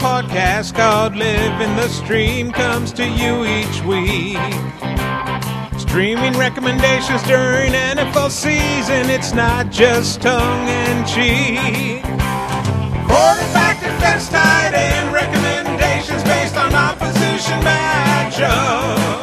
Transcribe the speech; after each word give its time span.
podcast 0.00 0.74
called 0.74 1.14
Living 1.14 1.76
the 1.76 1.86
Stream 1.88 2.50
comes 2.52 2.90
to 2.90 3.06
you 3.06 3.44
each 3.44 3.82
week. 3.84 4.40
Streaming 5.78 6.32
recommendations 6.38 7.22
during 7.24 7.72
NFL 7.72 8.30
season, 8.30 9.10
it's 9.10 9.34
not 9.34 9.70
just 9.70 10.22
tongue 10.22 10.68
in 10.68 11.04
cheek. 11.04 12.02
Quarterback 13.04 13.76
defense 13.80 14.30
tight 14.30 14.72
end 14.72 15.12
recommendations 15.12 16.22
based 16.24 16.56
on 16.56 16.72
opposition 16.74 17.60
matchup. 17.60 19.20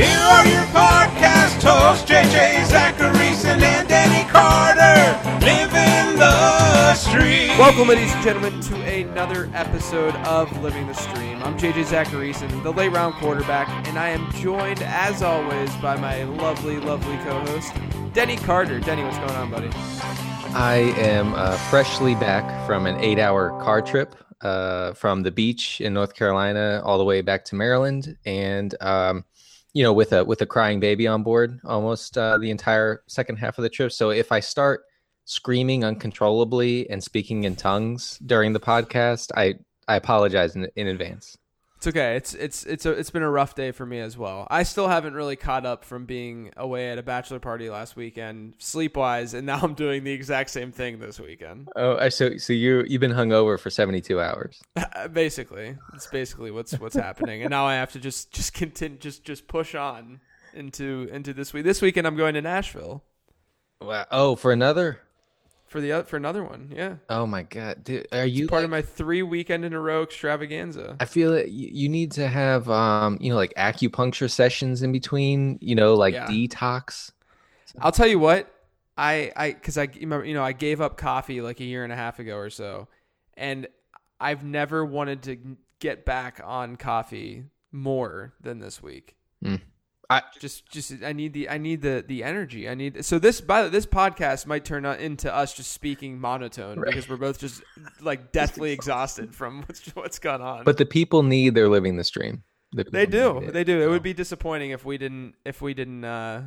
Here 0.00 0.24
are 0.34 0.46
your 0.46 0.64
podcast 0.72 1.62
hosts, 1.62 2.10
JJ 2.10 2.64
Zachariason 2.72 2.87
stream. 7.18 7.48
Welcome, 7.58 7.88
ladies 7.88 8.12
and 8.12 8.22
gentlemen, 8.22 8.60
to 8.60 8.74
another 8.82 9.50
episode 9.54 10.14
of 10.16 10.56
Living 10.62 10.86
the 10.86 10.94
Stream. 10.94 11.42
I'm 11.42 11.58
JJ 11.58 11.86
Zachariason, 11.86 12.62
the 12.62 12.72
late 12.72 12.92
round 12.92 13.14
quarterback, 13.14 13.68
and 13.88 13.98
I 13.98 14.10
am 14.10 14.30
joined, 14.32 14.82
as 14.82 15.22
always, 15.22 15.74
by 15.76 15.96
my 15.96 16.22
lovely, 16.24 16.78
lovely 16.78 17.16
co-host, 17.18 17.72
Denny 18.12 18.36
Carter. 18.36 18.78
Denny, 18.78 19.02
what's 19.02 19.18
going 19.18 19.30
on, 19.30 19.50
buddy? 19.50 19.70
I 20.54 20.94
am 20.96 21.34
uh, 21.34 21.56
freshly 21.70 22.14
back 22.14 22.66
from 22.66 22.86
an 22.86 22.96
eight 23.00 23.18
hour 23.18 23.50
car 23.62 23.82
trip 23.82 24.14
uh, 24.42 24.92
from 24.92 25.22
the 25.22 25.30
beach 25.30 25.80
in 25.80 25.94
North 25.94 26.14
Carolina 26.14 26.80
all 26.84 26.98
the 26.98 27.04
way 27.04 27.20
back 27.20 27.44
to 27.46 27.56
Maryland. 27.56 28.16
And, 28.24 28.74
um, 28.80 29.24
you 29.74 29.82
know, 29.82 29.92
with 29.92 30.12
a 30.12 30.24
with 30.24 30.40
a 30.40 30.46
crying 30.46 30.80
baby 30.80 31.06
on 31.06 31.22
board 31.22 31.60
almost 31.64 32.16
uh, 32.16 32.38
the 32.38 32.50
entire 32.50 33.02
second 33.06 33.36
half 33.36 33.58
of 33.58 33.62
the 33.62 33.68
trip. 33.68 33.92
So 33.92 34.10
if 34.10 34.32
I 34.32 34.40
start 34.40 34.84
screaming 35.28 35.84
uncontrollably 35.84 36.88
and 36.88 37.04
speaking 37.04 37.44
in 37.44 37.54
tongues 37.54 38.18
during 38.24 38.54
the 38.54 38.60
podcast, 38.60 39.30
I, 39.36 39.56
I 39.86 39.96
apologize 39.96 40.56
in, 40.56 40.68
in 40.74 40.86
advance. 40.86 41.36
It's 41.76 41.86
okay. 41.86 42.16
It's 42.16 42.34
it's 42.34 42.64
it's 42.64 42.86
a, 42.86 42.90
it's 42.90 43.10
been 43.10 43.22
a 43.22 43.30
rough 43.30 43.54
day 43.54 43.70
for 43.70 43.86
me 43.86 44.00
as 44.00 44.18
well. 44.18 44.48
I 44.50 44.64
still 44.64 44.88
haven't 44.88 45.14
really 45.14 45.36
caught 45.36 45.64
up 45.64 45.84
from 45.84 46.06
being 46.06 46.50
away 46.56 46.90
at 46.90 46.98
a 46.98 47.04
bachelor 47.04 47.38
party 47.38 47.70
last 47.70 47.94
weekend, 47.94 48.54
sleep 48.58 48.96
wise, 48.96 49.32
and 49.32 49.46
now 49.46 49.60
I'm 49.62 49.74
doing 49.74 50.02
the 50.02 50.10
exact 50.10 50.50
same 50.50 50.72
thing 50.72 50.98
this 50.98 51.20
weekend. 51.20 51.68
Oh, 51.76 52.08
so 52.08 52.36
so 52.36 52.52
you 52.52 52.84
you've 52.88 53.00
been 53.00 53.12
hungover 53.12 53.60
for 53.60 53.70
seventy 53.70 54.00
two 54.00 54.20
hours. 54.20 54.60
basically, 55.12 55.76
it's 55.94 56.08
basically 56.08 56.50
what's 56.50 56.72
what's 56.80 56.96
happening, 56.96 57.42
and 57.42 57.50
now 57.50 57.66
I 57.66 57.74
have 57.74 57.92
to 57.92 58.00
just 58.00 58.32
just 58.32 58.54
continue 58.54 58.98
just 58.98 59.22
just 59.22 59.46
push 59.46 59.76
on 59.76 60.20
into 60.54 61.08
into 61.12 61.32
this 61.32 61.52
week. 61.52 61.62
This 61.62 61.80
weekend 61.80 62.08
I'm 62.08 62.16
going 62.16 62.34
to 62.34 62.42
Nashville 62.42 63.04
Wow. 63.80 64.06
Oh, 64.10 64.36
for 64.36 64.52
another. 64.52 65.00
For 65.68 65.80
the 65.80 66.04
for 66.06 66.16
another 66.16 66.42
one. 66.42 66.72
Yeah, 66.74 66.96
Oh 67.08 67.26
my 67.26 67.42
god, 67.44 67.84
dude, 67.84 68.08
are 68.12 68.26
you 68.26 68.48
part 68.48 68.60
like- 68.60 68.64
of 68.64 68.70
my 68.70 68.82
three 68.82 69.22
weekend 69.22 69.64
in 69.64 69.72
a 69.72 69.80
row 69.80 70.02
extravaganza. 70.02 70.96
I 71.00 71.04
feel 71.04 71.32
that 71.32 71.50
you, 71.50 71.88
need 71.88 72.12
to 72.12 72.26
have, 72.28 72.68
um, 72.70 73.18
you 73.20 73.30
know, 73.30 73.36
like 73.36 73.52
acupuncture 73.54 74.30
sessions 74.30 74.82
in 74.82 74.92
between, 74.92 75.58
you 75.60 75.74
know, 75.74 75.94
like 75.94 76.14
Yeah. 76.14 76.26
detox. 76.26 77.12
I'll 77.80 77.92
tell 77.92 78.06
you 78.08 78.18
what, 78.18 78.52
I 78.96 79.30
I 79.36 79.52
because 79.52 79.78
I 79.78 79.88
remember 80.00 80.24
you 80.26 80.34
know 80.34 80.42
I 80.42 80.52
gave 80.52 80.80
up 80.80 80.96
coffee 80.96 81.40
like 81.40 81.60
a 81.60 81.64
year 81.64 81.84
and 81.84 81.92
a 81.92 81.96
half 81.96 82.18
ago 82.18 82.36
or 82.36 82.50
so, 82.50 82.88
and 83.36 83.68
I've 84.20 84.42
never 84.42 84.84
wanted 84.84 85.22
to 85.24 85.36
get 85.78 86.04
back 86.04 86.40
on 86.42 86.74
coffee 86.76 87.44
more 87.70 88.32
than 88.40 88.58
this 88.58 88.82
week. 88.82 89.14
I, 90.10 90.22
Just 90.40 90.70
just 90.70 90.92
I 91.04 91.12
need 91.12 91.34
the 91.34 91.50
I 91.50 91.58
need 91.58 91.82
the 91.82 92.02
the 92.06 92.24
energy. 92.24 92.66
I 92.68 92.74
need 92.74 93.04
so 93.04 93.18
this 93.18 93.42
by 93.42 93.64
the- 93.64 93.68
this 93.68 93.84
podcast 93.84 94.46
might 94.46 94.64
turn 94.64 94.86
out 94.86 95.00
into 95.00 95.32
us 95.34 95.52
just 95.52 95.70
speaking 95.72 96.18
monotone 96.18 96.78
Right. 96.78 96.86
because 96.86 97.08
we're 97.10 97.18
both 97.18 97.38
just 97.38 97.62
like 98.00 98.32
deathly 98.32 98.72
exhausted 98.72 99.34
from 99.34 99.62
what's 99.64 99.86
what's 99.88 100.18
gone 100.18 100.40
on. 100.40 100.64
but 100.64 100.78
the 100.78 100.86
people 100.86 101.22
need 101.22 101.54
they're 101.54 101.68
living 101.68 101.96
the 101.96 102.04
stream. 102.04 102.42
The 102.72 102.84
they 102.84 103.04
do 103.06 103.50
they 103.52 103.64
do. 103.64 103.80
It 103.80 103.84
So, 103.84 103.90
would 103.90 104.02
be 104.02 104.14
disappointing 104.14 104.70
if 104.70 104.84
we 104.84 104.96
didn't 104.96 105.34
if 105.44 105.60
we 105.60 105.74
didn't 105.74 106.04
uh, 106.04 106.42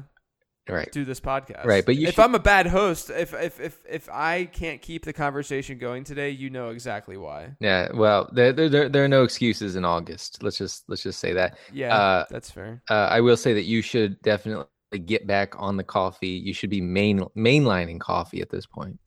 right. 0.69 0.91
do 0.91 1.03
this 1.05 1.19
podcast. 1.19 1.65
Right, 1.65 1.85
but 1.85 1.95
you 1.95 2.07
if 2.07 2.15
should- 2.15 2.21
I'm 2.23 2.35
a 2.35 2.39
bad 2.39 2.67
host, 2.67 3.09
if 3.09 3.33
if 3.33 3.59
if 3.59 3.79
if 3.89 4.09
I 4.11 4.45
can't 4.45 4.81
keep 4.81 5.05
the 5.05 5.13
conversation 5.13 5.77
going 5.77 6.03
today, 6.03 6.29
you 6.29 6.49
know 6.49 6.69
exactly 6.69 7.17
why. 7.17 7.55
Yeah. 7.59 7.89
Well, 7.93 8.29
there, 8.33 8.53
there 8.53 8.89
there 8.89 9.03
are 9.03 9.07
no 9.07 9.23
excuses 9.23 9.75
in 9.75 9.85
August. 9.85 10.41
Let's 10.43 10.57
just 10.57 10.83
let's 10.87 11.03
just 11.03 11.19
say 11.19 11.33
that. 11.33 11.57
Yeah, 11.73 11.95
Uh, 11.95 12.25
that's 12.29 12.49
fair. 12.51 12.81
Uh, 12.89 13.07
I 13.11 13.21
will 13.21 13.37
say 13.37 13.53
that 13.53 13.63
you 13.63 13.81
should 13.81 14.21
definitely 14.21 14.65
get 15.05 15.25
back 15.25 15.53
on 15.57 15.77
the 15.77 15.83
coffee. 15.83 16.27
You 16.29 16.53
should 16.53 16.69
be 16.69 16.81
main 16.81 17.19
mainlining 17.37 17.99
coffee 17.99 18.41
at 18.41 18.49
this 18.49 18.65
point. 18.65 18.99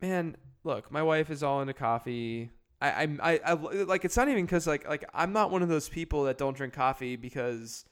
Man, 0.00 0.36
look, 0.64 0.90
my 0.92 1.02
wife 1.02 1.30
is 1.30 1.42
all 1.42 1.60
into 1.60 1.74
coffee. 1.74 2.50
I 2.80 2.90
I'm- 2.90 3.20
I 3.22 3.40
I, 3.44 3.52
like 3.54 4.04
it's 4.04 4.16
not 4.16 4.28
even 4.28 4.44
because 4.44 4.66
like 4.66 4.88
like 4.88 5.04
I'm 5.14 5.32
not 5.32 5.50
one 5.50 5.62
of 5.62 5.68
those 5.68 5.88
people 5.88 6.24
that 6.24 6.38
don't 6.38 6.56
drink 6.56 6.74
coffee 6.74 7.16
because 7.16 7.84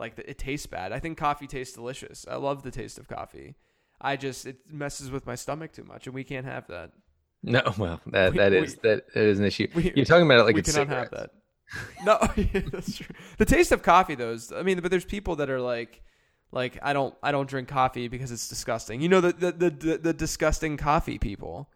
like 0.00 0.18
it 0.18 0.38
tastes 0.38 0.66
bad. 0.66 0.90
I 0.92 0.98
think 0.98 1.16
coffee 1.18 1.46
tastes 1.46 1.74
delicious. 1.74 2.26
I 2.28 2.34
love 2.36 2.62
the 2.64 2.70
taste 2.72 2.98
of 2.98 3.06
coffee. 3.06 3.54
I 4.00 4.16
just 4.16 4.46
it 4.46 4.56
messes 4.68 5.10
with 5.10 5.26
my 5.26 5.34
stomach 5.36 5.72
too 5.72 5.84
much, 5.84 6.06
and 6.06 6.14
we 6.14 6.24
can't 6.24 6.46
have 6.46 6.66
that. 6.68 6.90
No, 7.42 7.62
well, 7.78 8.00
that 8.06 8.32
We- 8.32 8.38
that 8.38 8.52
we- 8.52 8.58
is 8.58 8.74
that, 8.76 9.04
that 9.14 9.24
is 9.24 9.38
an 9.38 9.44
issue. 9.44 9.68
we- 9.74 9.92
You're 9.94 10.04
talking 10.06 10.26
about 10.26 10.40
it 10.40 10.44
like 10.44 10.54
we 10.54 10.60
it's 10.62 10.72
cannot 10.74 10.88
have 10.88 11.10
that. 11.12 11.30
No, 12.04 12.18
that's 12.72 12.96
true. 12.96 13.14
The 13.38 13.44
taste 13.44 13.70
of 13.70 13.82
coffee, 13.82 14.16
though, 14.16 14.32
is, 14.32 14.50
I 14.50 14.62
mean, 14.62 14.80
but 14.80 14.90
there's 14.90 15.04
people 15.04 15.36
that 15.36 15.48
are 15.50 15.60
like, 15.60 16.02
like 16.50 16.78
I 16.82 16.92
don't, 16.92 17.14
I 17.22 17.30
don't 17.30 17.48
drink 17.48 17.68
coffee 17.68 18.08
because 18.08 18.32
it's 18.32 18.48
disgusting. 18.48 19.00
You 19.00 19.08
know, 19.08 19.20
the 19.20 19.32
the 19.32 19.52
the, 19.52 19.70
the, 19.70 19.98
the 19.98 20.12
disgusting 20.12 20.76
coffee 20.76 21.18
people. 21.18 21.70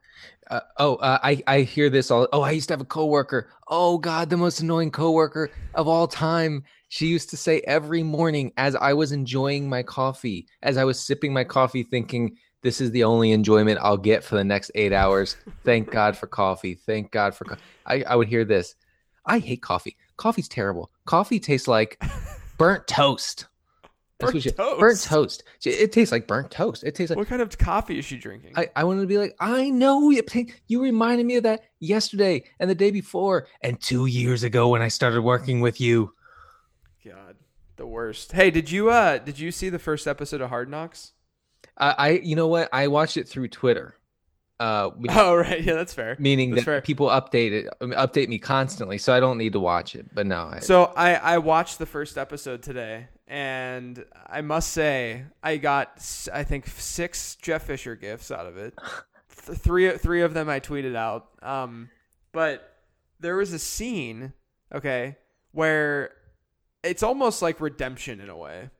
Uh, 0.50 0.60
oh, 0.78 0.96
uh, 0.96 1.18
I 1.22 1.42
I 1.46 1.60
hear 1.60 1.90
this 1.90 2.10
all. 2.10 2.26
Oh, 2.32 2.40
I 2.42 2.50
used 2.52 2.68
to 2.68 2.74
have 2.74 2.80
a 2.80 2.84
coworker. 2.84 3.50
Oh 3.68 3.98
God, 3.98 4.30
the 4.30 4.36
most 4.36 4.60
annoying 4.60 4.90
coworker 4.90 5.50
of 5.74 5.86
all 5.88 6.08
time. 6.08 6.64
She 6.94 7.08
used 7.08 7.28
to 7.30 7.36
say 7.36 7.60
every 7.62 8.04
morning 8.04 8.52
as 8.56 8.76
I 8.76 8.92
was 8.92 9.10
enjoying 9.10 9.68
my 9.68 9.82
coffee, 9.82 10.46
as 10.62 10.76
I 10.76 10.84
was 10.84 10.96
sipping 11.00 11.32
my 11.32 11.42
coffee, 11.42 11.82
thinking 11.82 12.36
this 12.62 12.80
is 12.80 12.92
the 12.92 13.02
only 13.02 13.32
enjoyment 13.32 13.80
I'll 13.82 13.96
get 13.96 14.22
for 14.22 14.36
the 14.36 14.44
next 14.44 14.70
eight 14.76 14.92
hours. 14.92 15.36
Thank 15.64 15.90
God 15.90 16.16
for 16.16 16.28
coffee. 16.28 16.76
Thank 16.76 17.10
God 17.10 17.34
for. 17.34 17.46
Co-. 17.46 17.56
I 17.84 18.04
I 18.04 18.14
would 18.14 18.28
hear 18.28 18.44
this. 18.44 18.76
I 19.26 19.40
hate 19.40 19.60
coffee. 19.60 19.96
Coffee's 20.16 20.46
terrible. 20.46 20.92
Coffee 21.04 21.40
tastes 21.40 21.66
like 21.66 22.00
burnt 22.58 22.86
toast. 22.86 23.46
That's 24.20 24.30
Burnt 24.32 24.44
what 24.44 24.56
toast? 24.56 24.78
Burnt 24.78 25.00
toast. 25.02 25.42
It 25.64 25.90
tastes 25.90 26.12
like 26.12 26.28
burnt 26.28 26.52
toast. 26.52 26.84
It 26.84 26.94
tastes 26.94 27.10
like 27.10 27.18
What 27.18 27.26
kind 27.26 27.42
of 27.42 27.58
coffee 27.58 27.98
is 27.98 28.04
she 28.04 28.18
drinking? 28.18 28.52
I, 28.56 28.68
I 28.76 28.84
wanted 28.84 29.00
to 29.00 29.08
be 29.08 29.18
like, 29.18 29.34
I 29.40 29.68
know 29.68 30.10
you, 30.10 30.22
you 30.68 30.80
reminded 30.80 31.26
me 31.26 31.34
of 31.34 31.42
that 31.42 31.64
yesterday 31.80 32.44
and 32.60 32.70
the 32.70 32.76
day 32.76 32.92
before 32.92 33.48
and 33.62 33.80
two 33.80 34.06
years 34.06 34.44
ago 34.44 34.68
when 34.68 34.80
I 34.80 34.86
started 34.86 35.22
working 35.22 35.60
with 35.60 35.80
you. 35.80 36.12
The 37.84 37.88
worst. 37.88 38.32
Hey, 38.32 38.50
did 38.50 38.70
you 38.70 38.88
uh 38.88 39.18
did 39.18 39.38
you 39.38 39.52
see 39.52 39.68
the 39.68 39.78
first 39.78 40.06
episode 40.06 40.40
of 40.40 40.48
Hard 40.48 40.70
Knocks? 40.70 41.12
I, 41.76 41.94
I 41.98 42.08
you 42.12 42.34
know 42.34 42.48
what? 42.48 42.70
I 42.72 42.88
watched 42.88 43.18
it 43.18 43.28
through 43.28 43.48
Twitter, 43.48 43.94
uh, 44.58 44.88
Oh 45.10 45.36
right, 45.36 45.62
yeah, 45.62 45.74
that's 45.74 45.92
fair. 45.92 46.16
meaning 46.18 46.52
that's 46.52 46.62
that 46.62 46.64
fair. 46.64 46.80
people 46.80 47.08
update 47.08 47.52
it, 47.52 47.68
update 47.82 48.28
me 48.28 48.38
constantly, 48.38 48.96
so 48.96 49.12
I 49.12 49.20
don't 49.20 49.36
need 49.36 49.52
to 49.52 49.60
watch 49.60 49.94
it. 49.96 50.06
But 50.14 50.24
no, 50.26 50.48
I, 50.50 50.60
So 50.60 50.94
I 50.96 51.16
I 51.16 51.38
watched 51.38 51.78
the 51.78 51.84
first 51.84 52.16
episode 52.16 52.62
today, 52.62 53.08
and 53.28 54.02
I 54.30 54.40
must 54.40 54.70
say 54.70 55.26
I 55.42 55.58
got 55.58 56.02
I 56.32 56.42
think 56.42 56.66
six 56.66 57.34
Jeff 57.36 57.64
Fisher 57.64 57.96
gifts 57.96 58.30
out 58.30 58.46
of 58.46 58.56
it. 58.56 58.72
Th- 59.44 59.58
three 59.58 59.90
three 59.98 60.22
of 60.22 60.32
them 60.32 60.48
I 60.48 60.58
tweeted 60.58 60.96
out. 60.96 61.28
Um, 61.42 61.90
but 62.32 62.66
there 63.20 63.36
was 63.36 63.52
a 63.52 63.58
scene, 63.58 64.32
okay, 64.74 65.18
where 65.52 66.12
it's 66.84 67.02
almost 67.02 67.42
like 67.42 67.60
redemption 67.60 68.20
in 68.20 68.28
a 68.28 68.36
way, 68.36 68.70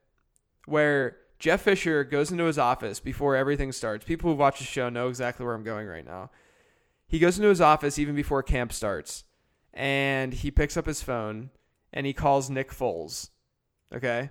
where 0.65 1.17
Jeff 1.39 1.61
Fisher 1.61 2.03
goes 2.03 2.31
into 2.31 2.45
his 2.45 2.57
office 2.57 2.99
before 2.99 3.35
everything 3.35 3.71
starts. 3.71 4.05
People 4.05 4.31
who 4.31 4.37
watch 4.37 4.59
the 4.59 4.65
show 4.65 4.89
know 4.89 5.09
exactly 5.09 5.45
where 5.45 5.55
I'm 5.55 5.63
going 5.63 5.87
right 5.87 6.05
now. 6.05 6.29
He 7.07 7.19
goes 7.19 7.37
into 7.37 7.49
his 7.49 7.61
office 7.61 7.99
even 7.99 8.15
before 8.15 8.41
camp 8.43 8.71
starts, 8.73 9.25
and 9.73 10.33
he 10.33 10.49
picks 10.51 10.77
up 10.77 10.85
his 10.85 11.01
phone 11.03 11.49
and 11.93 12.05
he 12.05 12.13
calls 12.13 12.49
Nick 12.49 12.71
Foles. 12.71 13.29
Okay, 13.93 14.29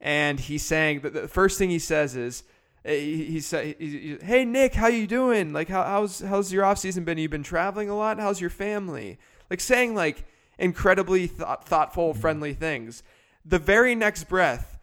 and 0.00 0.38
he's 0.38 0.62
saying 0.64 1.00
the 1.00 1.28
first 1.28 1.58
thing 1.58 1.70
he 1.70 1.78
says 1.78 2.14
is. 2.16 2.42
eh, 2.84 2.96
He, 2.98 3.24
he 3.24 3.40
said, 3.40 3.76
he- 3.78 3.98
he- 4.18 4.18
"Hey 4.22 4.44
Nick, 4.44 4.74
how 4.74 4.88
you 4.88 5.06
doing? 5.06 5.52
Like, 5.54 5.68
how, 5.68 5.82
how's 5.84 6.20
how's 6.20 6.52
your 6.52 6.64
off 6.64 6.78
season 6.78 7.04
been? 7.04 7.16
You've 7.18 7.30
been 7.30 7.42
traveling 7.42 7.88
a 7.88 7.96
lot. 7.96 8.20
How's 8.20 8.40
your 8.40 8.50
family? 8.50 9.18
Like, 9.50 9.60
saying 9.60 9.94
like 9.94 10.24
incredibly 10.58 11.26
thought, 11.26 11.66
thoughtful, 11.66 12.14
friendly 12.14 12.54
things. 12.54 13.02
The 13.44 13.58
very 13.58 13.94
next 13.94 14.24
breath, 14.24 14.78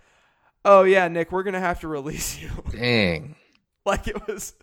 oh 0.66 0.84
yeah, 0.84 1.08
Nick, 1.08 1.32
we're 1.32 1.44
gonna 1.44 1.60
have 1.60 1.80
to 1.82 1.88
release 1.88 2.40
you. 2.42 2.50
dang. 2.72 3.36
like 3.86 4.08
it 4.08 4.28
was, 4.28 4.54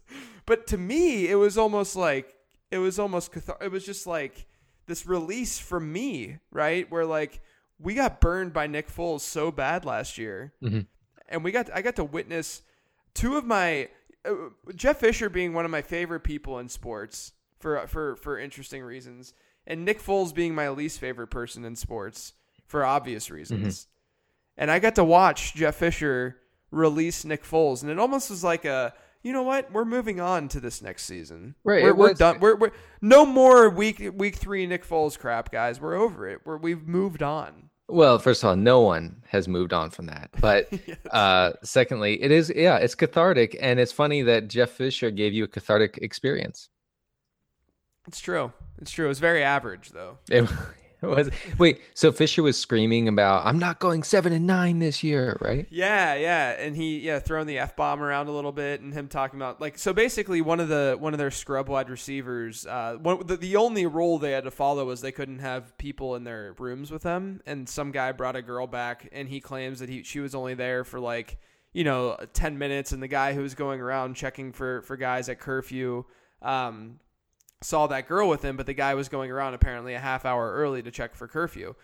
but 0.47 0.67
to 0.69 0.79
me, 0.79 1.29
it 1.29 1.35
was 1.35 1.59
almost 1.59 1.97
like 1.97 2.35
it 2.71 2.79
was 2.79 2.99
almost 2.99 3.33
cathar- 3.33 3.63
It 3.63 3.71
was 3.73 3.85
just 3.85 4.07
like 4.07 4.47
this 4.87 5.07
release 5.07 5.59
from 5.59 5.93
me, 5.93 6.39
right? 6.51 6.91
Where 6.91 7.05
like 7.05 7.41
we 7.81 7.95
got 7.95 8.21
burned 8.21 8.53
by 8.53 8.67
Nick 8.67 8.89
Foles 8.89 9.21
so 9.21 9.51
bad 9.51 9.85
last 9.85 10.19
year, 10.19 10.53
Mhm. 10.63 10.87
and 11.29 11.43
we 11.45 11.51
got 11.53 11.71
I 11.75 11.83
got 11.83 11.97
to 11.97 12.05
witness 12.05 12.63
two 13.15 13.37
of 13.37 13.45
my 13.45 13.89
uh, 14.25 14.35
Jeff 14.75 14.99
Fisher 14.99 15.29
being 15.29 15.53
one 15.55 15.65
of 15.65 15.71
my 15.71 15.83
favorite 15.83 16.21
people 16.21 16.59
in 16.61 16.69
sports 16.69 17.33
for 17.59 17.87
for 17.89 18.15
for 18.17 18.39
interesting 18.39 18.83
reasons, 18.83 19.35
and 19.69 19.85
Nick 19.85 20.03
Foles 20.03 20.35
being 20.35 20.55
my 20.55 20.71
least 20.71 20.99
favorite 20.99 21.29
person 21.29 21.65
in 21.65 21.77
sports 21.77 22.33
for 22.67 22.85
obvious 22.85 23.31
reasons. 23.31 23.87
And 24.57 24.73
I 24.73 24.81
got 24.81 24.97
to 24.97 25.05
watch 25.05 25.55
Jeff 25.55 25.77
Fisher 25.77 26.39
release 26.73 27.25
Nick 27.25 27.45
Foles, 27.45 27.83
and 27.83 27.91
it 27.93 27.99
almost 28.01 28.31
was 28.31 28.43
like 28.43 28.65
a 28.65 28.93
you 29.23 29.33
know 29.33 29.43
what? 29.43 29.71
We're 29.73 29.85
moving 29.85 30.21
on 30.21 30.49
to 30.49 30.61
this 30.61 30.81
next 30.81 31.05
season. 31.05 31.55
Right, 31.65 31.83
We're, 31.83 31.95
we're 31.95 32.15
done. 32.15 32.39
We're, 32.41 32.57
we're 32.57 32.73
no 33.03 33.27
more 33.27 33.69
week 33.69 34.13
week 34.15 34.37
three 34.37 34.67
Nick 34.67 34.87
Foles 34.87 35.19
crap, 35.19 35.53
guys. 35.53 35.81
We're 35.81 35.97
over 35.97 36.27
it. 36.29 36.41
We're 36.45 36.57
we've 36.57 36.87
moved 36.87 37.23
on. 37.23 37.71
Well, 37.89 38.19
first 38.19 38.43
of 38.43 38.51
all, 38.51 38.57
no 38.57 38.81
one 38.81 39.23
has 39.29 39.49
moved 39.49 39.73
on 39.73 39.91
from 39.91 40.07
that. 40.07 40.31
But 40.41 40.73
uh, 41.11 41.53
secondly, 41.63 42.23
it 42.23 42.31
is 42.31 42.53
yeah, 42.55 42.77
it's 42.79 42.95
cathartic, 42.95 43.57
and 43.61 43.79
it's 43.79 43.93
funny 43.93 44.23
that 44.23 44.49
Jeff 44.49 44.71
Fisher 44.71 45.11
gave 45.11 45.35
you 45.35 45.45
a 45.45 45.49
cathartic 45.49 45.99
experience. 46.01 46.69
It's 48.09 48.21
true. 48.21 48.53
It's 48.81 48.91
true. 48.91 49.05
It 49.05 49.09
was 49.09 49.21
very 49.21 49.45
average 49.45 49.91
though. 49.91 50.19
It 51.01 51.07
was 51.07 51.31
wait, 51.59 51.81
so 51.95 52.11
Fisher 52.11 52.43
was 52.43 52.59
screaming 52.59 53.07
about 53.07 53.47
I'm 53.47 53.61
not 53.61 53.79
going 53.79 54.03
seven 54.03 54.33
and 54.33 54.49
nine 54.49 54.81
this 54.81 55.05
year, 55.05 55.37
right? 55.41 55.65
Yeah, 55.71 56.15
yeah, 56.15 56.51
and 56.59 56.75
he 56.75 56.99
yeah 56.99 57.21
throwing 57.21 57.47
the 57.47 57.59
f 57.59 57.77
bomb 57.77 58.03
around 58.03 58.27
a 58.27 58.33
little 58.33 58.51
bit, 58.51 58.81
and 58.81 58.93
him 58.93 59.07
talking 59.07 59.39
about 59.39 59.61
like 59.61 59.79
so 59.79 59.93
basically 59.93 60.41
one 60.41 60.59
of 60.59 60.69
the 60.69 60.97
one 60.99 61.15
of 61.15 61.19
their 61.19 61.31
scrub 61.31 61.69
wide 61.69 61.89
receivers. 61.89 62.67
Uh, 62.67 62.97
one, 63.01 63.25
the 63.25 63.37
the 63.37 63.55
only 63.55 63.87
rule 63.87 64.19
they 64.19 64.33
had 64.33 64.43
to 64.43 64.51
follow 64.51 64.87
was 64.87 65.01
they 65.01 65.13
couldn't 65.13 65.39
have 65.39 65.79
people 65.79 66.17
in 66.17 66.25
their 66.25 66.57
rooms 66.59 66.91
with 66.91 67.03
them, 67.03 67.43
and 67.47 67.69
some 67.69 67.93
guy 67.93 68.11
brought 68.11 68.35
a 68.35 68.43
girl 68.43 68.67
back, 68.67 69.09
and 69.13 69.29
he 69.29 69.41
claims 69.41 69.79
that 69.79 69.89
he 69.89 70.03
she 70.03 70.19
was 70.19 70.35
only 70.35 70.55
there 70.55 70.83
for 70.83 70.99
like 70.99 71.39
you 71.73 71.85
know 71.85 72.17
ten 72.33 72.59
minutes, 72.59 72.91
and 72.91 73.01
the 73.01 73.07
guy 73.07 73.35
who 73.35 73.43
was 73.43 73.55
going 73.55 73.81
around 73.81 74.17
checking 74.17 74.51
for 74.51 74.83
for 74.83 74.97
guys 74.97 75.29
at 75.29 75.39
curfew. 75.39 76.05
Um, 76.43 76.99
saw 77.61 77.87
that 77.89 78.09
girl 78.09 78.29
with 78.29 78.45
him, 78.45 78.57
but 78.57 78.67
the 78.67 78.75
guy 78.75 78.95
was 78.95 79.09
going 79.09 79.31
around 79.31 79.55
apparently 79.55 79.95
a 79.95 79.99
half 79.99 80.25
hour 80.25 80.53
early 80.53 80.83
to 80.83 80.91
check 80.91 81.15
for 81.15 81.27
curfew. 81.27 81.75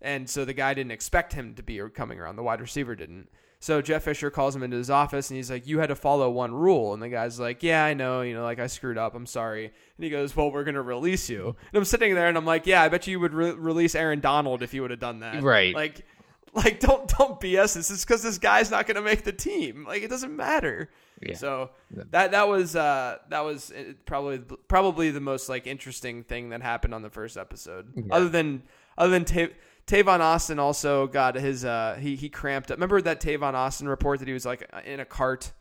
And 0.00 0.28
so 0.30 0.44
the 0.44 0.52
guy 0.54 0.74
didn't 0.74 0.92
expect 0.92 1.32
him 1.32 1.54
to 1.54 1.62
be 1.62 1.80
coming 1.94 2.20
around. 2.20 2.36
The 2.36 2.42
wide 2.42 2.60
receiver 2.60 2.94
didn't. 2.94 3.28
So 3.60 3.82
Jeff 3.82 4.04
Fisher 4.04 4.30
calls 4.30 4.54
him 4.54 4.62
into 4.62 4.76
his 4.76 4.88
office 4.90 5.30
and 5.30 5.36
he's 5.36 5.50
like, 5.50 5.66
You 5.66 5.80
had 5.80 5.88
to 5.88 5.96
follow 5.96 6.30
one 6.30 6.54
rule. 6.54 6.94
And 6.94 7.02
the 7.02 7.08
guy's 7.08 7.40
like, 7.40 7.62
Yeah, 7.64 7.84
I 7.84 7.94
know. 7.94 8.20
You 8.20 8.34
know, 8.34 8.44
like 8.44 8.60
I 8.60 8.68
screwed 8.68 8.96
up. 8.96 9.16
I'm 9.16 9.26
sorry. 9.26 9.64
And 9.64 10.04
he 10.04 10.10
goes, 10.10 10.36
Well, 10.36 10.52
we're 10.52 10.62
going 10.62 10.76
to 10.76 10.82
release 10.82 11.28
you. 11.28 11.46
And 11.46 11.78
I'm 11.78 11.84
sitting 11.84 12.14
there 12.14 12.28
and 12.28 12.38
I'm 12.38 12.44
like, 12.44 12.66
Yeah, 12.66 12.82
I 12.82 12.88
bet 12.88 13.08
you 13.08 13.18
would 13.18 13.34
re- 13.34 13.50
release 13.50 13.96
Aaron 13.96 14.20
Donald 14.20 14.62
if 14.62 14.72
you 14.74 14.82
would 14.82 14.92
have 14.92 15.00
done 15.00 15.20
that. 15.20 15.42
Right. 15.42 15.74
Like, 15.74 16.06
like 16.54 16.80
don't 16.80 17.08
don't 17.16 17.40
BS 17.40 17.74
this. 17.74 17.90
It's 17.90 18.04
because 18.04 18.22
this 18.22 18.38
guy's 18.38 18.70
not 18.70 18.86
going 18.86 18.96
to 18.96 19.02
make 19.02 19.24
the 19.24 19.32
team. 19.32 19.84
Like 19.86 20.02
it 20.02 20.08
doesn't 20.08 20.34
matter. 20.34 20.90
Yeah. 21.22 21.34
So 21.34 21.70
that 22.10 22.30
that 22.30 22.48
was 22.48 22.76
uh 22.76 23.18
that 23.30 23.40
was 23.40 23.72
uh, 23.72 23.94
probably 24.06 24.38
probably 24.68 25.10
the 25.10 25.20
most 25.20 25.48
like 25.48 25.66
interesting 25.66 26.22
thing 26.22 26.50
that 26.50 26.62
happened 26.62 26.94
on 26.94 27.02
the 27.02 27.10
first 27.10 27.36
episode. 27.36 27.92
Other 28.10 28.28
than 28.28 28.62
other 28.96 29.10
than 29.10 29.24
Ta- 29.24 29.54
Tavon 29.86 30.20
Austin 30.20 30.58
also 30.58 31.06
got 31.06 31.34
his 31.34 31.64
uh 31.64 31.98
he 32.00 32.16
he 32.16 32.28
cramped 32.28 32.70
up. 32.70 32.76
Remember 32.76 33.00
that 33.02 33.20
Tavon 33.20 33.54
Austin 33.54 33.88
report 33.88 34.20
that 34.20 34.28
he 34.28 34.34
was 34.34 34.46
like 34.46 34.68
in 34.84 35.00
a 35.00 35.04
cart, 35.04 35.52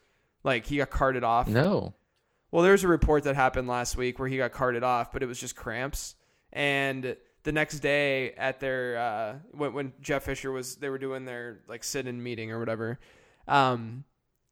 like 0.44 0.66
he 0.66 0.78
got 0.78 0.90
carted 0.90 1.24
off. 1.24 1.48
No. 1.48 1.94
Well, 2.52 2.64
there's 2.64 2.84
a 2.84 2.88
report 2.88 3.24
that 3.24 3.36
happened 3.36 3.68
last 3.68 3.98
week 3.98 4.20
where 4.20 4.28
he 4.28 4.38
got 4.38 4.52
carted 4.52 4.84
off, 4.84 5.12
but 5.12 5.22
it 5.22 5.26
was 5.26 5.40
just 5.40 5.56
cramps. 5.56 6.16
And 6.54 7.18
the 7.48 7.54
next 7.54 7.80
day 7.80 8.34
at 8.34 8.60
their 8.60 8.98
uh, 8.98 9.36
when 9.52 9.72
when 9.72 9.94
Jeff 10.02 10.24
Fisher 10.24 10.52
was 10.52 10.76
they 10.76 10.90
were 10.90 10.98
doing 10.98 11.24
their 11.24 11.62
like 11.70 11.82
sit-in 11.82 12.22
meeting 12.22 12.52
or 12.52 12.60
whatever, 12.60 13.00
um, 13.48 14.04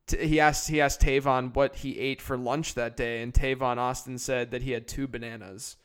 t- 0.07 0.25
he 0.25 0.39
asked 0.39 0.69
he 0.69 0.79
asked 0.79 1.01
Tavon 1.01 1.53
what 1.53 1.75
he 1.75 1.99
ate 1.99 2.21
for 2.21 2.37
lunch 2.37 2.73
that 2.75 2.95
day, 2.95 3.21
and 3.21 3.33
Tavon 3.33 3.75
Austin 3.75 4.17
said 4.17 4.51
that 4.51 4.61
he 4.61 4.71
had 4.71 4.87
two 4.87 5.09
bananas. 5.09 5.75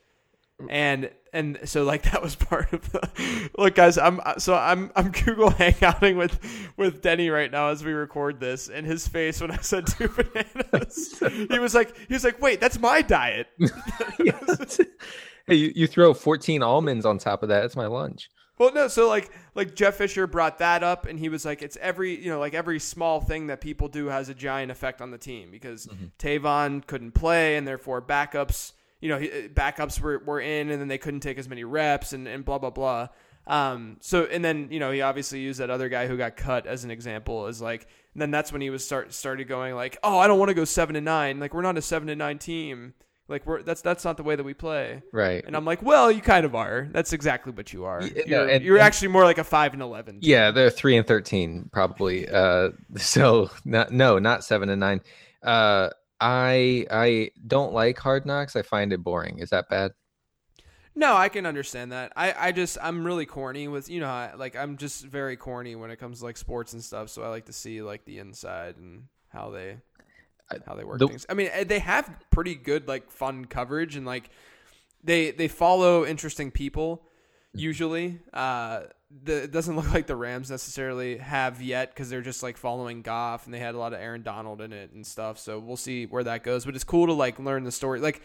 And 0.68 1.10
and 1.32 1.58
so 1.64 1.82
like 1.82 2.02
that 2.12 2.22
was 2.22 2.36
part 2.36 2.72
of 2.72 2.92
the 2.92 3.50
look 3.58 3.74
guys 3.74 3.98
I'm 3.98 4.20
so 4.38 4.54
I'm 4.54 4.92
I'm 4.94 5.10
Google 5.10 5.50
hangouting 5.50 6.16
with 6.16 6.38
with 6.76 7.02
Denny 7.02 7.28
right 7.28 7.50
now 7.50 7.70
as 7.70 7.82
we 7.82 7.92
record 7.92 8.38
this 8.38 8.68
and 8.68 8.86
his 8.86 9.08
face 9.08 9.40
when 9.40 9.50
I 9.50 9.56
said 9.56 9.88
two 9.88 10.08
bananas 10.08 11.20
he 11.50 11.58
was 11.58 11.74
like 11.74 11.96
he 12.06 12.14
was 12.14 12.22
like 12.22 12.40
wait 12.40 12.60
that's 12.60 12.78
my 12.78 13.02
diet 13.02 13.48
hey, 15.50 15.56
you, 15.56 15.72
you 15.74 15.86
throw 15.86 16.14
14 16.14 16.62
almonds 16.62 17.04
on 17.04 17.18
top 17.18 17.42
of 17.42 17.48
that. 17.50 17.64
It's 17.64 17.76
my 17.76 17.86
lunch. 17.86 18.30
Well, 18.58 18.74
no, 18.74 18.88
so 18.88 19.08
like 19.08 19.30
like 19.54 19.74
Jeff 19.74 19.96
Fisher 19.96 20.26
brought 20.26 20.58
that 20.58 20.82
up, 20.82 21.06
and 21.06 21.18
he 21.18 21.30
was 21.30 21.46
like, 21.46 21.62
it's 21.62 21.78
every 21.80 22.22
you 22.22 22.30
know 22.30 22.38
like 22.38 22.52
every 22.52 22.78
small 22.78 23.22
thing 23.22 23.46
that 23.46 23.62
people 23.62 23.88
do 23.88 24.06
has 24.06 24.28
a 24.28 24.34
giant 24.34 24.70
effect 24.70 25.00
on 25.00 25.10
the 25.10 25.16
team 25.16 25.50
because 25.50 25.88
Tavon 26.18 26.86
couldn't 26.86 27.12
play, 27.12 27.56
and 27.56 27.66
therefore 27.66 28.02
backups 28.02 28.72
you 29.00 29.08
know 29.08 29.18
backups 29.18 29.98
were, 29.98 30.18
were 30.18 30.40
in, 30.40 30.70
and 30.70 30.78
then 30.78 30.88
they 30.88 30.98
couldn't 30.98 31.20
take 31.20 31.38
as 31.38 31.48
many 31.48 31.64
reps, 31.64 32.12
and, 32.12 32.28
and 32.28 32.44
blah 32.44 32.58
blah 32.58 32.68
blah. 32.68 33.08
Um, 33.46 33.96
so 34.00 34.24
and 34.24 34.44
then 34.44 34.68
you 34.70 34.78
know 34.78 34.90
he 34.90 35.00
obviously 35.00 35.40
used 35.40 35.60
that 35.60 35.70
other 35.70 35.88
guy 35.88 36.06
who 36.06 36.18
got 36.18 36.36
cut 36.36 36.66
as 36.66 36.84
an 36.84 36.90
example 36.90 37.46
as 37.46 37.62
like. 37.62 37.86
And 38.12 38.20
then 38.20 38.32
that's 38.32 38.52
when 38.52 38.60
he 38.60 38.70
was 38.70 38.84
start 38.84 39.14
started 39.14 39.46
going 39.46 39.74
like, 39.74 39.96
oh, 40.02 40.18
I 40.18 40.26
don't 40.26 40.38
want 40.38 40.48
to 40.48 40.54
go 40.54 40.64
seven 40.64 40.96
and 40.96 41.04
nine. 41.04 41.38
Like 41.38 41.54
we're 41.54 41.62
not 41.62 41.78
a 41.78 41.82
seven 41.82 42.08
and 42.08 42.18
nine 42.18 42.38
team. 42.38 42.92
Like 43.30 43.46
we're 43.46 43.62
that's 43.62 43.80
that's 43.80 44.04
not 44.04 44.16
the 44.16 44.22
way 44.22 44.36
that 44.36 44.42
we 44.44 44.52
play. 44.52 45.02
Right. 45.12 45.42
And 45.46 45.56
I'm 45.56 45.64
like, 45.64 45.82
well, 45.82 46.10
you 46.10 46.20
kind 46.20 46.44
of 46.44 46.54
are. 46.54 46.88
That's 46.90 47.12
exactly 47.12 47.52
what 47.52 47.72
you 47.72 47.84
are. 47.84 48.02
Yeah, 48.02 48.22
You're, 48.26 48.48
and- 48.48 48.64
you're 48.64 48.76
and- 48.76 48.82
actually 48.84 49.08
more 49.08 49.24
like 49.24 49.38
a 49.38 49.44
five 49.44 49.72
and 49.72 49.80
eleven. 49.80 50.18
Yeah, 50.20 50.50
they're 50.50 50.68
three 50.68 50.96
and 50.96 51.06
thirteen 51.06 51.70
probably. 51.72 52.28
Uh, 52.40 52.70
so 52.96 53.50
not, 53.64 53.92
no, 53.92 54.18
not 54.18 54.44
seven 54.44 54.68
and 54.68 54.80
nine. 54.80 55.00
Uh, 55.42 55.90
I 56.20 56.86
I 56.90 57.30
don't 57.46 57.72
like 57.72 57.98
Hard 57.98 58.26
Knocks. 58.26 58.56
I 58.56 58.62
find 58.62 58.92
it 58.92 59.02
boring. 59.02 59.38
Is 59.38 59.50
that 59.50 59.68
bad? 59.70 59.92
No, 60.94 61.16
I 61.16 61.28
can 61.28 61.46
understand 61.46 61.92
that. 61.92 62.12
I, 62.16 62.34
I 62.36 62.52
just 62.52 62.76
I'm 62.82 63.04
really 63.06 63.24
corny 63.26 63.68
with 63.68 63.88
you 63.88 64.00
know 64.00 64.08
I, 64.08 64.34
like 64.36 64.56
I'm 64.56 64.76
just 64.76 65.04
very 65.04 65.36
corny 65.36 65.76
when 65.76 65.90
it 65.90 65.96
comes 66.00 66.18
to 66.18 66.24
like 66.24 66.36
sports 66.36 66.72
and 66.72 66.82
stuff. 66.82 67.08
So 67.10 67.22
I 67.22 67.28
like 67.28 67.46
to 67.46 67.52
see 67.52 67.80
like 67.80 68.04
the 68.04 68.18
inside 68.18 68.76
and 68.76 69.04
how 69.28 69.50
they 69.50 69.76
how 70.66 70.74
they 70.74 70.84
work 70.84 70.98
the- 70.98 71.08
things. 71.08 71.26
I 71.28 71.34
mean, 71.34 71.48
eh, 71.52 71.64
they 71.64 71.78
have 71.78 72.10
pretty 72.30 72.54
good 72.54 72.88
like 72.88 73.10
fun 73.10 73.44
coverage 73.44 73.96
and 73.96 74.04
like 74.06 74.30
they 75.04 75.30
they 75.30 75.48
follow 75.48 76.04
interesting 76.06 76.50
people 76.50 77.02
usually. 77.52 78.18
Uh, 78.32 78.82
the, 79.24 79.44
it 79.44 79.50
doesn't 79.50 79.74
look 79.76 79.92
like 79.92 80.06
the 80.06 80.16
Rams 80.16 80.50
necessarily 80.50 81.16
have 81.18 81.60
yet 81.60 81.90
because 81.90 82.08
they're 82.10 82.20
just 82.22 82.42
like 82.42 82.56
following 82.56 83.02
Goff 83.02 83.44
and 83.46 83.54
they 83.54 83.58
had 83.58 83.74
a 83.74 83.78
lot 83.78 83.92
of 83.92 84.00
Aaron 84.00 84.22
Donald 84.22 84.60
in 84.60 84.72
it 84.72 84.92
and 84.92 85.06
stuff. 85.06 85.38
So 85.38 85.58
we'll 85.58 85.76
see 85.76 86.06
where 86.06 86.24
that 86.24 86.44
goes. 86.44 86.64
But 86.64 86.74
it's 86.74 86.84
cool 86.84 87.06
to 87.06 87.12
like 87.12 87.38
learn 87.38 87.64
the 87.64 87.72
story. 87.72 88.00
Like 88.00 88.22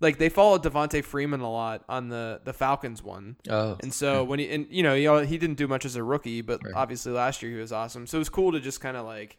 like 0.00 0.18
they 0.18 0.28
followed 0.28 0.62
Devonta 0.62 1.02
Freeman 1.02 1.40
a 1.40 1.50
lot 1.50 1.82
on 1.88 2.08
the 2.08 2.40
the 2.44 2.52
Falcons 2.52 3.02
one. 3.02 3.34
Oh, 3.50 3.76
And 3.80 3.92
so 3.92 4.22
when 4.22 4.38
he 4.38 4.48
and 4.50 4.66
you 4.70 4.82
know 4.84 4.94
he, 4.94 5.26
he 5.26 5.38
didn't 5.38 5.56
do 5.56 5.66
much 5.66 5.84
as 5.84 5.96
a 5.96 6.02
rookie, 6.04 6.40
but 6.40 6.60
Right. 6.64 6.74
obviously 6.74 7.10
last 7.12 7.42
year 7.42 7.50
he 7.52 7.58
was 7.58 7.72
awesome. 7.72 8.06
So 8.06 8.18
it 8.18 8.20
was 8.20 8.28
cool 8.28 8.52
to 8.52 8.60
just 8.60 8.80
kind 8.80 8.96
of 8.96 9.04
like 9.06 9.38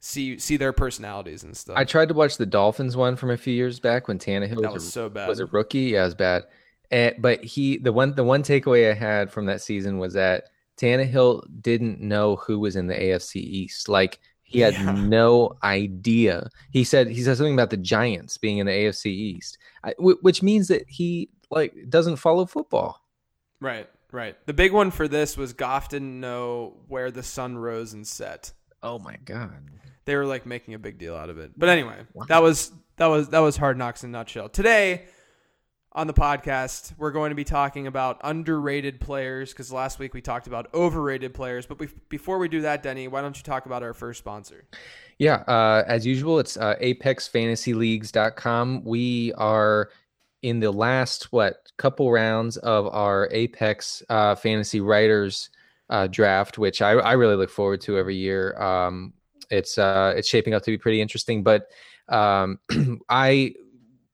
see 0.00 0.38
see 0.38 0.56
their 0.56 0.72
personalities 0.72 1.42
and 1.44 1.56
stuff. 1.56 1.76
I 1.76 1.84
tried 1.84 2.08
to 2.08 2.14
watch 2.14 2.36
the 2.36 2.46
Dolphins 2.46 2.96
one 2.96 3.16
from 3.16 3.30
a 3.30 3.36
few 3.36 3.54
years 3.54 3.80
back 3.80 4.08
when 4.08 4.18
Tannehill 4.18 4.62
that 4.62 4.72
was, 4.72 4.84
was 4.84 4.86
a, 4.88 4.90
so 4.90 5.08
bad. 5.08 5.28
was 5.28 5.40
a 5.40 5.46
rookie. 5.46 5.80
Yeah, 5.80 6.02
it 6.02 6.06
was 6.06 6.14
bad. 6.14 6.44
And, 6.90 7.14
but 7.18 7.42
he 7.42 7.78
the 7.78 7.92
one 7.92 8.14
the 8.14 8.24
one 8.24 8.42
takeaway 8.42 8.90
I 8.90 8.94
had 8.94 9.30
from 9.32 9.46
that 9.46 9.60
season 9.60 9.98
was 9.98 10.14
that 10.14 10.44
Tannehill 10.76 11.42
didn't 11.60 12.00
know 12.00 12.36
who 12.36 12.58
was 12.60 12.76
in 12.76 12.86
the 12.86 12.94
AFC 12.94 13.36
East. 13.36 13.88
Like 13.88 14.20
he 14.42 14.60
had 14.60 14.74
Yeah. 14.74 14.92
no 14.92 15.56
idea. 15.64 16.48
He 16.70 16.84
said 16.84 17.08
he 17.08 17.22
said 17.22 17.36
something 17.36 17.54
about 17.54 17.70
the 17.70 17.76
Giants 17.76 18.38
being 18.38 18.58
in 18.58 18.66
the 18.66 18.72
AFC 18.72 19.06
East, 19.06 19.58
I, 19.82 19.92
wh- 19.98 20.22
which 20.22 20.42
means 20.42 20.68
that 20.68 20.84
he 20.88 21.30
like 21.50 21.74
doesn't 21.88 22.16
follow 22.16 22.46
football. 22.46 23.02
Right, 23.60 23.88
right. 24.12 24.36
The 24.46 24.52
big 24.52 24.72
one 24.72 24.90
for 24.90 25.08
this 25.08 25.36
was 25.36 25.54
Goff 25.54 25.88
didn't 25.88 26.20
know 26.20 26.76
where 26.88 27.10
the 27.10 27.22
sun 27.22 27.56
rose 27.58 27.92
and 27.94 28.06
set. 28.06 28.52
Oh 28.82 28.98
my 28.98 29.16
god. 29.24 29.70
They 30.04 30.16
were 30.16 30.26
like 30.26 30.46
making 30.46 30.74
a 30.74 30.78
big 30.78 30.98
deal 30.98 31.16
out 31.16 31.30
of 31.30 31.38
it. 31.38 31.52
But 31.56 31.68
anyway, 31.68 31.96
that 32.28 32.42
was 32.42 32.72
that 32.96 33.06
was 33.06 33.28
that 33.30 33.40
was 33.40 33.56
Hard 33.56 33.76
Knocks 33.76 34.04
in 34.04 34.10
a 34.10 34.12
nutshell. 34.12 34.48
Today 34.48 35.06
on 35.96 36.06
the 36.06 36.12
podcast, 36.12 36.92
we're 36.98 37.10
going 37.10 37.30
to 37.30 37.34
be 37.34 37.42
talking 37.42 37.86
about 37.86 38.20
underrated 38.22 39.00
players 39.00 39.52
because 39.52 39.72
last 39.72 39.98
week 39.98 40.12
we 40.12 40.20
talked 40.20 40.46
about 40.46 40.72
overrated 40.74 41.32
players. 41.32 41.64
But 41.64 41.78
bef- 41.78 41.94
before 42.10 42.38
we 42.38 42.48
do 42.48 42.60
that, 42.60 42.82
Denny, 42.82 43.08
why 43.08 43.22
don't 43.22 43.36
you 43.36 43.42
talk 43.42 43.64
about 43.64 43.82
our 43.82 43.94
first 43.94 44.18
sponsor? 44.18 44.66
Yeah, 45.18 45.36
uh, 45.48 45.84
as 45.86 46.04
usual, 46.04 46.38
it's 46.38 46.58
uh, 46.58 46.74
apexfantasyleagues.com. 46.82 48.84
We 48.84 49.32
are 49.32 49.88
in 50.42 50.60
the 50.60 50.70
last, 50.70 51.32
what, 51.32 51.72
couple 51.78 52.12
rounds 52.12 52.58
of 52.58 52.88
our 52.88 53.30
Apex 53.32 54.02
uh, 54.10 54.34
Fantasy 54.34 54.80
Writers 54.80 55.48
uh, 55.90 56.06
draft, 56.06 56.58
which 56.58 56.82
I, 56.82 56.92
I 56.92 57.12
really 57.12 57.36
look 57.36 57.50
forward 57.50 57.80
to 57.82 57.98
every 57.98 58.16
year. 58.16 58.60
Um, 58.60 59.12
it's 59.50 59.78
uh, 59.78 60.14
it's 60.16 60.28
shaping 60.28 60.54
up 60.54 60.62
to 60.64 60.70
be 60.70 60.78
pretty 60.78 61.00
interesting. 61.00 61.42
But 61.42 61.68
um, 62.08 62.58
I 63.08 63.54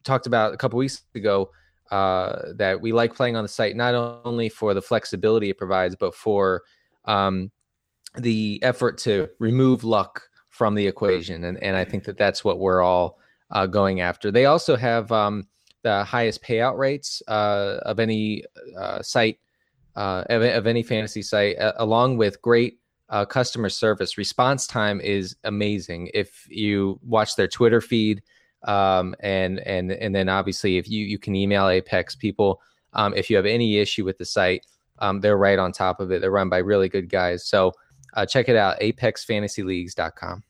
talked 0.05 0.27
about 0.27 0.53
a 0.53 0.57
couple 0.57 0.79
weeks 0.79 1.03
ago 1.15 1.51
uh, 1.91 2.53
that 2.57 2.81
we 2.81 2.93
like 2.93 3.15
playing 3.15 3.37
on 3.37 3.45
the 3.45 3.49
site 3.49 3.77
not 3.77 3.95
only 4.25 4.49
for 4.49 4.75
the 4.75 4.83
flexibility 4.83 5.51
it 5.51 5.59
provides, 5.59 5.97
but 5.97 6.15
for 6.15 6.63
um, 7.05 7.51
the 8.17 8.59
effort 8.63 8.99
to 8.99 9.29
remove 9.39 9.85
luck 9.85 10.23
from 10.51 10.75
the 10.75 10.87
equation, 10.87 11.45
and 11.45 11.63
and 11.63 11.77
I 11.77 11.85
think 11.85 12.05
that 12.05 12.19
that's 12.19 12.45
what 12.45 12.59
we're 12.59 12.83
all 12.83 13.19
uh, 13.51 13.67
going 13.67 14.01
after. 14.01 14.31
They 14.31 14.47
also 14.47 14.77
have 14.77 15.11
um, 15.11 15.49
the 15.83 16.05
highest 16.05 16.43
payout 16.43 16.79
rates 16.79 17.23
uh, 17.29 17.79
of 17.83 17.99
any 18.01 18.45
uh, 18.79 19.03
site 19.03 19.39
uh, 19.97 20.25
of, 20.29 20.43
of, 20.43 20.67
any 20.67 20.83
fantasy 20.83 21.23
site, 21.23 21.57
along 21.77 22.17
with 22.17 22.41
great 22.43 22.79
uh, 23.09 23.25
customer 23.25 23.69
service. 23.69 24.17
Response 24.17 24.67
time 24.67 25.01
is 25.01 25.37
amazing. 25.45 26.11
If 26.15 26.47
you 26.49 26.99
watch 27.03 27.37
their 27.37 27.49
Twitter 27.49 27.81
feed, 27.81 28.23
um, 28.65 29.15
and 29.21 29.59
and 29.61 29.91
and 29.93 30.15
then 30.15 30.29
obviously 30.29 30.79
if 30.79 30.89
you 30.89 31.05
you 31.05 31.19
can 31.19 31.35
email 31.35 31.69
Apex 31.69 32.15
people 32.15 32.61
um, 32.93 33.15
if 33.15 33.31
you 33.31 33.37
have 33.37 33.47
any 33.47 33.79
issue 33.79 34.05
with 34.05 34.19
the 34.19 34.25
site, 34.25 34.67
um, 34.99 35.21
they're 35.21 35.37
right 35.37 35.59
on 35.59 35.73
top 35.73 36.01
of 36.01 36.13
it. 36.13 36.21
They're 36.21 36.31
run 36.31 36.49
by 36.49 36.59
really 36.59 36.89
good 36.89 37.09
guys. 37.09 37.47
So 37.47 37.73
uh, 38.15 38.27
check 38.27 38.49
it 38.49 38.57
out, 38.57 38.79
apexfantasyleagues.com. 38.81 40.43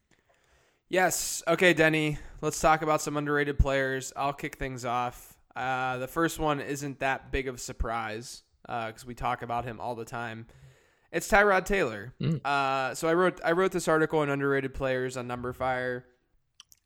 Yes. 0.89 1.43
Okay, 1.49 1.73
Denny. 1.73 2.19
Let's 2.41 2.61
talk 2.61 2.83
about 2.83 3.01
some 3.01 3.17
underrated 3.17 3.59
players. 3.59 4.13
I'll 4.17 4.33
kick 4.33 4.57
things 4.57 4.85
off. 4.85 5.37
Uh, 5.55 5.99
the 5.99 6.09
first 6.09 6.39
one 6.39 6.61
isn't 6.61 6.99
that 7.01 7.31
big 7.31 7.49
of 7.49 7.55
a 7.55 7.59
surprise 7.59 8.43
because 8.63 9.05
uh, 9.05 9.07
we 9.07 9.15
talk 9.15 9.43
about 9.43 9.65
him 9.65 9.81
all 9.81 9.95
the 9.95 10.05
time. 10.05 10.47
It's 11.13 11.29
Tyrod 11.29 11.67
Taylor. 11.67 12.15
Mm. 12.21 12.45
Uh, 12.45 12.95
so 12.95 13.07
I 13.09 13.15
wrote 13.15 13.41
I 13.45 13.53
wrote 13.53 13.73
this 13.73 13.87
article 13.87 14.21
on 14.21 14.31
underrated 14.31 14.73
players 14.75 15.17
on 15.17 15.27
Number 15.27 15.53
Numberfire. 15.53 16.05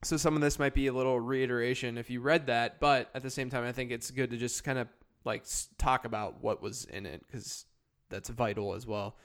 So 0.02 0.16
some 0.16 0.34
of 0.34 0.42
this 0.42 0.58
might 0.58 0.74
be 0.74 0.88
a 0.88 0.92
little 0.92 1.18
reiteration 1.18 1.96
if 1.96 2.10
you 2.10 2.20
read 2.20 2.46
that, 2.48 2.80
but 2.80 3.10
at 3.14 3.22
the 3.22 3.30
same 3.30 3.50
time, 3.50 3.64
I 3.64 3.72
think 3.72 3.90
it's 3.90 4.10
good 4.10 4.30
to 4.30 4.36
just 4.36 4.62
kind 4.62 4.78
of 4.78 4.88
like 5.24 5.44
talk 5.78 6.04
about 6.04 6.42
what 6.42 6.62
was 6.62 6.84
in 6.84 7.06
it 7.06 7.22
because 7.26 7.64
that's 8.10 8.28
vital 8.28 8.74
as 8.74 8.86
well. 8.86 9.16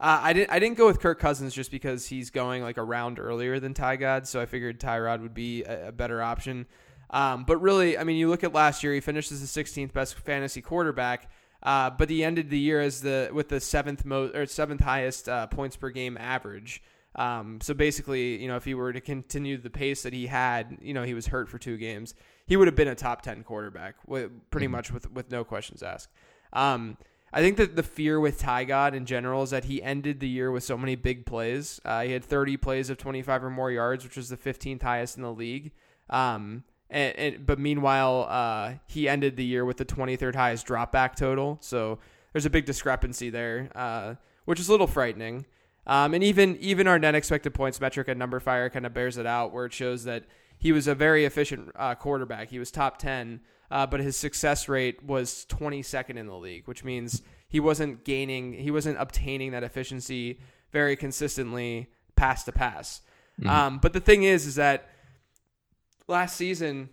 Uh, 0.00 0.20
I 0.22 0.32
didn't 0.32 0.50
I 0.50 0.58
didn't 0.58 0.76
go 0.76 0.86
with 0.86 1.00
Kirk 1.00 1.18
Cousins 1.18 1.54
just 1.54 1.70
because 1.70 2.06
he's 2.06 2.30
going 2.30 2.62
like 2.62 2.76
a 2.76 2.84
round 2.84 3.18
earlier 3.18 3.58
than 3.58 3.74
Ty 3.74 3.96
God, 3.96 4.28
so 4.28 4.40
I 4.40 4.46
figured 4.46 4.78
Tyrod 4.78 5.22
would 5.22 5.34
be 5.34 5.64
a, 5.64 5.88
a 5.88 5.92
better 5.92 6.22
option. 6.22 6.66
Um, 7.10 7.44
but 7.44 7.56
really, 7.58 7.96
I 7.96 8.04
mean, 8.04 8.16
you 8.16 8.28
look 8.28 8.44
at 8.44 8.52
last 8.52 8.84
year; 8.84 8.92
he 8.92 9.00
finished 9.00 9.32
as 9.32 9.40
the 9.40 9.64
16th 9.64 9.92
best 9.92 10.14
fantasy 10.14 10.60
quarterback. 10.60 11.30
Uh, 11.62 11.90
but 11.90 12.08
he 12.08 12.22
ended 12.22 12.50
the 12.50 12.58
year 12.58 12.80
as 12.80 13.00
the 13.00 13.30
with 13.32 13.48
the 13.48 13.60
seventh 13.60 14.04
most 14.04 14.34
or 14.34 14.46
seventh 14.46 14.80
highest 14.80 15.28
uh, 15.28 15.46
points 15.48 15.76
per 15.76 15.90
game 15.90 16.16
average. 16.18 16.82
Um, 17.16 17.60
so 17.60 17.74
basically, 17.74 18.40
you 18.40 18.46
know, 18.46 18.56
if 18.56 18.64
he 18.64 18.74
were 18.74 18.92
to 18.92 19.00
continue 19.00 19.56
the 19.56 19.70
pace 19.70 20.02
that 20.02 20.12
he 20.12 20.28
had, 20.28 20.78
you 20.80 20.94
know, 20.94 21.02
he 21.02 21.14
was 21.14 21.26
hurt 21.26 21.48
for 21.48 21.58
two 21.58 21.76
games, 21.76 22.14
he 22.46 22.56
would 22.56 22.68
have 22.68 22.76
been 22.76 22.88
a 22.88 22.94
top 22.94 23.22
ten 23.22 23.42
quarterback, 23.42 23.96
with, 24.06 24.30
pretty 24.50 24.66
mm-hmm. 24.66 24.76
much 24.76 24.92
with 24.92 25.10
with 25.10 25.30
no 25.30 25.42
questions 25.42 25.82
asked. 25.82 26.10
Um, 26.52 26.96
I 27.32 27.40
think 27.40 27.56
that 27.58 27.76
the 27.76 27.82
fear 27.82 28.18
with 28.18 28.38
Ty 28.38 28.64
God 28.64 28.94
in 28.94 29.04
general 29.04 29.42
is 29.42 29.50
that 29.50 29.64
he 29.64 29.82
ended 29.82 30.20
the 30.20 30.28
year 30.28 30.50
with 30.50 30.64
so 30.64 30.78
many 30.78 30.96
big 30.96 31.26
plays. 31.26 31.80
Uh, 31.84 32.02
he 32.02 32.12
had 32.12 32.24
30 32.24 32.56
plays 32.56 32.88
of 32.88 32.96
25 32.96 33.44
or 33.44 33.50
more 33.50 33.70
yards, 33.70 34.02
which 34.04 34.16
was 34.16 34.30
the 34.30 34.36
15th 34.36 34.82
highest 34.82 35.16
in 35.16 35.22
the 35.22 35.32
league. 35.32 35.72
Um, 36.08 36.64
and, 36.90 37.16
and, 37.16 37.46
but 37.46 37.58
meanwhile, 37.58 38.26
uh, 38.28 38.74
he 38.86 39.08
ended 39.08 39.36
the 39.36 39.44
year 39.44 39.64
with 39.64 39.76
the 39.76 39.84
23rd 39.84 40.34
highest 40.34 40.66
dropback 40.66 41.14
total. 41.14 41.58
So 41.60 41.98
there's 42.32 42.46
a 42.46 42.50
big 42.50 42.64
discrepancy 42.64 43.30
there, 43.30 43.70
uh, 43.74 44.14
which 44.44 44.60
is 44.60 44.68
a 44.68 44.70
little 44.70 44.86
frightening. 44.86 45.44
Um, 45.86 46.12
and 46.12 46.22
even 46.22 46.58
even 46.60 46.86
our 46.86 46.98
net 46.98 47.14
expected 47.14 47.54
points 47.54 47.80
metric 47.80 48.08
at 48.08 48.18
Numberfire 48.18 48.70
kind 48.70 48.84
of 48.84 48.92
bears 48.92 49.16
it 49.16 49.26
out, 49.26 49.52
where 49.52 49.64
it 49.64 49.72
shows 49.72 50.04
that 50.04 50.24
he 50.58 50.72
was 50.72 50.86
a 50.86 50.94
very 50.94 51.24
efficient 51.24 51.70
uh, 51.76 51.94
quarterback. 51.94 52.50
He 52.50 52.58
was 52.58 52.70
top 52.70 52.98
10, 52.98 53.40
uh, 53.70 53.86
but 53.86 54.00
his 54.00 54.16
success 54.16 54.68
rate 54.68 55.02
was 55.02 55.46
22nd 55.48 56.16
in 56.16 56.26
the 56.26 56.36
league, 56.36 56.66
which 56.66 56.84
means 56.84 57.22
he 57.48 57.60
wasn't 57.60 58.04
gaining, 58.04 58.52
he 58.52 58.70
wasn't 58.70 58.98
obtaining 59.00 59.52
that 59.52 59.62
efficiency 59.62 60.40
very 60.72 60.96
consistently 60.96 61.88
pass 62.16 62.44
to 62.44 62.52
pass. 62.52 63.00
Mm-hmm. 63.40 63.48
Um, 63.48 63.78
but 63.78 63.92
the 63.92 64.00
thing 64.00 64.24
is, 64.24 64.46
is 64.46 64.56
that 64.56 64.90
last 66.08 66.36
season, 66.36 66.88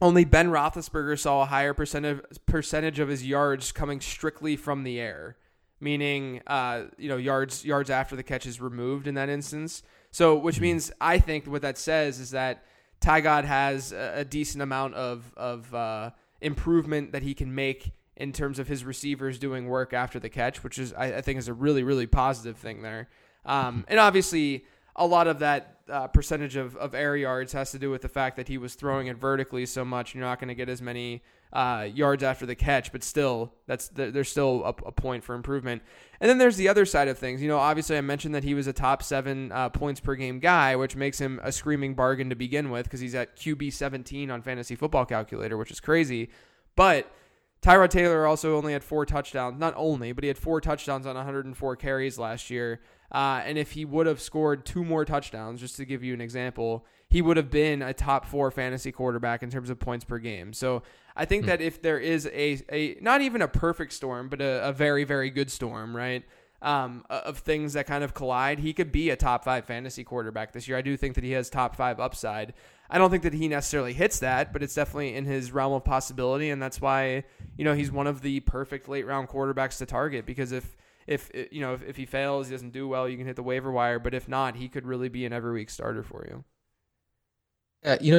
only 0.00 0.24
Ben 0.24 0.50
Roethlisberger 0.50 1.18
saw 1.18 1.42
a 1.42 1.46
higher 1.46 1.74
percentage 1.74 2.20
percentage 2.46 2.98
of 2.98 3.08
his 3.08 3.24
yards 3.24 3.72
coming 3.72 4.00
strictly 4.00 4.56
from 4.56 4.82
the 4.82 5.00
air, 5.00 5.36
meaning 5.80 6.42
uh, 6.46 6.84
you 6.98 7.08
know 7.08 7.16
yards 7.16 7.64
yards 7.64 7.90
after 7.90 8.16
the 8.16 8.22
catch 8.22 8.46
is 8.46 8.60
removed 8.60 9.06
in 9.06 9.14
that 9.14 9.28
instance. 9.28 9.82
So, 10.10 10.36
which 10.36 10.60
means 10.60 10.92
I 11.00 11.18
think 11.18 11.46
what 11.46 11.62
that 11.62 11.78
says 11.78 12.20
is 12.20 12.30
that 12.30 12.64
Ty 13.00 13.20
God 13.20 13.44
has 13.44 13.92
a, 13.92 14.14
a 14.16 14.24
decent 14.24 14.62
amount 14.62 14.94
of 14.94 15.32
of 15.36 15.72
uh, 15.74 16.10
improvement 16.40 17.12
that 17.12 17.22
he 17.22 17.34
can 17.34 17.54
make 17.54 17.92
in 18.16 18.32
terms 18.32 18.58
of 18.58 18.66
his 18.68 18.84
receivers 18.84 19.38
doing 19.38 19.66
work 19.66 19.92
after 19.92 20.18
the 20.18 20.28
catch, 20.28 20.64
which 20.64 20.78
is 20.78 20.92
I, 20.92 21.16
I 21.16 21.20
think 21.20 21.38
is 21.38 21.48
a 21.48 21.54
really 21.54 21.82
really 21.82 22.06
positive 22.06 22.58
thing 22.58 22.82
there. 22.82 23.08
Um, 23.46 23.84
and 23.88 24.00
obviously, 24.00 24.64
a 24.96 25.06
lot 25.06 25.28
of 25.28 25.38
that 25.38 25.75
uh, 25.90 26.08
percentage 26.08 26.56
of, 26.56 26.76
of 26.76 26.94
air 26.94 27.16
yards 27.16 27.52
has 27.52 27.70
to 27.70 27.78
do 27.78 27.90
with 27.90 28.02
the 28.02 28.08
fact 28.08 28.36
that 28.36 28.48
he 28.48 28.58
was 28.58 28.74
throwing 28.74 29.06
it 29.06 29.16
vertically 29.16 29.66
so 29.66 29.84
much. 29.84 30.14
You're 30.14 30.24
not 30.24 30.40
going 30.40 30.48
to 30.48 30.54
get 30.54 30.68
as 30.68 30.82
many 30.82 31.22
uh, 31.52 31.88
yards 31.92 32.22
after 32.22 32.44
the 32.44 32.54
catch, 32.54 32.92
but 32.92 33.04
still, 33.04 33.52
that's 33.66 33.88
there's 33.88 34.28
still 34.28 34.62
a, 34.64 34.68
a, 34.68 34.92
point 34.92 35.22
for 35.22 35.34
improvement. 35.34 35.82
And 36.20 36.28
then 36.28 36.38
there's 36.38 36.56
the 36.56 36.68
other 36.68 36.84
side 36.84 37.08
of 37.08 37.18
things. 37.18 37.40
You 37.40 37.48
know, 37.48 37.58
obviously, 37.58 37.96
I 37.96 38.00
mentioned 38.00 38.34
that 38.34 38.44
he 38.44 38.54
was 38.54 38.66
a 38.66 38.72
top 38.72 39.02
seven 39.02 39.52
uh, 39.52 39.68
points 39.68 40.00
per 40.00 40.16
game 40.16 40.40
guy, 40.40 40.76
which 40.76 40.96
makes 40.96 41.18
him 41.18 41.40
a 41.42 41.52
screaming 41.52 41.94
bargain 41.94 42.30
to 42.30 42.36
begin 42.36 42.70
with 42.70 42.84
because 42.84 43.00
he's 43.00 43.14
at 43.14 43.36
QB 43.36 43.72
17 43.72 44.30
on 44.30 44.42
Fantasy 44.42 44.74
Football 44.74 45.06
Calculator, 45.06 45.56
which 45.56 45.70
is 45.70 45.80
crazy. 45.80 46.30
But 46.74 47.10
Tyrod 47.62 47.90
Taylor 47.90 48.26
also 48.26 48.56
only 48.56 48.72
had 48.72 48.84
four 48.84 49.06
touchdowns. 49.06 49.58
Not 49.58 49.74
only, 49.76 50.12
but 50.12 50.24
he 50.24 50.28
had 50.28 50.38
four 50.38 50.60
touchdowns 50.60 51.06
on 51.06 51.14
104 51.14 51.76
carries 51.76 52.18
last 52.18 52.50
year. 52.50 52.80
Uh, 53.12 53.42
and 53.44 53.56
if 53.56 53.72
he 53.72 53.84
would 53.84 54.06
have 54.06 54.20
scored 54.20 54.66
two 54.66 54.84
more 54.84 55.04
touchdowns, 55.04 55.60
just 55.60 55.76
to 55.76 55.84
give 55.84 56.02
you 56.02 56.12
an 56.14 56.20
example, 56.20 56.84
he 57.08 57.22
would 57.22 57.36
have 57.36 57.50
been 57.50 57.82
a 57.82 57.94
top 57.94 58.26
four 58.26 58.50
fantasy 58.50 58.92
quarterback 58.92 59.42
in 59.42 59.50
terms 59.50 59.70
of 59.70 59.78
points 59.78 60.04
per 60.04 60.18
game. 60.18 60.52
So 60.52 60.82
I 61.14 61.24
think 61.24 61.44
hmm. 61.44 61.48
that 61.48 61.60
if 61.60 61.80
there 61.80 61.98
is 61.98 62.26
a, 62.32 62.62
a 62.70 62.98
not 63.00 63.20
even 63.20 63.42
a 63.42 63.48
perfect 63.48 63.92
storm, 63.92 64.28
but 64.28 64.40
a, 64.40 64.68
a 64.68 64.72
very, 64.72 65.04
very 65.04 65.30
good 65.30 65.50
storm, 65.50 65.96
right? 65.96 66.24
Um, 66.62 67.04
of 67.10 67.38
things 67.38 67.74
that 67.74 67.86
kind 67.86 68.02
of 68.02 68.14
collide, 68.14 68.58
he 68.58 68.72
could 68.72 68.90
be 68.90 69.10
a 69.10 69.16
top 69.16 69.44
five 69.44 69.66
fantasy 69.66 70.02
quarterback 70.02 70.52
this 70.52 70.66
year. 70.66 70.76
I 70.76 70.82
do 70.82 70.96
think 70.96 71.14
that 71.14 71.22
he 71.22 71.32
has 71.32 71.50
top 71.50 71.76
five 71.76 72.00
upside. 72.00 72.54
I 72.88 72.98
don't 72.98 73.10
think 73.10 73.24
that 73.24 73.34
he 73.34 73.46
necessarily 73.46 73.92
hits 73.92 74.20
that, 74.20 74.52
but 74.52 74.62
it's 74.62 74.74
definitely 74.74 75.14
in 75.14 75.26
his 75.26 75.52
realm 75.52 75.74
of 75.74 75.84
possibility, 75.84 76.50
and 76.50 76.60
that's 76.60 76.80
why 76.80 77.24
you 77.58 77.64
know 77.64 77.74
he's 77.74 77.92
one 77.92 78.06
of 78.06 78.22
the 78.22 78.40
perfect 78.40 78.88
late 78.88 79.06
round 79.06 79.28
quarterbacks 79.28 79.78
to 79.78 79.86
target 79.86 80.24
because 80.24 80.50
if 80.50 80.76
if 81.06 81.30
you 81.50 81.60
know 81.60 81.74
if, 81.74 81.82
if 81.82 81.96
he 81.96 82.06
fails, 82.06 82.48
he 82.48 82.54
doesn't 82.54 82.72
do 82.72 82.88
well, 82.88 83.08
you 83.08 83.16
can 83.16 83.26
hit 83.26 83.36
the 83.36 83.42
waiver 83.42 83.70
wire. 83.70 83.98
But 83.98 84.14
if 84.14 84.28
not, 84.28 84.56
he 84.56 84.68
could 84.68 84.86
really 84.86 85.08
be 85.08 85.24
an 85.24 85.32
every 85.32 85.52
week 85.52 85.70
starter 85.70 86.02
for 86.02 86.26
you. 86.28 86.44
Uh, 87.84 87.96
you 88.00 88.12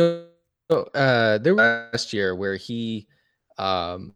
know, 0.69 0.83
uh, 0.93 1.37
there 1.39 1.55
was 1.55 1.89
last 1.91 2.13
year 2.13 2.35
where 2.35 2.55
he 2.55 3.07
um, 3.57 4.13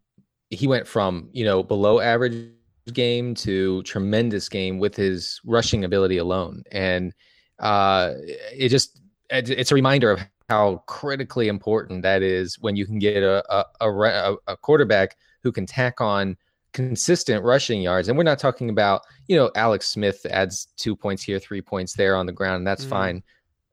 he 0.50 0.66
went 0.66 0.86
from 0.86 1.28
you 1.32 1.44
know 1.44 1.62
below 1.62 2.00
average 2.00 2.48
game 2.92 3.34
to 3.34 3.82
tremendous 3.82 4.48
game 4.48 4.78
with 4.78 4.96
his 4.96 5.40
rushing 5.44 5.84
ability 5.84 6.16
alone, 6.16 6.62
and 6.72 7.12
uh, 7.58 8.12
it 8.52 8.68
just 8.70 9.00
it's 9.30 9.70
a 9.70 9.74
reminder 9.74 10.10
of 10.10 10.20
how 10.48 10.82
critically 10.86 11.48
important 11.48 12.02
that 12.02 12.22
is 12.22 12.58
when 12.58 12.76
you 12.76 12.86
can 12.86 12.98
get 12.98 13.22
a 13.22 13.44
a, 13.80 13.90
a, 13.90 14.36
a 14.46 14.56
quarterback 14.56 15.16
who 15.42 15.52
can 15.52 15.66
tack 15.66 16.00
on 16.00 16.36
consistent 16.72 17.44
rushing 17.44 17.82
yards. 17.82 18.08
And 18.08 18.16
we're 18.16 18.24
not 18.24 18.38
talking 18.38 18.70
about, 18.70 19.02
you 19.28 19.36
know, 19.36 19.50
Alex 19.56 19.88
Smith 19.88 20.24
adds 20.30 20.68
two 20.76 20.96
points 20.96 21.22
here, 21.22 21.38
three 21.38 21.62
points 21.62 21.94
there 21.94 22.16
on 22.16 22.26
the 22.26 22.32
ground. 22.32 22.56
And 22.56 22.66
that's 22.66 22.84
mm. 22.84 22.90
fine. 22.90 23.22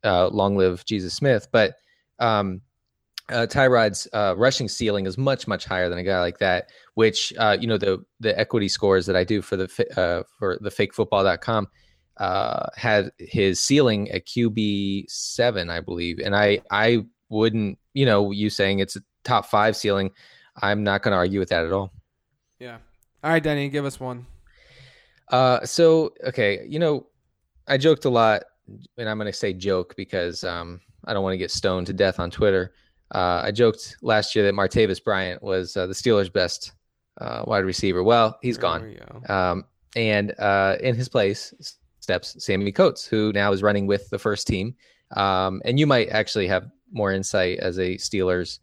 Uh, 0.03 0.27
long 0.27 0.55
live 0.55 0.85
Jesus 0.85 1.13
Smith. 1.13 1.47
But 1.51 1.75
um, 2.19 2.61
uh, 3.29 3.47
Tyrod's 3.47 4.07
uh, 4.13 4.35
rushing 4.37 4.67
ceiling 4.67 5.05
is 5.05 5.17
much, 5.17 5.47
much 5.47 5.65
higher 5.65 5.89
than 5.89 5.99
a 5.99 6.03
guy 6.03 6.19
like 6.19 6.39
that, 6.39 6.69
which, 6.95 7.33
uh, 7.37 7.57
you 7.59 7.67
know, 7.67 7.77
the, 7.77 8.03
the 8.19 8.37
equity 8.37 8.67
scores 8.67 9.05
that 9.05 9.15
I 9.15 9.23
do 9.23 9.41
for 9.41 9.55
the, 9.55 9.65
uh, 9.97 10.23
for 10.37 10.57
the 10.61 10.69
fakefootball.com 10.69 11.67
uh, 12.17 12.67
had 12.75 13.11
his 13.17 13.61
ceiling 13.61 14.09
at 14.11 14.25
QB 14.25 15.05
seven, 15.09 15.69
I 15.69 15.79
believe. 15.79 16.19
And 16.19 16.35
I, 16.35 16.61
I 16.71 17.05
wouldn't, 17.29 17.77
you 17.93 18.05
know, 18.05 18.31
you 18.31 18.49
saying 18.49 18.79
it's 18.79 18.95
a 18.95 19.01
top 19.23 19.45
five 19.45 19.75
ceiling. 19.75 20.11
I'm 20.61 20.83
not 20.83 21.03
going 21.03 21.11
to 21.13 21.17
argue 21.17 21.39
with 21.39 21.49
that 21.49 21.65
at 21.65 21.71
all. 21.71 21.93
Yeah. 22.59 22.79
All 23.23 23.31
right, 23.31 23.43
Danny, 23.43 23.69
give 23.69 23.85
us 23.85 23.99
one. 23.99 24.25
Uh, 25.29 25.65
so 25.65 26.13
okay, 26.25 26.65
you 26.67 26.79
know, 26.79 27.07
I 27.67 27.77
joked 27.77 28.05
a 28.05 28.09
lot, 28.09 28.43
and 28.97 29.09
I'm 29.09 29.17
going 29.17 29.31
to 29.31 29.37
say 29.37 29.53
joke 29.53 29.95
because 29.95 30.43
um, 30.43 30.79
I 31.05 31.13
don't 31.13 31.23
want 31.23 31.33
to 31.33 31.37
get 31.37 31.51
stoned 31.51 31.87
to 31.87 31.93
death 31.93 32.19
on 32.19 32.31
Twitter. 32.31 32.73
Uh, 33.13 33.41
I 33.43 33.51
joked 33.51 33.97
last 34.01 34.35
year 34.35 34.45
that 34.45 34.53
Martavis 34.53 35.03
Bryant 35.03 35.41
was 35.41 35.75
uh, 35.75 35.87
the 35.87 35.93
Steelers' 35.93 36.31
best 36.31 36.73
uh, 37.19 37.43
wide 37.45 37.65
receiver. 37.65 38.03
Well, 38.03 38.37
he's 38.41 38.57
there 38.57 38.61
gone. 38.61 38.97
Go. 39.27 39.33
Um, 39.33 39.65
and 39.95 40.39
uh, 40.39 40.77
in 40.81 40.95
his 40.95 41.09
place 41.09 41.53
steps 41.99 42.43
Sammy 42.43 42.71
Coates, 42.71 43.05
who 43.05 43.31
now 43.33 43.51
is 43.51 43.61
running 43.61 43.87
with 43.87 44.09
the 44.09 44.19
first 44.19 44.47
team. 44.47 44.75
Um, 45.15 45.61
and 45.65 45.79
you 45.79 45.87
might 45.87 46.09
actually 46.09 46.47
have 46.47 46.69
more 46.91 47.11
insight 47.11 47.59
as 47.59 47.77
a 47.77 47.95
Steelers 47.95 48.59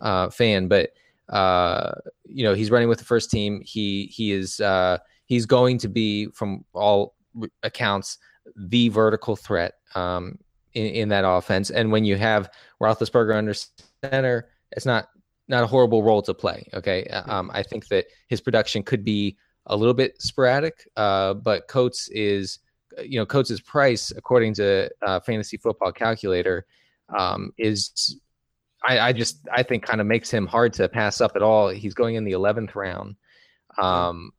uh, 0.00 0.30
fan, 0.30 0.68
but 0.68 0.90
uh, 1.28 1.92
you 2.24 2.44
know, 2.44 2.54
he's 2.54 2.70
running 2.70 2.88
with 2.88 2.98
the 2.98 3.04
first 3.04 3.30
team. 3.30 3.60
He 3.64 4.06
he 4.06 4.32
is 4.32 4.60
uh, 4.60 4.98
he's 5.26 5.46
going 5.46 5.78
to 5.78 5.88
be, 5.88 6.26
from 6.28 6.64
all 6.72 7.14
accounts, 7.62 8.18
the 8.56 8.88
vertical 8.88 9.36
threat 9.36 9.74
um, 9.94 10.38
in, 10.72 10.86
in 10.86 11.08
that 11.10 11.24
offense. 11.26 11.70
And 11.70 11.92
when 11.92 12.04
you 12.04 12.16
have 12.16 12.50
Roethlisberger 12.82 13.34
under 13.36 13.54
center, 14.02 14.48
it's 14.72 14.86
not 14.86 15.08
not 15.48 15.64
a 15.64 15.66
horrible 15.66 16.02
role 16.02 16.22
to 16.22 16.34
play. 16.34 16.68
Okay, 16.74 17.04
um, 17.06 17.50
I 17.54 17.62
think 17.62 17.88
that 17.88 18.06
his 18.28 18.40
production 18.40 18.82
could 18.82 19.04
be 19.04 19.36
a 19.66 19.76
little 19.76 19.94
bit 19.94 20.20
sporadic, 20.20 20.88
uh, 20.96 21.34
but 21.34 21.68
Coates 21.68 22.08
is, 22.08 22.58
you 23.02 23.18
know, 23.18 23.26
Coates' 23.26 23.60
price 23.60 24.10
according 24.16 24.54
to 24.54 24.90
uh, 25.06 25.20
Fantasy 25.20 25.56
Football 25.56 25.92
Calculator 25.92 26.66
um, 27.16 27.52
is, 27.58 28.18
I, 28.86 28.98
I, 28.98 29.12
just 29.12 29.46
I 29.50 29.62
think 29.62 29.82
kind 29.84 30.00
of 30.00 30.06
makes 30.06 30.30
him 30.30 30.46
hard 30.46 30.72
to 30.74 30.88
pass 30.88 31.20
up 31.20 31.32
at 31.34 31.42
all. 31.42 31.68
He's 31.68 31.94
going 31.94 32.14
in 32.14 32.24
the 32.24 32.32
eleventh 32.32 32.76
round, 32.76 33.16
um, 33.76 34.32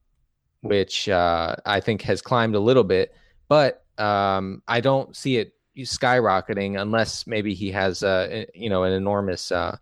which 0.61 1.09
uh, 1.09 1.55
I 1.65 1.79
think 1.79 2.01
has 2.03 2.21
climbed 2.21 2.55
a 2.55 2.59
little 2.59 2.83
bit, 2.83 3.13
but 3.47 3.83
um, 3.97 4.63
I 4.67 4.79
don't 4.79 5.15
see 5.15 5.37
it 5.37 5.53
skyrocketing 5.77 6.79
unless 6.79 7.27
maybe 7.27 7.53
he 7.53 7.71
has 7.71 8.03
uh, 8.03 8.45
you 8.53 8.69
know 8.69 8.83
an 8.83 8.93
enormous 8.93 9.51
uh, 9.51 9.77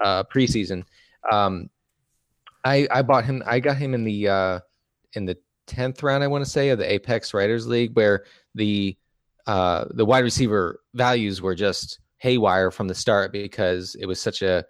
uh, 0.00 0.24
preseason. 0.24 0.84
Um, 1.30 1.70
I 2.64 2.86
I 2.90 3.02
bought 3.02 3.24
him. 3.24 3.42
I 3.46 3.60
got 3.60 3.76
him 3.76 3.94
in 3.94 4.04
the 4.04 4.28
uh, 4.28 4.60
in 5.12 5.26
the 5.26 5.36
tenth 5.66 6.02
round. 6.02 6.22
I 6.22 6.28
want 6.28 6.44
to 6.44 6.50
say 6.50 6.70
of 6.70 6.78
the 6.78 6.92
Apex 6.92 7.34
Writers 7.34 7.66
League, 7.66 7.94
where 7.94 8.24
the 8.54 8.96
uh, 9.46 9.86
the 9.90 10.04
wide 10.04 10.24
receiver 10.24 10.80
values 10.94 11.40
were 11.40 11.54
just 11.54 12.00
haywire 12.18 12.70
from 12.70 12.88
the 12.88 12.94
start 12.94 13.32
because 13.32 13.94
it 14.00 14.06
was 14.06 14.20
such 14.20 14.42
a 14.42 14.64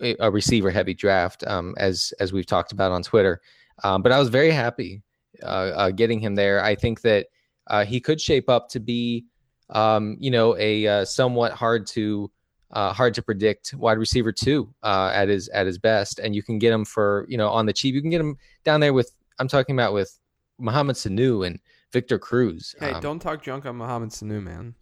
a 0.00 0.30
receiver 0.30 0.70
heavy 0.70 0.94
draft, 0.94 1.44
um, 1.46 1.74
as 1.78 2.12
as 2.20 2.32
we've 2.32 2.46
talked 2.46 2.72
about 2.72 2.92
on 2.92 3.02
Twitter. 3.02 3.40
Um, 3.84 4.02
but 4.02 4.12
I 4.12 4.18
was 4.18 4.28
very 4.28 4.50
happy 4.50 5.02
uh, 5.42 5.46
uh, 5.46 5.90
getting 5.90 6.20
him 6.20 6.34
there. 6.34 6.62
I 6.62 6.74
think 6.74 7.02
that 7.02 7.26
uh, 7.68 7.84
he 7.84 8.00
could 8.00 8.20
shape 8.20 8.48
up 8.48 8.68
to 8.70 8.80
be, 8.80 9.26
um, 9.70 10.16
you 10.18 10.30
know, 10.30 10.56
a 10.58 10.86
uh, 10.86 11.04
somewhat 11.04 11.52
hard 11.52 11.86
to 11.88 12.30
uh, 12.72 12.92
hard 12.92 13.14
to 13.14 13.22
predict 13.22 13.74
wide 13.74 13.98
receiver 13.98 14.32
two 14.32 14.72
uh, 14.82 15.10
at 15.14 15.28
his 15.28 15.48
at 15.48 15.66
his 15.66 15.78
best, 15.78 16.18
and 16.18 16.34
you 16.34 16.42
can 16.42 16.58
get 16.58 16.72
him 16.72 16.84
for 16.84 17.26
you 17.28 17.38
know 17.38 17.48
on 17.48 17.66
the 17.66 17.72
cheap. 17.72 17.94
You 17.94 18.00
can 18.00 18.10
get 18.10 18.20
him 18.20 18.36
down 18.64 18.80
there 18.80 18.92
with 18.92 19.12
I'm 19.38 19.48
talking 19.48 19.74
about 19.74 19.92
with 19.92 20.18
Mohamed 20.58 20.96
Sanu 20.96 21.46
and 21.46 21.60
Victor 21.92 22.18
Cruz. 22.18 22.74
Hey, 22.78 22.92
um, 22.92 23.00
don't 23.00 23.20
talk 23.20 23.42
junk 23.42 23.66
on 23.66 23.76
Mohamed 23.76 24.10
Sanu, 24.10 24.42
man. 24.42 24.74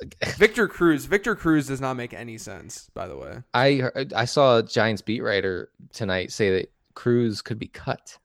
Victor 0.36 0.68
Cruz. 0.68 1.06
Victor 1.06 1.34
Cruz 1.34 1.66
does 1.66 1.80
not 1.80 1.94
make 1.94 2.14
any 2.14 2.38
sense. 2.38 2.90
By 2.94 3.08
the 3.08 3.16
way, 3.16 3.42
I 3.54 3.82
I 4.14 4.24
saw 4.24 4.58
a 4.58 4.62
Giants 4.62 5.02
beat 5.02 5.22
writer 5.22 5.70
tonight 5.92 6.32
say 6.32 6.50
that 6.58 6.72
Cruz 6.94 7.42
could 7.42 7.58
be 7.58 7.68
cut. 7.68 8.18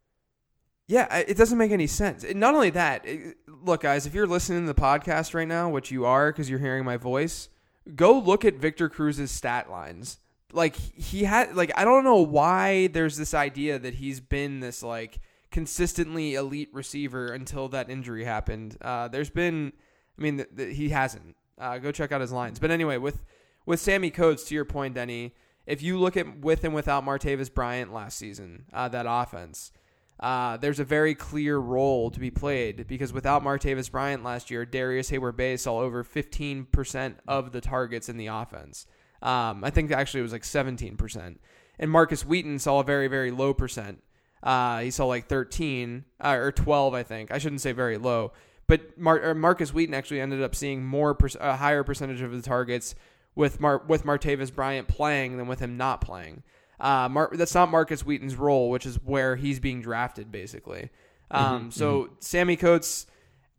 Yeah, 0.87 1.13
it 1.17 1.35
doesn't 1.35 1.57
make 1.57 1.71
any 1.71 1.87
sense. 1.87 2.25
Not 2.33 2.55
only 2.55 2.69
that, 2.69 3.05
look, 3.45 3.81
guys, 3.81 4.05
if 4.05 4.13
you're 4.13 4.25
listening 4.25 4.61
to 4.61 4.73
the 4.73 4.81
podcast 4.81 5.33
right 5.33 5.47
now, 5.47 5.69
which 5.69 5.91
you 5.91 6.05
are 6.05 6.31
because 6.31 6.49
you're 6.49 6.59
hearing 6.59 6.85
my 6.85 6.95
voice, 6.95 7.49
go 7.93 8.17
look 8.17 8.45
at 8.45 8.55
Victor 8.55 8.87
Cruz's 8.87 9.29
stat 9.29 9.69
lines. 9.69 10.19
Like 10.53 10.77
he 10.77 11.25
had 11.25 11.55
like 11.55 11.71
I 11.75 11.83
don't 11.83 12.05
know 12.05 12.21
why 12.21 12.87
there's 12.87 13.17
this 13.17 13.33
idea 13.33 13.77
that 13.79 13.95
he's 13.95 14.21
been 14.21 14.61
this 14.61 14.81
like 14.81 15.19
consistently 15.51 16.35
elite 16.35 16.69
receiver 16.73 17.33
until 17.33 17.67
that 17.69 17.89
injury 17.89 18.23
happened. 18.23 18.77
Uh, 18.81 19.07
there's 19.07 19.29
been, 19.29 19.73
I 20.17 20.21
mean, 20.21 20.37
th- 20.37 20.49
th- 20.55 20.77
he 20.77 20.89
hasn't. 20.89 21.35
Uh, 21.57 21.77
go 21.77 21.91
check 21.91 22.11
out 22.11 22.21
his 22.21 22.31
lines. 22.31 22.59
But 22.59 22.71
anyway, 22.71 22.97
with 22.97 23.23
with 23.65 23.79
Sammy 23.79 24.09
Coates, 24.09 24.43
to 24.45 24.55
your 24.55 24.65
point, 24.65 24.95
Denny, 24.95 25.35
if 25.65 25.81
you 25.81 25.99
look 25.99 26.15
at 26.15 26.39
with 26.39 26.63
and 26.63 26.73
without 26.73 27.05
Martavis 27.05 27.53
Bryant 27.53 27.93
last 27.93 28.17
season, 28.17 28.65
uh, 28.73 28.87
that 28.89 29.05
offense, 29.07 29.71
uh, 30.19 30.57
there's 30.57 30.79
a 30.79 30.85
very 30.85 31.13
clear 31.13 31.57
role 31.57 32.09
to 32.09 32.19
be 32.19 32.31
played 32.31 32.87
because 32.87 33.13
without 33.13 33.43
Martavis 33.43 33.91
Bryant 33.91 34.23
last 34.23 34.49
year, 34.49 34.65
Darrius 34.65 35.11
Heyward-Bey 35.11 35.57
saw 35.57 35.79
over 35.79 36.03
15% 36.03 37.15
of 37.27 37.51
the 37.51 37.61
targets 37.61 38.09
in 38.09 38.17
the 38.17 38.27
offense. 38.27 38.87
Um, 39.21 39.63
I 39.63 39.69
think 39.69 39.91
actually 39.91 40.21
it 40.21 40.23
was 40.23 40.31
like 40.31 40.43
17%. 40.43 41.37
And 41.79 41.91
Markus 41.91 42.25
Wheaton 42.25 42.59
saw 42.59 42.79
a 42.79 42.83
very, 42.83 43.07
very 43.07 43.29
low 43.29 43.53
percent. 43.53 44.01
Uh, 44.41 44.79
he 44.79 44.91
saw 44.91 45.05
like 45.05 45.27
13 45.27 46.05
uh, 46.19 46.29
or 46.29 46.51
12, 46.51 46.93
I 46.93 47.03
think. 47.03 47.31
I 47.31 47.37
shouldn't 47.37 47.61
say 47.61 47.71
very 47.71 47.97
low. 47.97 48.33
But 48.67 48.97
Mar- 48.97 49.33
Markus 49.33 49.73
Wheaton 49.73 49.93
actually 49.95 50.19
ended 50.19 50.41
up 50.41 50.53
seeing 50.53 50.85
more 50.85 51.13
per- 51.15 51.29
a 51.39 51.55
higher 51.55 51.83
percentage 51.83 52.21
of 52.21 52.31
the 52.31 52.41
targets 52.41 52.95
with 53.33 53.59
Mar- 53.59 53.83
with 53.87 54.03
Martavis 54.03 54.53
Bryant 54.53 54.87
playing 54.87 55.37
than 55.37 55.47
with 55.47 55.59
him 55.59 55.77
not 55.77 56.01
playing. 56.01 56.43
Uh, 56.79 57.07
Mar- 57.09 57.31
that's 57.33 57.55
not 57.55 57.69
Markus 57.71 58.05
Wheaton's 58.05 58.35
role, 58.35 58.69
which 58.69 58.85
is 58.85 58.95
where 59.03 59.35
he's 59.35 59.59
being 59.59 59.81
drafted, 59.81 60.31
basically. 60.31 60.89
Um, 61.31 61.43
mm-hmm, 61.43 61.69
so 61.71 62.03
mm-hmm. 62.03 62.13
Sammy 62.19 62.55
Coates 62.55 63.07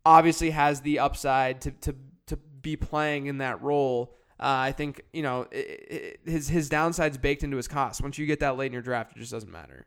obviously 0.04 0.50
has 0.50 0.82
the 0.82 0.98
upside 0.98 1.60
to 1.62 1.70
to 1.70 1.94
to 2.26 2.36
be 2.36 2.76
playing 2.76 3.26
in 3.26 3.38
that 3.38 3.62
role. 3.62 4.14
Uh, 4.40 4.70
I 4.70 4.72
think 4.72 5.02
you 5.12 5.22
know 5.22 5.46
it, 5.50 5.56
it, 5.56 6.20
his 6.24 6.48
his 6.48 6.68
downside's 6.68 7.18
baked 7.18 7.42
into 7.42 7.56
his 7.56 7.68
cost. 7.68 8.02
Once 8.02 8.18
you 8.18 8.26
get 8.26 8.40
that 8.40 8.56
late 8.56 8.66
in 8.66 8.72
your 8.72 8.82
draft, 8.82 9.16
it 9.16 9.20
just 9.20 9.32
doesn't 9.32 9.50
matter. 9.50 9.86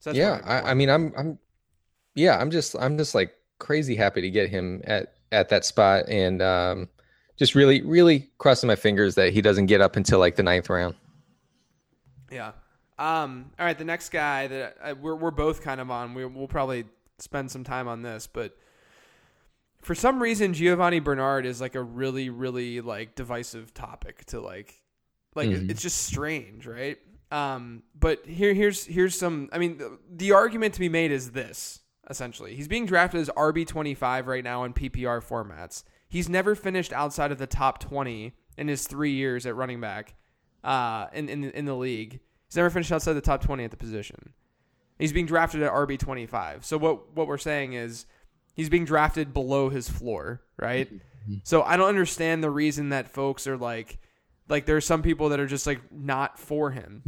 So 0.00 0.12
yeah, 0.12 0.40
I, 0.44 0.70
I 0.70 0.74
mean, 0.74 0.90
I'm 0.90 1.12
I'm 1.16 1.38
yeah, 2.14 2.38
I'm 2.38 2.50
just 2.50 2.76
I'm 2.76 2.96
just 2.98 3.14
like 3.14 3.34
crazy 3.64 3.96
happy 3.96 4.20
to 4.20 4.30
get 4.30 4.50
him 4.50 4.82
at 4.84 5.14
at 5.32 5.48
that 5.48 5.64
spot, 5.64 6.08
and 6.08 6.40
um, 6.42 6.88
just 7.36 7.54
really 7.54 7.80
really 7.82 8.30
crossing 8.38 8.68
my 8.68 8.76
fingers 8.76 9.16
that 9.16 9.32
he 9.32 9.42
doesn't 9.42 9.66
get 9.66 9.80
up 9.80 9.96
until 9.96 10.18
like 10.18 10.36
the 10.36 10.42
ninth 10.42 10.70
round. 10.70 10.94
Yeah. 12.30 12.52
Um, 12.96 13.50
all 13.58 13.66
right, 13.66 13.76
the 13.76 13.84
next 13.84 14.10
guy 14.10 14.46
that 14.46 14.76
I, 14.82 14.92
we're 14.92 15.16
we're 15.16 15.32
both 15.32 15.62
kind 15.62 15.80
of 15.80 15.90
on. 15.90 16.14
We, 16.14 16.24
we'll 16.26 16.46
probably 16.46 16.84
spend 17.18 17.50
some 17.50 17.64
time 17.64 17.88
on 17.88 18.02
this, 18.02 18.28
but 18.28 18.56
for 19.82 19.94
some 19.94 20.22
reason, 20.22 20.52
Giovani 20.52 21.00
Bernard 21.00 21.46
is 21.46 21.60
like 21.60 21.74
a 21.74 21.82
really 21.82 22.30
really 22.30 22.80
like 22.80 23.16
divisive 23.16 23.74
topic 23.74 24.24
to 24.26 24.40
like, 24.40 24.80
like 25.34 25.48
mm-hmm. 25.48 25.70
it's 25.70 25.82
just 25.82 26.02
strange, 26.02 26.66
right? 26.66 26.98
Um, 27.32 27.82
but 27.98 28.24
here 28.26 28.54
here's 28.54 28.84
here's 28.84 29.18
some. 29.18 29.48
I 29.52 29.58
mean, 29.58 29.78
the, 29.78 29.98
the 30.08 30.32
argument 30.32 30.74
to 30.74 30.80
be 30.80 30.88
made 30.88 31.10
is 31.10 31.32
this 31.32 31.80
essentially. 32.08 32.54
He's 32.54 32.68
being 32.68 32.86
drafted 32.86 33.20
as 33.20 33.30
RB 33.30 33.66
twenty 33.66 33.94
five 33.94 34.26
right 34.26 34.44
now 34.44 34.64
in 34.64 34.72
PPR 34.72 35.22
formats. 35.22 35.84
He's 36.08 36.28
never 36.28 36.54
finished 36.54 36.92
outside 36.92 37.32
of 37.32 37.38
the 37.38 37.46
top 37.46 37.78
twenty 37.78 38.34
in 38.56 38.68
his 38.68 38.86
three 38.86 39.12
years 39.12 39.46
at 39.46 39.56
running 39.56 39.80
back 39.80 40.14
uh, 40.62 41.06
in, 41.12 41.28
in, 41.28 41.44
in 41.44 41.64
the 41.64 41.74
league. 41.74 42.20
He's 42.46 42.56
never 42.56 42.70
finished 42.70 42.92
outside 42.92 43.14
the 43.14 43.20
top 43.20 43.42
20 43.42 43.64
at 43.64 43.70
the 43.70 43.76
position. 43.76 44.32
He's 44.98 45.12
being 45.12 45.26
drafted 45.26 45.62
at 45.62 45.72
RB 45.72 45.98
25. 45.98 46.64
So 46.64 46.78
what 46.78 47.14
what 47.14 47.26
we're 47.26 47.36
saying 47.36 47.72
is 47.72 48.06
he's 48.54 48.68
being 48.68 48.84
drafted 48.84 49.34
below 49.34 49.68
his 49.68 49.88
floor, 49.88 50.40
right? 50.56 50.92
Mm-hmm. 50.92 51.34
So 51.42 51.62
I 51.62 51.76
don't 51.76 51.88
understand 51.88 52.44
the 52.44 52.50
reason 52.50 52.90
that 52.90 53.08
folks 53.08 53.48
are 53.48 53.56
like 53.56 53.98
like 54.48 54.66
there's 54.66 54.86
some 54.86 55.02
people 55.02 55.30
that 55.30 55.40
are 55.40 55.48
just 55.48 55.66
like 55.66 55.80
not 55.90 56.38
for 56.38 56.70
him. 56.70 57.02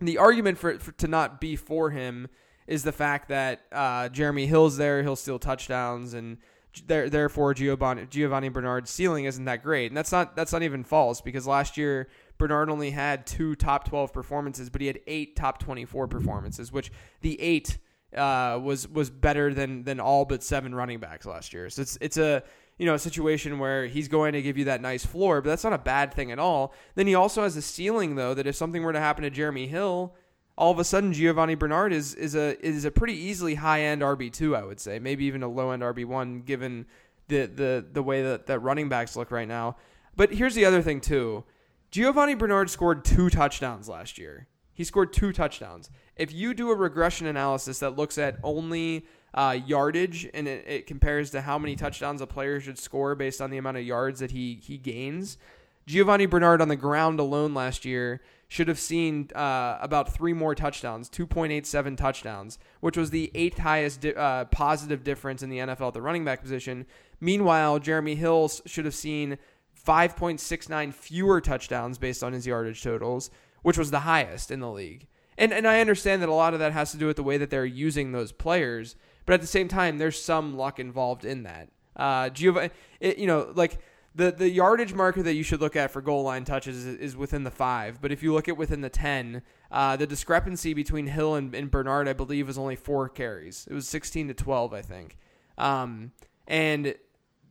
the 0.00 0.18
argument 0.18 0.58
for, 0.58 0.78
for 0.78 0.92
to 0.92 1.08
not 1.08 1.40
be 1.40 1.56
for 1.56 1.88
him 1.90 2.28
is 2.66 2.82
the 2.82 2.92
fact 2.92 3.28
that 3.28 3.62
uh, 3.72 4.08
Jeremy 4.08 4.46
Hill's 4.46 4.76
there, 4.76 5.02
he'll 5.02 5.16
steal 5.16 5.38
touchdowns 5.38 6.14
and 6.14 6.38
therefore 6.86 7.54
Giovanni, 7.54 8.06
Giovani 8.06 8.48
Bernard's 8.48 8.90
ceiling 8.90 9.26
isn't 9.26 9.44
that 9.44 9.62
great. 9.62 9.90
And 9.90 9.96
that's 9.96 10.12
not 10.12 10.34
that's 10.36 10.52
not 10.52 10.62
even 10.62 10.84
false 10.84 11.20
because 11.20 11.46
last 11.46 11.76
year 11.76 12.08
Bernard 12.38 12.70
only 12.70 12.90
had 12.90 13.26
two 13.26 13.54
top 13.54 13.88
12 13.88 14.12
performances, 14.12 14.70
but 14.70 14.80
he 14.80 14.86
had 14.86 15.00
eight 15.06 15.36
top 15.36 15.58
24 15.58 16.08
performances, 16.08 16.72
which 16.72 16.90
the 17.20 17.40
eight 17.40 17.78
uh, 18.16 18.58
was 18.62 18.88
was 18.88 19.10
better 19.10 19.52
than 19.52 19.84
than 19.84 20.00
all 20.00 20.24
but 20.24 20.42
seven 20.42 20.74
running 20.74 20.98
backs 20.98 21.26
last 21.26 21.52
year. 21.52 21.70
So 21.70 21.82
it's 21.82 21.98
it's 22.00 22.16
a 22.16 22.42
you 22.78 22.86
know 22.86 22.94
a 22.94 22.98
situation 22.98 23.58
where 23.58 23.86
he's 23.86 24.08
going 24.08 24.32
to 24.32 24.42
give 24.42 24.58
you 24.58 24.64
that 24.66 24.80
nice 24.80 25.04
floor, 25.04 25.40
but 25.40 25.50
that's 25.50 25.64
not 25.64 25.72
a 25.72 25.78
bad 25.78 26.12
thing 26.12 26.32
at 26.32 26.38
all. 26.38 26.74
Then 26.94 27.06
he 27.06 27.14
also 27.14 27.42
has 27.42 27.56
a 27.56 27.62
ceiling 27.62 28.16
though 28.16 28.34
that 28.34 28.46
if 28.46 28.56
something 28.56 28.82
were 28.82 28.92
to 28.92 29.00
happen 29.00 29.22
to 29.24 29.30
Jeremy 29.30 29.66
Hill, 29.66 30.14
all 30.56 30.70
of 30.70 30.78
a 30.78 30.84
sudden 30.84 31.12
Giovani 31.12 31.56
Bernard 31.56 31.92
is 31.92 32.14
is 32.14 32.34
a 32.34 32.64
is 32.64 32.84
a 32.84 32.90
pretty 32.90 33.14
easily 33.14 33.56
high 33.56 33.82
end 33.82 34.02
RB 34.02 34.32
two, 34.32 34.54
I 34.54 34.64
would 34.64 34.80
say, 34.80 34.98
maybe 34.98 35.24
even 35.24 35.42
a 35.42 35.48
low 35.48 35.70
end 35.70 35.82
RB 35.82 36.04
one, 36.04 36.40
given 36.40 36.86
the 37.28 37.46
the 37.46 37.84
the 37.92 38.02
way 38.02 38.22
that 38.22 38.46
that 38.46 38.60
running 38.60 38.88
backs 38.88 39.16
look 39.16 39.30
right 39.30 39.48
now. 39.48 39.76
But 40.16 40.32
here's 40.32 40.54
the 40.54 40.64
other 40.64 40.82
thing 40.82 41.00
too. 41.00 41.44
Giovani 41.90 42.34
Bernard 42.34 42.70
scored 42.70 43.04
two 43.04 43.30
touchdowns 43.30 43.88
last 43.88 44.18
year. 44.18 44.48
He 44.72 44.84
scored 44.84 45.12
two 45.12 45.32
touchdowns. 45.32 45.90
If 46.16 46.32
you 46.32 46.54
do 46.54 46.70
a 46.70 46.74
regression 46.74 47.26
analysis 47.26 47.78
that 47.80 47.96
looks 47.96 48.18
at 48.18 48.38
only 48.42 49.06
uh, 49.32 49.56
yardage 49.64 50.28
and 50.34 50.48
it, 50.48 50.64
it, 50.66 50.86
compares 50.86 51.30
to 51.30 51.40
how 51.40 51.58
many 51.58 51.76
touchdowns 51.76 52.20
a 52.20 52.26
player 52.26 52.60
should 52.60 52.78
score 52.78 53.14
based 53.14 53.40
on 53.40 53.50
the 53.50 53.58
amount 53.58 53.76
of 53.76 53.84
yards 53.84 54.20
that 54.20 54.30
he 54.30 54.60
he 54.62 54.78
gains, 54.78 55.38
Giovani 55.86 56.26
Bernard 56.26 56.60
on 56.60 56.68
the 56.68 56.76
ground 56.76 57.20
alone 57.20 57.54
last 57.54 57.84
year 57.84 58.20
should 58.54 58.68
have 58.68 58.78
seen 58.78 59.28
uh, 59.34 59.78
about 59.80 60.14
three 60.14 60.32
more 60.32 60.54
touchdowns, 60.54 61.10
2.87 61.10 61.96
touchdowns, 61.96 62.56
which 62.78 62.96
was 62.96 63.10
the 63.10 63.32
eighth 63.34 63.58
highest 63.58 64.02
di- 64.02 64.14
uh, 64.14 64.44
positive 64.44 65.02
difference 65.02 65.42
in 65.42 65.50
the 65.50 65.58
NFL 65.58 65.88
at 65.88 65.94
the 65.94 66.00
running 66.00 66.24
back 66.24 66.40
position. 66.40 66.86
Meanwhile, 67.18 67.80
Jeremy 67.80 68.14
Hills 68.14 68.62
should 68.64 68.84
have 68.84 68.94
seen 68.94 69.38
5.69 69.84 70.94
fewer 70.94 71.40
touchdowns 71.40 71.98
based 71.98 72.22
on 72.22 72.32
his 72.32 72.46
yardage 72.46 72.80
totals, 72.80 73.28
which 73.62 73.76
was 73.76 73.90
the 73.90 73.98
highest 74.00 74.52
in 74.52 74.60
the 74.60 74.70
league. 74.70 75.08
And 75.36 75.52
and 75.52 75.66
I 75.66 75.80
understand 75.80 76.22
that 76.22 76.28
a 76.28 76.32
lot 76.32 76.54
of 76.54 76.60
that 76.60 76.72
has 76.72 76.92
to 76.92 76.96
do 76.96 77.08
with 77.08 77.16
the 77.16 77.24
way 77.24 77.36
that 77.38 77.50
they're 77.50 77.66
using 77.66 78.12
those 78.12 78.30
players, 78.30 78.94
but 79.26 79.32
at 79.32 79.40
the 79.40 79.48
same 79.48 79.66
time, 79.66 79.98
there's 79.98 80.22
some 80.22 80.56
luck 80.56 80.78
involved 80.78 81.24
in 81.24 81.42
that. 81.42 81.70
Uh, 81.96 82.28
Giovani, 82.28 82.70
you 83.00 83.26
know, 83.26 83.50
like 83.56 83.80
the 84.14 84.30
the 84.30 84.48
yardage 84.48 84.94
marker 84.94 85.22
that 85.22 85.34
you 85.34 85.42
should 85.42 85.60
look 85.60 85.76
at 85.76 85.90
for 85.90 86.00
goal 86.00 86.22
line 86.22 86.44
touches 86.44 86.84
is, 86.84 86.96
is 86.96 87.16
within 87.16 87.44
the 87.44 87.50
five. 87.50 88.00
But 88.00 88.12
if 88.12 88.22
you 88.22 88.32
look 88.32 88.48
at 88.48 88.56
within 88.56 88.80
the 88.80 88.90
ten, 88.90 89.42
uh, 89.70 89.96
the 89.96 90.06
discrepancy 90.06 90.72
between 90.72 91.06
Hill 91.06 91.34
and, 91.34 91.54
and 91.54 91.70
Bernard, 91.70 92.08
I 92.08 92.12
believe, 92.12 92.46
was 92.46 92.58
only 92.58 92.76
four 92.76 93.08
carries. 93.08 93.66
It 93.68 93.74
was 93.74 93.88
sixteen 93.88 94.28
to 94.28 94.34
twelve, 94.34 94.72
I 94.72 94.82
think. 94.82 95.16
Um, 95.58 96.12
and 96.46 96.94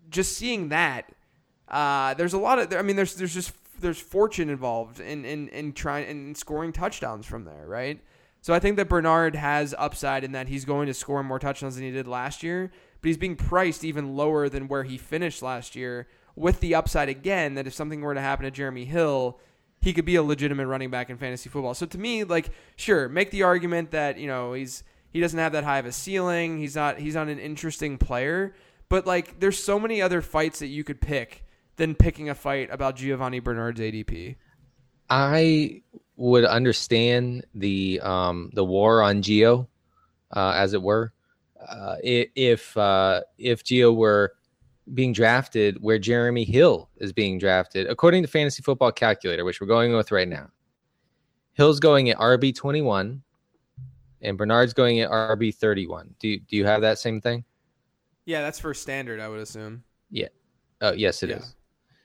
just 0.10 0.38
seeing 0.38 0.70
that, 0.70 1.12
uh, 1.68 2.14
there's 2.14 2.34
a 2.34 2.38
lot 2.38 2.60
of. 2.60 2.74
I 2.74 2.82
mean, 2.82 2.96
there's 2.96 3.16
there's 3.16 3.34
just 3.34 3.54
there's 3.80 4.00
fortune 4.00 4.50
involved 4.50 5.00
in 5.00 5.26
in 5.26 5.50
in 5.50 5.74
trying 5.74 6.08
in 6.08 6.36
scoring 6.36 6.72
touchdowns 6.72 7.26
from 7.26 7.44
there, 7.44 7.66
right? 7.68 8.00
So 8.42 8.54
I 8.54 8.60
think 8.60 8.76
that 8.76 8.90
Bernard 8.90 9.36
has 9.36 9.74
upside 9.78 10.26
in 10.26 10.34
that 10.34 10.50
he's 10.50 10.66
going 10.66 10.88
to 10.88 10.94
score 10.94 11.24
more 11.24 11.40
touchdowns 11.40 11.76
than 11.76 11.86
he 11.86 11.92
did 11.92 12.10
last 12.10 12.44
year, 12.44 12.72
but 13.02 13.08
he's 13.08 13.18
being 13.18 13.38
priced 13.38 13.86
even 13.86 14.18
lower 14.18 14.50
than 14.50 14.68
where 14.68 14.84
he 14.84 14.98
finished 14.98 15.42
last 15.42 15.78
year 15.78 16.08
with 16.36 16.60
the 16.60 16.76
upside 16.76 17.10
again 17.10 17.56
that 17.56 17.68
if 17.68 17.74
something 17.74 18.02
were 18.02 18.14
to 18.14 18.22
happen 18.22 18.46
to 18.46 18.52
Jeremy 18.52 18.86
Hill, 18.86 19.40
he 19.82 19.94
could 19.94 20.06
be 20.06 20.16
a 20.16 20.24
legitimate 20.24 20.68
running 20.68 20.90
back 20.90 21.10
in 21.10 21.18
fantasy 21.18 21.50
football. 21.50 21.74
So 21.74 21.86
to 21.86 21.98
me, 21.98 22.24
like, 22.24 22.50
sure, 22.76 23.10
make 23.10 23.32
the 23.32 23.44
argument 23.44 23.92
that, 23.92 24.18
you 24.18 24.28
know, 24.28 24.54
he's 24.54 24.84
he 25.12 25.20
doesn't 25.20 25.38
have 25.38 25.52
that 25.52 25.64
high 25.64 25.78
of 25.78 25.86
a 25.86 25.92
ceiling. 25.92 26.58
He's 26.58 26.76
not 26.76 26.98
he's 26.98 27.16
not 27.16 27.28
an 27.28 27.40
interesting 27.40 27.98
player. 27.98 28.56
But 28.90 29.06
like 29.06 29.40
there's 29.40 29.62
so 29.62 29.80
many 29.80 30.02
other 30.02 30.22
fights 30.22 30.60
that 30.60 30.68
you 30.68 30.84
could 30.84 31.02
pick 31.02 31.46
than 31.76 31.96
picking 31.96 32.30
a 32.30 32.36
fight 32.36 32.70
about 32.72 32.96
Giovani 32.96 33.40
Bernard's 33.40 33.80
ADP. 33.80 34.36
I 35.10 35.82
would 36.16 36.46
understand 36.46 37.46
the 37.54 38.00
um, 38.02 38.52
the 38.54 38.64
war 38.64 39.02
on 39.02 39.22
Gio, 39.22 39.68
uh, 40.32 40.54
as 40.56 40.74
it 40.74 40.82
were, 40.82 41.12
uh, 41.68 41.96
if 42.02 42.76
uh, 42.78 43.22
if 43.38 43.64
Gio 43.64 43.96
were 43.96 44.34
being 44.94 45.14
drafted 45.14 45.78
where 45.82 45.98
Jeremy 46.00 46.44
Hill 46.44 46.90
is 46.98 47.14
being 47.14 47.38
drafted, 47.40 47.88
according 47.88 48.24
to 48.24 48.28
Fantasy 48.28 48.62
Football 48.62 48.92
Calculator, 48.92 49.46
which 49.46 49.62
we're 49.62 49.68
going 49.68 49.94
with 49.94 50.12
right 50.12 50.28
now. 50.28 50.50
Hill's 51.54 51.80
going 51.80 52.10
at 52.10 52.18
RB 52.18 52.54
twenty 52.56 52.82
one, 52.82 53.22
and 54.22 54.38
Bernard's 54.38 54.74
going 54.74 55.00
at 55.02 55.10
RB 55.10 55.54
thirty 55.56 55.88
one. 55.88 56.14
Do 56.20 56.28
you, 56.28 56.40
do 56.40 56.56
you 56.58 56.66
have 56.66 56.82
that 56.82 57.00
same 57.00 57.22
thing? 57.22 57.46
Yeah, 58.26 58.42
that's 58.42 58.60
for 58.60 58.74
standard, 58.74 59.20
I 59.20 59.28
would 59.28 59.40
assume. 59.40 59.84
Yeah. 60.10 60.30
Oh, 60.82 60.94
yes, 60.94 61.24
it 61.24 61.30
Yeah. 61.30 61.38
is. 61.38 61.56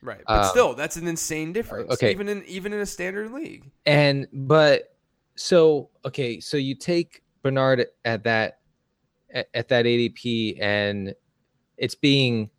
Right, 0.01 0.21
but 0.25 0.33
Uh, 0.33 0.43
still, 0.43 0.73
that's 0.75 0.95
an 0.95 1.07
insane 1.07 1.51
difference. 1.51 1.91
okay. 1.91 2.11
even 2.11 2.29
in 2.29 2.43
even 2.45 2.71
in 2.71 2.79
a 2.79 2.85
standard 2.85 3.31
league. 3.31 3.69
And 3.85 4.27
but 4.31 4.95
so 5.35 5.89
okay, 6.05 6.39
so 6.39 6.55
you 6.55 6.75
take 6.75 7.21
Bernard 7.41 7.85
at 8.05 8.23
that 8.23 8.59
at, 9.33 9.49
at 9.53 9.67
that 9.69 9.85
ADP, 9.85 10.57
and 10.61 11.13
it's 11.77 11.95
being, 11.95 12.49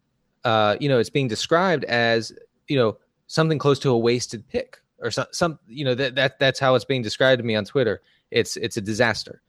uh, 0.44 0.76
you 0.80 0.88
know, 0.88 0.98
it's 0.98 1.10
being 1.10 1.28
described 1.28 1.84
as 1.84 2.32
you 2.68 2.76
know 2.76 2.96
something 3.26 3.58
close 3.58 3.78
to 3.80 3.90
a 3.90 3.98
wasted 3.98 4.46
pick 4.48 4.78
or 4.98 5.10
some 5.10 5.26
some 5.32 5.58
you 5.68 5.84
know 5.84 5.94
that 5.94 6.14
that 6.14 6.38
that's 6.38 6.58
how 6.60 6.74
it's 6.74 6.84
being 6.84 7.02
described 7.02 7.40
to 7.40 7.44
me 7.46 7.54
on 7.54 7.64
Twitter. 7.64 8.00
It's 8.30 8.56
it's 8.56 8.76
a 8.76 8.80
disaster. 8.80 9.42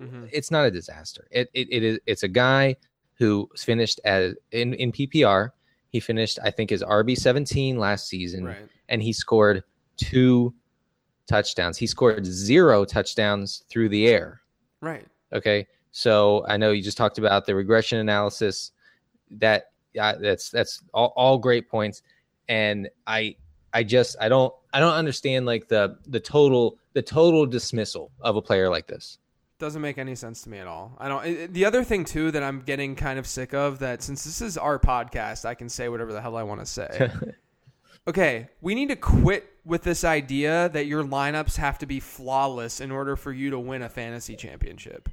Mhm. 0.00 0.28
It's 0.32 0.50
not 0.50 0.64
a 0.64 0.70
disaster. 0.70 1.26
It 1.30 1.50
it, 1.54 1.68
it 1.70 1.82
is 1.82 1.98
it's 2.06 2.22
a 2.22 2.28
guy 2.28 2.76
who 3.14 3.48
finished 3.56 4.00
as 4.04 4.34
in 4.52 4.74
in 4.74 4.92
PPR. 4.92 5.50
He 5.90 6.00
finished, 6.00 6.38
I 6.44 6.50
think, 6.50 6.70
his 6.70 6.82
RB 6.82 7.16
seventeen 7.16 7.78
last 7.78 8.08
season 8.08 8.44
Right. 8.44 8.68
and 8.88 9.02
he 9.02 9.12
scored 9.12 9.64
two 9.96 10.54
touchdowns. 11.26 11.76
He 11.78 11.86
scored 11.86 12.24
zero 12.24 12.84
touchdowns 12.84 13.64
through 13.68 13.88
the 13.88 14.06
air. 14.06 14.40
Right. 14.80 15.06
Okay, 15.32 15.66
so 15.90 16.44
I 16.48 16.56
know 16.56 16.70
you 16.70 16.82
just 16.82 16.96
talked 16.96 17.18
about 17.18 17.44
the 17.46 17.54
regression 17.54 17.98
analysis. 17.98 18.72
That 19.30 19.72
yeah, 19.92 20.14
that's 20.14 20.50
that's 20.50 20.82
all, 20.92 21.12
all 21.16 21.38
great 21.38 21.68
points, 21.68 22.02
and 22.48 22.88
I 23.06 23.36
I 23.72 23.82
just 23.82 24.16
I 24.20 24.28
don't 24.28 24.52
I 24.72 24.80
don't 24.80 24.94
understand 24.94 25.46
like 25.46 25.68
the 25.68 25.98
the 26.06 26.20
total 26.20 26.78
the 26.92 27.02
total 27.02 27.46
dismissal 27.46 28.10
of 28.20 28.36
a 28.36 28.42
player 28.42 28.68
like 28.68 28.86
this. 28.86 29.18
Doesn't 29.58 29.82
make 29.82 29.98
any 29.98 30.14
sense 30.14 30.42
to 30.42 30.50
me 30.50 30.58
at 30.58 30.68
all. 30.68 30.96
I 30.98 31.08
don't. 31.08 31.52
The 31.52 31.64
other 31.64 31.82
thing 31.82 32.04
too 32.04 32.30
that 32.30 32.42
I'm 32.42 32.60
getting 32.60 32.94
kind 32.94 33.18
of 33.18 33.26
sick 33.26 33.54
of 33.54 33.80
that 33.80 34.02
since 34.02 34.24
this 34.24 34.40
is 34.40 34.56
our 34.56 34.78
podcast, 34.78 35.44
I 35.44 35.54
can 35.54 35.68
say 35.68 35.88
whatever 35.88 36.12
the 36.12 36.20
hell 36.20 36.36
I 36.36 36.44
want 36.44 36.60
to 36.60 36.66
say. 36.66 37.10
okay, 38.08 38.48
we 38.60 38.74
need 38.74 38.88
to 38.90 38.96
quit 38.96 39.48
with 39.64 39.82
this 39.82 40.04
idea 40.04 40.68
that 40.70 40.86
your 40.86 41.02
lineups 41.02 41.56
have 41.56 41.78
to 41.78 41.86
be 41.86 41.98
flawless 42.00 42.80
in 42.80 42.90
order 42.90 43.16
for 43.16 43.32
you 43.32 43.50
to 43.50 43.58
win 43.58 43.82
a 43.82 43.88
fantasy 43.88 44.36
championship, 44.36 45.08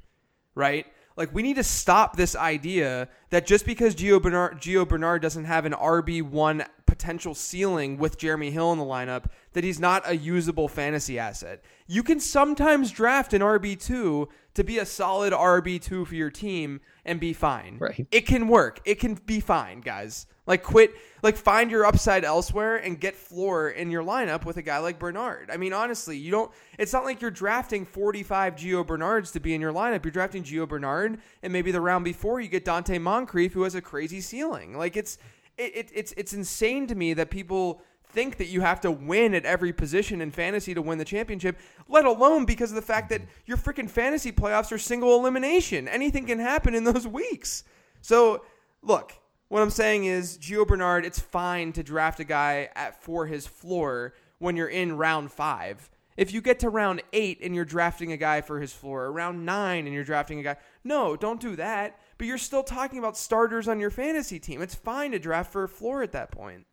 right? 0.54 0.86
Like 1.16 1.34
we 1.34 1.42
need 1.42 1.56
to 1.56 1.64
stop 1.64 2.16
this 2.16 2.36
idea 2.36 3.08
that 3.30 3.46
just 3.46 3.64
because 3.64 3.94
Gio 3.94 4.20
Bernard, 4.20 4.60
Gio 4.60 4.86
Bernard 4.86 5.22
doesn't 5.22 5.44
have 5.44 5.64
an 5.64 5.72
RB 5.72 6.22
one 6.22 6.64
potential 6.84 7.34
ceiling 7.34 7.98
with 7.98 8.18
Jeremy 8.18 8.50
Hill 8.50 8.72
in 8.72 8.78
the 8.78 8.84
lineup, 8.84 9.24
that 9.54 9.64
he's 9.64 9.80
not 9.80 10.08
a 10.08 10.16
usable 10.16 10.68
fantasy 10.68 11.18
asset. 11.18 11.62
You 11.86 12.02
can 12.02 12.20
sometimes 12.20 12.90
draft 12.90 13.32
an 13.32 13.42
RB 13.42 13.80
two 13.80 14.28
to 14.56 14.64
be 14.64 14.78
a 14.78 14.86
solid 14.86 15.32
RB 15.32 15.80
two 15.80 16.04
for 16.04 16.14
your 16.14 16.30
team 16.30 16.80
and 17.04 17.20
be 17.20 17.32
fine. 17.32 17.78
Right. 17.78 18.06
It 18.10 18.26
can 18.26 18.48
work. 18.48 18.80
It 18.84 18.96
can 18.96 19.14
be 19.14 19.40
fine, 19.40 19.80
guys. 19.80 20.26
Like 20.46 20.62
quit 20.62 20.94
like 21.22 21.36
find 21.36 21.70
your 21.70 21.84
upside 21.84 22.24
elsewhere 22.24 22.76
and 22.76 23.00
get 23.00 23.16
floor 23.16 23.68
in 23.68 23.90
your 23.90 24.02
lineup 24.02 24.44
with 24.44 24.56
a 24.56 24.62
guy 24.62 24.78
like 24.78 24.98
Bernard. 24.98 25.50
I 25.52 25.56
mean, 25.56 25.72
honestly, 25.72 26.16
you 26.16 26.30
don't 26.30 26.50
it's 26.78 26.92
not 26.92 27.04
like 27.04 27.20
you're 27.20 27.30
drafting 27.30 27.84
45 27.84 28.56
Gio 28.56 28.86
Bernards 28.86 29.32
to 29.32 29.40
be 29.40 29.54
in 29.54 29.60
your 29.60 29.72
lineup. 29.72 30.04
You're 30.04 30.12
drafting 30.12 30.44
Gio 30.44 30.68
Bernard 30.68 31.18
and 31.42 31.52
maybe 31.52 31.72
the 31.72 31.80
round 31.80 32.04
before 32.04 32.40
you 32.40 32.48
get 32.48 32.64
Donte 32.64 33.00
Moncrief 33.00 33.52
who 33.52 33.62
has 33.62 33.74
a 33.74 33.82
crazy 33.82 34.20
ceiling. 34.20 34.76
Like 34.76 34.96
it's 34.96 35.18
it, 35.58 35.76
it, 35.76 35.90
it's 35.92 36.12
it's 36.16 36.32
insane 36.32 36.86
to 36.86 36.94
me 36.94 37.12
that 37.14 37.30
people 37.30 37.82
think 38.08 38.38
that 38.38 38.46
you 38.46 38.60
have 38.62 38.80
to 38.80 38.90
win 38.90 39.34
at 39.34 39.44
every 39.44 39.72
position 39.72 40.20
in 40.20 40.30
fantasy 40.30 40.74
to 40.74 40.82
win 40.82 40.98
the 40.98 41.04
championship, 41.04 41.58
let 41.88 42.04
alone 42.04 42.44
because 42.44 42.70
of 42.70 42.76
the 42.76 42.82
fact 42.82 43.10
that 43.10 43.22
your 43.44 43.56
freaking 43.56 43.90
fantasy 43.90 44.32
playoffs 44.32 44.72
are 44.72 44.78
single 44.78 45.18
elimination. 45.18 45.88
Anything 45.88 46.26
can 46.26 46.38
happen 46.38 46.74
in 46.74 46.84
those 46.84 47.06
weeks. 47.06 47.64
So, 48.00 48.44
look, 48.82 49.12
what 49.48 49.62
I'm 49.62 49.70
saying 49.70 50.04
is 50.04 50.38
Gio 50.38 50.66
Bernard, 50.66 51.04
it's 51.04 51.20
fine 51.20 51.72
to 51.74 51.82
draft 51.82 52.20
a 52.20 52.24
guy 52.24 52.68
at 52.74 53.02
for 53.02 53.26
his 53.26 53.46
floor 53.46 54.14
when 54.38 54.56
you're 54.56 54.68
in 54.68 54.96
round 54.96 55.30
5. 55.30 55.90
If 56.16 56.32
you 56.32 56.40
get 56.40 56.60
to 56.60 56.70
round 56.70 57.02
8 57.12 57.40
and 57.42 57.54
you're 57.54 57.64
drafting 57.64 58.10
a 58.10 58.16
guy 58.16 58.40
for 58.40 58.58
his 58.58 58.72
floor, 58.72 59.04
or 59.04 59.12
round 59.12 59.44
9 59.44 59.84
and 59.84 59.94
you're 59.94 60.04
drafting 60.04 60.40
a 60.40 60.42
guy, 60.42 60.56
no, 60.82 61.14
don't 61.14 61.40
do 61.40 61.56
that. 61.56 62.00
But 62.16 62.26
you're 62.26 62.38
still 62.38 62.62
talking 62.62 62.98
about 62.98 63.16
starters 63.16 63.68
on 63.68 63.78
your 63.78 63.90
fantasy 63.90 64.38
team. 64.38 64.62
It's 64.62 64.74
fine 64.74 65.12
to 65.12 65.18
draft 65.18 65.52
for 65.52 65.64
a 65.64 65.68
floor 65.68 66.02
at 66.02 66.12
that 66.12 66.30
point. 66.30 66.66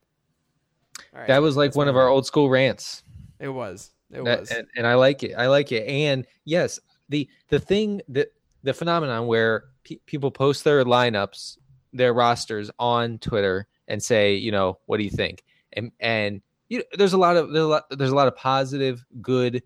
Right, 1.13 1.27
That 1.27 1.41
was 1.41 1.55
like 1.55 1.69
that's 1.69 1.77
one 1.77 1.87
of 1.87 1.95
our 1.95 2.07
old 2.07 2.25
school 2.25 2.49
rants. 2.49 3.03
It 3.39 3.49
was. 3.49 3.91
It 4.11 4.23
That- 4.23 4.41
was. 4.41 4.51
and, 4.51 4.67
and 4.75 4.87
I 4.87 4.95
like 4.95 5.23
it. 5.23 5.33
I 5.35 5.47
like 5.47 5.71
it. 5.71 5.87
And 5.87 6.25
yes, 6.45 6.79
the 7.09 7.27
the 7.49 7.59
thing 7.59 8.01
that 8.09 8.29
the 8.63 8.73
phenomenon 8.73 9.27
where 9.27 9.65
pe- 9.83 9.99
people 10.05 10.31
post 10.31 10.63
their 10.63 10.83
lineups, 10.85 11.57
their 11.91 12.13
rosters 12.13 12.71
on 12.79 13.19
Twitter 13.19 13.67
and 13.87 14.01
say, 14.01 14.33
you 14.35 14.51
know, 14.51 14.79
what 14.85 14.97
do 14.97 15.03
you 15.03 15.09
think? 15.11 15.43
And 15.73 15.91
and 15.99 16.41
you 16.69 16.79
know, 16.79 16.83
there's 16.97 17.13
a 17.13 17.17
lot 17.17 17.35
of 17.35 17.51
there's 17.51 17.65
a 17.65 17.67
lot, 17.67 17.83
there's 17.91 18.11
a 18.11 18.15
lot 18.15 18.27
of 18.27 18.35
positive, 18.35 19.05
good, 19.21 19.61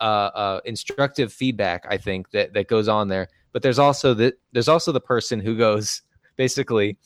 uh, 0.00 0.30
uh, 0.34 0.60
instructive 0.64 1.32
feedback. 1.32 1.84
I 1.90 1.96
think 1.98 2.30
that 2.30 2.54
that 2.54 2.68
goes 2.68 2.88
on 2.88 3.08
there. 3.08 3.28
But 3.52 3.62
there's 3.62 3.78
also 3.78 4.14
the 4.14 4.34
there's 4.52 4.68
also 4.68 4.92
the 4.92 5.00
person 5.00 5.40
who 5.40 5.56
goes 5.56 6.02
basically, 6.36 6.96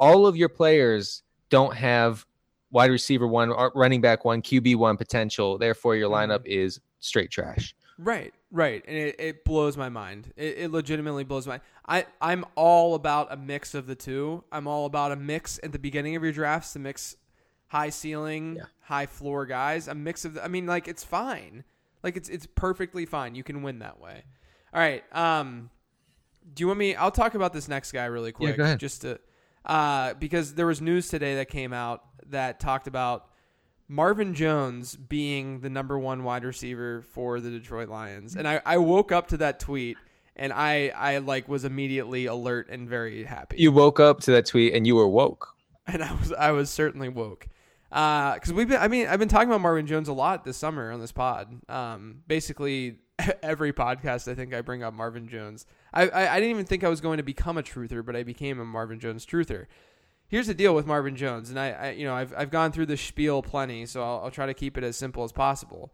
all 0.00 0.26
of 0.26 0.36
your 0.36 0.48
players 0.48 1.22
don't 1.48 1.74
have 1.74 2.26
wide 2.72 2.90
receiver 2.90 3.26
one, 3.28 3.50
running 3.74 4.00
back 4.00 4.24
one, 4.24 4.42
QB 4.42 4.74
one 4.76 4.96
potential. 4.96 5.58
Therefore, 5.58 5.94
your 5.94 6.10
Mm-hmm. 6.10 6.32
lineup 6.32 6.46
is 6.46 6.80
straight 6.98 7.30
trash. 7.30 7.74
Right, 7.98 8.34
right, 8.50 8.82
and 8.88 8.96
it, 8.96 9.16
it 9.20 9.44
blows 9.44 9.76
my 9.76 9.88
mind. 9.88 10.32
It, 10.36 10.58
it 10.58 10.70
legitimately 10.72 11.22
blows 11.24 11.46
my. 11.46 11.60
I 11.86 12.06
I'm 12.20 12.44
all 12.56 12.94
about 12.96 13.32
a 13.32 13.36
mix 13.36 13.74
of 13.74 13.86
the 13.86 13.94
two. 13.94 14.42
I'm 14.50 14.66
all 14.66 14.86
about 14.86 15.12
a 15.12 15.16
mix 15.16 15.60
at 15.62 15.70
the 15.72 15.78
beginning 15.78 16.16
of 16.16 16.22
your 16.24 16.32
drafts 16.32 16.72
to 16.72 16.78
mix 16.80 17.16
high 17.68 17.90
ceiling, 17.90 18.56
Yeah. 18.56 18.62
high 18.80 19.06
floor 19.06 19.46
guys. 19.46 19.86
A 19.88 19.94
mix 19.94 20.24
of. 20.24 20.34
The, 20.34 20.44
I 20.44 20.48
mean, 20.48 20.66
like 20.66 20.88
it's 20.88 21.04
fine. 21.04 21.64
Like 22.02 22.16
it's 22.16 22.28
it's 22.28 22.46
perfectly 22.46 23.04
fine. 23.06 23.34
You 23.36 23.44
can 23.44 23.62
win 23.62 23.78
that 23.80 24.00
way. 24.00 24.24
All 24.74 24.80
right. 24.80 25.04
Um, 25.14 25.70
do 26.54 26.62
you 26.62 26.66
want 26.66 26.78
me? 26.80 26.96
I'll 26.96 27.12
talk 27.12 27.34
about 27.34 27.52
this 27.52 27.68
next 27.68 27.92
guy 27.92 28.06
really 28.06 28.32
quick. 28.32 28.50
Yeah, 28.52 28.56
go 28.56 28.64
ahead. 28.64 28.80
Just 28.80 29.02
to, 29.02 29.20
uh, 29.64 30.14
because 30.14 30.54
there 30.54 30.66
was 30.66 30.80
news 30.80 31.08
today 31.08 31.36
that 31.36 31.48
came 31.48 31.72
out 31.72 32.02
that 32.30 32.60
talked 32.60 32.86
about 32.86 33.26
Marvin 33.88 34.34
Jones 34.34 34.96
being 34.96 35.60
the 35.60 35.70
number 35.70 35.98
one 35.98 36.24
wide 36.24 36.44
receiver 36.44 37.02
for 37.02 37.40
the 37.40 37.50
Detroit 37.50 37.88
Lions. 37.88 38.36
And 38.36 38.48
I, 38.48 38.60
I 38.64 38.78
woke 38.78 39.12
up 39.12 39.28
to 39.28 39.36
that 39.38 39.60
tweet 39.60 39.98
and 40.34 40.52
I, 40.52 40.88
I 40.88 41.18
like 41.18 41.48
was 41.48 41.64
immediately 41.64 42.26
alert 42.26 42.68
and 42.70 42.88
very 42.88 43.24
happy. 43.24 43.56
You 43.58 43.70
woke 43.70 44.00
up 44.00 44.20
to 44.20 44.30
that 44.32 44.46
tweet 44.46 44.74
and 44.74 44.86
you 44.86 44.96
were 44.96 45.08
woke. 45.08 45.54
and 45.86 46.02
I 46.02 46.12
was 46.14 46.32
I 46.32 46.50
was 46.52 46.70
certainly 46.70 47.08
woke. 47.08 47.46
Because 47.90 48.52
we've 48.54 48.68
been, 48.68 48.80
I 48.80 48.88
mean, 48.88 49.06
I've 49.06 49.18
been 49.18 49.28
talking 49.28 49.48
about 49.48 49.60
Marvin 49.60 49.86
Jones 49.86 50.08
a 50.08 50.14
lot 50.14 50.44
this 50.44 50.56
summer 50.56 50.90
on 50.90 51.00
this 51.00 51.12
pod. 51.12 51.60
Um, 51.68 52.22
basically, 52.26 53.00
every 53.42 53.72
podcast 53.72 54.30
I 54.30 54.34
think 54.34 54.54
I 54.54 54.60
bring 54.60 54.82
up 54.82 54.94
Marvin 54.94 55.28
Jones. 55.28 55.66
I, 55.92 56.08
I, 56.08 56.34
I 56.34 56.40
didn't 56.40 56.50
even 56.50 56.66
think 56.66 56.84
I 56.84 56.88
was 56.88 57.00
going 57.00 57.18
to 57.18 57.22
become 57.22 57.58
a 57.58 57.62
truther, 57.62 58.04
but 58.04 58.16
I 58.16 58.22
became 58.22 58.60
a 58.60 58.64
Marvin 58.64 59.00
Jones 59.00 59.26
truther. 59.26 59.66
here's 60.28 60.46
the 60.46 60.54
deal 60.54 60.74
with 60.74 60.86
Marvin 60.86 61.16
Jones, 61.16 61.50
and 61.50 61.58
I, 61.58 61.70
I 61.70 61.90
you 61.90 62.04
know 62.04 62.14
I've 62.14 62.34
I've 62.36 62.50
gone 62.50 62.72
through 62.72 62.86
the 62.86 62.96
spiel 62.96 63.42
plenty, 63.42 63.86
so 63.86 64.02
I'll, 64.02 64.24
I'll 64.24 64.30
try 64.30 64.46
to 64.46 64.54
keep 64.54 64.78
it 64.78 64.84
as 64.84 64.96
simple 64.96 65.24
as 65.24 65.32
possible. 65.32 65.92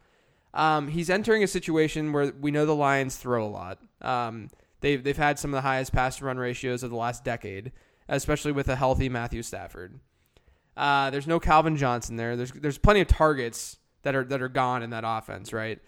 Um, 0.54 0.88
he's 0.88 1.10
entering 1.10 1.42
a 1.42 1.46
situation 1.46 2.12
where 2.12 2.32
we 2.40 2.50
know 2.50 2.66
the 2.66 2.74
Lions 2.74 3.16
throw 3.16 3.44
a 3.44 3.48
lot. 3.48 3.78
Um, 4.00 4.48
they've 4.80 5.02
they've 5.02 5.16
had 5.16 5.38
some 5.38 5.52
of 5.52 5.56
the 5.56 5.62
highest 5.68 5.92
pass 5.92 6.16
to 6.18 6.24
run 6.24 6.38
ratios 6.38 6.82
of 6.82 6.90
the 6.90 6.96
last 6.96 7.24
decade, 7.24 7.72
especially 8.08 8.52
with 8.52 8.68
a 8.68 8.76
healthy 8.76 9.08
Matthew 9.08 9.42
Stafford. 9.42 10.00
Uh, 10.76 11.10
there's 11.10 11.26
no 11.26 11.40
Calvin 11.40 11.76
Johnson 11.76 12.16
there. 12.16 12.36
There's 12.36 12.52
there's 12.52 12.78
plenty 12.78 13.00
of 13.00 13.08
targets 13.08 13.78
that 14.02 14.14
are 14.14 14.24
that 14.24 14.40
are 14.40 14.48
gone 14.48 14.82
in 14.82 14.90
that 14.90 15.04
offense, 15.06 15.52
right? 15.52 15.80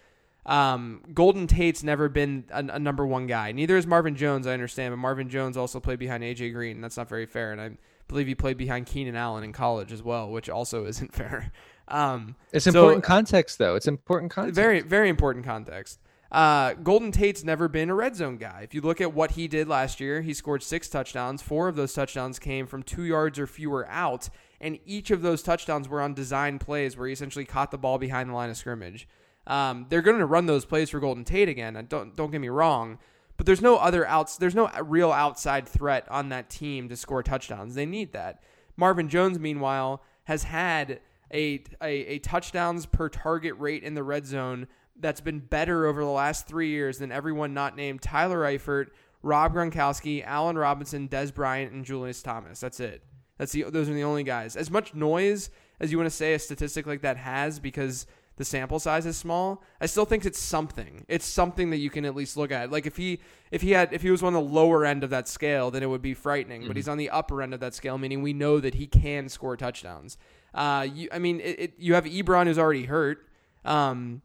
Um, 0.45 1.01
Golden 1.13 1.45
Tate's 1.45 1.83
never 1.83 2.09
been 2.09 2.45
a, 2.49 2.65
a, 2.65 2.79
number 2.79 3.05
one 3.05 3.27
guy. 3.27 3.51
Neither 3.51 3.77
is 3.77 3.85
Marvin 3.85 4.15
Jones. 4.15 4.47
I 4.47 4.53
understand, 4.53 4.91
but 4.91 4.97
Marvin 4.97 5.29
Jones 5.29 5.55
also 5.55 5.79
played 5.79 5.99
behind 5.99 6.23
AJ 6.23 6.53
Green. 6.53 6.81
That's 6.81 6.97
not 6.97 7.07
very 7.07 7.27
fair, 7.27 7.51
and 7.51 7.61
I 7.61 7.71
believe 8.07 8.25
he 8.25 8.33
played 8.33 8.57
behind 8.57 8.87
Keenan 8.87 9.15
Allen 9.15 9.43
in 9.43 9.53
college 9.53 9.91
as 9.91 10.01
well, 10.01 10.29
which 10.31 10.49
also 10.49 10.85
isn't 10.87 11.13
fair. 11.13 11.51
Um, 11.87 12.35
it's 12.51 12.65
so, 12.65 12.71
important 12.71 13.03
context, 13.03 13.59
though. 13.59 13.75
It's 13.75 13.87
important 13.87 14.31
context. 14.31 14.55
Very, 14.55 14.81
very 14.81 15.09
important 15.09 15.45
context. 15.45 15.99
Uh, 16.31 16.73
Golden 16.75 17.11
Tate's 17.11 17.43
never 17.43 17.67
been 17.67 17.89
a 17.89 17.95
red 17.95 18.15
zone 18.15 18.37
guy. 18.37 18.61
If 18.63 18.73
you 18.73 18.81
look 18.81 19.01
at 19.01 19.13
what 19.13 19.31
he 19.31 19.49
did 19.49 19.67
last 19.67 19.99
year, 19.99 20.21
he 20.21 20.33
scored 20.33 20.63
six 20.63 20.87
touchdowns. 20.87 21.41
Four 21.41 21.67
of 21.67 21.75
those 21.75 21.93
touchdowns 21.93 22.39
came 22.39 22.67
from 22.67 22.83
two 22.83 23.03
yards 23.03 23.37
or 23.37 23.45
fewer 23.45 23.85
out, 23.89 24.29
and 24.61 24.79
each 24.85 25.11
of 25.11 25.21
those 25.21 25.43
touchdowns 25.43 25.89
were 25.89 26.01
on 26.01 26.13
design 26.13 26.57
plays 26.57 26.95
where 26.95 27.07
he 27.07 27.13
essentially 27.13 27.43
caught 27.43 27.69
the 27.69 27.77
ball 27.77 27.97
behind 27.97 28.29
the 28.29 28.33
line 28.33 28.49
of 28.49 28.55
scrimmage. 28.55 29.07
Um, 29.47 29.87
they're 29.89 30.01
going 30.01 30.19
to 30.19 30.25
run 30.25 30.45
those 30.45 30.65
plays 30.65 30.89
for 30.89 30.99
Golden 30.99 31.23
Tate 31.23 31.49
again. 31.49 31.85
Don't 31.89 32.15
don't 32.15 32.31
get 32.31 32.41
me 32.41 32.49
wrong, 32.49 32.99
but 33.37 33.45
there's 33.45 33.61
no 33.61 33.77
other 33.77 34.05
outs. 34.05 34.37
There's 34.37 34.55
no 34.55 34.69
real 34.83 35.11
outside 35.11 35.67
threat 35.67 36.05
on 36.09 36.29
that 36.29 36.49
team 36.49 36.89
to 36.89 36.95
score 36.95 37.23
touchdowns. 37.23 37.75
They 37.75 37.85
need 37.85 38.13
that. 38.13 38.43
Marvin 38.77 39.09
Jones, 39.09 39.39
meanwhile, 39.39 40.03
has 40.25 40.43
had 40.43 41.01
a, 41.33 41.63
a, 41.81 41.89
a 41.89 42.19
touchdowns 42.19 42.85
per 42.85 43.09
target 43.09 43.55
rate 43.57 43.83
in 43.83 43.95
the 43.95 44.03
red 44.03 44.25
zone 44.25 44.67
that's 44.99 45.21
been 45.21 45.39
better 45.39 45.87
over 45.87 46.03
the 46.03 46.09
last 46.09 46.47
three 46.47 46.69
years 46.69 46.99
than 46.99 47.11
everyone 47.11 47.53
not 47.53 47.75
named 47.75 48.01
Tyler 48.01 48.41
Eifert, 48.41 48.87
Rob 49.23 49.53
Gronkowski, 49.53 50.23
Allen 50.23 50.57
Robinson, 50.57 51.07
Dez 51.07 51.33
Bryant, 51.33 51.71
and 51.71 51.85
Julius 51.85 52.21
Thomas. 52.21 52.59
That's 52.59 52.79
it. 52.79 53.03
That's 53.37 53.51
the 53.53 53.63
those 53.63 53.89
are 53.89 53.93
the 53.93 54.03
only 54.03 54.23
guys. 54.23 54.55
As 54.55 54.69
much 54.69 54.93
noise 54.93 55.49
as 55.79 55.91
you 55.91 55.97
want 55.97 56.09
to 56.09 56.15
say 56.15 56.33
a 56.33 56.39
statistic 56.39 56.85
like 56.85 57.01
that 57.01 57.17
has 57.17 57.59
because 57.59 58.05
the 58.37 58.45
sample 58.45 58.79
size 58.79 59.05
is 59.05 59.17
small, 59.17 59.61
I 59.79 59.85
still 59.85 60.05
think 60.05 60.25
it's 60.25 60.39
something. 60.39 61.05
It's 61.07 61.25
something 61.25 61.69
that 61.71 61.77
you 61.77 61.89
can 61.89 62.05
at 62.05 62.15
least 62.15 62.37
look 62.37 62.51
at. 62.51 62.71
Like 62.71 62.85
if 62.85 62.97
he 62.97 63.19
if 63.51 63.61
he 63.61 63.71
had 63.71 63.93
if 63.93 64.01
he 64.01 64.09
was 64.09 64.23
on 64.23 64.33
the 64.33 64.41
lower 64.41 64.85
end 64.85 65.03
of 65.03 65.09
that 65.09 65.27
scale, 65.27 65.69
then 65.71 65.83
it 65.83 65.89
would 65.89 66.01
be 66.01 66.13
frightening. 66.13 66.61
Mm-hmm. 66.61 66.67
But 66.67 66.77
he's 66.77 66.87
on 66.87 66.97
the 66.97 67.09
upper 67.09 67.41
end 67.41 67.53
of 67.53 67.59
that 67.59 67.73
scale, 67.73 67.97
meaning 67.97 68.21
we 68.21 68.33
know 68.33 68.59
that 68.59 68.75
he 68.75 68.87
can 68.87 69.29
score 69.29 69.57
touchdowns. 69.57 70.17
Uh, 70.53 70.87
you, 70.93 71.09
I 71.11 71.19
mean, 71.19 71.39
it, 71.39 71.59
it, 71.59 71.73
you 71.77 71.93
have 71.93 72.05
Ebron 72.05 72.47
who's 72.47 72.59
already 72.59 72.85
hurt. 72.85 73.27
Um, 73.63 74.21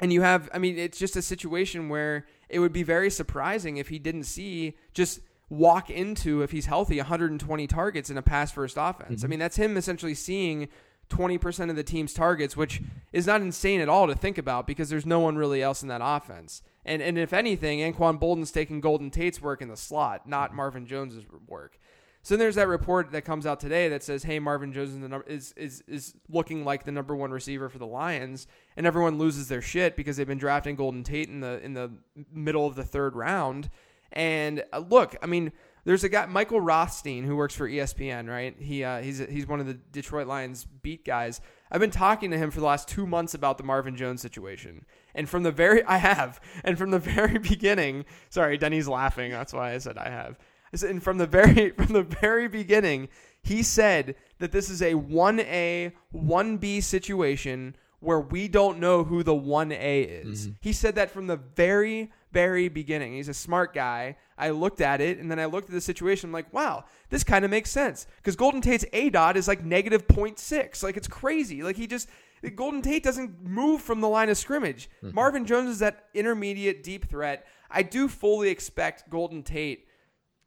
and 0.00 0.12
you 0.12 0.22
have, 0.22 0.50
I 0.52 0.58
mean, 0.58 0.78
it's 0.78 0.98
just 0.98 1.16
a 1.16 1.22
situation 1.22 1.88
where 1.88 2.26
it 2.48 2.58
would 2.58 2.72
be 2.72 2.82
very 2.82 3.10
surprising 3.10 3.78
if 3.78 3.88
he 3.88 3.98
didn't 3.98 4.24
see 4.24 4.76
just 4.92 5.20
walk 5.48 5.90
into, 5.90 6.42
if 6.42 6.50
he's 6.50 6.66
healthy, 6.66 6.98
120 6.98 7.66
targets 7.66 8.10
in 8.10 8.18
a 8.18 8.22
pass 8.22 8.52
first 8.52 8.76
offense. 8.78 9.20
Mm-hmm. 9.20 9.26
I 9.26 9.28
mean, 9.28 9.38
that's 9.38 9.56
him 9.56 9.76
essentially 9.76 10.14
seeing 10.14 10.68
20% 11.08 11.70
of 11.70 11.76
the 11.76 11.82
team's 11.82 12.12
targets, 12.12 12.56
which 12.56 12.82
is 13.12 13.26
not 13.26 13.40
insane 13.40 13.80
at 13.80 13.88
all 13.88 14.06
to 14.06 14.14
think 14.14 14.38
about 14.38 14.66
because 14.66 14.88
there's 14.88 15.06
no 15.06 15.20
one 15.20 15.36
really 15.36 15.62
else 15.62 15.82
in 15.82 15.88
that 15.88 16.00
offense. 16.02 16.62
And, 16.84 17.02
and 17.02 17.18
if 17.18 17.32
anything, 17.32 17.80
Anquan 17.80 18.18
Boldin's 18.18 18.50
taking 18.50 18.80
Golden 18.80 19.10
Tate's 19.10 19.40
work 19.40 19.60
in 19.62 19.68
the 19.68 19.76
slot, 19.76 20.28
not 20.28 20.54
Marvin 20.54 20.86
Jones's 20.86 21.24
work. 21.46 21.78
So 22.26 22.34
then 22.34 22.40
there's 22.40 22.56
that 22.56 22.66
report 22.66 23.12
that 23.12 23.22
comes 23.22 23.46
out 23.46 23.60
today 23.60 23.88
that 23.90 24.02
says, 24.02 24.24
"Hey, 24.24 24.40
Marvin 24.40 24.72
Jones 24.72 24.90
is, 24.90 24.96
number, 24.96 25.24
is 25.28 25.52
is 25.56 25.84
is 25.86 26.14
looking 26.28 26.64
like 26.64 26.82
the 26.82 26.90
number 26.90 27.14
one 27.14 27.30
receiver 27.30 27.68
for 27.68 27.78
the 27.78 27.86
Lions," 27.86 28.48
and 28.76 28.84
everyone 28.84 29.16
loses 29.16 29.46
their 29.46 29.62
shit 29.62 29.94
because 29.94 30.16
they've 30.16 30.26
been 30.26 30.36
drafting 30.36 30.74
Golden 30.74 31.04
Tate 31.04 31.28
in 31.28 31.38
the 31.38 31.62
in 31.62 31.74
the 31.74 31.92
middle 32.32 32.66
of 32.66 32.74
the 32.74 32.82
third 32.82 33.14
round. 33.14 33.70
And 34.10 34.64
uh, 34.72 34.78
look, 34.78 35.14
I 35.22 35.26
mean, 35.26 35.52
there's 35.86 36.02
a 36.02 36.08
guy 36.08 36.26
Michael 36.26 36.60
Rothstein 36.60 37.22
who 37.22 37.36
works 37.36 37.54
for 37.54 37.68
ESPN, 37.68 38.28
right? 38.28 38.56
He 38.58 38.82
uh, 38.82 39.00
he's 39.00 39.18
he's 39.18 39.46
one 39.46 39.60
of 39.60 39.66
the 39.66 39.74
Detroit 39.74 40.26
Lions 40.26 40.64
beat 40.64 41.04
guys. 41.04 41.40
I've 41.70 41.80
been 41.80 41.92
talking 41.92 42.32
to 42.32 42.38
him 42.38 42.50
for 42.50 42.58
the 42.58 42.66
last 42.66 42.88
two 42.88 43.06
months 43.06 43.34
about 43.34 43.56
the 43.56 43.64
Marvin 43.64 43.96
Jones 43.96 44.20
situation, 44.20 44.84
and 45.14 45.28
from 45.28 45.44
the 45.44 45.52
very 45.52 45.84
I 45.86 45.98
have, 45.98 46.40
and 46.64 46.76
from 46.76 46.90
the 46.90 46.98
very 46.98 47.38
beginning. 47.38 48.04
Sorry, 48.30 48.58
Denny's 48.58 48.88
laughing. 48.88 49.30
That's 49.30 49.52
why 49.52 49.72
I 49.72 49.78
said 49.78 49.96
I 49.96 50.10
have. 50.10 50.38
I 50.72 50.76
said, 50.76 50.90
And 50.90 51.02
from 51.02 51.18
the 51.18 51.26
very 51.26 51.70
from 51.76 51.92
the 51.92 52.02
very 52.02 52.48
beginning, 52.48 53.08
he 53.40 53.62
said 53.62 54.16
that 54.40 54.50
this 54.50 54.68
is 54.68 54.82
a 54.82 54.94
1A, 54.94 55.92
1B 56.12 56.82
situation 56.82 57.76
where 58.06 58.20
we 58.20 58.46
don't 58.46 58.78
know 58.78 59.02
who 59.04 59.22
the 59.22 59.34
1A 59.34 60.24
is. 60.24 60.46
Mm-hmm. 60.46 60.52
He 60.60 60.72
said 60.72 60.94
that 60.94 61.10
from 61.10 61.26
the 61.26 61.36
very 61.36 62.12
very 62.32 62.68
beginning. 62.68 63.14
He's 63.14 63.30
a 63.30 63.34
smart 63.34 63.72
guy. 63.72 64.16
I 64.36 64.50
looked 64.50 64.82
at 64.82 65.00
it 65.00 65.18
and 65.18 65.30
then 65.30 65.40
I 65.40 65.46
looked 65.46 65.70
at 65.70 65.74
the 65.74 65.80
situation. 65.80 66.28
I'm 66.28 66.34
like, 66.34 66.52
wow, 66.52 66.84
this 67.08 67.24
kind 67.24 67.46
of 67.46 67.50
makes 67.50 67.70
sense 67.70 68.06
because 68.18 68.36
Golden 68.36 68.60
Tate's 68.60 68.84
A 68.92 69.08
dot 69.08 69.38
is 69.38 69.48
like 69.48 69.64
negative 69.64 70.06
0.6. 70.06 70.82
Like 70.82 70.98
it's 70.98 71.08
crazy. 71.08 71.62
Like 71.62 71.76
he 71.76 71.86
just 71.86 72.10
Golden 72.54 72.82
Tate 72.82 73.02
doesn't 73.02 73.42
move 73.42 73.80
from 73.80 74.02
the 74.02 74.08
line 74.08 74.28
of 74.28 74.36
scrimmage. 74.36 74.90
Mm-hmm. 75.02 75.14
Marvin 75.14 75.46
Jones 75.46 75.70
is 75.70 75.78
that 75.78 76.04
intermediate 76.12 76.82
deep 76.82 77.08
threat. 77.08 77.46
I 77.70 77.82
do 77.82 78.06
fully 78.06 78.50
expect 78.50 79.08
Golden 79.08 79.42
Tate 79.42 79.86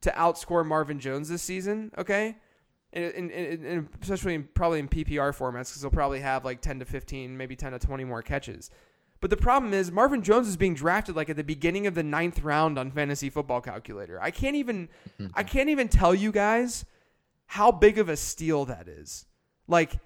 to 0.01 0.11
outscore 0.11 0.65
Marvin 0.65 0.99
Jones 0.99 1.27
this 1.27 1.41
season. 1.41 1.91
Okay. 1.97 2.37
And, 2.91 3.31
and, 3.31 3.65
and 3.65 3.89
especially 4.01 4.33
in, 4.33 4.49
probably 4.53 4.79
in 4.79 4.87
PPR 4.87 5.35
formats 5.35 5.69
because 5.69 5.81
he'll 5.81 5.91
probably 5.91 6.21
have 6.21 6.43
like 6.43 6.59
10 6.61 6.79
to 6.79 6.85
15, 6.85 7.37
maybe 7.37 7.55
10 7.55 7.73
to 7.73 7.79
20 7.79 8.03
more 8.03 8.21
catches. 8.23 8.71
But 9.21 9.29
the 9.29 9.37
problem 9.37 9.73
is 9.73 9.91
Marvin 9.91 10.23
Jones 10.23 10.47
is 10.47 10.57
being 10.57 10.73
drafted 10.73 11.15
like 11.15 11.29
at 11.29 11.35
the 11.35 11.43
beginning 11.43 11.87
of 11.87 11.93
the 11.93 12.03
ninth 12.03 12.41
round 12.41 12.79
on 12.79 12.89
Fantasy 12.89 13.29
Football 13.29 13.61
Calculator. 13.61 14.19
I 14.21 14.31
can't 14.31 14.55
even, 14.55 14.89
I 15.33 15.43
can't 15.43 15.69
even 15.69 15.87
tell 15.87 16.15
you 16.15 16.31
guys 16.31 16.85
how 17.45 17.71
big 17.71 17.99
of 17.99 18.09
a 18.09 18.15
steal 18.15 18.65
that 18.65 18.87
is. 18.87 19.25
Like, 19.67 19.99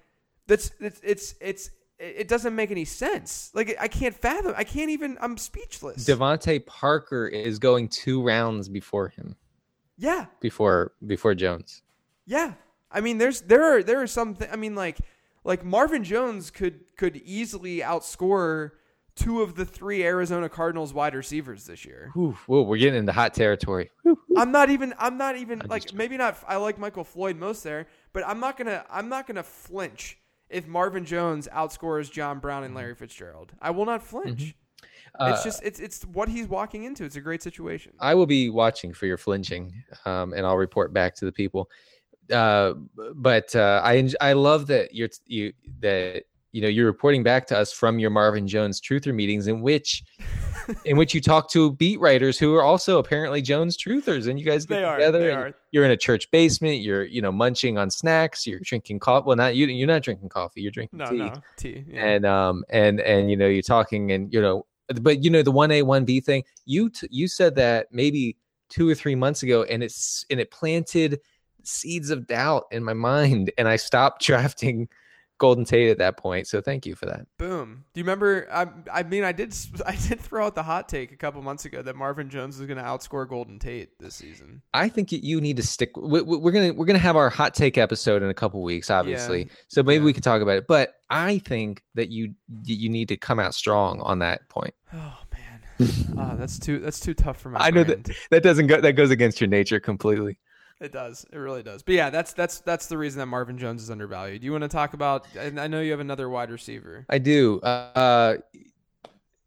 that's 0.46 0.72
it's 0.80 1.00
it's 1.02 1.34
it's 1.40 1.70
it 1.98 2.28
doesn't 2.28 2.54
make 2.54 2.70
any 2.70 2.84
sense. 2.84 3.50
Like 3.54 3.76
I 3.80 3.88
can't 3.88 4.14
fathom. 4.14 4.54
I 4.56 4.64
can't 4.64 4.90
even. 4.90 5.16
I'm 5.20 5.36
speechless. 5.38 6.04
DeVante 6.04 6.64
Parker 6.66 7.26
is 7.26 7.58
going 7.58 7.88
two 7.88 8.22
rounds 8.22 8.68
before 8.68 9.08
him. 9.08 9.36
Yeah. 9.96 10.26
Before 10.40 10.92
before 11.06 11.34
Jones. 11.34 11.82
Yeah. 12.26 12.54
I 12.90 13.00
mean 13.00 13.18
there's 13.18 13.42
there 13.42 13.62
are 13.62 13.82
there 13.82 14.00
are 14.00 14.06
some 14.06 14.34
th- 14.34 14.50
I 14.52 14.56
mean 14.56 14.74
like 14.74 14.98
like 15.44 15.64
Marvin 15.64 16.04
Jones 16.04 16.50
could 16.50 16.80
could 16.96 17.16
easily 17.24 17.78
outscore 17.78 18.72
two 19.16 19.42
of 19.42 19.54
the 19.54 19.64
three 19.64 20.02
Arizona 20.02 20.48
Cardinals 20.48 20.92
wide 20.92 21.14
receivers 21.14 21.66
this 21.66 21.84
year. 21.84 22.10
Ooh, 22.16 22.36
whoa, 22.46 22.62
we're 22.62 22.78
getting 22.78 22.98
into 22.98 23.12
hot 23.12 23.34
territory. 23.34 23.90
I'm 24.36 24.50
not 24.50 24.70
even 24.70 24.94
I'm 24.98 25.16
not 25.16 25.36
even 25.36 25.62
I'm 25.62 25.68
like 25.68 25.92
maybe 25.92 26.16
not 26.16 26.36
I 26.48 26.56
like 26.56 26.78
Michael 26.78 27.04
Floyd 27.04 27.36
most 27.36 27.62
there, 27.62 27.86
but 28.12 28.26
I'm 28.26 28.40
not 28.40 28.56
gonna 28.56 28.84
I'm 28.90 29.08
not 29.08 29.26
gonna 29.26 29.42
flinch 29.42 30.18
if 30.48 30.66
Marvin 30.66 31.04
Jones 31.04 31.48
outscores 31.52 32.10
John 32.10 32.38
Brown 32.38 32.64
and 32.64 32.70
mm-hmm. 32.70 32.78
Larry 32.78 32.94
Fitzgerald. 32.94 33.52
I 33.60 33.70
will 33.70 33.86
not 33.86 34.02
flinch. 34.02 34.40
Mm-hmm. 34.40 34.58
Uh, 35.18 35.28
it's 35.28 35.44
just 35.44 35.62
it's 35.62 35.78
it's 35.78 36.04
what 36.06 36.28
he's 36.28 36.48
walking 36.48 36.84
into. 36.84 37.04
It's 37.04 37.16
a 37.16 37.20
great 37.20 37.42
situation. 37.42 37.92
I 38.00 38.14
will 38.14 38.26
be 38.26 38.50
watching 38.50 38.92
for 38.92 39.06
your 39.06 39.18
flinching, 39.18 39.72
um, 40.06 40.32
and 40.32 40.44
I'll 40.44 40.56
report 40.56 40.92
back 40.92 41.14
to 41.16 41.24
the 41.24 41.32
people. 41.32 41.70
Uh, 42.32 42.74
but 43.14 43.54
uh, 43.54 43.80
I 43.84 44.10
I 44.20 44.32
love 44.32 44.66
that 44.68 44.94
you're 44.94 45.08
you 45.26 45.52
that 45.80 46.24
you 46.52 46.62
know 46.62 46.68
you're 46.68 46.86
reporting 46.86 47.22
back 47.22 47.46
to 47.48 47.58
us 47.58 47.72
from 47.72 47.98
your 47.98 48.10
Marvin 48.10 48.46
Jones 48.46 48.80
truther 48.80 49.14
meetings 49.14 49.46
in 49.46 49.60
which 49.60 50.02
in 50.84 50.96
which 50.96 51.14
you 51.14 51.20
talk 51.20 51.50
to 51.50 51.72
beat 51.72 52.00
writers 52.00 52.38
who 52.38 52.54
are 52.54 52.62
also 52.62 52.98
apparently 52.98 53.42
Jones 53.42 53.76
truthers, 53.76 54.28
and 54.28 54.38
you 54.38 54.44
guys 54.44 54.64
get 54.64 54.80
they 54.80 54.90
together. 54.92 55.32
Are, 55.32 55.46
are. 55.46 55.54
You're 55.72 55.84
in 55.84 55.90
a 55.90 55.96
church 55.96 56.30
basement. 56.30 56.80
You're 56.80 57.04
you 57.04 57.20
know 57.20 57.32
munching 57.32 57.76
on 57.76 57.90
snacks. 57.90 58.46
You're 58.46 58.60
drinking 58.60 59.00
coffee. 59.00 59.24
Well, 59.26 59.36
not 59.36 59.56
you. 59.56 59.66
You're 59.66 59.88
not 59.88 60.02
drinking 60.02 60.28
coffee. 60.28 60.62
You're 60.62 60.72
drinking 60.72 60.98
no, 60.98 61.06
tea. 61.06 61.16
No, 61.18 61.32
tea. 61.56 61.84
Yeah. 61.88 62.04
And 62.04 62.26
um 62.26 62.64
and 62.70 63.00
and 63.00 63.30
you 63.30 63.36
know 63.36 63.46
you're 63.46 63.62
talking 63.62 64.12
and 64.12 64.32
you 64.32 64.40
know 64.40 64.66
but 65.00 65.24
you 65.24 65.30
know 65.30 65.42
the 65.42 65.50
one 65.50 65.70
A 65.70 65.82
one 65.82 66.04
B 66.04 66.20
thing. 66.20 66.44
You 66.66 66.90
t- 66.90 67.08
you 67.10 67.28
said 67.28 67.54
that 67.56 67.88
maybe 67.90 68.36
two 68.68 68.88
or 68.88 68.94
three 68.94 69.14
months 69.14 69.42
ago, 69.42 69.62
and 69.64 69.82
it's 69.82 70.24
and 70.30 70.40
it 70.40 70.50
planted 70.50 71.20
seeds 71.66 72.10
of 72.10 72.26
doubt 72.26 72.64
in 72.70 72.84
my 72.84 72.94
mind, 72.94 73.52
and 73.58 73.68
I 73.68 73.76
stopped 73.76 74.22
drafting 74.26 74.88
Golden 75.38 75.64
Tate 75.64 75.90
at 75.90 75.98
that 75.98 76.16
point. 76.16 76.46
So 76.46 76.60
thank 76.60 76.86
you 76.86 76.94
for 76.94 77.06
that. 77.06 77.26
Boom. 77.38 77.84
Do 77.92 78.00
you 78.00 78.04
remember? 78.04 78.46
I, 78.52 78.66
I 78.92 79.02
mean, 79.02 79.24
I 79.24 79.32
did 79.32 79.54
I 79.86 79.96
did 79.96 80.20
throw 80.20 80.46
out 80.46 80.54
the 80.54 80.62
hot 80.62 80.88
take 80.88 81.12
a 81.12 81.16
couple 81.16 81.42
months 81.42 81.64
ago 81.64 81.82
that 81.82 81.96
Marvin 81.96 82.30
Jones 82.30 82.60
is 82.60 82.66
going 82.66 82.78
to 82.78 82.84
outscore 82.84 83.28
Golden 83.28 83.58
Tate 83.58 83.90
this 83.98 84.14
season. 84.14 84.62
I 84.72 84.88
think 84.88 85.10
you 85.12 85.40
need 85.40 85.56
to 85.56 85.62
stick. 85.62 85.90
We're 85.96 86.52
gonna 86.52 86.72
we're 86.72 86.86
gonna 86.86 86.98
have 86.98 87.16
our 87.16 87.30
hot 87.30 87.54
take 87.54 87.78
episode 87.78 88.22
in 88.22 88.30
a 88.30 88.34
couple 88.34 88.62
weeks, 88.62 88.90
obviously. 88.90 89.40
Yeah. 89.40 89.52
So 89.68 89.82
maybe 89.82 90.02
yeah. 90.02 90.06
we 90.06 90.12
can 90.12 90.22
talk 90.22 90.40
about 90.40 90.56
it. 90.56 90.66
But 90.68 90.94
I 91.10 91.38
think 91.38 91.82
that 91.94 92.10
you 92.10 92.34
you 92.64 92.88
need 92.88 93.08
to 93.08 93.16
come 93.16 93.40
out 93.40 93.54
strong 93.54 94.00
on 94.00 94.20
that 94.20 94.48
point. 94.48 94.74
Oh 94.92 95.18
man, 95.32 95.88
oh, 96.16 96.36
that's 96.36 96.58
too 96.58 96.78
that's 96.78 97.00
too 97.00 97.14
tough 97.14 97.40
for 97.40 97.50
my. 97.50 97.58
I 97.60 97.70
know 97.70 97.84
that 97.84 98.08
that 98.30 98.42
doesn't 98.42 98.68
go 98.68 98.80
that 98.80 98.92
goes 98.92 99.10
against 99.10 99.40
your 99.40 99.48
nature 99.48 99.80
completely. 99.80 100.38
It 100.84 100.92
does. 100.92 101.24
It 101.32 101.38
really 101.38 101.62
does. 101.62 101.82
But 101.82 101.94
yeah, 101.94 102.10
that's 102.10 102.34
that's 102.34 102.60
that's 102.60 102.88
the 102.88 102.98
reason 102.98 103.18
that 103.20 103.26
Marvin 103.26 103.56
Jones 103.56 103.82
is 103.82 103.88
undervalued. 103.88 104.42
Do 104.42 104.44
You 104.44 104.52
want 104.52 104.64
to 104.64 104.68
talk 104.68 104.92
about? 104.92 105.26
And 105.34 105.58
I 105.58 105.66
know 105.66 105.80
you 105.80 105.90
have 105.92 106.00
another 106.00 106.28
wide 106.28 106.50
receiver. 106.50 107.06
I 107.08 107.16
do. 107.16 107.58
Uh, 107.60 108.36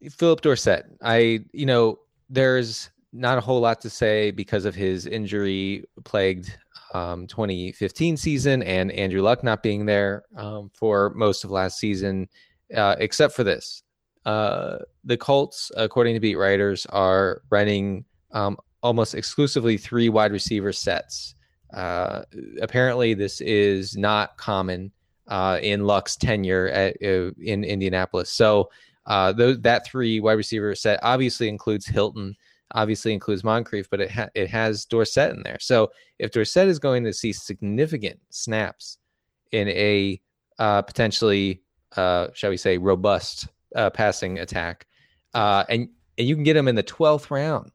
Phillip 0.09 0.41
Dorsett. 0.41 0.87
I, 1.03 1.41
you 1.51 1.67
know, 1.67 1.99
there's 2.27 2.89
not 3.13 3.37
a 3.37 3.41
whole 3.41 3.59
lot 3.59 3.81
to 3.81 3.89
say 3.89 4.31
because 4.31 4.65
of 4.65 4.73
his 4.73 5.05
injury 5.05 5.85
plagued 6.05 6.57
um, 6.95 7.27
2015 7.27 8.17
season 8.17 8.63
and 8.63 8.91
Andrew 8.91 9.21
Luck 9.21 9.43
not 9.43 9.61
being 9.61 9.85
there 9.85 10.23
um, 10.37 10.71
for 10.73 11.11
most 11.11 11.43
of 11.43 11.51
last 11.51 11.77
season, 11.77 12.27
uh, 12.75 12.95
except 12.97 13.35
for 13.35 13.43
this. 13.43 13.83
Uh, 14.25 14.79
the 15.03 15.17
Colts, 15.17 15.71
according 15.77 16.15
to 16.15 16.19
beat 16.19 16.35
writers, 16.35 16.87
are 16.87 17.43
running 17.51 18.05
um, 18.31 18.57
almost 18.81 19.15
exclusively 19.15 19.77
three 19.77 20.09
wide 20.09 20.31
receiver 20.31 20.71
sets. 20.71 21.35
Uh, 21.73 22.23
apparently, 22.61 23.13
this 23.13 23.41
is 23.41 23.97
not 23.97 24.37
common 24.37 24.91
uh, 25.27 25.59
in 25.61 25.85
Luck's 25.85 26.15
tenure 26.15 26.67
at, 26.69 26.95
uh, 27.03 27.31
in 27.41 27.63
Indianapolis. 27.63 28.29
So, 28.29 28.69
uh, 29.05 29.33
th- 29.33 29.59
that 29.61 29.85
three 29.85 30.19
wide 30.19 30.33
receiver 30.33 30.75
set 30.75 30.99
obviously 31.03 31.49
includes 31.49 31.85
Hilton, 31.85 32.35
obviously 32.73 33.13
includes 33.13 33.43
Moncrief, 33.43 33.89
but 33.89 33.99
it 33.99 34.11
ha- 34.11 34.29
it 34.35 34.49
has 34.49 34.85
Dorsett 34.85 35.33
in 35.33 35.43
there. 35.43 35.57
So, 35.59 35.91
if 36.19 36.31
Dorsett 36.31 36.67
is 36.67 36.79
going 36.79 37.03
to 37.03 37.13
see 37.13 37.33
significant 37.33 38.19
snaps 38.29 38.97
in 39.51 39.67
a 39.69 40.21
uh, 40.59 40.81
potentially, 40.81 41.61
uh, 41.95 42.27
shall 42.33 42.49
we 42.49 42.57
say, 42.57 42.77
robust 42.77 43.47
passing 43.93 44.39
attack, 44.39 44.87
and 45.33 45.89
and 46.17 46.27
you 46.27 46.33
can 46.33 46.43
get 46.43 46.55
him 46.55 46.67
in 46.67 46.75
the 46.75 46.83
twelfth 46.83 47.29
round 47.29 47.71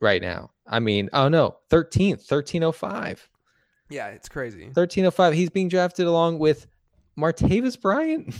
right 0.00 0.20
now. 0.20 0.50
I 0.66 0.80
mean, 0.80 1.10
oh 1.12 1.28
no, 1.28 1.56
13th, 1.70 2.30
1305. 2.30 3.28
Yeah, 3.88 4.08
it's 4.08 4.28
crazy. 4.28 4.64
1305. 4.64 5.34
He's 5.34 5.50
being 5.50 5.68
drafted 5.68 6.06
along 6.06 6.38
with 6.38 6.66
Martavis 7.18 7.80
Bryant. 7.80 8.34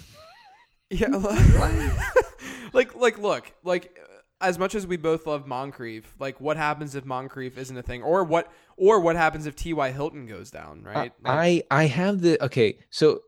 yeah. 0.91 1.09
like 2.73 2.95
like 2.95 3.19
look, 3.19 3.53
like 3.65 3.99
as 4.41 4.59
much 4.59 4.75
as 4.75 4.87
we 4.87 4.97
both 4.97 5.27
love 5.27 5.47
Moncrief, 5.47 6.15
like 6.19 6.41
what 6.41 6.57
happens 6.57 6.95
if 6.95 7.05
Moncrief 7.05 7.59
isn't 7.59 7.77
a 7.77 7.83
thing 7.83 8.03
or 8.03 8.25
what 8.25 8.51
or 8.77 9.01
what 9.01 9.17
happens 9.17 9.47
if 9.47 9.57
TY 9.57 9.91
Hilton 9.91 10.27
goes 10.27 10.51
down, 10.51 10.83
right? 10.83 11.13
Uh, 11.25 11.29
like, 11.29 11.65
I 11.71 11.83
I 11.83 11.87
have 11.87 12.21
the 12.21 12.43
okay, 12.45 12.79
so 12.91 13.23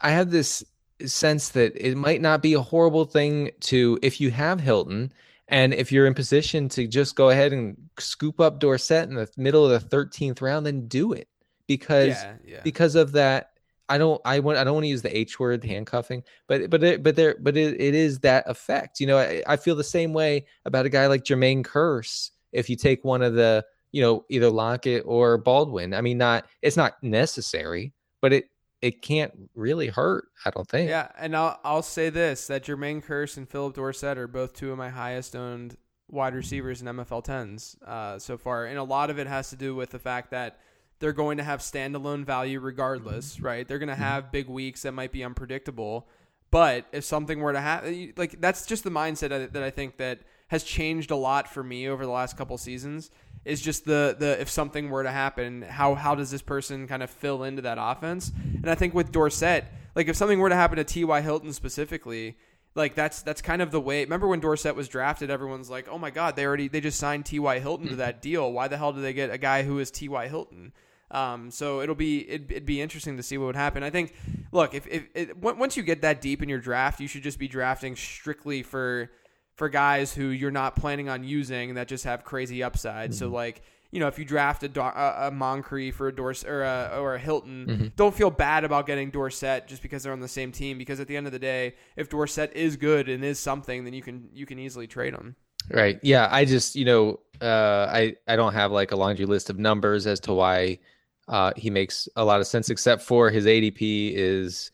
I 0.00 0.10
have 0.10 0.30
this 0.30 0.64
sense 1.06 1.50
that 1.50 1.76
it 1.76 1.96
might 1.96 2.20
not 2.20 2.42
be 2.42 2.54
a 2.54 2.60
horrible 2.60 3.04
thing 3.04 3.52
to 3.60 3.98
if 4.02 4.20
you 4.20 4.32
have 4.32 4.60
Hilton 4.60 5.12
and 5.48 5.72
if 5.72 5.90
you're 5.90 6.06
in 6.06 6.14
position 6.14 6.68
to 6.70 6.86
just 6.86 7.16
go 7.16 7.30
ahead 7.30 7.52
and 7.52 7.76
scoop 7.98 8.40
up 8.40 8.60
Dorsett 8.60 9.08
in 9.08 9.14
the 9.14 9.28
middle 9.36 9.70
of 9.70 9.88
the 9.88 9.96
13th 9.96 10.42
round, 10.42 10.66
then 10.66 10.86
do 10.88 11.12
it 11.12 11.28
because 11.66 12.08
yeah, 12.08 12.34
yeah. 12.44 12.60
because 12.62 12.94
of 12.94 13.12
that. 13.12 13.50
I 13.90 13.96
don't 13.96 14.20
I 14.22 14.40
want 14.40 14.58
I 14.58 14.64
don't 14.64 14.74
want 14.74 14.84
to 14.84 14.88
use 14.88 15.00
the 15.00 15.16
H 15.16 15.40
word 15.40 15.64
handcuffing, 15.64 16.22
but 16.46 16.68
but 16.68 16.84
it, 16.84 17.02
but 17.02 17.16
there 17.16 17.36
but 17.40 17.56
it, 17.56 17.80
it 17.80 17.94
is 17.94 18.18
that 18.18 18.44
effect. 18.46 19.00
You 19.00 19.06
know, 19.06 19.16
I, 19.16 19.42
I 19.46 19.56
feel 19.56 19.76
the 19.76 19.84
same 19.84 20.12
way 20.12 20.44
about 20.66 20.84
a 20.84 20.90
guy 20.90 21.06
like 21.06 21.24
Jermaine 21.24 21.64
Kearse. 21.64 22.30
If 22.52 22.68
you 22.68 22.76
take 22.76 23.02
one 23.02 23.22
of 23.22 23.32
the 23.32 23.64
you 23.90 24.02
know 24.02 24.26
either 24.28 24.50
Lockett 24.50 25.04
or 25.06 25.38
Baldwin, 25.38 25.94
I 25.94 26.02
mean, 26.02 26.18
not 26.18 26.44
it's 26.60 26.76
not 26.76 27.02
necessary, 27.02 27.94
but 28.20 28.34
it 28.34 28.50
it 28.80 29.02
can't 29.02 29.32
really 29.54 29.88
hurt. 29.88 30.28
I 30.44 30.50
don't 30.50 30.68
think. 30.68 30.88
Yeah, 30.88 31.08
and 31.18 31.36
I'll 31.36 31.58
I'll 31.64 31.82
say 31.82 32.10
this: 32.10 32.46
that 32.46 32.64
Jermaine 32.64 33.04
Kearse 33.04 33.36
and 33.36 33.48
Phillip 33.48 33.74
Dorsett 33.74 34.18
are 34.18 34.28
both 34.28 34.54
two 34.54 34.70
of 34.70 34.78
my 34.78 34.88
highest 34.88 35.34
owned 35.34 35.76
wide 36.10 36.34
receivers 36.34 36.80
in 36.80 36.88
MFL 36.88 37.24
tens 37.24 37.76
uh, 37.86 38.18
so 38.18 38.38
far, 38.38 38.66
and 38.66 38.78
a 38.78 38.84
lot 38.84 39.10
of 39.10 39.18
it 39.18 39.26
has 39.26 39.50
to 39.50 39.56
do 39.56 39.74
with 39.74 39.90
the 39.90 39.98
fact 39.98 40.30
that 40.30 40.58
they're 41.00 41.12
going 41.12 41.38
to 41.38 41.44
have 41.44 41.60
standalone 41.60 42.24
value 42.24 42.60
regardless, 42.60 43.36
mm-hmm. 43.36 43.46
right? 43.46 43.68
They're 43.68 43.78
going 43.78 43.88
to 43.88 43.94
mm-hmm. 43.94 44.02
have 44.02 44.32
big 44.32 44.48
weeks 44.48 44.82
that 44.82 44.92
might 44.92 45.12
be 45.12 45.22
unpredictable, 45.22 46.08
but 46.50 46.86
if 46.92 47.04
something 47.04 47.40
were 47.40 47.52
to 47.52 47.60
happen, 47.60 48.14
like 48.16 48.40
that's 48.40 48.66
just 48.66 48.84
the 48.84 48.90
mindset 48.90 49.52
that 49.52 49.62
I 49.62 49.70
think 49.70 49.98
that 49.98 50.20
has 50.48 50.64
changed 50.64 51.10
a 51.10 51.16
lot 51.16 51.46
for 51.46 51.62
me 51.62 51.88
over 51.88 52.06
the 52.06 52.12
last 52.12 52.36
couple 52.36 52.56
seasons 52.56 53.10
is 53.44 53.60
just 53.60 53.84
the 53.84 54.16
the 54.18 54.40
if 54.40 54.48
something 54.48 54.90
were 54.90 55.02
to 55.02 55.10
happen, 55.10 55.62
how 55.62 55.94
how 55.94 56.14
does 56.14 56.30
this 56.30 56.42
person 56.42 56.86
kind 56.86 57.02
of 57.02 57.10
fill 57.10 57.44
into 57.44 57.62
that 57.62 57.78
offense? 57.80 58.30
And 58.44 58.70
I 58.70 58.74
think 58.74 58.94
with 58.94 59.12
Dorsett, 59.12 59.64
like 59.94 60.08
if 60.08 60.16
something 60.16 60.38
were 60.38 60.48
to 60.48 60.54
happen 60.54 60.76
to 60.76 60.84
T.Y. 60.84 61.20
Hilton 61.20 61.52
specifically, 61.52 62.36
like 62.74 62.94
that's 62.94 63.22
that's 63.22 63.42
kind 63.42 63.62
of 63.62 63.70
the 63.70 63.80
way. 63.80 64.04
Remember 64.04 64.28
when 64.28 64.40
Dorsett 64.40 64.76
was 64.76 64.88
drafted? 64.88 65.30
Everyone's 65.30 65.70
like, 65.70 65.88
"Oh 65.88 65.98
my 65.98 66.10
God, 66.10 66.36
they 66.36 66.46
already 66.46 66.68
they 66.68 66.80
just 66.80 66.98
signed 66.98 67.26
T.Y. 67.26 67.58
Hilton 67.58 67.88
to 67.88 67.96
that 67.96 68.22
deal. 68.22 68.52
Why 68.52 68.68
the 68.68 68.76
hell 68.76 68.92
did 68.92 69.02
they 69.02 69.12
get 69.12 69.30
a 69.30 69.38
guy 69.38 69.62
who 69.62 69.78
is 69.78 69.90
T.Y. 69.90 70.28
Hilton?" 70.28 70.72
Um, 71.10 71.50
so 71.50 71.80
it'll 71.80 71.94
be 71.94 72.28
it'd, 72.28 72.50
it'd, 72.50 72.66
be 72.66 72.82
interesting 72.82 73.16
to 73.16 73.22
see 73.22 73.38
what 73.38 73.46
would 73.46 73.56
happen. 73.56 73.82
I 73.82 73.88
think, 73.88 74.14
look, 74.52 74.74
if, 74.74 74.86
if 74.86 75.08
it, 75.14 75.38
once 75.38 75.74
you 75.74 75.82
get 75.82 76.02
that 76.02 76.20
deep 76.20 76.42
in 76.42 76.50
your 76.50 76.58
draft, 76.58 77.00
you 77.00 77.08
should 77.08 77.22
just 77.22 77.38
be 77.38 77.48
drafting 77.48 77.96
strictly 77.96 78.62
for 78.62 79.10
for 79.58 79.68
guys 79.68 80.14
who 80.14 80.28
you're 80.28 80.52
not 80.52 80.76
planning 80.76 81.08
on 81.08 81.24
using 81.24 81.74
that 81.74 81.88
just 81.88 82.04
have 82.04 82.24
crazy 82.24 82.62
upside. 82.62 83.10
Mm-hmm. 83.10 83.18
So 83.18 83.28
like 83.28 83.60
you 83.90 84.00
know, 84.00 84.06
if 84.06 84.18
you 84.18 84.24
draft 84.24 84.62
a, 84.62 84.82
a, 84.82 85.28
a 85.28 85.30
Moncrief 85.30 85.98
or 85.98 86.08
a 86.08 86.14
Dorsett 86.14 86.48
or 86.48 86.62
a, 86.62 86.98
or 87.00 87.14
a 87.14 87.18
Hilton, 87.18 87.66
mm-hmm. 87.66 87.86
don't 87.96 88.14
feel 88.14 88.30
bad 88.30 88.64
about 88.64 88.86
getting 88.86 89.10
Dorsett 89.10 89.66
just 89.66 89.80
because 89.80 90.02
they're 90.02 90.12
on 90.12 90.20
the 90.20 90.28
same 90.28 90.52
team. 90.52 90.76
Because 90.76 91.00
at 91.00 91.08
the 91.08 91.16
end 91.16 91.26
of 91.26 91.32
the 91.32 91.38
day, 91.38 91.74
if 91.96 92.10
Dorsett 92.10 92.52
is 92.54 92.76
good 92.76 93.08
and 93.08 93.24
is 93.24 93.40
something, 93.40 93.84
then 93.84 93.94
you 93.94 94.02
can 94.02 94.28
you 94.32 94.46
can 94.46 94.58
easily 94.58 94.86
trade 94.86 95.14
them. 95.14 95.36
Right. 95.70 95.98
Yeah. 96.02 96.28
I 96.30 96.44
just 96.44 96.76
you 96.76 96.84
know 96.84 97.20
uh, 97.40 97.88
I 97.90 98.14
I 98.26 98.36
don't 98.36 98.52
have 98.52 98.70
like 98.70 98.92
a 98.92 98.96
laundry 98.96 99.26
list 99.26 99.50
of 99.50 99.58
numbers 99.58 100.06
as 100.06 100.20
to 100.20 100.34
why 100.34 100.78
uh, 101.26 101.52
he 101.56 101.70
makes 101.70 102.08
a 102.14 102.24
lot 102.24 102.40
of 102.40 102.46
sense, 102.46 102.70
except 102.70 103.02
for 103.02 103.30
his 103.30 103.46
ADP 103.46 104.12
is 104.14 104.70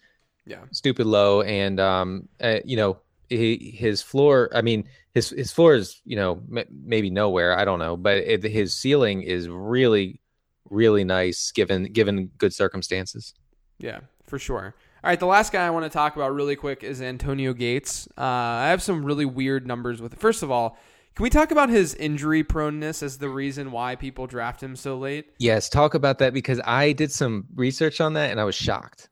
yeah 0.46 0.64
stupid 0.72 1.06
low, 1.06 1.40
and 1.42 1.80
um 1.80 2.28
uh, 2.40 2.58
you 2.64 2.76
know 2.76 2.98
he, 3.28 3.74
his 3.76 4.02
floor 4.02 4.50
i 4.54 4.62
mean 4.62 4.84
his 5.12 5.30
his 5.30 5.52
floor 5.52 5.74
is 5.74 6.00
you 6.04 6.16
know 6.16 6.42
m- 6.54 6.64
maybe 6.84 7.10
nowhere 7.10 7.58
i 7.58 7.64
don't 7.64 7.78
know 7.78 7.96
but 7.96 8.18
it, 8.18 8.42
his 8.42 8.74
ceiling 8.74 9.22
is 9.22 9.48
really 9.48 10.20
really 10.70 11.04
nice 11.04 11.52
given 11.52 11.84
given 11.84 12.30
good 12.38 12.52
circumstances. 12.52 13.34
Yeah 13.78 14.00
for 14.24 14.38
sure. 14.38 14.74
All 15.02 15.10
right 15.10 15.20
the 15.20 15.26
last 15.26 15.52
guy 15.52 15.66
i 15.66 15.70
want 15.70 15.84
to 15.84 15.90
talk 15.90 16.16
about 16.16 16.34
really 16.34 16.56
quick 16.56 16.82
is 16.82 17.02
antonio 17.02 17.52
gates. 17.52 18.08
Uh, 18.16 18.22
i 18.22 18.68
have 18.68 18.82
some 18.82 19.04
really 19.04 19.26
weird 19.26 19.66
numbers 19.66 20.00
with 20.00 20.14
it 20.14 20.20
first 20.20 20.42
of 20.42 20.50
all 20.50 20.78
can 21.14 21.22
we 21.22 21.30
talk 21.30 21.52
about 21.52 21.68
his 21.68 21.94
injury 21.94 22.42
proneness 22.42 23.00
as 23.00 23.18
the 23.18 23.28
reason 23.28 23.70
why 23.70 23.94
people 23.94 24.26
draft 24.26 24.60
him 24.60 24.74
so 24.74 24.98
late? 24.98 25.26
Yes 25.38 25.68
talk 25.68 25.94
about 25.94 26.18
that 26.18 26.32
because 26.32 26.60
i 26.64 26.92
did 26.92 27.12
some 27.12 27.46
research 27.54 28.00
on 28.00 28.14
that 28.14 28.30
and 28.30 28.40
i 28.40 28.44
was 28.44 28.54
shocked 28.54 29.10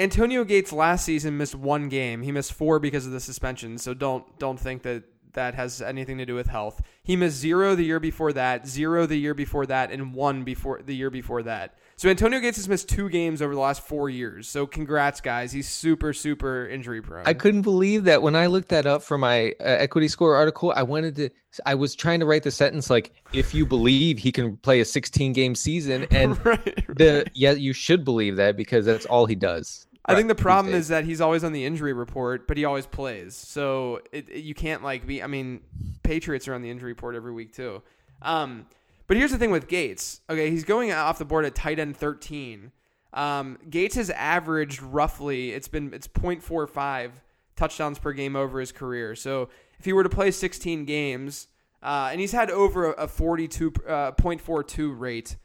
Antonio 0.00 0.44
Gates 0.44 0.72
last 0.72 1.04
season 1.04 1.36
missed 1.36 1.54
one 1.54 1.90
game. 1.90 2.22
He 2.22 2.32
missed 2.32 2.54
four 2.54 2.78
because 2.78 3.04
of 3.04 3.12
the 3.12 3.20
suspension. 3.20 3.76
So 3.76 3.92
don't 3.92 4.38
don't 4.38 4.58
think 4.58 4.82
that 4.82 5.04
that 5.34 5.54
has 5.54 5.80
anything 5.80 6.18
to 6.18 6.26
do 6.26 6.34
with 6.34 6.46
health. 6.46 6.80
He 7.02 7.16
missed 7.16 7.36
zero 7.36 7.74
the 7.74 7.84
year 7.84 8.00
before 8.00 8.32
that, 8.32 8.66
zero 8.66 9.06
the 9.06 9.16
year 9.16 9.34
before 9.34 9.66
that, 9.66 9.90
and 9.92 10.14
one 10.14 10.42
before 10.42 10.80
the 10.82 10.94
year 10.96 11.10
before 11.10 11.42
that. 11.42 11.76
So 11.96 12.08
Antonio 12.08 12.40
Gates 12.40 12.56
has 12.56 12.66
missed 12.66 12.88
two 12.88 13.10
games 13.10 13.42
over 13.42 13.54
the 13.54 13.60
last 13.60 13.82
four 13.82 14.08
years. 14.08 14.48
So 14.48 14.66
congrats, 14.66 15.20
guys. 15.20 15.52
He's 15.52 15.68
super, 15.68 16.14
super 16.14 16.66
injury 16.66 17.02
prone. 17.02 17.26
I 17.26 17.34
couldn't 17.34 17.60
believe 17.60 18.04
that 18.04 18.22
when 18.22 18.34
I 18.34 18.46
looked 18.46 18.70
that 18.70 18.86
up 18.86 19.02
for 19.02 19.18
my 19.18 19.50
uh, 19.60 19.64
equity 19.64 20.08
score 20.08 20.34
article. 20.34 20.72
I 20.74 20.82
wanted 20.82 21.16
to. 21.16 21.30
I 21.66 21.74
was 21.74 21.94
trying 21.94 22.20
to 22.20 22.26
write 22.26 22.44
the 22.44 22.50
sentence 22.50 22.88
like, 22.88 23.12
"If 23.34 23.52
you 23.52 23.66
believe 23.66 24.18
he 24.18 24.32
can 24.32 24.56
play 24.56 24.80
a 24.80 24.84
16 24.84 25.34
game 25.34 25.54
season," 25.54 26.06
and 26.10 26.42
right, 26.44 26.64
right. 26.64 26.96
the 26.96 27.26
yeah, 27.34 27.52
you 27.52 27.74
should 27.74 28.02
believe 28.04 28.36
that 28.36 28.56
because 28.56 28.86
that's 28.86 29.04
all 29.04 29.26
he 29.26 29.34
does. 29.34 29.86
I 30.04 30.14
think 30.14 30.28
the 30.28 30.34
problem 30.34 30.74
is 30.74 30.88
that 30.88 31.04
he's 31.04 31.20
always 31.20 31.44
on 31.44 31.52
the 31.52 31.64
injury 31.64 31.92
report, 31.92 32.48
but 32.48 32.56
he 32.56 32.64
always 32.64 32.86
plays. 32.86 33.34
So 33.34 34.00
it, 34.12 34.28
it, 34.28 34.42
you 34.42 34.54
can't 34.54 34.82
like 34.82 35.06
be. 35.06 35.22
I 35.22 35.26
mean, 35.26 35.60
Patriots 36.02 36.48
are 36.48 36.54
on 36.54 36.62
the 36.62 36.70
injury 36.70 36.92
report 36.92 37.14
every 37.14 37.32
week 37.32 37.52
too. 37.54 37.82
Um, 38.22 38.66
but 39.06 39.16
here's 39.16 39.30
the 39.30 39.38
thing 39.38 39.50
with 39.50 39.68
Gates. 39.68 40.20
Okay, 40.30 40.50
he's 40.50 40.64
going 40.64 40.92
off 40.92 41.18
the 41.18 41.24
board 41.24 41.44
at 41.44 41.54
tight 41.54 41.78
end 41.78 41.96
13. 41.96 42.72
Um, 43.12 43.58
Gates 43.68 43.96
has 43.96 44.10
averaged 44.10 44.80
roughly 44.82 45.50
it's 45.50 45.68
been 45.68 45.92
it's 45.92 46.06
0.45 46.06 47.10
touchdowns 47.56 47.98
per 47.98 48.12
game 48.12 48.36
over 48.36 48.60
his 48.60 48.72
career. 48.72 49.14
So 49.14 49.48
if 49.78 49.84
he 49.84 49.92
were 49.92 50.02
to 50.02 50.08
play 50.08 50.30
16 50.30 50.84
games, 50.84 51.48
uh, 51.82 52.08
and 52.12 52.20
he's 52.20 52.32
had 52.32 52.50
over 52.50 52.92
a, 52.92 53.06
42.42 53.06 54.78
uh, 54.78 54.94
rate 54.94 55.36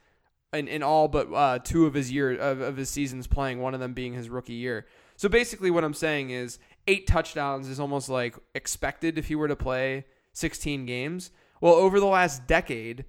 in, 0.56 0.68
in 0.68 0.84
all 0.84 1.08
but 1.08 1.32
uh, 1.32 1.60
two 1.60 1.86
of 1.86 1.94
his 1.94 2.12
year 2.12 2.36
of, 2.36 2.62
of 2.62 2.78
his 2.78 2.90
seasons 2.90 3.28
playing, 3.28 3.62
one 3.62 3.74
of 3.74 3.80
them 3.80 3.94
being 3.94 4.14
his 4.14 4.30
rookie 4.30 4.54
year. 4.54 4.86
So 5.18 5.30
basically, 5.30 5.72
what 5.72 5.84
I'm 5.84 5.94
saying 5.94 6.32
is 6.32 6.60
eight 6.88 7.08
touchdowns 7.08 7.70
is 7.70 7.80
almost 7.80 8.10
like 8.10 8.36
expected 8.54 9.18
if 9.18 9.28
he 9.28 9.36
were 9.36 9.48
to 9.48 9.56
play 9.56 10.06
16 10.34 10.86
games. 10.86 11.32
Well, 11.62 11.74
over 11.74 12.00
the 12.00 12.06
last 12.06 12.48
decade, 12.48 13.06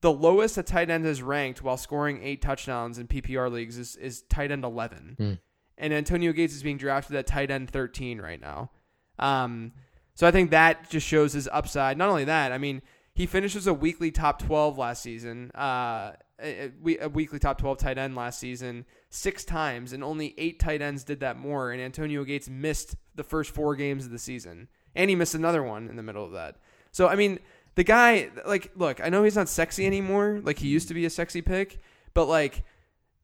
the 0.00 0.12
lowest 0.12 0.58
a 0.58 0.62
tight 0.62 0.90
end 0.90 1.04
has 1.04 1.22
ranked 1.22 1.62
while 1.62 1.76
scoring 1.76 2.20
eight 2.22 2.42
touchdowns 2.42 2.98
in 2.98 3.06
PPR 3.06 3.50
leagues 3.50 3.78
is, 3.78 3.96
is 3.96 4.22
tight 4.22 4.50
end 4.50 4.64
11. 4.64 5.16
Mm. 5.18 5.38
And 5.78 5.92
Antonio 5.92 6.32
Gates 6.32 6.54
is 6.54 6.62
being 6.62 6.76
drafted 6.76 7.16
at 7.16 7.26
tight 7.26 7.50
end 7.50 7.70
13 7.70 8.20
right 8.20 8.40
now. 8.40 8.70
Um, 9.18 9.72
so 10.14 10.26
I 10.26 10.30
think 10.30 10.50
that 10.50 10.90
just 10.90 11.06
shows 11.06 11.32
his 11.32 11.48
upside. 11.50 11.98
Not 11.98 12.08
only 12.08 12.24
that, 12.24 12.52
I 12.52 12.58
mean, 12.58 12.82
he 13.14 13.26
finishes 13.26 13.66
a 13.66 13.74
weekly 13.74 14.10
top 14.10 14.40
12 14.42 14.76
last 14.76 15.02
season. 15.02 15.50
Uh, 15.52 16.12
a, 16.42 17.08
weekly 17.08 17.38
top 17.38 17.58
12 17.58 17.78
tight 17.78 17.98
end 17.98 18.14
last 18.14 18.38
season 18.38 18.84
six 19.10 19.44
times, 19.44 19.92
and 19.92 20.02
only 20.02 20.34
eight 20.38 20.58
tight 20.58 20.82
ends 20.82 21.04
did 21.04 21.20
that 21.20 21.38
more. 21.38 21.72
And 21.72 21.80
Antonio 21.80 22.24
Gates 22.24 22.48
missed 22.48 22.96
the 23.14 23.24
first 23.24 23.52
four 23.52 23.76
games 23.76 24.04
of 24.04 24.10
the 24.10 24.18
season, 24.18 24.68
and 24.94 25.10
he 25.10 25.16
missed 25.16 25.34
another 25.34 25.62
one 25.62 25.88
in 25.88 25.96
the 25.96 26.02
middle 26.02 26.24
of 26.24 26.32
that. 26.32 26.56
So 26.92 27.08
I 27.08 27.16
mean, 27.16 27.38
the 27.74 27.84
guy, 27.84 28.30
like, 28.46 28.72
look, 28.76 29.00
I 29.00 29.08
know 29.08 29.24
he's 29.24 29.36
not 29.36 29.48
sexy 29.48 29.86
anymore, 29.86 30.40
like 30.42 30.58
he 30.58 30.68
used 30.68 30.88
to 30.88 30.94
be 30.94 31.04
a 31.04 31.10
sexy 31.10 31.42
pick, 31.42 31.80
but 32.14 32.26
like, 32.26 32.64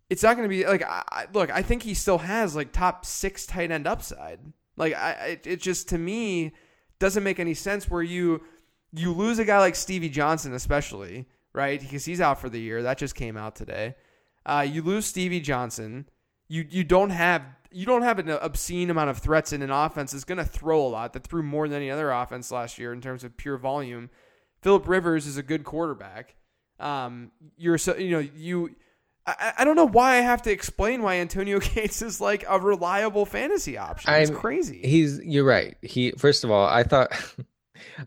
it's 0.09 0.23
not 0.23 0.37
going 0.37 0.49
to 0.49 0.55
be 0.55 0.67
like. 0.67 0.83
I, 0.83 1.27
look, 1.33 1.53
I 1.53 1.63
think 1.63 1.85
he 1.85 1.95
still 1.95 2.19
has 2.19 2.57
like 2.57 2.73
top 2.73 3.05
six 3.05 3.47
tight 3.47 3.71
end 3.71 3.87
upside. 3.87 4.41
Like, 4.77 4.95
I, 4.95 5.11
it, 5.13 5.47
it 5.47 5.61
just 5.61 5.89
to 5.91 5.99
me 5.99 6.53
doesn't 6.99 7.23
make 7.23 7.39
any 7.39 7.55
sense 7.55 7.89
where 7.89 8.03
you 8.03 8.43
you 8.93 9.13
lose 9.13 9.39
a 9.39 9.45
guy 9.45 9.59
like 9.61 9.77
Stevie 9.77 10.09
Johnson, 10.09 10.53
especially 10.53 11.27
right 11.53 11.81
because 11.81 12.05
he's 12.05 12.21
out 12.21 12.41
for 12.41 12.49
the 12.49 12.61
year. 12.61 12.83
That 12.83 12.99
just 12.99 13.15
came 13.15 13.37
out 13.37 13.57
today. 13.57 13.95
Uh, 14.45 14.67
you 14.69 14.83
lose 14.83 15.07
Stevie 15.07 15.41
Johnson. 15.41 16.09
You 16.49 16.67
you 16.69 16.85
don't 16.85 17.11
have 17.11 17.43
you 17.73 17.87
don't 17.87 18.03
have 18.03 18.19
an 18.19 18.29
obscene 18.29 18.91
amount 18.91 19.11
of 19.11 19.19
threats 19.19 19.53
in 19.53 19.63
an 19.63 19.71
offense 19.71 20.13
that's 20.13 20.25
going 20.25 20.39
to 20.39 20.45
throw 20.45 20.85
a 20.85 20.89
lot 20.89 21.13
that 21.13 21.25
threw 21.25 21.43
more 21.43 21.69
than 21.69 21.77
any 21.77 21.91
other 21.91 22.11
offense 22.11 22.51
last 22.51 22.79
year 22.79 22.93
in 22.93 23.01
terms 23.01 23.23
of 23.23 23.37
pure 23.37 23.57
volume. 23.57 24.11
Philip 24.63 24.89
Rivers 24.89 25.27
is 25.27 25.37
a 25.37 25.43
good 25.43 25.65
quarterback. 25.65 26.35
Um, 26.79 27.31
you're 27.57 27.79
so 27.79 27.97
you 27.97 28.11
know 28.11 28.29
you. 28.35 28.75
I, 29.27 29.53
I 29.59 29.65
don't 29.65 29.77
know 29.77 29.87
why 29.87 30.17
I 30.17 30.21
have 30.21 30.43
to 30.43 30.51
explain 30.51 31.03
why 31.03 31.17
Antonio 31.17 31.61
Gates 31.75 32.03
is 32.03 32.21
like 32.21 32.45
a 32.49 32.59
reliable 32.59 33.27
fantasy 33.27 33.77
option. 33.77 34.13
It's 34.15 34.31
I'm, 34.31 34.37
crazy. 34.37 34.81
He's 34.83 35.21
you're 35.21 35.45
right. 35.45 35.77
He 35.83 36.13
first 36.13 36.43
of 36.43 36.51
all, 36.51 36.67
I 36.67 36.83
thought 36.83 37.13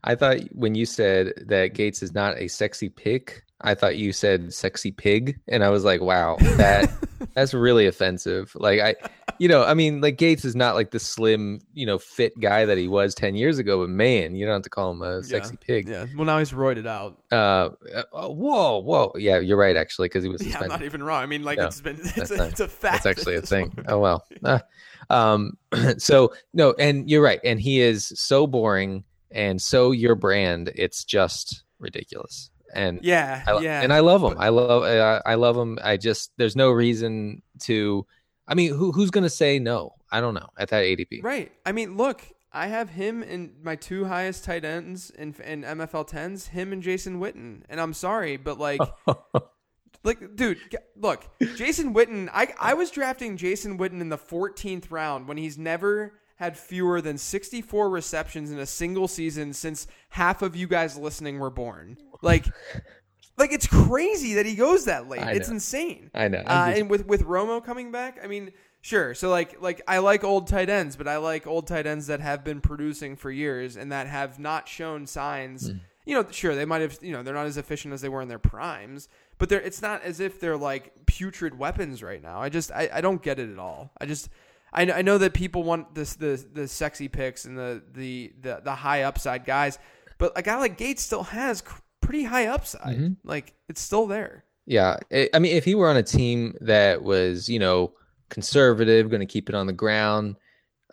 I 0.03 0.15
thought 0.15 0.37
when 0.53 0.75
you 0.75 0.85
said 0.85 1.33
that 1.47 1.73
Gates 1.73 2.03
is 2.03 2.13
not 2.13 2.37
a 2.37 2.47
sexy 2.47 2.89
pick, 2.89 3.43
I 3.63 3.75
thought 3.75 3.95
you 3.95 4.11
said 4.11 4.53
sexy 4.53 4.91
pig, 4.91 5.39
and 5.47 5.63
I 5.63 5.69
was 5.69 5.85
like, 5.85 6.01
wow, 6.01 6.35
that 6.57 6.91
that's 7.33 7.53
really 7.53 7.87
offensive. 7.87 8.51
Like 8.55 8.81
I, 8.81 8.95
you 9.39 9.47
know, 9.47 9.63
I 9.63 9.73
mean, 9.73 10.01
like 10.01 10.17
Gates 10.17 10.43
is 10.43 10.53
not 10.53 10.75
like 10.75 10.91
the 10.91 10.99
slim, 10.99 11.61
you 11.73 11.85
know, 11.85 11.97
fit 11.97 12.37
guy 12.41 12.65
that 12.65 12.77
he 12.77 12.89
was 12.89 13.15
ten 13.15 13.35
years 13.35 13.59
ago, 13.59 13.79
but 13.79 13.89
man, 13.89 14.35
you 14.35 14.45
don't 14.45 14.55
have 14.55 14.63
to 14.63 14.69
call 14.69 14.91
him 14.91 15.01
a 15.01 15.23
sexy 15.23 15.53
yeah. 15.53 15.65
pig. 15.65 15.87
Yeah. 15.87 16.05
Well, 16.15 16.25
now 16.25 16.39
he's 16.39 16.51
roided 16.51 16.85
out. 16.85 17.17
Uh, 17.31 17.69
uh 18.13 18.27
whoa, 18.27 18.79
whoa, 18.79 19.13
yeah, 19.15 19.39
you're 19.39 19.57
right 19.57 19.77
actually 19.77 20.09
because 20.09 20.23
he 20.23 20.29
was. 20.29 20.41
Suspended. 20.41 20.69
Yeah, 20.69 20.73
I'm 20.75 20.81
not 20.81 20.85
even 20.85 21.01
wrong. 21.01 21.23
I 21.23 21.25
mean, 21.25 21.43
like 21.43 21.57
no, 21.57 21.67
it's 21.67 21.79
been 21.79 21.99
it's, 22.03 22.31
a, 22.31 22.47
it's 22.47 22.59
a 22.59 22.67
fact. 22.67 23.03
That's 23.03 23.17
actually 23.17 23.35
a 23.35 23.41
thing. 23.53 23.73
Oh 23.87 23.99
well. 23.99 24.25
Uh, 24.43 24.59
um, 25.09 25.57
so 25.97 26.33
no, 26.53 26.73
and 26.77 27.09
you're 27.09 27.23
right, 27.23 27.39
and 27.45 27.61
he 27.61 27.79
is 27.79 28.11
so 28.15 28.45
boring 28.45 29.05
and 29.33 29.61
so 29.61 29.91
your 29.91 30.15
brand. 30.15 30.71
It's 30.75 31.03
just 31.03 31.63
ridiculous 31.79 32.49
and 32.73 32.99
yeah, 33.03 33.43
I, 33.47 33.59
yeah, 33.59 33.81
and 33.81 33.93
I 33.93 33.99
love 33.99 34.23
him. 34.23 34.35
I 34.37 34.49
love, 34.49 34.83
I, 34.83 35.31
I 35.31 35.35
love 35.35 35.55
him. 35.55 35.79
I 35.83 35.97
just 35.97 36.31
there's 36.37 36.55
no 36.55 36.71
reason 36.71 37.41
to. 37.61 38.05
I 38.47 38.55
mean, 38.55 38.73
who 38.73 38.91
who's 38.91 39.11
gonna 39.11 39.29
say 39.29 39.59
no? 39.59 39.95
I 40.11 40.19
don't 40.19 40.33
know 40.33 40.49
at 40.57 40.69
that 40.69 40.83
ADP. 40.83 41.23
Right. 41.23 41.51
I 41.65 41.71
mean, 41.71 41.95
look, 41.95 42.21
I 42.51 42.67
have 42.67 42.89
him 42.89 43.23
in 43.23 43.53
my 43.61 43.75
two 43.75 44.05
highest 44.05 44.43
tight 44.43 44.65
ends 44.65 45.11
in 45.11 45.35
in 45.45 45.63
MFL 45.63 46.07
tens, 46.07 46.47
him 46.47 46.73
and 46.73 46.83
Jason 46.83 47.19
Witten, 47.19 47.61
and 47.69 47.79
I'm 47.79 47.93
sorry, 47.93 48.37
but 48.37 48.59
like. 48.59 48.81
like, 50.03 50.35
dude, 50.35 50.57
look, 50.97 51.25
Jason 51.55 51.93
Witten. 51.93 52.29
I 52.33 52.53
I 52.59 52.73
was 52.73 52.91
drafting 52.91 53.37
Jason 53.37 53.77
Witten 53.77 54.01
in 54.01 54.09
the 54.09 54.17
14th 54.17 54.91
round 54.91 55.27
when 55.29 55.37
he's 55.37 55.57
never 55.57 56.19
had 56.43 56.57
fewer 56.57 56.99
than 56.99 57.17
64 57.17 57.89
receptions 57.89 58.51
in 58.51 58.59
a 58.59 58.65
single 58.65 59.07
season 59.07 59.53
since 59.53 59.87
half 60.09 60.41
of 60.41 60.55
you 60.55 60.67
guys 60.67 60.97
listening 60.97 61.39
were 61.39 61.49
born. 61.49 61.97
Like, 62.21 62.45
like 63.37 63.53
it's 63.53 63.65
crazy 63.65 64.33
that 64.33 64.45
he 64.45 64.55
goes 64.55 64.85
that 64.85 65.07
late. 65.07 65.21
It's 65.21 65.47
insane. 65.47 66.11
I 66.13 66.27
know. 66.27 66.39
Uh, 66.39 66.67
just... 66.67 66.81
And 66.81 66.89
with 66.89 67.07
with 67.07 67.23
Romo 67.23 67.63
coming 67.63 67.91
back, 67.91 68.19
I 68.21 68.27
mean, 68.27 68.51
sure. 68.81 69.13
So 69.13 69.29
like 69.29 69.61
like 69.61 69.81
I 69.87 69.99
like 69.99 70.25
old 70.25 70.47
tight 70.47 70.69
ends, 70.69 70.97
but 70.97 71.07
I 71.07 71.17
like 71.17 71.47
old 71.47 71.65
tight 71.65 71.87
ends 71.87 72.07
that 72.07 72.19
have 72.19 72.43
been 72.43 72.59
producing 72.59 73.15
for 73.15 73.31
years 73.31 73.77
and 73.77 73.91
that 73.93 74.07
have 74.07 74.37
not 74.37 74.67
shown 74.67 75.07
signs. 75.07 75.71
Mm. 75.71 75.79
You 76.05 76.15
know, 76.15 76.29
sure 76.29 76.55
they 76.55 76.65
might 76.65 76.81
have. 76.81 76.99
You 77.01 77.13
know, 77.13 77.23
they're 77.23 77.33
not 77.33 77.45
as 77.45 77.55
efficient 77.55 77.93
as 77.93 78.01
they 78.01 78.09
were 78.09 78.21
in 78.21 78.27
their 78.27 78.37
primes, 78.37 79.07
but 79.37 79.47
they're. 79.47 79.61
It's 79.61 79.81
not 79.81 80.03
as 80.03 80.19
if 80.19 80.41
they're 80.41 80.57
like 80.57 81.05
putrid 81.05 81.57
weapons 81.57 82.03
right 82.03 82.21
now. 82.21 82.41
I 82.41 82.49
just 82.49 82.69
I, 82.73 82.89
I 82.95 82.99
don't 82.99 83.23
get 83.23 83.39
it 83.39 83.49
at 83.49 83.59
all. 83.59 83.91
I 84.01 84.05
just 84.05 84.27
I, 84.73 84.91
I 84.91 85.01
know 85.01 85.17
that 85.19 85.33
people 85.33 85.63
want 85.63 85.93
this 85.95 86.15
the 86.15 86.43
the 86.53 86.67
sexy 86.67 87.07
picks 87.07 87.45
and 87.45 87.57
the 87.57 87.81
the 87.93 88.33
the, 88.41 88.61
the 88.63 88.75
high 88.75 89.03
upside 89.03 89.45
guys, 89.45 89.79
but 90.17 90.33
a 90.35 90.41
guy 90.41 90.57
like 90.57 90.77
Gates 90.77 91.03
still 91.03 91.23
has 91.23 91.63
pretty 92.01 92.23
high 92.23 92.47
upside. 92.47 92.97
Mm-hmm. 92.97 93.27
Like 93.27 93.53
it's 93.69 93.81
still 93.81 94.07
there. 94.07 94.45
Yeah, 94.65 94.97
I 95.11 95.39
mean, 95.39 95.55
if 95.55 95.65
he 95.65 95.75
were 95.75 95.89
on 95.89 95.97
a 95.97 96.03
team 96.03 96.55
that 96.61 97.03
was 97.03 97.49
you 97.49 97.59
know 97.59 97.93
conservative, 98.29 99.09
going 99.09 99.19
to 99.19 99.25
keep 99.25 99.49
it 99.49 99.55
on 99.55 99.67
the 99.67 99.73
ground, 99.73 100.37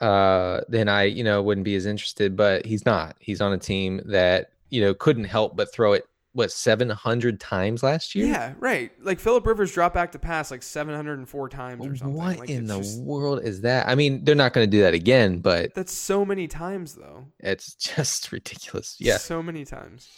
uh, 0.01 0.61
then 0.69 0.89
I 0.89 1.05
you 1.05 1.25
know 1.25 1.43
wouldn't 1.43 1.65
be 1.65 1.77
as 1.77 1.87
interested. 1.87 2.37
But 2.37 2.67
he's 2.67 2.85
not. 2.85 3.17
He's 3.21 3.41
on 3.41 3.53
a 3.53 3.59
team 3.59 4.03
that 4.07 4.51
you 4.71 4.81
know 4.81 4.95
couldn't 4.95 5.25
help 5.25 5.57
but 5.57 5.73
throw 5.73 5.93
it 5.95 6.05
what 6.33 6.53
700 6.53 7.41
times 7.41 7.83
last 7.83 8.15
year? 8.15 8.27
Yeah 8.27 8.55
right. 8.59 8.93
Like 9.03 9.21
philip 9.21 9.47
rivers 9.47 9.73
dropped 9.73 9.95
back 9.95 10.13
to 10.13 10.19
pass 10.19 10.51
like 10.51 10.63
704 10.63 11.49
times 11.49 11.87
or 11.87 11.97
something. 11.97 12.15
What 12.15 12.39
like, 12.39 12.51
in 12.51 12.67
the 12.67 12.79
just, 12.79 13.01
world 13.01 13.43
is 13.43 13.63
that? 13.63 13.89
I 13.89 13.95
mean 13.95 14.25
they're 14.25 14.35
not 14.35 14.53
going 14.53 14.67
to 14.67 14.71
do 14.71 14.83
that 14.83 14.95
again 14.95 15.39
but 15.39 15.75
that's 15.75 15.93
so 15.93 16.25
many 16.25 16.49
times 16.49 16.95
though. 16.95 17.27
It's 17.39 17.75
just 17.75 18.33
ridiculous. 18.33 18.97
Yeah. 18.99 19.19
So 19.19 19.43
many 19.43 19.65
times 19.65 20.09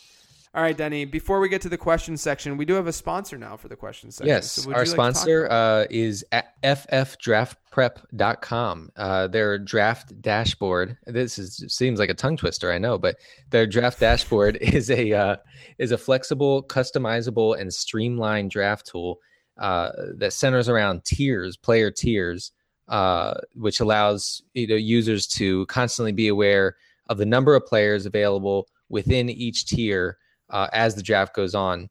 all 0.54 0.62
right, 0.62 0.76
Denny. 0.76 1.06
Before 1.06 1.40
we 1.40 1.48
get 1.48 1.62
to 1.62 1.70
the 1.70 1.78
question 1.78 2.18
section, 2.18 2.58
we 2.58 2.66
do 2.66 2.74
have 2.74 2.86
a 2.86 2.92
sponsor 2.92 3.38
now 3.38 3.56
for 3.56 3.68
the 3.68 3.76
question 3.76 4.10
section. 4.10 4.28
Yes, 4.28 4.52
so 4.52 4.70
our 4.72 4.80
like 4.80 4.86
sponsor 4.86 5.50
uh, 5.50 5.86
is 5.88 6.22
ffdraftprep.com. 6.62 8.90
Uh, 8.94 9.28
their 9.28 9.58
draft 9.58 10.20
dashboard. 10.20 10.98
This 11.06 11.38
is 11.38 11.64
seems 11.68 11.98
like 11.98 12.10
a 12.10 12.14
tongue 12.14 12.36
twister, 12.36 12.70
I 12.70 12.76
know, 12.76 12.98
but 12.98 13.16
their 13.48 13.66
draft 13.66 13.98
dashboard 13.98 14.56
is 14.60 14.90
a 14.90 15.14
uh, 15.14 15.36
is 15.78 15.90
a 15.90 15.96
flexible, 15.96 16.62
customizable, 16.64 17.58
and 17.58 17.72
streamlined 17.72 18.50
draft 18.50 18.86
tool 18.86 19.20
uh, 19.56 19.92
that 20.16 20.34
centers 20.34 20.68
around 20.68 21.06
tiers, 21.06 21.56
player 21.56 21.90
tiers, 21.90 22.52
uh, 22.88 23.32
which 23.54 23.80
allows 23.80 24.42
you 24.52 24.66
know 24.66 24.74
users 24.74 25.26
to 25.28 25.64
constantly 25.64 26.12
be 26.12 26.28
aware 26.28 26.76
of 27.08 27.16
the 27.16 27.24
number 27.24 27.54
of 27.54 27.64
players 27.64 28.04
available 28.04 28.68
within 28.90 29.30
each 29.30 29.64
tier 29.64 30.18
uh, 30.52 30.68
as 30.72 30.94
the 30.94 31.02
draft 31.02 31.34
goes 31.34 31.54
on. 31.54 31.88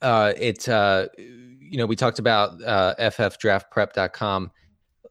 Uh, 0.00 0.32
it, 0.36 0.68
uh, 0.68 1.06
you 1.16 1.78
know, 1.78 1.86
we 1.86 1.96
talked 1.96 2.18
about 2.18 2.62
uh, 2.62 2.94
ffdraftprep.com 2.98 4.50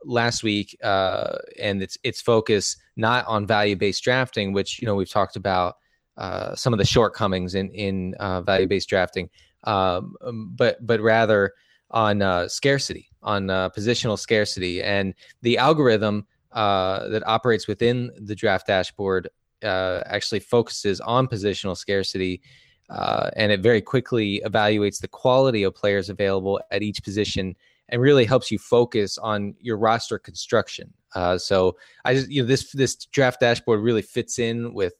last 0.06 0.44
week, 0.44 0.78
uh, 0.84 1.38
and 1.60 1.82
its 1.82 1.98
its 2.04 2.22
focus 2.22 2.78
not 2.96 3.26
on 3.28 3.46
value 3.48 3.76
based 3.76 4.04
drafting, 4.04 4.54
which 4.54 4.82
you 4.82 4.86
know 4.86 4.96
we've 4.96 5.10
talked 5.10 5.36
about 5.36 5.76
uh, 6.18 6.56
some 6.56 6.74
of 6.74 6.80
the 6.80 6.86
shortcomings 6.86 7.56
in 7.56 7.70
in 7.72 8.14
uh, 8.16 8.42
value 8.42 8.68
based 8.68 8.90
drafting, 8.90 9.30
um, 9.64 10.16
but 10.56 10.86
but 10.86 11.00
rather 11.02 11.54
on 11.92 12.22
uh, 12.22 12.48
scarcity, 12.48 13.10
on 13.22 13.50
uh, 13.50 13.70
positional 13.70 14.18
scarcity, 14.18 14.82
and 14.82 15.14
the 15.42 15.58
algorithm 15.58 16.26
uh, 16.52 17.08
that 17.10 17.26
operates 17.28 17.68
within 17.68 18.12
the 18.18 18.36
draft 18.36 18.68
dashboard 18.68 19.30
uh, 19.64 20.02
actually 20.06 20.40
focuses 20.40 21.00
on 21.02 21.28
positional 21.28 21.78
scarcity. 21.78 22.42
Uh, 22.90 23.30
and 23.38 23.52
it 23.52 23.62
very 23.62 23.82
quickly 23.82 24.42
evaluates 24.46 25.00
the 25.00 25.08
quality 25.08 25.64
of 25.64 25.74
players 25.74 26.10
available 26.10 26.60
at 26.72 26.82
each 26.82 27.02
position 27.04 27.56
and 27.88 28.02
really 28.02 28.26
helps 28.26 28.52
you 28.52 28.58
focus 28.58 29.18
on 29.18 29.54
your 29.60 29.78
roster 29.78 30.20
construction. 30.20 30.94
Uh, 31.16 31.38
so 31.38 31.76
I 32.06 32.14
just, 32.16 32.30
you 32.30 32.42
know, 32.42 32.48
this 32.48 32.72
this 32.72 32.96
draft 32.96 33.40
dashboard 33.40 33.82
really 33.82 34.02
fits 34.02 34.40
in 34.40 34.74
with 34.74 34.94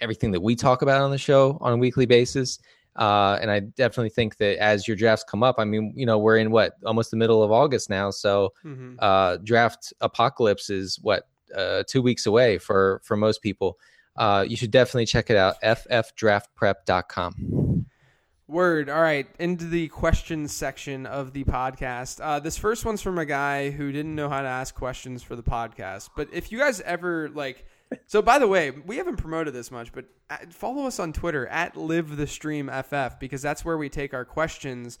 everything 0.00 0.32
that 0.32 0.40
we 0.40 0.56
talk 0.56 0.82
about 0.82 1.00
on 1.00 1.10
the 1.10 1.18
show 1.18 1.58
on 1.60 1.72
a 1.72 1.76
weekly 1.76 2.06
basis. 2.06 2.58
Uh, 2.96 3.38
and 3.40 3.50
I 3.50 3.60
definitely 3.60 4.10
think 4.10 4.36
that 4.36 4.58
as 4.58 4.86
your 4.86 4.96
drafts 4.96 5.24
come 5.24 5.42
up, 5.42 5.56
I 5.58 5.64
mean, 5.64 5.94
you 5.96 6.04
know, 6.04 6.18
we're 6.18 6.36
in 6.36 6.50
what 6.50 6.74
almost 6.84 7.10
the 7.10 7.16
middle 7.16 7.42
of 7.42 7.50
August 7.50 7.88
now, 7.88 8.10
so 8.10 8.52
mm-hmm. 8.64 8.96
uh, 8.98 9.38
draft 9.38 9.94
apocalypse 10.00 10.68
is 10.68 10.98
what 11.00 11.26
uh, 11.56 11.84
two 11.88 12.02
weeks 12.02 12.26
away 12.26 12.58
for 12.58 13.00
for 13.04 13.16
most 13.16 13.40
people 13.40 13.78
uh, 14.16 14.44
you 14.46 14.56
should 14.56 14.70
definitely 14.70 15.06
check 15.06 15.30
it 15.30 15.36
out 15.36 15.56
ffdraftprep.com. 15.62 17.86
Word. 18.48 18.90
All 18.90 19.00
right. 19.00 19.26
Into 19.38 19.66
the 19.66 19.88
questions 19.88 20.52
section 20.52 21.06
of 21.06 21.32
the 21.32 21.44
podcast. 21.44 22.20
Uh, 22.22 22.38
this 22.38 22.58
first 22.58 22.84
one's 22.84 23.00
from 23.00 23.18
a 23.18 23.24
guy 23.24 23.70
who 23.70 23.90
didn't 23.92 24.14
know 24.14 24.28
how 24.28 24.42
to 24.42 24.48
ask 24.48 24.74
questions 24.74 25.22
for 25.22 25.36
the 25.36 25.42
podcast. 25.42 26.10
But 26.14 26.28
if 26.32 26.52
you 26.52 26.58
guys 26.58 26.82
ever 26.82 27.30
like, 27.30 27.64
so 28.06 28.20
by 28.20 28.38
the 28.38 28.46
way, 28.46 28.70
we 28.70 28.98
haven't 28.98 29.16
promoted 29.16 29.54
this 29.54 29.70
much, 29.70 29.90
but 29.92 30.04
uh, 30.28 30.36
follow 30.50 30.86
us 30.86 30.98
on 30.98 31.14
Twitter 31.14 31.46
at 31.46 31.78
Live 31.78 32.16
the 32.16 32.26
Stream 32.26 32.68
FF 32.68 33.18
because 33.18 33.40
that's 33.40 33.64
where 33.64 33.78
we 33.78 33.88
take 33.88 34.12
our 34.12 34.26
questions 34.26 34.98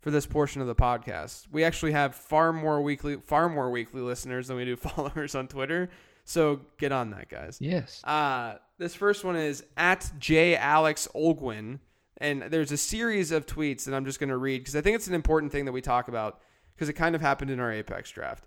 for 0.00 0.10
this 0.10 0.24
portion 0.24 0.62
of 0.62 0.66
the 0.66 0.74
podcast. 0.74 1.46
We 1.50 1.64
actually 1.64 1.92
have 1.92 2.14
far 2.14 2.52
more 2.52 2.80
weekly, 2.80 3.16
far 3.16 3.50
more 3.50 3.70
weekly 3.70 4.00
listeners 4.00 4.48
than 4.48 4.56
we 4.56 4.64
do 4.64 4.76
followers 4.76 5.34
on 5.34 5.48
Twitter. 5.48 5.90
So 6.24 6.60
get 6.78 6.90
on 6.92 7.10
that, 7.10 7.28
guys. 7.28 7.58
Yes. 7.60 8.02
Uh, 8.04 8.54
this 8.78 8.94
first 8.94 9.24
one 9.24 9.36
is 9.36 9.64
at 9.76 10.10
J 10.18 10.56
Alex 10.56 11.06
Olgwin, 11.14 11.80
and 12.18 12.42
there's 12.44 12.72
a 12.72 12.76
series 12.76 13.30
of 13.30 13.46
tweets 13.46 13.84
that 13.84 13.94
I'm 13.94 14.04
just 14.04 14.18
going 14.20 14.30
to 14.30 14.36
read 14.36 14.58
because 14.58 14.74
I 14.76 14.80
think 14.80 14.96
it's 14.96 15.06
an 15.06 15.14
important 15.14 15.52
thing 15.52 15.64
that 15.66 15.72
we 15.72 15.80
talk 15.82 16.08
about 16.08 16.40
because 16.74 16.88
it 16.88 16.94
kind 16.94 17.14
of 17.14 17.20
happened 17.20 17.50
in 17.50 17.60
our 17.60 17.70
Apex 17.72 18.10
draft. 18.10 18.46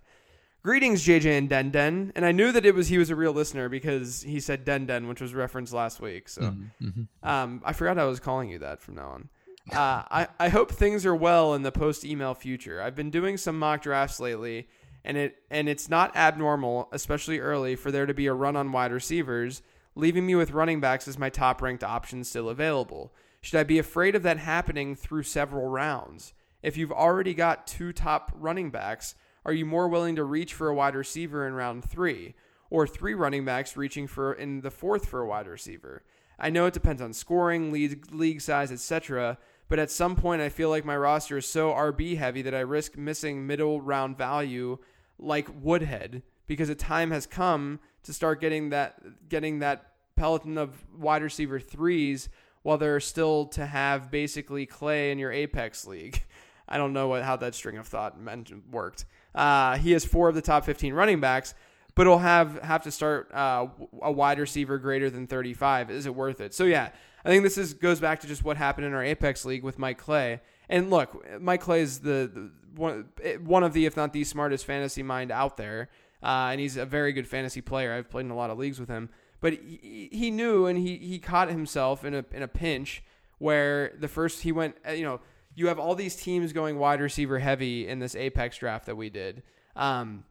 Greetings, 0.64 1.06
JJ 1.06 1.38
and 1.38 1.48
Den 1.48 1.70
Den, 1.70 2.12
and 2.16 2.26
I 2.26 2.32
knew 2.34 2.52
that 2.52 2.66
it 2.66 2.74
was 2.76 2.88
he 2.90 2.98
was 2.98 3.10
a 3.10 3.16
real 3.16 3.32
listener 3.32 3.70
because 3.70 4.24
he 4.24 4.40
said 4.40 4.66
Den 4.66 4.86
Den, 4.86 5.08
which 5.08 5.22
was 5.22 5.34
referenced 5.34 5.72
last 5.72 6.02
week. 6.02 6.28
So 6.28 6.42
Mm-hmm. 6.42 7.04
um, 7.24 7.62
I 7.64 7.74
forgot 7.74 7.98
I 7.98 8.06
was 8.06 8.20
calling 8.20 8.50
you 8.50 8.60
that 8.60 8.82
from 8.82 8.96
now 8.96 9.08
on. 9.10 9.30
Uh, 9.72 10.04
I, 10.10 10.28
I 10.40 10.50
hope 10.50 10.72
things 10.72 11.06
are 11.06 11.16
well 11.16 11.54
in 11.54 11.62
the 11.62 11.72
post 11.72 12.04
email 12.04 12.34
future. 12.34 12.82
I've 12.82 12.96
been 12.96 13.12
doing 13.12 13.38
some 13.38 13.60
mock 13.60 13.82
drafts 13.82 14.20
lately, 14.20 14.68
and 15.08 15.16
it 15.16 15.38
and 15.50 15.70
it's 15.70 15.90
not 15.90 16.16
abnormal, 16.18 16.90
especially 16.92 17.40
early, 17.40 17.78
for 17.78 17.92
there 17.92 18.06
to 18.06 18.14
be 18.14 18.28
a 18.28 18.34
run 18.34 18.58
on 18.58 18.74
wide 18.74 18.92
receivers, 18.92 19.62
leaving 19.96 20.26
me 20.26 20.36
with 20.36 20.52
running 20.52 20.82
backs 20.82 21.08
as 21.08 21.18
my 21.18 21.30
top 21.30 21.62
ranked 21.62 21.84
option 21.84 22.26
still 22.26 22.50
available. 22.50 23.14
Should 23.40 23.58
I 23.58 23.64
be 23.64 23.80
afraid 23.80 24.16
of 24.16 24.24
that 24.24 24.38
happening 24.38 24.96
through 24.96 25.24
several 25.24 25.70
rounds? 25.70 26.34
If 26.62 26.76
you've 26.76 26.92
already 26.92 27.34
got 27.34 27.66
two 27.66 27.94
top 27.94 28.34
running 28.36 28.70
backs, 28.70 29.16
are 29.46 29.54
you 29.54 29.66
more 29.66 29.88
willing 29.88 30.18
to 30.18 30.26
reach 30.26 30.54
for 30.54 30.68
a 30.68 30.76
wide 30.76 30.96
receiver 30.96 31.48
in 31.48 31.54
round 31.54 31.90
three, 31.90 32.36
or 32.70 32.86
three 32.86 33.14
running 33.14 33.46
backs 33.46 33.78
reaching 33.78 34.08
for 34.08 34.34
in 34.34 34.60
the 34.60 34.72
fourth 34.72 35.08
for 35.08 35.22
a 35.22 35.28
wide 35.28 35.48
receiver? 35.48 36.04
I 36.38 36.50
know 36.50 36.66
it 36.66 36.74
depends 36.74 37.02
on 37.02 37.14
scoring, 37.14 37.72
league, 37.72 38.12
league 38.12 38.42
size, 38.42 38.74
etc. 38.74 39.38
But 39.70 39.80
at 39.80 39.90
some 39.90 40.18
point, 40.18 40.42
I 40.42 40.50
feel 40.50 40.70
like 40.70 40.84
my 40.84 40.98
roster 40.98 41.38
is 41.38 41.46
so 41.46 41.72
RB 41.72 42.18
heavy 42.18 42.42
that 42.42 42.54
I 42.54 42.60
risk 42.60 42.98
missing 42.98 43.48
middle 43.48 43.80
round 43.80 44.18
value 44.18 44.80
like 45.20 45.48
Woodhead 45.62 46.24
because 46.48 46.68
the 46.70 46.76
time 46.76 47.12
has 47.12 47.26
come 47.26 47.80
to 48.04 48.14
start 48.14 48.42
getting 48.42 48.70
that 48.70 49.30
getting 49.30 49.60
that 49.60 49.92
peloton 50.16 50.58
of 50.58 50.86
wide 50.98 51.22
receiver 51.22 51.60
threes 51.60 52.30
while 52.64 52.78
they're 52.78 53.00
still 53.00 53.46
to 53.46 53.66
have 53.66 54.12
basically 54.12 54.66
Clay 54.66 55.12
in 55.12 55.20
your 55.20 55.32
Apex 55.32 55.86
league. 55.86 56.24
I 56.68 56.78
don't 56.78 56.94
know 56.94 57.08
what 57.08 57.24
how 57.24 57.38
that 57.38 57.56
string 57.56 57.78
of 57.78 57.88
thought 57.88 58.20
meant 58.20 58.52
worked. 58.72 59.06
Uh, 59.34 59.78
he 59.78 59.92
has 59.92 60.04
four 60.04 60.28
of 60.28 60.36
the 60.36 60.42
top 60.42 60.66
15 60.66 60.94
running 60.94 61.20
backs, 61.20 61.54
but 61.96 62.08
he'll 62.08 62.18
have 62.18 62.62
have 62.62 62.84
to 62.84 62.92
start 62.92 63.32
uh, 63.34 63.68
a 64.02 64.12
wide 64.12 64.40
receiver 64.40 64.78
greater 64.78 65.10
than 65.10 65.28
35. 65.28 65.92
Is 65.92 66.06
it 66.06 66.16
worth 66.16 66.42
it? 66.42 66.54
So 66.54 66.66
yeah, 66.66 66.90
I 67.24 67.30
think 67.30 67.44
this 67.44 67.58
is 67.58 67.74
goes 67.74 68.00
back 68.00 68.20
to 68.22 68.28
just 68.28 68.44
what 68.44 68.58
happened 68.58 68.88
in 68.88 68.94
our 68.94 69.04
Apex 69.04 69.46
league 69.46 69.64
with 69.64 69.80
Mike 69.80 69.98
Clay. 69.98 70.42
And 70.70 70.90
look, 70.90 71.26
Mike 71.40 71.62
Clay 71.62 71.82
is 71.82 72.00
the, 72.00 72.30
the 72.34 72.52
one 72.78 73.10
one 73.44 73.64
of 73.64 73.74
the 73.74 73.86
if 73.86 73.98
not 73.98 74.14
the 74.14 74.24
smartest 74.24 74.66
fantasy 74.66 75.04
mind 75.04 75.32
out 75.32 75.58
there, 75.58 75.90
uh, 76.24 76.50
and 76.52 76.60
he's 76.60 76.78
a 76.78 76.86
very 76.86 77.14
good 77.14 77.28
fantasy 77.28 77.62
player. 77.62 77.94
I've 77.94 78.10
played 78.10 78.26
in 78.26 78.32
a 78.32 78.36
lot 78.36 78.50
of 78.50 78.58
leagues 78.58 78.80
with 78.80 78.90
him, 78.90 79.10
but 79.40 79.54
he, 79.54 80.10
he 80.12 80.32
knew 80.32 80.66
and 80.66 80.78
he 80.78 80.98
he 80.98 81.20
caught 81.20 81.50
himself 81.50 82.04
in 82.04 82.14
a 82.14 82.26
in 82.32 82.42
a 82.44 82.48
pinch 82.48 83.04
where 83.38 83.94
the 84.00 84.08
first 84.08 84.42
he 84.42 84.52
went 84.52 84.76
uh, 84.88 84.92
you 84.92 85.04
know 85.04 85.20
you 85.56 85.68
have 85.68 85.80
all 85.80 85.96
these 85.96 86.16
teams 86.16 86.54
going 86.54 86.78
wide 86.78 87.02
receiver 87.02 87.40
heavy 87.40 87.88
in 87.88 88.00
this 88.00 88.16
apex 88.16 88.58
draft 88.58 88.86
that 88.86 88.96
we 88.96 89.10
did. 89.10 89.44
Um 89.76 90.24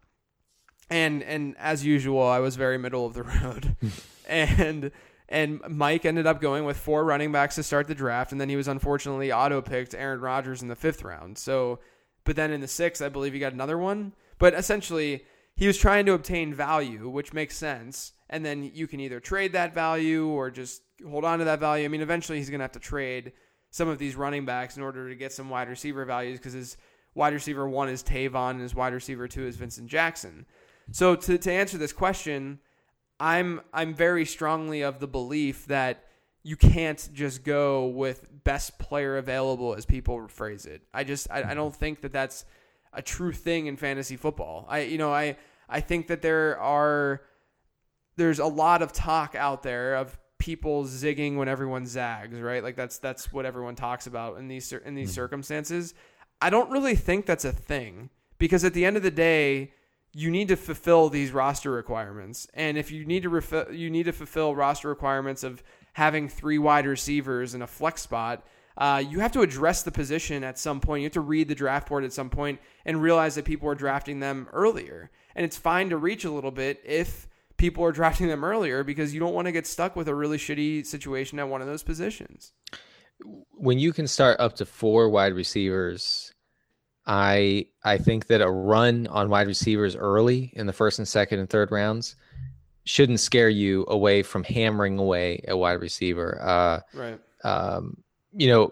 and 0.89 1.23
and 1.23 1.57
as 1.59 1.85
usual 1.85 2.23
i 2.23 2.39
was 2.39 2.55
very 2.55 2.79
middle 2.79 3.07
of 3.07 3.15
the 3.15 3.23
road. 3.43 3.77
And 4.29 4.91
and 5.29 5.61
mike 5.69 6.05
ended 6.05 6.27
up 6.27 6.41
going 6.41 6.65
with 6.65 6.77
four 6.77 7.05
running 7.05 7.33
backs 7.33 7.57
to 7.57 7.63
start 7.63 7.89
the 7.89 7.95
draft. 7.95 8.33
And 8.33 8.41
then 8.41 8.49
he 8.49 8.57
was 8.57 8.69
unfortunately 8.69 9.33
auto 9.33 9.61
picked 9.61 9.95
aaron 9.95 10.21
rodgers 10.21 10.63
in 10.63 10.69
the 10.69 10.77
fifth 10.77 11.03
round. 11.03 11.39
So 11.39 11.81
but 12.27 12.37
then 12.37 12.51
in 12.51 12.61
the 12.61 12.69
sixth 12.69 13.01
i 13.01 13.09
believe 13.09 13.33
he 13.33 13.39
got 13.39 13.55
another 13.55 13.79
one. 13.79 14.13
But 14.39 14.53
essentially 14.53 15.25
he 15.55 15.67
was 15.67 15.79
trying 15.79 16.05
to 16.07 16.13
obtain 16.13 16.53
value 16.53 17.09
which 17.09 17.33
makes 17.33 17.57
sense. 17.57 18.13
And 18.29 18.45
then 18.45 18.71
you 18.75 18.87
can 18.87 19.01
either 19.01 19.21
trade 19.21 19.53
that 19.53 19.73
value 19.73 20.27
or 20.27 20.51
just 20.51 20.83
hold 21.09 21.25
on 21.25 21.39
to 21.39 21.47
that 21.47 21.61
value. 21.61 21.85
I 21.85 21.89
mean 21.89 22.03
eventually 22.03 22.39
he's 22.39 22.51
going 22.51 22.59
to 22.59 22.65
have 22.65 22.73
to 22.73 22.81
trade 22.81 23.33
some 23.71 23.89
of 23.89 23.99
these 23.99 24.17
running 24.17 24.45
backs 24.45 24.77
in 24.77 24.83
order 24.83 25.09
to 25.09 25.15
get 25.15 25.33
some 25.33 25.49
wide 25.49 25.69
receiver 25.69 26.05
values 26.05 26.39
because 26.39 26.53
his 26.53 26.77
wide 27.15 27.33
receiver 27.33 27.69
one 27.69 27.89
is 27.89 28.03
Tavon 28.03 28.51
and 28.51 28.61
his 28.61 28.75
wide 28.75 28.93
receiver 28.93 29.27
two 29.27 29.47
is 29.47 29.57
Vincent 29.57 29.89
Jackson. 29.89 30.47
So 30.93 31.17
to, 31.17 31.39
to 31.39 31.53
answer 31.53 31.79
this 31.79 31.93
question, 31.93 32.61
I'm 33.19 33.61
I'm 33.73 33.95
very 33.95 34.25
strongly 34.25 34.83
of 34.83 35.01
the 35.01 35.09
belief 35.09 35.67
that 35.67 36.05
you 36.47 36.55
can't 36.55 37.09
just 37.13 37.43
go 37.43 37.87
with 37.87 38.45
best 38.45 38.79
player 38.79 39.17
available 39.17 39.75
as 39.75 39.85
people 39.85 40.29
phrase 40.29 40.65
it. 40.65 40.81
I 40.95 41.03
just 41.03 41.29
I, 41.29 41.43
I 41.51 41.55
don't 41.55 41.75
think 41.75 42.03
that 42.03 42.13
that's 42.13 42.45
a 42.93 43.03
true 43.03 43.33
thing 43.33 43.67
in 43.67 43.77
fantasy 43.77 44.17
football. 44.17 44.65
I 44.69 44.83
you 44.83 44.97
know 44.97 45.13
I 45.13 45.39
I 45.69 45.81
think 45.81 46.07
that 46.07 46.23
there 46.23 46.57
are 46.61 47.23
there's 48.15 48.39
a 48.39 48.47
lot 48.47 48.81
of 48.81 48.93
talk 48.93 49.35
out 49.35 49.65
there 49.65 49.97
of 49.97 50.17
people 50.39 50.85
zigging 50.85 51.35
when 51.37 51.49
everyone 51.49 51.85
zags, 51.85 52.39
right? 52.39 52.63
Like 52.63 52.77
that's 52.77 52.99
that's 52.99 53.33
what 53.33 53.45
everyone 53.45 53.75
talks 53.75 54.07
about 54.07 54.39
in 54.39 54.47
these 54.47 54.73
in 54.73 54.95
these 54.95 55.09
mm-hmm. 55.09 55.15
circumstances. 55.15 55.95
I 56.41 56.51
don't 56.51 56.71
really 56.71 56.95
think 56.95 57.27
that's 57.27 57.45
a 57.45 57.51
thing 57.51 58.09
because 58.39 58.65
at 58.65 58.73
the 58.73 58.85
end 58.85 58.97
of 58.97 59.03
the 59.03 59.11
day, 59.11 59.73
you 60.13 60.31
need 60.31 60.47
to 60.47 60.57
fulfill 60.57 61.09
these 61.09 61.33
roster 61.33 61.73
requirements, 61.73 62.47
and 62.55 62.79
if 62.79 62.93
you 62.93 63.05
need 63.05 63.25
to 63.25 63.31
refi- 63.31 63.77
you 63.77 63.91
need 63.91 64.05
to 64.05 64.13
fulfill 64.13 64.55
roster 64.55 64.89
requirements 64.89 65.43
of 65.43 65.65
having 65.97 66.29
three 66.29 66.59
wide 66.59 66.85
receivers 66.85 67.55
in 67.55 67.63
a 67.63 67.67
flex 67.67 68.03
spot. 68.03 68.45
Uh, 68.77 69.03
you 69.09 69.19
have 69.21 69.33
to 69.33 69.41
address 69.41 69.83
the 69.83 69.91
position 69.91 70.45
at 70.45 70.59
some 70.59 70.79
point. 70.79 71.01
You 71.01 71.07
have 71.07 71.15
to 71.15 71.23
read 71.23 71.49
the 71.49 71.55
draft 71.55 71.89
board 71.89 72.05
at 72.05 72.13
some 72.13 72.29
point 72.29 72.61
and 72.85 73.01
realize 73.01 73.35
that 73.37 73.47
people 73.47 73.67
are 73.71 73.75
drafting 73.75 74.21
them 74.21 74.47
earlier. 74.53 75.11
And 75.35 75.43
it's 75.43 75.57
fine 75.57 75.89
to 75.89 75.97
reach 75.97 76.27
a 76.27 76.31
little 76.31 76.51
bit 76.51 76.83
if 76.85 77.27
people 77.57 77.83
are 77.83 77.93
drafting 78.01 78.29
them 78.29 78.45
earlier 78.45 78.85
because 78.85 79.15
you 79.15 79.21
don't 79.21 79.33
want 79.33 79.47
to 79.47 79.53
get 79.53 79.67
stuck 79.67 79.97
with 79.97 80.07
a 80.07 80.15
really 80.15 80.37
shitty 80.37 80.85
situation 80.85 81.39
at 81.39 81.49
one 81.49 81.63
of 81.63 81.67
those 81.67 81.83
positions. 81.83 82.53
When 83.53 83.79
you 83.79 83.95
can 83.95 84.07
start 84.07 84.39
up 84.39 84.57
to 84.57 84.67
four 84.67 85.09
wide 85.09 85.33
receivers, 85.33 86.31
I 87.07 87.69
I 87.83 87.97
think 87.97 88.27
that 88.27 88.43
a 88.43 88.51
run 88.51 89.07
on 89.07 89.31
wide 89.31 89.47
receivers 89.47 89.97
early 89.97 90.53
in 90.57 90.67
the 90.67 90.75
first 90.75 90.99
and 90.99 91.09
second 91.09 91.39
and 91.39 91.49
third 91.49 91.73
rounds 91.73 92.17
shouldn't 92.87 93.21
scare 93.21 93.49
you 93.51 93.85
away 93.89 94.23
from 94.23 94.43
hammering 94.45 94.99
away 94.99 95.43
a 95.49 95.57
wide 95.57 95.81
receiver. 95.81 96.41
Uh, 96.41 96.81
Right. 96.95 97.21
um, 97.45 97.99
you 98.33 98.49
know, 98.49 98.71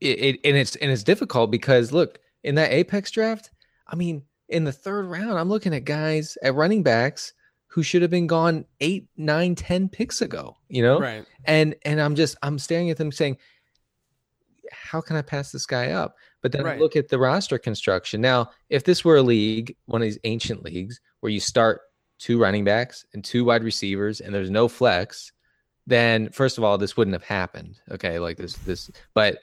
it, 0.00 0.18
it 0.20 0.40
and 0.44 0.56
it's 0.56 0.76
and 0.76 0.90
it's 0.90 1.02
difficult 1.02 1.50
because 1.50 1.92
look 1.92 2.18
in 2.44 2.54
that 2.54 2.72
apex 2.72 3.10
draft. 3.10 3.50
I 3.86 3.96
mean, 3.96 4.22
in 4.48 4.64
the 4.64 4.72
third 4.72 5.06
round, 5.06 5.38
I'm 5.38 5.48
looking 5.48 5.74
at 5.74 5.84
guys 5.84 6.38
at 6.42 6.54
running 6.54 6.82
backs 6.82 7.34
who 7.66 7.82
should 7.82 8.00
have 8.02 8.10
been 8.10 8.26
gone 8.26 8.64
eight, 8.80 9.08
nine, 9.16 9.54
ten 9.54 9.88
picks 9.88 10.22
ago. 10.22 10.56
You 10.68 10.82
know, 10.82 11.00
Right. 11.00 11.24
and 11.44 11.74
and 11.84 12.00
I'm 12.00 12.14
just 12.14 12.36
I'm 12.42 12.58
staring 12.58 12.90
at 12.90 12.96
them 12.96 13.10
saying, 13.12 13.38
how 14.70 15.00
can 15.00 15.16
I 15.16 15.22
pass 15.22 15.50
this 15.50 15.66
guy 15.66 15.90
up? 15.90 16.14
But 16.42 16.52
then 16.52 16.62
Right. 16.64 16.78
Look 16.78 16.94
at 16.94 17.08
the 17.08 17.18
roster 17.18 17.58
construction. 17.58 18.20
Now, 18.20 18.50
if 18.70 18.84
this 18.84 19.04
were 19.04 19.16
a 19.16 19.22
league, 19.22 19.74
one 19.86 20.00
of 20.02 20.06
these 20.06 20.18
ancient 20.24 20.62
leagues 20.62 21.00
where 21.20 21.32
you 21.32 21.40
start 21.40 21.80
two 22.18 22.38
running 22.38 22.64
backs 22.64 23.04
and 23.14 23.24
two 23.24 23.44
wide 23.44 23.62
receivers 23.62 24.20
and 24.20 24.34
there's 24.34 24.50
no 24.50 24.68
flex, 24.68 25.32
then 25.86 26.30
first 26.30 26.58
of 26.58 26.64
all, 26.64 26.78
this 26.78 26.96
wouldn't 26.96 27.14
have 27.14 27.24
happened. 27.24 27.78
Okay, 27.90 28.18
like 28.18 28.36
this 28.36 28.54
this 28.58 28.90
but 29.14 29.38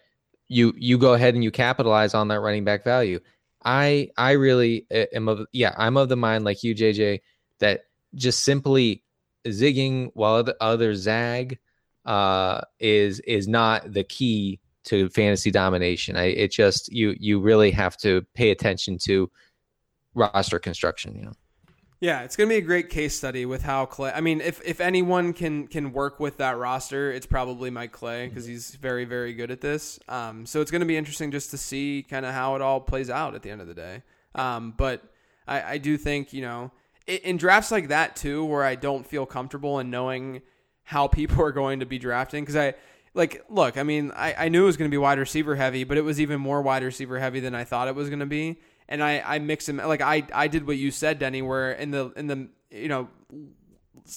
you 0.47 0.73
you 0.77 0.97
go 0.97 1.13
ahead 1.13 1.33
and 1.33 1.43
you 1.43 1.51
capitalize 1.51 2.13
on 2.13 2.27
that 2.27 2.39
running 2.39 2.63
back 2.63 2.83
value. 2.83 3.19
I 3.63 4.09
I 4.17 4.31
really 4.33 4.85
am 4.91 5.27
of 5.27 5.47
yeah, 5.51 5.73
I'm 5.77 5.97
of 5.97 6.09
the 6.09 6.15
mind 6.15 6.45
like 6.45 6.63
you 6.63 6.75
JJ 6.75 7.21
that 7.59 7.85
just 8.13 8.43
simply 8.43 9.03
zigging 9.47 10.11
while 10.13 10.35
other, 10.35 10.55
others 10.61 10.99
zag 10.99 11.59
uh, 12.05 12.61
is 12.79 13.19
is 13.21 13.47
not 13.47 13.91
the 13.91 14.03
key 14.03 14.59
to 14.85 15.09
fantasy 15.09 15.49
domination. 15.51 16.15
I 16.15 16.25
it 16.25 16.51
just 16.51 16.91
you 16.91 17.15
you 17.19 17.39
really 17.39 17.71
have 17.71 17.97
to 17.97 18.25
pay 18.35 18.51
attention 18.51 18.97
to 19.05 19.31
roster 20.13 20.59
construction. 20.59 21.15
You 21.15 21.25
know, 21.25 21.33
Yeah, 22.05 22.21
it's 22.21 22.35
gonna 22.35 22.49
be 22.49 22.57
a 22.57 22.61
great 22.61 22.91
case 22.91 23.15
study 23.15 23.47
with 23.47 23.63
how 23.63 23.87
Clay. 23.87 24.11
I 24.13 24.21
mean, 24.21 24.39
if 24.39 24.61
if 24.63 24.79
anyone 24.79 25.33
can 25.33 25.65
can 25.65 25.91
work 25.91 26.19
with 26.19 26.37
that 26.37 26.55
roster, 26.55 27.11
it's 27.11 27.25
probably 27.25 27.71
Mike 27.71 27.93
Clay 27.93 28.27
because 28.27 28.45
he's 28.45 28.75
very 28.75 29.05
very 29.05 29.33
good 29.33 29.49
at 29.49 29.59
this. 29.59 29.99
Um, 30.07 30.45
so 30.45 30.61
it's 30.61 30.69
gonna 30.69 30.85
be 30.85 30.97
interesting 30.97 31.31
just 31.31 31.49
to 31.49 31.57
see 31.57 32.05
kind 32.07 32.23
of 32.23 32.31
how 32.31 32.53
it 32.55 32.61
all 32.61 32.79
plays 32.79 33.09
out 33.09 33.33
at 33.33 33.41
the 33.41 33.49
end 33.49 33.59
of 33.59 33.65
the 33.65 33.73
day. 33.73 34.03
Um, 34.35 34.75
but 34.77 35.01
I, 35.47 35.63
I 35.63 35.77
do 35.79 35.97
think 35.97 36.31
you 36.31 36.43
know 36.43 36.69
in 37.07 37.37
drafts 37.37 37.71
like 37.71 37.87
that 37.87 38.15
too, 38.15 38.45
where 38.45 38.63
I 38.63 38.75
don't 38.75 39.03
feel 39.03 39.25
comfortable 39.25 39.79
in 39.79 39.89
knowing 39.89 40.43
how 40.83 41.07
people 41.07 41.43
are 41.43 41.51
going 41.51 41.79
to 41.79 41.87
be 41.87 41.97
drafting 41.97 42.43
because 42.43 42.55
I 42.55 42.75
like 43.15 43.43
look. 43.49 43.79
I 43.79 43.83
mean, 43.83 44.11
I, 44.15 44.45
I 44.45 44.49
knew 44.49 44.61
it 44.61 44.67
was 44.67 44.77
going 44.77 44.91
to 44.91 44.93
be 44.93 44.99
wide 44.99 45.17
receiver 45.17 45.55
heavy, 45.55 45.83
but 45.83 45.97
it 45.97 46.01
was 46.01 46.21
even 46.21 46.39
more 46.39 46.61
wide 46.61 46.83
receiver 46.83 47.17
heavy 47.17 47.39
than 47.39 47.55
I 47.55 47.63
thought 47.63 47.87
it 47.87 47.95
was 47.95 48.09
going 48.09 48.19
to 48.19 48.27
be 48.27 48.59
and 48.87 49.03
I 49.03 49.21
I 49.25 49.39
mix 49.39 49.65
them 49.65 49.77
like 49.77 50.01
I 50.01 50.23
I 50.33 50.47
did 50.47 50.67
what 50.67 50.77
you 50.77 50.91
said, 50.91 51.19
Denny, 51.19 51.41
where 51.41 51.71
in 51.71 51.91
the 51.91 52.11
in 52.15 52.27
the 52.27 52.49
you 52.71 52.87
know 52.87 53.09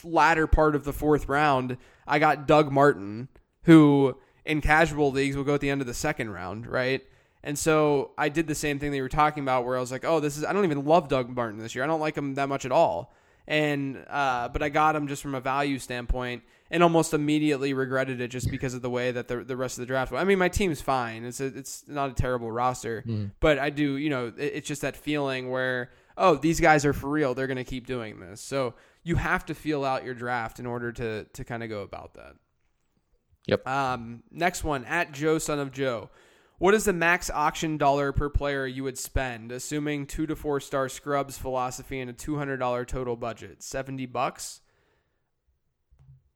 latter 0.05 0.47
part 0.47 0.75
of 0.75 0.85
the 0.85 0.93
fourth 0.93 1.29
round, 1.29 1.79
I 2.07 2.19
got 2.19 2.47
Doug 2.47 2.71
Martin, 2.71 3.29
who 3.63 4.17
in 4.45 4.61
casual 4.61 5.11
leagues 5.11 5.37
will 5.37 5.45
go 5.45 5.55
at 5.55 5.61
the 5.61 5.71
end 5.71 5.81
of 5.81 5.87
the 5.87 5.95
second 5.95 6.31
round, 6.31 6.67
right? 6.67 7.03
And 7.43 7.59
so 7.59 8.11
I 8.19 8.29
did 8.29 8.47
the 8.47 8.55
same 8.55 8.79
thing 8.79 8.91
that 8.91 8.97
you 8.97 9.03
were 9.03 9.09
talking 9.09 9.43
about, 9.43 9.65
where 9.65 9.77
I 9.77 9.81
was 9.81 9.93
like, 9.93 10.05
oh, 10.05 10.21
this 10.21 10.37
is 10.37 10.45
I 10.45 10.53
don't 10.53 10.65
even 10.65 10.85
love 10.85 11.09
Doug 11.09 11.35
Martin 11.35 11.59
this 11.59 11.75
year. 11.75 11.85
I 11.85 11.87
don't 11.87 12.01
like 12.01 12.17
him 12.17 12.35
that 12.35 12.49
much 12.49 12.65
at 12.65 12.73
all. 12.73 13.15
and 13.47 14.05
uh, 14.11 14.49
but 14.49 14.63
I 14.63 14.69
got 14.69 14.95
him 14.95 15.09
just 15.09 15.23
from 15.23 15.35
a 15.35 15.41
value 15.41 15.79
standpoint, 15.79 16.43
and 16.71 16.83
almost 16.83 17.15
immediately 17.15 17.73
regretted 17.73 18.21
it 18.21 18.29
just 18.29 18.51
because 18.51 18.75
of 18.75 18.83
the 18.83 18.91
way 18.91 19.11
that 19.11 19.29
the 19.29 19.45
the 19.45 19.57
rest 19.57 19.79
of 19.79 19.83
the 19.83 19.87
draft. 19.87 20.13
went. 20.13 20.23
I 20.23 20.25
mean, 20.25 20.39
my 20.39 20.49
team's 20.49 20.81
fine. 20.81 21.25
It's 21.25 21.41
a, 21.41 21.47
it's 21.47 21.87
not 21.89 22.11
a 22.11 22.15
terrible 22.15 22.51
roster, 22.53 23.05
but 23.41 23.59
I 23.59 23.71
do 23.71 23.97
you 23.97 24.11
know 24.11 24.27
it, 24.37 24.53
it's 24.55 24.69
just 24.69 24.83
that 24.83 24.97
feeling 24.97 25.51
where 25.51 25.91
oh 26.17 26.37
these 26.37 26.61
guys 26.61 26.85
are 26.85 26.93
for 26.93 27.09
real. 27.09 27.35
They're 27.35 27.47
gonna 27.47 27.65
keep 27.65 27.87
doing 27.87 28.21
this. 28.21 28.41
So 28.41 28.75
you 29.03 29.17
have 29.17 29.47
to 29.47 29.55
feel 29.55 29.85
out 29.85 30.05
your 30.05 30.15
draft 30.15 30.59
in 30.59 30.67
order 30.67 30.93
to 30.93 31.25
to 31.25 31.45
kind 31.45 31.63
of 31.63 31.69
go 31.69 31.83
about 31.83 32.15
that. 32.15 32.35
Yep. 33.47 33.67
Um, 33.67 34.23
next 34.31 34.63
one 34.63 34.85
at 34.85 35.13
Joe 35.13 35.39
Son 35.39 35.59
of 35.59 35.73
Joe. 35.73 36.11
What 36.59 36.75
is 36.75 36.85
the 36.85 36.93
max 36.93 37.31
auction 37.31 37.79
dollar 37.79 38.13
per 38.13 38.29
player 38.29 38.67
you 38.67 38.83
would 38.83 38.99
spend, 38.99 39.53
assuming 39.53 40.07
two 40.07 40.27
to 40.27 40.35
four 40.35 40.61
star 40.61 40.89
scrubs 40.89 41.39
philosophy 41.39 42.01
and 42.01 42.11
a 42.11 42.13
two 42.13 42.37
hundred 42.37 42.59
dollar 42.59 42.85
total 42.85 43.17
budget? 43.17 43.63
Seventy 43.63 44.07
bucks. 44.07 44.61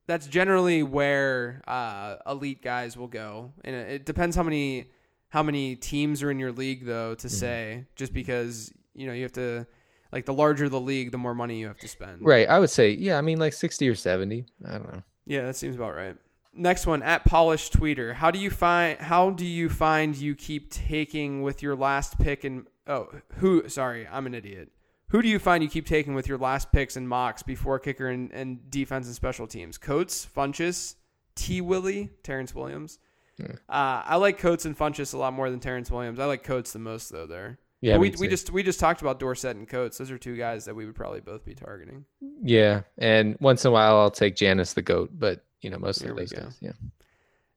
That's 0.07 0.27
generally 0.27 0.83
where 0.83 1.63
uh, 1.67 2.17
elite 2.27 2.63
guys 2.63 2.97
will 2.97 3.09
go, 3.09 3.53
and 3.65 3.75
it 3.75 4.05
depends 4.05 4.35
how 4.37 4.43
many 4.43 4.91
how 5.29 5.43
many 5.43 5.77
teams 5.77 6.23
are 6.23 6.31
in 6.31 6.39
your 6.39 6.53
league, 6.53 6.85
though. 6.85 7.15
To 7.15 7.29
say 7.29 7.87
just 7.95 8.13
because 8.13 8.73
you 8.95 9.07
know 9.07 9.13
you 9.13 9.23
have 9.23 9.33
to 9.33 9.67
like 10.13 10.27
the 10.27 10.35
larger 10.35 10.69
the 10.69 10.81
league, 10.81 11.11
the 11.11 11.19
more 11.19 11.35
money 11.35 11.59
you 11.59 11.67
have 11.67 11.79
to 11.79 11.89
spend. 11.89 12.25
Right. 12.25 12.49
I 12.49 12.59
would 12.59 12.71
say, 12.71 12.91
yeah, 12.91 13.19
I 13.19 13.23
mean 13.23 13.39
like 13.39 13.55
60 13.55 13.89
or 13.89 13.95
70. 13.95 14.45
I 14.67 14.73
don't 14.73 14.93
know. 14.93 15.03
Yeah, 15.25 15.47
that 15.47 15.57
seems 15.57 15.75
about 15.75 15.95
right. 15.95 16.17
Next 16.55 16.87
one 16.87 17.03
at 17.03 17.25
polished 17.25 17.73
tweeter. 17.73 18.13
How 18.13 18.31
do 18.31 18.39
you 18.39 18.51
find 18.51 18.99
how 18.99 19.31
do 19.31 19.47
you 19.47 19.71
find 19.71 20.15
you 20.15 20.35
keep 20.35 20.71
taking 20.71 21.43
with 21.43 21.63
your 21.63 21.75
last 21.75 22.19
pick 22.19 22.45
and 22.45 22.67
oh 22.87 23.09
who 23.37 23.67
sorry, 23.71 24.07
I'm 24.07 24.27
an 24.27 24.35
idiot. 24.35 24.71
Who 25.13 25.21
do 25.21 25.29
you 25.29 25.39
find 25.39 25.63
you 25.63 25.69
keep 25.69 25.87
taking 25.87 26.15
with 26.15 26.27
your 26.27 26.39
last 26.39 26.73
picks 26.73 26.97
and 26.97 27.07
mocks 27.07 27.43
before 27.43 27.79
kicker 27.79 28.09
and, 28.09 28.33
and 28.33 28.71
defense 28.71 29.07
and 29.07 29.15
special 29.15 29.47
teams? 29.47 29.77
Coates, 29.77 30.27
Funches, 30.27 30.95
T 31.35 31.61
Willie, 31.61 32.09
Terrance 32.23 32.55
Williams. 32.55 32.99
Uh, 33.41 33.53
I 33.69 34.17
like 34.17 34.39
Coates 34.39 34.65
and 34.65 34.77
Funches 34.77 35.13
a 35.13 35.19
lot 35.19 35.35
more 35.35 35.51
than 35.51 35.61
Terrance 35.61 35.91
Williams. 35.91 36.19
I 36.19 36.25
like 36.25 36.45
Coates 36.45 36.73
the 36.73 36.79
most 36.79 37.11
though 37.11 37.27
there. 37.27 37.59
Yeah, 37.83 37.99
we 37.99 38.11
we 38.19 38.29
just 38.29 38.51
we 38.51 38.63
just 38.63 38.81
talked 38.81 39.03
about 39.03 39.19
Dorsett 39.19 39.57
and 39.57 39.69
Coates. 39.69 39.99
Those 39.99 40.11
are 40.11 40.19
two 40.19 40.37
guys 40.37 40.65
that 40.65 40.75
we 40.75 40.87
would 40.87 40.95
probably 40.95 41.21
both 41.21 41.45
be 41.45 41.55
targeting. 41.55 42.05
Yeah, 42.41 42.83
and 42.97 43.37
once 43.41 43.65
in 43.65 43.71
a 43.71 43.73
while 43.73 43.97
I'll 43.97 44.11
take 44.11 44.37
Janice 44.37 44.73
the 44.73 44.83
goat, 44.83 45.11
but 45.13 45.45
you 45.61 45.69
know 45.69 45.79
mostly 45.79 46.07
There 46.07 46.15
we 46.15 46.23
those 46.23 46.33
guys. 46.33 46.59
Yeah. 46.61 46.73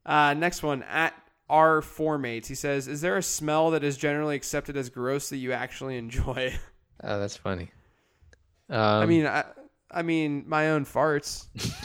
Uh, 0.06 0.34
next 0.34 0.64
one 0.64 0.84
at 0.84 1.14
our 1.47 1.82
four 1.82 2.18
mates. 2.18 2.47
He 2.47 2.56
says, 2.56 2.88
"Is 2.88 3.01
there 3.01 3.18
a 3.18 3.24
smell 3.24 3.70
that 3.72 3.84
is 3.84 3.97
generally 3.97 4.36
accepted 4.36 4.76
as 4.76 4.89
gross 4.89 5.30
that 5.30 5.38
you 5.38 5.53
actually 5.53 5.97
enjoy?" 5.97 6.58
Oh, 7.04 7.20
that's 7.20 7.38
funny. 7.38 7.72
Um, 8.70 8.80
I 8.80 9.06
mean, 9.06 9.28
I, 9.28 9.43
I 9.91 10.02
mean, 10.02 10.43
my 10.48 10.70
own 10.70 10.86
farts. 10.86 11.48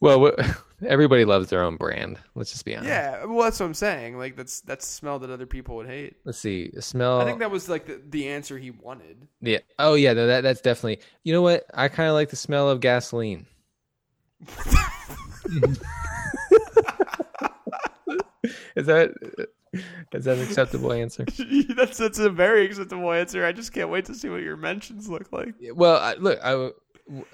well, 0.00 0.32
everybody 0.86 1.24
loves 1.24 1.48
their 1.48 1.62
own 1.62 1.76
brand. 1.76 2.18
Let's 2.34 2.50
just 2.50 2.64
be 2.64 2.74
honest. 2.74 2.88
Yeah, 2.88 3.24
well, 3.24 3.44
that's 3.44 3.60
what 3.60 3.66
I'm 3.66 3.74
saying. 3.74 4.18
Like 4.18 4.36
that's 4.36 4.60
that's 4.60 4.86
a 4.86 4.90
smell 4.90 5.18
that 5.20 5.30
other 5.30 5.46
people 5.46 5.76
would 5.76 5.86
hate. 5.86 6.16
Let's 6.24 6.38
see. 6.38 6.70
Smell. 6.80 7.20
I 7.20 7.24
think 7.24 7.38
that 7.38 7.50
was 7.50 7.68
like 7.68 7.86
the, 7.86 8.02
the 8.08 8.28
answer 8.28 8.58
he 8.58 8.70
wanted. 8.70 9.28
Yeah. 9.40 9.58
Oh, 9.78 9.94
yeah. 9.94 10.12
No, 10.12 10.26
that 10.26 10.42
that's 10.42 10.60
definitely. 10.60 11.00
You 11.22 11.32
know 11.32 11.42
what? 11.42 11.64
I 11.72 11.88
kind 11.88 12.08
of 12.08 12.14
like 12.14 12.30
the 12.30 12.36
smell 12.36 12.68
of 12.68 12.80
gasoline. 12.80 13.46
is 18.76 18.86
that 18.86 19.12
is 20.12 20.24
that 20.24 20.38
an 20.38 20.44
acceptable 20.44 20.92
answer? 20.92 21.24
that's 21.76 21.98
that's 21.98 22.18
a 22.18 22.30
very 22.30 22.64
acceptable 22.64 23.12
answer. 23.12 23.44
I 23.44 23.52
just 23.52 23.72
can't 23.72 23.90
wait 23.90 24.04
to 24.06 24.14
see 24.14 24.28
what 24.28 24.42
your 24.42 24.56
mentions 24.56 25.08
look 25.08 25.32
like. 25.32 25.54
Well, 25.74 25.96
I, 25.96 26.14
look, 26.14 26.38
I, 26.42 26.70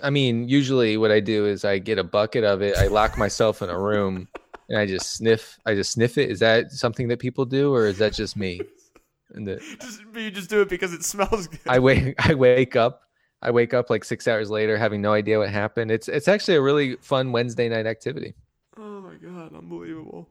I 0.03 0.11
mean, 0.11 0.49
usually 0.49 0.97
what 0.97 1.11
I 1.11 1.21
do 1.21 1.47
is 1.47 1.65
I 1.65 1.79
get 1.79 1.99
a 1.99 2.05
bucket 2.05 2.45
of 2.45 2.63
it, 2.63 2.77
I 2.77 2.89
lock 2.89 3.17
myself 3.17 3.63
in 3.63 3.71
a 3.71 3.79
room, 3.79 4.29
and 4.69 4.79
I 4.79 4.87
just 4.87 5.15
sniff. 5.15 5.59
I 5.67 5.75
just 5.75 5.93
sniff 5.93 6.19
it. 6.19 6.31
Is 6.31 6.41
that 6.41 6.73
something 6.73 7.09
that 7.09 7.19
people 7.19 7.45
do, 7.45 7.75
or 7.75 7.87
is 7.87 7.99
that 7.99 8.13
just 8.13 8.37
me? 8.37 8.61
And 9.35 9.47
the, 9.47 9.57
Just, 9.81 10.03
you 10.15 10.31
just 10.31 10.51
do 10.51 10.61
it 10.61 10.69
because 10.69 10.93
it 10.93 11.03
smells 11.03 11.47
good. 11.47 11.61
I 11.67 11.79
wake, 11.79 12.15
I 12.19 12.35
wake 12.35 12.77
up, 12.77 13.03
I 13.41 13.51
wake 13.51 13.73
up 13.73 13.89
like 13.89 14.05
six 14.05 14.29
hours 14.29 14.51
later, 14.51 14.77
having 14.77 15.01
no 15.01 15.13
idea 15.13 15.39
what 15.39 15.49
happened. 15.49 15.91
It's 15.91 16.07
it's 16.07 16.29
actually 16.29 16.57
a 16.57 16.61
really 16.61 16.97
fun 16.97 17.33
Wednesday 17.33 17.69
night 17.69 17.87
activity. 17.87 18.35
Oh 18.77 19.01
my 19.01 19.15
god, 19.15 19.55
unbelievable. 19.55 20.29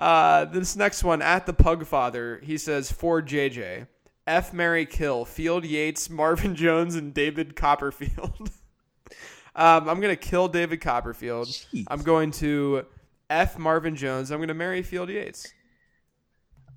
Uh, 0.00 0.46
this 0.46 0.76
next 0.76 1.04
one 1.04 1.20
at 1.20 1.44
the 1.44 1.52
Pug 1.52 1.84
Father, 1.84 2.40
he 2.42 2.56
says 2.56 2.90
for 2.90 3.20
JJ, 3.20 3.86
F 4.26 4.54
Mary 4.54 4.86
Kill, 4.86 5.26
Field 5.26 5.66
Yates, 5.66 6.08
Marvin 6.08 6.56
Jones, 6.56 6.94
and 6.94 7.12
David 7.12 7.54
Copperfield. 7.54 8.50
um, 9.54 9.88
I'm 9.90 10.00
gonna 10.00 10.16
kill 10.16 10.48
David 10.48 10.80
Copperfield. 10.80 11.48
Jeez. 11.48 11.84
I'm 11.88 12.00
going 12.02 12.30
to 12.32 12.86
F 13.28 13.58
Marvin 13.58 13.94
Jones. 13.94 14.30
I'm 14.30 14.40
gonna 14.40 14.54
marry 14.54 14.82
Field 14.82 15.10
Yates. 15.10 15.52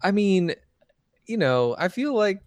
I 0.02 0.12
mean, 0.12 0.54
you 1.26 1.38
know, 1.38 1.78
I 1.80 1.88
feel 1.88 2.14
like 2.14 2.44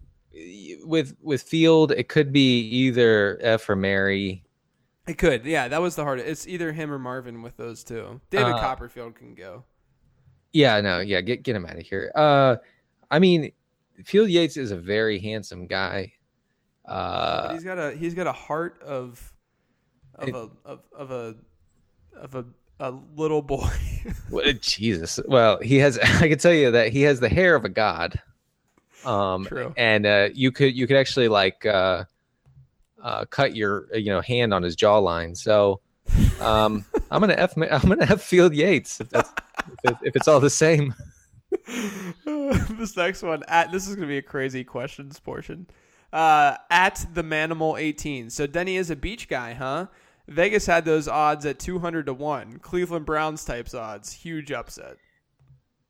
with 0.85 1.17
with 1.23 1.41
Field, 1.41 1.93
it 1.93 2.11
could 2.11 2.35
be 2.35 2.61
either 2.61 3.39
F 3.41 3.67
or 3.71 3.77
Mary. 3.77 4.45
It 5.09 5.17
could, 5.17 5.47
yeah. 5.47 5.69
That 5.69 5.81
was 5.81 5.95
the 5.97 6.05
hardest. 6.05 6.29
It's 6.29 6.47
either 6.47 6.73
him 6.73 6.93
or 6.93 6.99
Marvin 6.99 7.41
with 7.41 7.57
those 7.57 7.83
two. 7.83 8.21
David 8.29 8.55
Uh, 8.55 8.59
Copperfield 8.61 9.15
can 9.15 9.35
go. 9.35 9.65
Yeah, 10.57 10.81
no, 10.81 11.01
yeah, 11.01 11.21
get 11.21 11.43
get 11.43 11.55
him 11.55 11.67
out 11.67 11.77
of 11.77 11.83
here. 11.83 12.11
Uh, 12.15 12.57
I 13.11 13.19
mean, 13.19 13.53
Field 14.05 14.31
Yates 14.31 14.57
is 14.57 14.71
a 14.71 14.77
very 14.77 15.19
handsome 15.19 15.67
guy. 15.67 16.15
but 16.87 16.93
Uh, 16.93 17.53
he's 17.53 17.63
got 17.65 17.79
a 17.79 17.93
he's 17.93 18.15
got 18.15 18.27
a 18.27 18.33
heart 18.33 18.81
of 18.83 19.33
of 20.15 20.29
It- 20.29 20.35
a 20.35 20.49
of, 20.65 20.81
of 20.97 21.11
a 21.11 21.35
of 22.17 22.35
a 22.35 22.45
a 22.81 22.95
little 23.17 23.43
boy. 23.43 23.69
well, 24.31 24.51
Jesus. 24.61 25.21
Well, 25.29 25.59
he 25.61 25.77
has. 25.79 25.99
I 26.03 26.29
can 26.29 26.39
tell 26.39 26.53
you 26.55 26.71
that 26.71 26.91
he 26.91 27.03
has 27.03 27.21
the 27.21 27.29
hair 27.29 27.55
of 27.55 27.65
a 27.67 27.69
god. 27.71 28.19
Um, 29.05 29.45
True. 29.45 29.75
and 29.77 30.07
uh, 30.07 30.29
you 30.33 30.51
could 30.53 30.75
you 30.75 30.87
could 30.87 30.97
actually 30.97 31.29
like 31.29 31.67
uh, 31.67 32.05
uh, 33.03 33.25
cut 33.27 33.55
your 33.55 33.95
you 33.95 34.11
know 34.11 34.21
hand 34.23 34.55
on 34.55 34.63
his 34.63 34.75
jawline. 34.75 35.37
So, 35.37 35.81
um, 36.41 36.85
I'm 37.11 37.21
gonna 37.21 37.35
f 37.35 37.57
I'm 37.57 37.89
gonna 37.89 38.07
f 38.09 38.23
Field 38.23 38.55
Yates 38.55 39.01
if 39.01 39.09
that's 39.11 39.31
if, 39.87 39.99
if 40.03 40.17
it's 40.17 40.29
all 40.29 40.41
the 40.41 40.51
same. 40.51 40.95
this 42.25 42.97
next 42.97 43.23
one 43.23 43.43
at 43.49 43.71
this 43.73 43.89
is 43.89 43.95
gonna 43.95 44.07
be 44.07 44.19
a 44.19 44.23
crazy 44.23 44.65
questions 44.65 45.19
portion. 45.19 45.67
Uh, 46.13 46.57
at 46.71 47.07
the 47.15 47.23
Manimal 47.23 47.79
eighteen. 47.79 48.31
So 48.31 48.47
Denny 48.47 48.77
is 48.77 48.91
a 48.91 48.97
beach 48.97 49.29
guy, 49.29 49.55
huh? 49.55 49.87
Vegas 50.29 50.67
had 50.67 50.85
those 50.85 51.09
odds 51.09 51.47
at 51.47 51.59
two 51.59 51.79
hundred 51.79 52.07
to 52.07 52.15
one. 52.15 52.59
Cleveland 52.59 53.07
Browns 53.07 53.45
types 53.45 53.75
odds. 53.75 54.13
Huge 54.13 54.53
upset. 54.53 54.97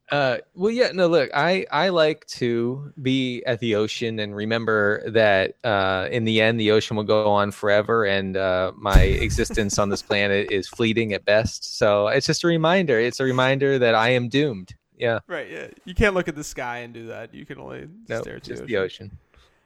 Uh, 0.09 0.37
well, 0.55 0.71
yeah, 0.71 0.91
no, 0.93 1.07
look, 1.07 1.29
I 1.33 1.65
I 1.69 1.89
like 1.89 2.25
to 2.27 2.93
be 3.01 3.43
at 3.45 3.59
the 3.59 3.75
ocean 3.75 4.19
and 4.19 4.33
remember 4.33 5.09
that 5.09 5.55
uh, 5.65 6.07
in 6.09 6.23
the 6.23 6.39
end, 6.39 6.59
the 6.59 6.71
ocean 6.71 6.95
will 6.95 7.03
go 7.03 7.29
on 7.29 7.51
forever, 7.51 8.05
and 8.05 8.37
uh, 8.37 8.71
my 8.77 9.01
existence 9.01 9.77
on 9.77 9.89
this 9.89 10.01
planet 10.03 10.49
is 10.51 10.67
fleeting 10.67 11.11
at 11.13 11.25
best. 11.25 11.77
So 11.77 12.07
it's 12.07 12.25
just 12.25 12.45
a 12.45 12.47
reminder. 12.47 12.99
It's 12.99 13.19
a 13.19 13.25
reminder 13.25 13.77
that 13.79 13.95
I 13.95 14.09
am 14.09 14.29
doomed. 14.29 14.73
Yeah, 14.97 15.19
Right. 15.27 15.49
Yeah. 15.51 15.67
You 15.85 15.93
can't 15.93 16.15
look 16.15 16.27
at 16.27 16.35
the 16.35 16.43
sky 16.43 16.79
and 16.79 16.93
do 16.93 17.07
that. 17.07 17.33
You 17.33 17.45
can 17.45 17.59
only 17.59 17.87
no, 18.07 18.21
stare 18.21 18.37
at 18.37 18.43
just 18.43 18.61
the 18.61 18.67
the 18.67 18.77
ocean. 18.77 19.07
ocean. 19.07 19.19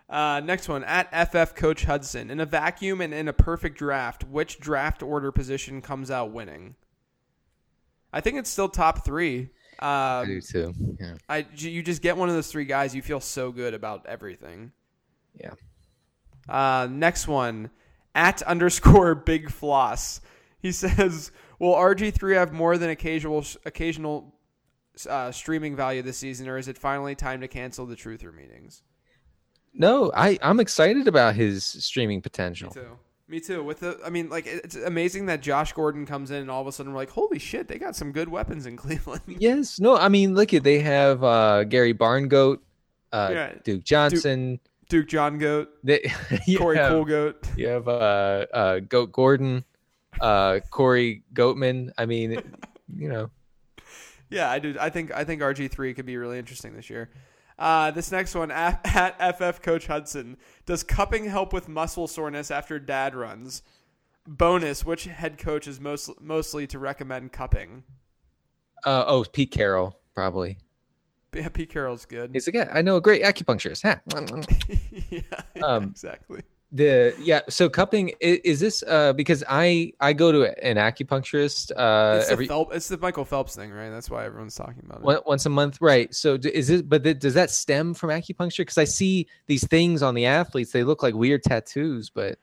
Uh, 0.10 0.42
next 0.42 0.68
one 0.68 0.84
at 0.84 1.10
FF 1.32 1.56
Coach 1.56 1.86
Hudson. 1.86 2.30
In 2.30 2.42
a 2.42 2.46
vacuum 2.46 3.00
and 3.00 3.14
in 3.14 3.30
a 3.30 3.34
perfect 3.34 3.78
draft, 3.78 4.26
which 4.26 4.60
draft 4.60 5.02
order 5.02 5.32
position 5.32 5.82
comes 5.82 6.12
out 6.12 6.32
winning? 6.32 6.76
I 8.12 8.20
think 8.20 8.38
it's 8.38 8.50
still 8.50 8.68
top 8.68 9.06
three. 9.06 9.52
I 9.82 10.20
Um, 10.22 10.28
do 10.28 10.42
too. 10.42 10.74
Yeah, 11.00 11.14
I 11.28 11.46
you 11.56 11.82
just 11.84 12.02
get 12.02 12.16
one 12.18 12.30
of 12.30 12.36
those 12.36 12.52
three 12.52 12.66
guys, 12.66 12.94
you 12.96 13.02
feel 13.02 13.20
so 13.20 13.52
good 13.52 13.74
about 13.74 14.06
everything. 14.06 14.72
yeah. 15.40 15.54
Uh, 16.50 16.88
next 16.92 17.28
one 17.28 17.70
at 18.16 18.42
underscore 18.44 19.16
big 19.16 19.50
floss. 19.52 20.22
He 20.60 20.72
says, 20.72 21.32
"Will 21.60 21.74
RG 21.74 22.14
three 22.14 22.36
have 22.36 22.52
more 22.54 22.78
than 22.78 22.90
occasional 22.90 23.44
occasional 23.66 24.36
uh, 25.10 25.32
streaming 25.32 25.76
value 25.76 26.02
this 26.02 26.18
season, 26.18 26.48
or 26.48 26.58
is 26.58 26.68
it 26.68 26.78
finally 26.78 27.16
time 27.16 27.42
to 27.42 27.48
cancel 27.48 27.86
the 27.86 27.96
truther 27.96 28.34
meetings?" 28.34 28.84
No, 29.74 30.12
I 30.16 30.38
I'm 30.42 30.60
excited 30.60 31.08
about 31.08 31.36
his 31.36 31.64
streaming 31.64 32.22
potential. 32.22 32.70
Me 32.76 32.82
too. 32.82 32.98
Me 33.32 33.40
too. 33.40 33.64
With 33.64 33.80
the, 33.80 33.98
I 34.06 34.10
mean, 34.10 34.28
like 34.28 34.46
it's 34.46 34.76
amazing 34.76 35.28
that 35.28 35.42
Josh 35.42 35.72
Gordon 35.72 36.06
comes 36.06 36.32
in 36.32 36.38
and 36.42 36.52
all 36.52 36.60
of 36.60 36.68
a 36.68 36.72
sudden 36.74 36.92
we're 36.92 36.98
like, 37.00 37.12
holy 37.12 37.40
shit, 37.40 37.70
they 37.70 37.80
got 37.80 37.96
some 37.96 38.12
good 38.12 38.28
weapons 38.28 38.66
in 38.66 38.76
Cleveland. 38.84 39.22
Yes, 39.26 39.80
no, 39.80 39.96
I 39.98 40.10
mean, 40.10 40.36
look 40.36 40.54
at 40.54 40.64
they 40.66 40.80
have 40.80 41.24
uh, 41.24 41.64
Gary 41.64 41.94
Barngoat, 41.94 42.58
uh, 43.14 43.30
Yeah. 43.32 43.54
Duke 43.64 43.86
Johnson. 43.86 44.60
Duke 44.90 45.08
John 45.08 45.38
Goat, 45.38 45.70
They, 45.82 46.12
Corey 46.58 46.76
have- 46.76 46.92
Cool 46.92 47.06
Goat. 47.06 47.48
You 47.56 47.68
have 47.70 47.88
uh, 47.88 48.46
uh, 48.54 48.80
Goat 48.80 49.14
Gordon, 49.14 49.64
uh, 50.20 50.60
Corey 50.70 51.24
Goatman. 51.34 51.92
I 51.98 52.06
mean, 52.06 52.32
you 52.94 53.08
know, 53.08 53.30
Yeah, 54.30 54.52
I 54.52 54.60
do. 54.60 54.76
I 54.78 54.90
think 54.90 55.14
I 55.14 55.24
think 55.24 55.42
RG 55.42 55.72
three 55.72 55.94
could 55.94 56.06
be 56.06 56.18
really 56.18 56.38
interesting 56.38 56.74
this 56.76 56.90
year. 56.90 57.10
Uh, 57.60 57.92
this 57.92 58.12
next 58.12 58.34
one 58.36 58.52
at, 58.52 58.82
at 59.20 59.38
FF 59.38 59.62
Coach 59.62 59.88
Hudson 59.88 60.38
does 60.66 60.84
cupping 60.84 61.26
help 61.26 61.54
with 61.54 61.68
muscle 61.68 62.08
soreness 62.08 62.50
after 62.52 62.80
dad 62.80 63.16
runs? 63.16 63.62
Bonus: 64.28 64.86
Which 64.86 65.06
head 65.06 65.38
coach 65.38 65.68
is 65.68 65.80
most 65.80 66.10
mostly 66.22 66.68
to 66.68 66.80
recommend 66.80 67.32
cupping? 67.32 67.84
Uh, 68.86 69.04
oh, 69.08 69.24
Pete 69.32 69.52
Carroll 69.52 69.98
probably. 70.14 70.58
Yeah, 71.34 71.50
Pete 71.50 71.70
Carroll's 71.70 72.06
good. 72.06 72.32
He's 72.34 72.46
like, 72.48 72.56
yeah, 72.56 72.70
I 72.74 72.82
know 72.82 72.98
a 72.98 73.02
great 73.02 73.24
acupuncturist. 73.24 73.84
Ha. 73.84 74.02
yeah, 75.10 75.22
yeah, 75.56 75.64
Um, 75.64 75.86
exactly. 75.86 76.42
The 76.74 77.14
yeah, 77.20 77.42
so 77.50 77.68
cupping 77.68 78.14
is, 78.22 78.40
is 78.46 78.60
this 78.62 78.84
uh 78.88 79.12
because 79.12 79.44
I 79.50 79.92
I 80.00 80.14
go 80.14 80.32
to 80.32 80.44
an 80.66 80.78
acupuncturist 80.78 81.72
uh 81.76 82.20
It's, 82.20 82.32
every 82.32 82.46
the 82.46 82.54
Phelps, 82.54 82.76
it's 82.76 82.88
the 82.88 82.98
Michael 82.98 83.26
Phelps 83.26 83.56
thing, 83.58 83.72
right? 83.72 83.90
That's 83.90 84.10
why 84.10 84.24
everyone's 84.24 84.56
talking 84.56 84.82
about 84.86 85.00
it. 85.00 85.26
Once 85.26 85.46
a 85.46 85.50
month, 85.50 85.82
right? 85.82 86.14
So 86.16 86.38
is 86.42 86.70
it? 86.70 86.88
But 86.88 87.04
th- 87.04 87.20
does 87.20 87.34
that 87.34 87.50
stem 87.50 87.94
from 87.94 88.10
acupuncture? 88.10 88.60
Because 88.60 88.78
I 88.78 88.86
see 88.86 89.28
these 89.48 89.68
things 89.68 90.02
on 90.02 90.16
the 90.16 90.26
athletes; 90.26 90.72
they 90.72 90.86
look 90.86 91.04
like 91.04 91.14
weird 91.14 91.44
tattoos. 91.44 92.10
But 92.10 92.40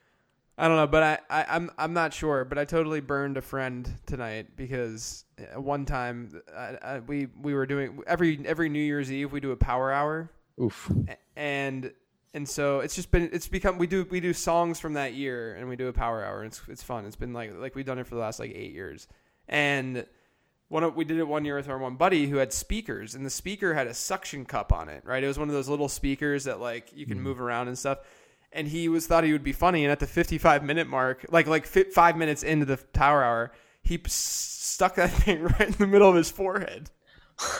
I 0.58 0.68
don't 0.68 0.76
know, 0.76 0.86
but 0.86 1.02
I, 1.02 1.18
I 1.30 1.46
I'm 1.48 1.70
I'm 1.78 1.94
not 1.94 2.12
sure. 2.12 2.44
But 2.44 2.58
I 2.58 2.66
totally 2.66 3.00
burned 3.00 3.38
a 3.38 3.42
friend 3.42 3.90
tonight 4.04 4.56
because 4.56 5.24
uh, 5.38 5.58
one 5.58 5.86
time 5.86 6.42
I, 6.54 6.76
I, 6.82 6.98
we 6.98 7.28
we 7.40 7.54
were 7.54 7.64
doing 7.64 8.02
every 8.06 8.38
every 8.44 8.68
New 8.68 8.82
Year's 8.82 9.10
Eve 9.10 9.32
we 9.32 9.40
do 9.40 9.52
a 9.52 9.56
power 9.56 9.90
hour, 9.90 10.30
oof, 10.60 10.92
and 11.34 11.92
and 12.34 12.48
so 12.48 12.80
it's 12.80 12.94
just 12.94 13.10
been 13.10 13.30
it's 13.32 13.48
become 13.48 13.78
we 13.78 13.86
do 13.86 14.06
we 14.10 14.20
do 14.20 14.32
songs 14.32 14.78
from 14.78 14.94
that 14.94 15.14
year 15.14 15.54
and 15.54 15.68
we 15.68 15.76
do 15.76 15.88
a 15.88 15.92
power 15.92 16.24
hour. 16.24 16.42
And 16.42 16.48
it's 16.48 16.60
it's 16.68 16.82
fun. 16.82 17.06
It's 17.06 17.16
been 17.16 17.32
like 17.32 17.52
like 17.56 17.74
we've 17.74 17.86
done 17.86 17.98
it 17.98 18.06
for 18.06 18.14
the 18.14 18.20
last 18.20 18.38
like 18.38 18.52
eight 18.54 18.72
years, 18.72 19.08
and 19.48 20.06
one 20.68 20.84
of, 20.84 20.94
we 20.94 21.04
did 21.04 21.16
it 21.16 21.26
one 21.26 21.46
year 21.46 21.56
with 21.56 21.68
our 21.68 21.78
one 21.78 21.96
buddy 21.96 22.26
who 22.26 22.36
had 22.36 22.52
speakers, 22.52 23.14
and 23.14 23.24
the 23.24 23.30
speaker 23.30 23.72
had 23.72 23.86
a 23.86 23.94
suction 23.94 24.44
cup 24.44 24.72
on 24.72 24.88
it. 24.88 25.02
Right, 25.04 25.24
it 25.24 25.26
was 25.26 25.38
one 25.38 25.48
of 25.48 25.54
those 25.54 25.68
little 25.68 25.88
speakers 25.88 26.44
that 26.44 26.60
like 26.60 26.90
you 26.94 27.06
can 27.06 27.18
mm. 27.18 27.22
move 27.22 27.40
around 27.40 27.68
and 27.68 27.78
stuff. 27.78 27.98
And 28.50 28.66
he 28.66 28.88
was 28.88 29.06
thought 29.06 29.24
he 29.24 29.32
would 29.32 29.44
be 29.44 29.52
funny, 29.52 29.84
and 29.84 29.92
at 29.92 30.00
the 30.00 30.06
55 30.06 30.64
minute 30.64 30.86
mark, 30.86 31.26
like 31.30 31.46
like 31.46 31.66
fi- 31.66 31.90
five 31.90 32.16
minutes 32.16 32.42
into 32.42 32.66
the 32.66 32.76
power 32.76 33.22
hour, 33.22 33.52
he 33.82 33.98
p- 33.98 34.10
stuck 34.10 34.94
that 34.96 35.10
thing 35.24 35.42
right 35.42 35.60
in 35.68 35.72
the 35.72 35.86
middle 35.86 36.08
of 36.08 36.14
his 36.14 36.30
forehead. 36.30 36.90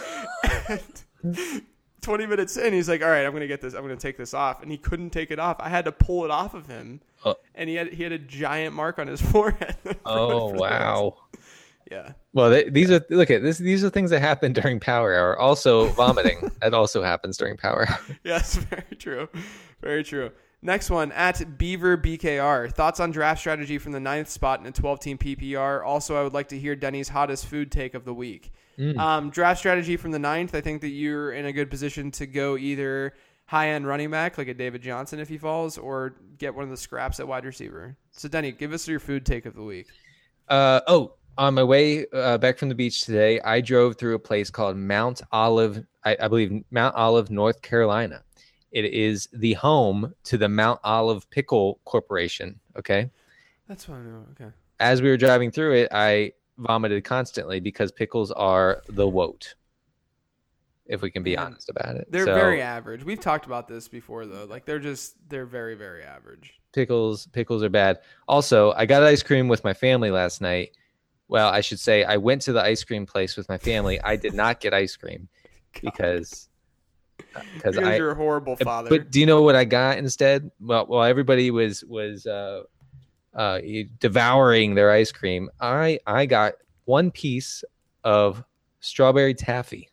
And 0.69 1.62
20 2.01 2.26
minutes 2.26 2.57
in, 2.57 2.72
he's 2.72 2.88
like, 2.88 3.03
"All 3.03 3.09
right, 3.09 3.24
I'm 3.26 3.32
gonna 3.32 3.46
get 3.46 3.61
this. 3.61 3.74
I'm 3.74 3.82
gonna 3.82 3.96
take 3.96 4.16
this 4.16 4.34
off," 4.34 4.62
and 4.62 4.70
he 4.70 4.78
couldn't 4.78 5.11
take 5.11 5.30
it 5.30 5.38
off. 5.38 5.57
I 5.61 5.68
had 5.68 5.84
to 5.86 5.92
pull 5.92 6.24
it 6.24 6.30
off 6.30 6.55
of 6.55 6.66
him, 6.66 7.01
Oh. 7.24 7.34
and 7.55 7.68
he 7.68 7.74
had 7.76 7.92
he 7.92 8.03
had 8.03 8.12
a 8.12 8.18
giant 8.18 8.74
mark 8.74 8.99
on 8.99 9.07
his 9.07 9.20
forehead. 9.32 9.76
oh 10.07 10.49
wow. 10.51 11.16
Yeah, 11.90 12.12
Well, 12.34 12.51
they, 12.51 12.68
these 12.68 12.90
are 12.90 13.01
look 13.09 13.30
at 13.30 13.42
this. 13.42 13.57
These 13.57 13.82
are 13.82 13.88
things 13.88 14.11
that 14.11 14.20
happen 14.20 14.53
during 14.53 14.78
power 14.78 15.14
hour. 15.14 15.38
Also, 15.38 15.86
vomiting 15.86 16.51
that 16.61 16.74
also 16.74 17.03
happens 17.03 17.38
during 17.38 17.57
power 17.57 17.88
hour. 17.88 17.99
yes, 18.24 18.57
very 18.57 18.96
true, 18.99 19.28
very 19.80 20.05
true. 20.05 20.30
Next 20.61 20.90
one 20.90 21.12
at 21.12 21.57
Beaver 21.57 21.96
BKR. 21.96 22.70
Thoughts 22.72 23.01
on 23.01 23.11
draft 23.11 23.40
strategy 23.40 23.78
from 23.78 23.92
the 23.92 24.01
ninth 24.01 24.28
spot 24.28 24.61
in 24.61 24.66
a 24.66 24.70
12 24.72 25.01
team 25.01 25.16
PPR. 25.16 25.82
Also, 25.82 26.14
I 26.14 26.22
would 26.24 26.34
like 26.34 26.49
to 26.49 26.59
hear 26.59 26.76
Denny's 26.76 27.09
hottest 27.09 27.46
food 27.46 27.72
take 27.72 27.94
of 27.94 28.05
the 28.05 28.12
week. 28.12 28.53
Um, 28.79 29.31
draft 29.31 29.59
strategy 29.59 29.97
from 29.97 30.12
the 30.12 30.18
ninth. 30.18 30.55
I 30.55 30.61
think 30.61 30.81
that 30.83 30.89
you're 30.89 31.33
in 31.33 31.47
a 31.47 31.53
good 31.53 31.70
position 31.70 32.11
to 32.12 32.26
go 32.26 32.57
either 32.57 33.14
high 33.47 33.70
end 33.70 33.87
running 33.87 34.11
back 34.11 34.39
like 34.39 34.49
a 34.49 34.55
David 34.55 34.83
Johnson 34.83 35.18
if 35.18 35.29
he 35.29 35.39
falls, 35.39 35.79
or 35.79 36.14
get 36.37 36.55
one 36.55 36.64
of 36.64 36.70
the 36.70 36.76
scraps 36.76 37.18
at 37.18 37.26
wide 37.26 37.45
receiver. 37.45 37.97
So, 38.12 38.29
Denny, 38.29 38.53
give 38.53 38.72
us 38.72 38.87
your 38.87 39.01
food 39.01 39.24
take 39.24 39.47
of 39.47 39.55
the 39.55 39.62
week. 39.62 39.87
Uh, 40.49 40.81
oh, 40.87 41.14
on 41.39 41.55
my 41.55 41.62
way 41.62 42.07
uh, 42.12 42.37
back 42.39 42.59
from 42.59 42.68
the 42.68 42.74
beach 42.74 43.05
today, 43.05 43.41
I 43.41 43.61
drove 43.61 43.97
through 43.97 44.14
a 44.14 44.18
place 44.18 44.51
called 44.51 44.76
Mount 44.76 45.22
Olive, 45.33 45.85
I, 46.05 46.16
I 46.20 46.29
believe 46.29 46.64
Mount 46.70 46.95
Olive, 46.95 47.31
North 47.31 47.62
Carolina. 47.62 48.22
It 48.70 48.85
is 48.85 49.29
the 49.33 49.55
home 49.55 50.14
to 50.24 50.37
the 50.37 50.49
Mount 50.49 50.81
Olive 50.85 51.29
Pickle 51.31 51.81
Corporation. 51.85 52.59
Okay. 52.76 53.11
That's 53.66 53.89
what 53.89 53.99
I 53.99 54.03
know. 54.03 54.24
Okay. 54.33 54.51
As 54.81 55.01
we 55.01 55.09
were 55.09 55.16
driving 55.16 55.51
through 55.51 55.74
it, 55.74 55.89
I 55.91 56.33
vomited 56.59 57.04
constantly 57.04 57.61
because 57.61 57.90
pickles 57.92 58.30
are 58.32 58.82
the 58.88 59.06
woat. 59.09 59.54
If 60.86 61.02
we 61.02 61.11
can 61.11 61.22
be 61.22 61.36
honest 61.36 61.68
about 61.68 61.96
it, 61.96 62.11
They're 62.11 62.24
So, 62.24 62.34
very 62.34 62.62
average. 62.62 63.04
We've 63.04 63.20
talked 63.20 63.44
about 63.46 63.68
this 63.68 63.88
before, 63.88 64.24
though. 64.26 64.44
Like, 64.46 64.64
they're 64.64 64.78
just, 64.78 65.16
they're 65.28 65.44
very, 65.44 65.74
very 65.74 66.02
average. 66.02 66.54
pickles 66.72 67.26
pickles 67.28 67.62
are 67.62 67.68
bad 67.70 67.98
also 68.28 68.72
i 68.72 68.84
got 68.86 69.02
ice 69.02 69.22
cream 69.22 69.48
with 69.48 69.64
my 69.64 69.72
family 69.72 70.11
last 70.11 70.40
night 70.42 70.70
well 71.26 71.48
i 71.48 71.61
should 71.62 71.80
say 71.80 72.04
i 72.04 72.16
went 72.18 72.42
to 72.42 72.52
the 72.52 72.61
ice 72.62 72.84
cream 72.84 73.06
place 73.06 73.36
with 73.38 73.48
my 73.48 73.56
family 73.56 73.98
i 74.02 74.14
did 74.16 74.34
not 74.34 74.61
get 74.61 74.74
ice 74.74 74.94
cream 74.94 75.28
because 75.80 76.48
because 77.54 77.74
Because 77.74 77.78
i 77.78 77.96
you're 77.96 78.11
a 78.11 78.14
horrible 78.14 78.54
father. 78.56 78.90
but 78.90 79.11
do 79.11 79.18
you 79.18 79.24
know 79.26 79.40
what 79.42 79.56
i 79.56 79.64
got 79.64 79.96
instead 79.98 80.50
well 80.61 80.86
while 80.86 81.04
everybody 81.04 81.50
was 81.50 81.82
was 81.84 82.26
uh 82.26 82.62
uh 83.39 83.59
devouring 84.01 84.74
their 84.74 84.91
ice 84.91 85.11
cream 85.12 85.49
i 85.61 85.99
i 86.07 86.26
got 86.26 86.53
one 86.84 87.11
piece 87.11 87.64
of 88.05 88.45
strawberry 88.80 89.32
taffy 89.32 89.89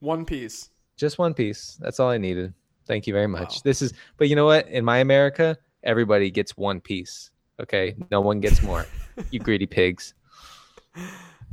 One 0.00 0.24
piece. 0.26 0.68
just 0.96 1.18
one 1.18 1.32
piece 1.34 1.78
that's 1.80 1.98
all 2.00 2.10
i 2.10 2.18
needed 2.18 2.52
thank 2.86 3.06
you 3.06 3.12
very 3.14 3.26
much 3.28 3.54
Wow. 3.56 3.60
this 3.64 3.80
is 3.82 3.92
but 4.18 4.28
you 4.28 4.36
know 4.36 4.44
what 4.46 4.68
in 4.68 4.84
my 4.84 4.98
america 4.98 5.56
everybody 5.84 6.30
gets 6.30 6.56
one 6.56 6.80
piece 6.80 7.30
okay 7.60 7.94
no 8.10 8.20
one 8.20 8.40
gets 8.40 8.62
more 8.62 8.84
you 9.30 9.38
greedy 9.40 9.66
pigs 9.66 10.12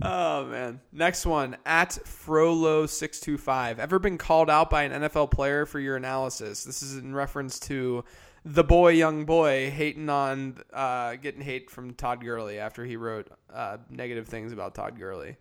Oh 0.02 0.46
man. 0.48 0.80
Next 0.92 1.24
one 1.26 1.56
at 1.68 1.92
Frollo625. 2.04 3.78
Ever 3.78 4.00
been 4.00 4.18
called 4.18 4.50
out 4.50 4.70
by 4.72 4.84
an 4.84 5.04
NFL 5.04 5.30
player 5.32 5.66
for 5.68 5.80
your 5.80 5.96
analysis? 5.96 6.64
This 6.64 6.82
is 6.82 6.98
in 6.98 7.14
reference 7.14 7.60
to 7.62 8.04
the 8.46 8.64
boy, 8.64 8.90
young 8.92 9.26
boy, 9.26 9.70
hating 9.72 10.10
on, 10.10 10.58
uh, 10.74 11.16
getting 11.16 11.42
hate 11.42 11.70
from 11.70 11.94
Todd 11.94 12.22
Gurley 12.24 12.60
after 12.60 12.84
he 12.86 12.98
wrote 12.98 13.30
uh, 13.54 13.78
negative 13.90 14.28
things 14.28 14.52
about 14.52 14.76
Todd 14.76 14.98
Gurley. 15.00 15.38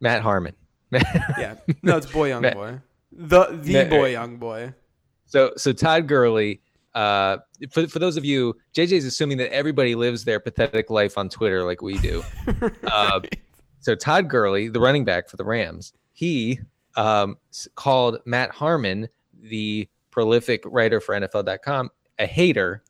matt 0.00 0.22
harmon 0.22 0.54
Yeah. 0.92 1.56
No, 1.82 1.96
it's 1.96 2.06
boy, 2.06 2.28
young 2.28 2.42
Matt- 2.42 2.54
boy. 2.54 2.80
The 3.12 3.46
the 3.62 3.72
Matt- 3.72 3.90
boy, 3.90 4.10
young 4.12 4.36
boy. 4.36 4.74
so 5.26 5.52
so 5.56 5.72
todd 5.72 6.06
gurley 6.06 6.60
uh 6.94 7.38
for, 7.70 7.86
for 7.88 7.98
those 7.98 8.16
of 8.16 8.24
you 8.24 8.54
jj's 8.74 9.04
assuming 9.04 9.36
that 9.38 9.52
everybody 9.52 9.94
lives 9.94 10.24
their 10.24 10.38
pathetic 10.40 10.88
life 10.90 11.18
on 11.18 11.28
twitter 11.28 11.64
like 11.64 11.82
we 11.82 11.98
do 11.98 12.22
uh, 12.86 13.20
so 13.80 13.94
Todd 13.94 14.28
Gurley, 14.28 14.68
the 14.68 14.80
running 14.80 15.04
back 15.04 15.28
for 15.28 15.36
the 15.36 15.44
Rams, 15.44 15.92
he 16.12 16.58
um, 16.96 17.36
called 17.76 18.18
Matt 18.26 18.50
Harmon, 18.50 19.08
the 19.40 19.88
prolific 20.10 20.62
writer 20.66 21.00
for 21.00 21.14
NFL.com, 21.14 21.88
a 22.18 22.26
hater 22.26 22.82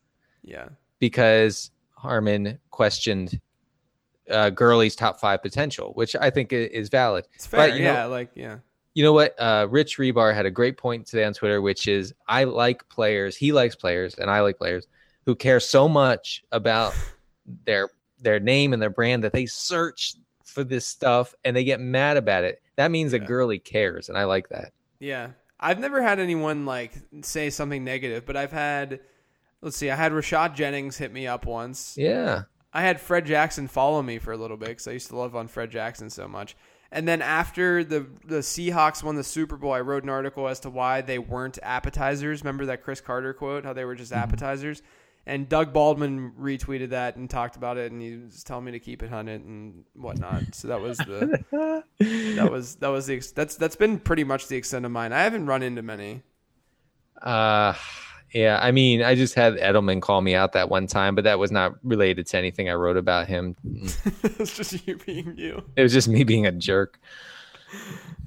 Yeah. 0.43 0.69
because 0.99 1.71
Harmon 1.95 2.59
questioned 2.71 3.39
uh, 4.29 4.49
Gurley's 4.51 4.95
top 4.95 5.19
five 5.19 5.41
potential, 5.41 5.91
which 5.95 6.15
I 6.15 6.29
think 6.29 6.53
is 6.53 6.89
valid. 6.89 7.27
It's 7.33 7.47
fair. 7.47 7.69
But, 7.69 7.77
you 7.77 7.83
yeah. 7.83 8.03
know- 8.03 8.09
like, 8.09 8.29
yeah. 8.35 8.57
You 8.95 9.03
know 9.03 9.13
what? 9.13 9.39
Uh, 9.39 9.67
Rich 9.69 9.97
Hribar 9.97 10.33
had 10.33 10.45
a 10.45 10.51
great 10.51 10.77
point 10.77 11.05
today 11.05 11.23
on 11.23 11.33
Twitter, 11.33 11.61
which 11.61 11.87
is 11.87 12.13
I 12.27 12.43
like 12.43 12.87
players, 12.89 13.37
he 13.37 13.51
likes 13.53 13.75
players, 13.75 14.15
and 14.15 14.29
I 14.29 14.41
like 14.41 14.57
players 14.57 14.87
who 15.25 15.35
care 15.35 15.59
so 15.59 15.87
much 15.87 16.43
about 16.51 16.93
their 17.65 17.89
their 18.19 18.39
name 18.39 18.73
and 18.73 18.81
their 18.81 18.89
brand 18.89 19.23
that 19.23 19.31
they 19.31 19.45
search 19.45 20.15
for 20.43 20.63
this 20.65 20.85
stuff 20.85 21.33
and 21.45 21.55
they 21.55 21.63
get 21.63 21.79
mad 21.79 22.17
about 22.17 22.43
it. 22.43 22.61
That 22.75 22.91
means 22.91 23.11
that 23.11 23.21
Yeah. 23.21 23.27
Gurley 23.27 23.59
cares, 23.59 24.09
and 24.09 24.17
I 24.17 24.25
like 24.25 24.49
that. 24.49 24.73
Yeah. 24.99 25.29
I've 25.59 25.79
never 25.79 26.01
had 26.01 26.19
anyone 26.19 26.65
like 26.65 26.93
say 27.21 27.49
something 27.51 27.83
negative, 27.83 28.25
but 28.25 28.35
I've 28.35 28.51
had 28.51 28.99
let's 29.61 29.77
see, 29.77 29.89
I 29.89 29.95
had 29.95 30.11
Rashad 30.11 30.55
Jennings 30.55 30.97
hit 30.97 31.11
me 31.11 31.27
up 31.27 31.45
once. 31.45 31.95
Yeah. 31.97 32.43
I 32.71 32.81
had 32.81 33.01
Fred 33.01 33.25
Jackson 33.25 33.67
follow 33.67 34.01
me 34.01 34.19
for 34.19 34.31
a 34.31 34.37
little 34.37 34.57
bit 34.57 34.69
because 34.69 34.87
I 34.87 34.91
used 34.91 35.07
to 35.09 35.15
love 35.15 35.35
on 35.35 35.47
Fred 35.47 35.71
Jackson 35.71 36.09
so 36.09 36.27
much. 36.27 36.55
And 36.91 37.07
then 37.07 37.21
after 37.21 37.83
the 37.83 38.07
the 38.25 38.39
Seahawks 38.39 39.03
won 39.03 39.15
the 39.15 39.23
Super 39.23 39.57
Bowl, 39.57 39.71
I 39.71 39.81
wrote 39.81 40.03
an 40.03 40.09
article 40.09 40.47
as 40.47 40.59
to 40.61 40.69
why 40.69 41.01
they 41.01 41.19
weren't 41.19 41.59
appetizers. 41.61 42.41
Remember 42.41 42.65
that 42.67 42.83
Cris 42.83 43.01
Carter 43.01 43.33
quote? 43.33 43.63
How 43.63 43.73
they 43.73 43.85
were 43.85 43.95
just 43.95 44.11
appetizers. 44.11 44.81
And 45.25 45.47
Doug 45.47 45.73
Baldwin 45.73 46.31
retweeted 46.39 46.89
that 46.89 47.15
and 47.15 47.29
talked 47.29 47.55
about 47.55 47.77
it, 47.77 47.91
and 47.91 48.01
he 48.01 48.17
was 48.17 48.43
telling 48.43 48.65
me 48.65 48.71
to 48.71 48.79
keep 48.79 49.03
it 49.03 49.11
hunted 49.11 49.43
and 49.43 49.83
whatnot. 49.93 50.55
So 50.55 50.69
that 50.69 50.81
was 50.81 50.97
the 50.97 51.43
that 51.99 52.51
was 52.51 52.75
that 52.77 52.87
was 52.87 53.05
the 53.05 53.19
that's 53.35 53.55
that's 53.55 53.75
been 53.75 53.99
pretty 53.99 54.23
much 54.23 54.47
the 54.47 54.55
extent 54.55 54.85
of 54.85 54.91
mine. 54.91 55.13
I 55.13 55.21
haven't 55.21 55.45
run 55.45 55.61
into 55.61 55.83
many. 55.83 56.23
Uh 57.21 57.75
yeah, 58.33 58.59
I 58.61 58.71
mean, 58.71 59.01
I 59.01 59.15
just 59.15 59.33
had 59.33 59.55
Edelman 59.57 60.01
call 60.01 60.21
me 60.21 60.35
out 60.35 60.53
that 60.53 60.69
one 60.69 60.87
time, 60.87 61.15
but 61.15 61.23
that 61.23 61.39
was 61.39 61.51
not 61.51 61.75
related 61.83 62.27
to 62.27 62.37
anything 62.37 62.69
I 62.69 62.73
wrote 62.73 62.97
about 62.97 63.27
him. 63.27 63.55
it's 64.23 64.55
just 64.55 64.87
you 64.87 64.97
being 64.97 65.35
you. 65.37 65.63
It 65.75 65.81
was 65.81 65.93
just 65.93 66.07
me 66.07 66.23
being 66.23 66.45
a 66.45 66.51
jerk. 66.51 66.99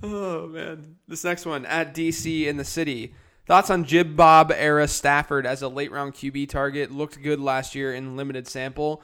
Oh 0.03 0.49
man, 0.49 0.97
this 1.07 1.25
next 1.25 1.47
one 1.47 1.65
at 1.67 1.95
DC 1.95 2.47
in 2.47 2.57
the 2.57 2.65
city. 2.65 3.15
Thoughts 3.47 3.71
on 3.71 3.85
Jim 3.85 4.15
Bob 4.15 4.53
era 4.55 4.87
Stafford 4.87 5.47
as 5.47 5.63
a 5.63 5.69
late 5.69 5.91
round 5.91 6.15
QB 6.15 6.49
target? 6.49 6.93
Looked 6.93 7.23
good 7.23 7.41
last 7.41 7.75
year 7.75 7.93
in 7.95 8.17
limited 8.17 8.47
sample. 8.49 9.03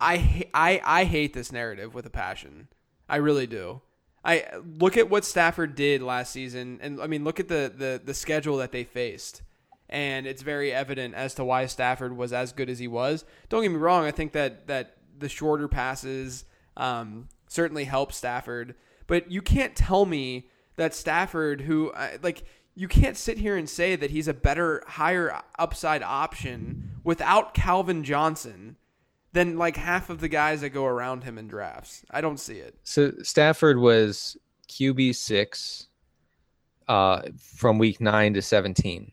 I 0.00 0.44
I 0.54 0.80
I 0.84 1.04
hate 1.04 1.34
this 1.34 1.52
narrative 1.52 1.94
with 1.94 2.06
a 2.06 2.10
passion. 2.10 2.68
I 3.08 3.16
really 3.16 3.46
do. 3.46 3.82
I 4.24 4.44
look 4.78 4.96
at 4.96 5.10
what 5.10 5.24
Stafford 5.24 5.74
did 5.74 6.02
last 6.02 6.32
season, 6.32 6.78
and 6.82 7.00
I 7.00 7.06
mean, 7.06 7.24
look 7.24 7.40
at 7.40 7.48
the 7.48 7.72
the 7.76 8.00
the 8.02 8.14
schedule 8.14 8.56
that 8.58 8.72
they 8.72 8.84
faced, 8.84 9.42
and 9.88 10.26
it's 10.26 10.42
very 10.42 10.72
evident 10.72 11.14
as 11.14 11.34
to 11.34 11.44
why 11.44 11.66
Stafford 11.66 12.16
was 12.16 12.32
as 12.32 12.52
good 12.52 12.70
as 12.70 12.78
he 12.78 12.88
was. 12.88 13.24
Don't 13.48 13.62
get 13.62 13.70
me 13.70 13.76
wrong; 13.76 14.04
I 14.04 14.10
think 14.10 14.32
that 14.32 14.66
that 14.66 14.96
the 15.18 15.28
shorter 15.28 15.68
passes 15.68 16.44
um, 16.76 17.28
certainly 17.48 17.84
help 17.84 18.12
Stafford, 18.12 18.74
but 19.06 19.30
you 19.30 19.42
can't 19.42 19.76
tell 19.76 20.06
me 20.06 20.48
that 20.76 20.94
Stafford, 20.94 21.62
who 21.62 21.92
like 22.22 22.44
you 22.74 22.88
can't 22.88 23.16
sit 23.16 23.38
here 23.38 23.56
and 23.56 23.68
say 23.68 23.96
that 23.96 24.10
he's 24.10 24.28
a 24.28 24.34
better, 24.34 24.82
higher 24.86 25.40
upside 25.58 26.02
option 26.02 26.90
without 27.04 27.54
Calvin 27.54 28.02
Johnson 28.02 28.76
than 29.32 29.58
like 29.58 29.76
half 29.76 30.10
of 30.10 30.20
the 30.20 30.28
guys 30.28 30.60
that 30.60 30.70
go 30.70 30.84
around 30.84 31.24
him 31.24 31.38
in 31.38 31.48
drafts. 31.48 32.04
I 32.10 32.20
don't 32.20 32.38
see 32.38 32.54
it. 32.54 32.76
So 32.82 33.12
Stafford 33.22 33.78
was 33.78 34.36
QB 34.68 35.14
six 35.14 35.88
uh, 36.88 37.22
from 37.38 37.78
week 37.78 38.00
nine 38.00 38.34
to 38.34 38.42
seventeen. 38.42 39.12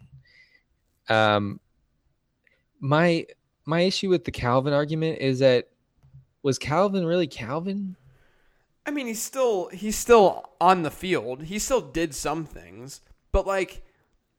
Um, 1.12 1.60
my 2.80 3.26
my 3.66 3.82
issue 3.82 4.10
with 4.10 4.26
the 4.26 4.32
Calvin 4.32 4.74
argument 4.74 5.20
is 5.20 5.40
that 5.40 5.68
was 6.42 6.58
Calvin 6.58 7.06
really 7.06 7.28
Calvin? 7.28 7.96
I 8.86 8.92
mean, 8.92 9.08
he's 9.08 9.22
still 9.22 9.70
he's 9.70 9.98
still 9.98 10.50
on 10.60 10.84
the 10.84 10.92
field. 10.92 11.44
He 11.44 11.60
still 11.60 11.82
did 11.82 12.16
some 12.16 12.46
things, 12.46 13.02
but 13.32 13.46
like 13.46 13.84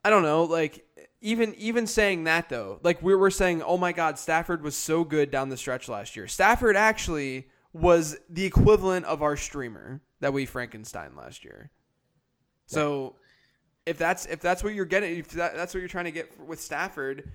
I 0.05 0.11
don't 0.11 0.23
know, 0.23 0.45
like 0.45 0.85
even 1.20 1.55
even 1.55 1.87
saying 1.87 2.25
that 2.25 2.49
though, 2.49 2.81
like 2.83 3.03
we 3.03 3.14
were 3.14 3.31
saying, 3.31 3.62
oh 3.62 3.77
my 3.77 3.93
God, 3.93 4.18
Stafford 4.18 4.62
was 4.62 4.75
so 4.75 5.05
good 5.05 5.31
down 5.31 5.51
the 5.51 5.57
stretch 5.57 5.89
last 5.89 6.16
year. 6.16 6.27
Stafford 6.27 6.77
actually 6.77 7.49
was 7.73 8.18
the 8.29 8.45
equivalent 8.45 9.07
of 9.07 9.23
our 9.23 9.37
streamer 9.37 10.01
that 10.20 10.33
we 10.33 10.47
Frankenstein 10.47 11.14
last 11.16 11.45
year. 11.45 11.70
So 12.66 13.16
if 13.87 13.99
that's 13.99 14.26
if 14.26 14.41
that's 14.41 14.62
what 14.62 14.74
you're 14.74 14.85
getting, 14.85 15.18
if 15.18 15.28
that, 15.30 15.57
that's 15.57 15.74
what 15.74 15.80
you're 15.80 15.89
trying 15.89 16.05
to 16.05 16.12
get 16.12 16.39
with 16.41 16.61
Stafford, 16.61 17.30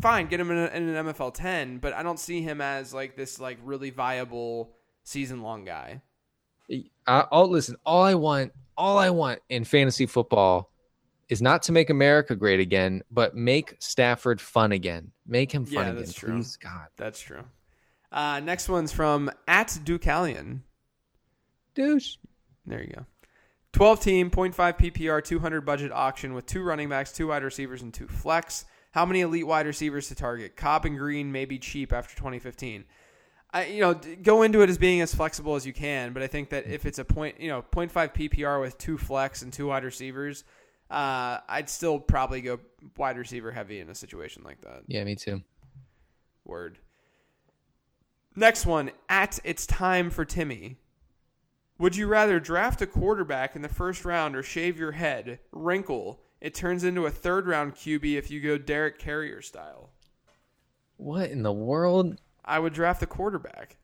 fine, 0.00 0.26
get 0.26 0.40
him 0.40 0.50
in, 0.50 0.58
a, 0.58 0.66
in 0.68 0.88
an 0.88 1.06
MFL 1.06 1.32
ten. 1.34 1.78
But 1.78 1.92
I 1.92 2.02
don't 2.02 2.18
see 2.18 2.42
him 2.42 2.60
as 2.60 2.92
like 2.92 3.16
this 3.16 3.38
like 3.38 3.58
really 3.62 3.90
viable 3.90 4.74
season 5.04 5.42
long 5.42 5.64
guy. 5.64 6.02
I, 7.06 7.26
will 7.30 7.48
listen. 7.48 7.76
All 7.84 8.02
I 8.02 8.14
want, 8.14 8.52
all 8.76 8.98
I 8.98 9.10
want 9.10 9.40
in 9.48 9.64
fantasy 9.64 10.06
football 10.06 10.70
is 11.28 11.42
not 11.42 11.62
to 11.64 11.72
make 11.72 11.90
America 11.90 12.34
great 12.34 12.60
again, 12.60 13.02
but 13.10 13.34
make 13.34 13.76
Stafford 13.78 14.40
fun 14.40 14.72
again. 14.72 15.12
Make 15.26 15.52
him 15.52 15.64
fun 15.64 15.74
yeah, 15.74 15.82
again, 15.82 15.96
that's 15.96 16.14
true. 16.14 16.34
please, 16.34 16.56
God. 16.56 16.88
That's 16.96 17.20
true. 17.20 17.44
Uh, 18.10 18.40
next 18.40 18.68
one's 18.68 18.92
from 18.92 19.30
at 19.48 19.68
Ducalion. 19.68 20.60
Douche. 21.74 22.16
There 22.66 22.82
you 22.82 22.92
go. 22.94 23.06
12 23.72 24.00
team, 24.00 24.30
0.5 24.30 24.54
PPR, 24.78 25.24
200 25.24 25.62
budget 25.62 25.92
auction 25.92 26.34
with 26.34 26.46
two 26.46 26.62
running 26.62 26.88
backs, 26.88 27.12
two 27.12 27.28
wide 27.28 27.42
receivers, 27.42 27.82
and 27.82 27.92
two 27.92 28.06
flex. 28.06 28.66
How 28.92 29.06
many 29.06 29.22
elite 29.22 29.46
wide 29.46 29.66
receivers 29.66 30.08
to 30.08 30.14
target? 30.14 30.56
Cobb 30.56 30.84
and 30.84 30.98
Green 30.98 31.32
may 31.32 31.46
be 31.46 31.58
cheap 31.58 31.92
after 31.92 32.14
2015. 32.14 32.84
I, 33.54 33.66
you 33.66 33.80
know, 33.80 33.94
go 34.22 34.42
into 34.42 34.62
it 34.62 34.70
as 34.70 34.78
being 34.78 35.00
as 35.00 35.14
flexible 35.14 35.56
as 35.56 35.66
you 35.66 35.72
can, 35.72 36.12
but 36.12 36.22
I 36.22 36.26
think 36.26 36.50
that 36.50 36.66
if 36.66 36.86
it's 36.86 36.98
a 36.98 37.04
point, 37.04 37.40
you 37.40 37.48
know, 37.48 37.62
0.5 37.62 37.90
PPR 38.14 38.60
with 38.60 38.78
two 38.78 38.96
flex 38.96 39.42
and 39.42 39.52
two 39.52 39.68
wide 39.68 39.84
receivers, 39.84 40.44
uh, 40.90 41.38
I'd 41.48 41.68
still 41.68 41.98
probably 41.98 42.42
go 42.42 42.60
wide 42.96 43.16
receiver 43.16 43.50
heavy 43.52 43.80
in 43.80 43.88
a 43.88 43.94
situation 43.94 44.42
like 44.44 44.60
that. 44.62 44.82
Yeah, 44.86 45.04
me 45.04 45.16
too. 45.16 45.42
Word. 46.44 46.78
Next 48.36 48.64
one, 48.64 48.90
at 49.08 49.38
it's 49.44 49.66
time 49.66 50.10
for 50.10 50.24
Timmy. 50.24 50.78
Would 51.78 51.96
you 51.96 52.06
rather 52.06 52.38
draft 52.38 52.82
a 52.82 52.86
quarterback 52.86 53.56
in 53.56 53.62
the 53.62 53.68
first 53.68 54.04
round 54.04 54.36
or 54.36 54.42
shave 54.42 54.78
your 54.78 54.92
head? 54.92 55.40
Wrinkle. 55.50 56.20
It 56.40 56.54
turns 56.54 56.84
into 56.84 57.06
a 57.06 57.10
third 57.10 57.46
round 57.46 57.74
QB 57.74 58.16
if 58.16 58.30
you 58.30 58.40
go 58.40 58.58
Derek 58.58 58.98
Carrier 58.98 59.42
style. 59.42 59.90
What 60.96 61.30
in 61.30 61.42
the 61.42 61.52
world? 61.52 62.20
I 62.44 62.58
would 62.58 62.72
draft 62.72 63.02
a 63.02 63.06
quarterback. 63.06 63.76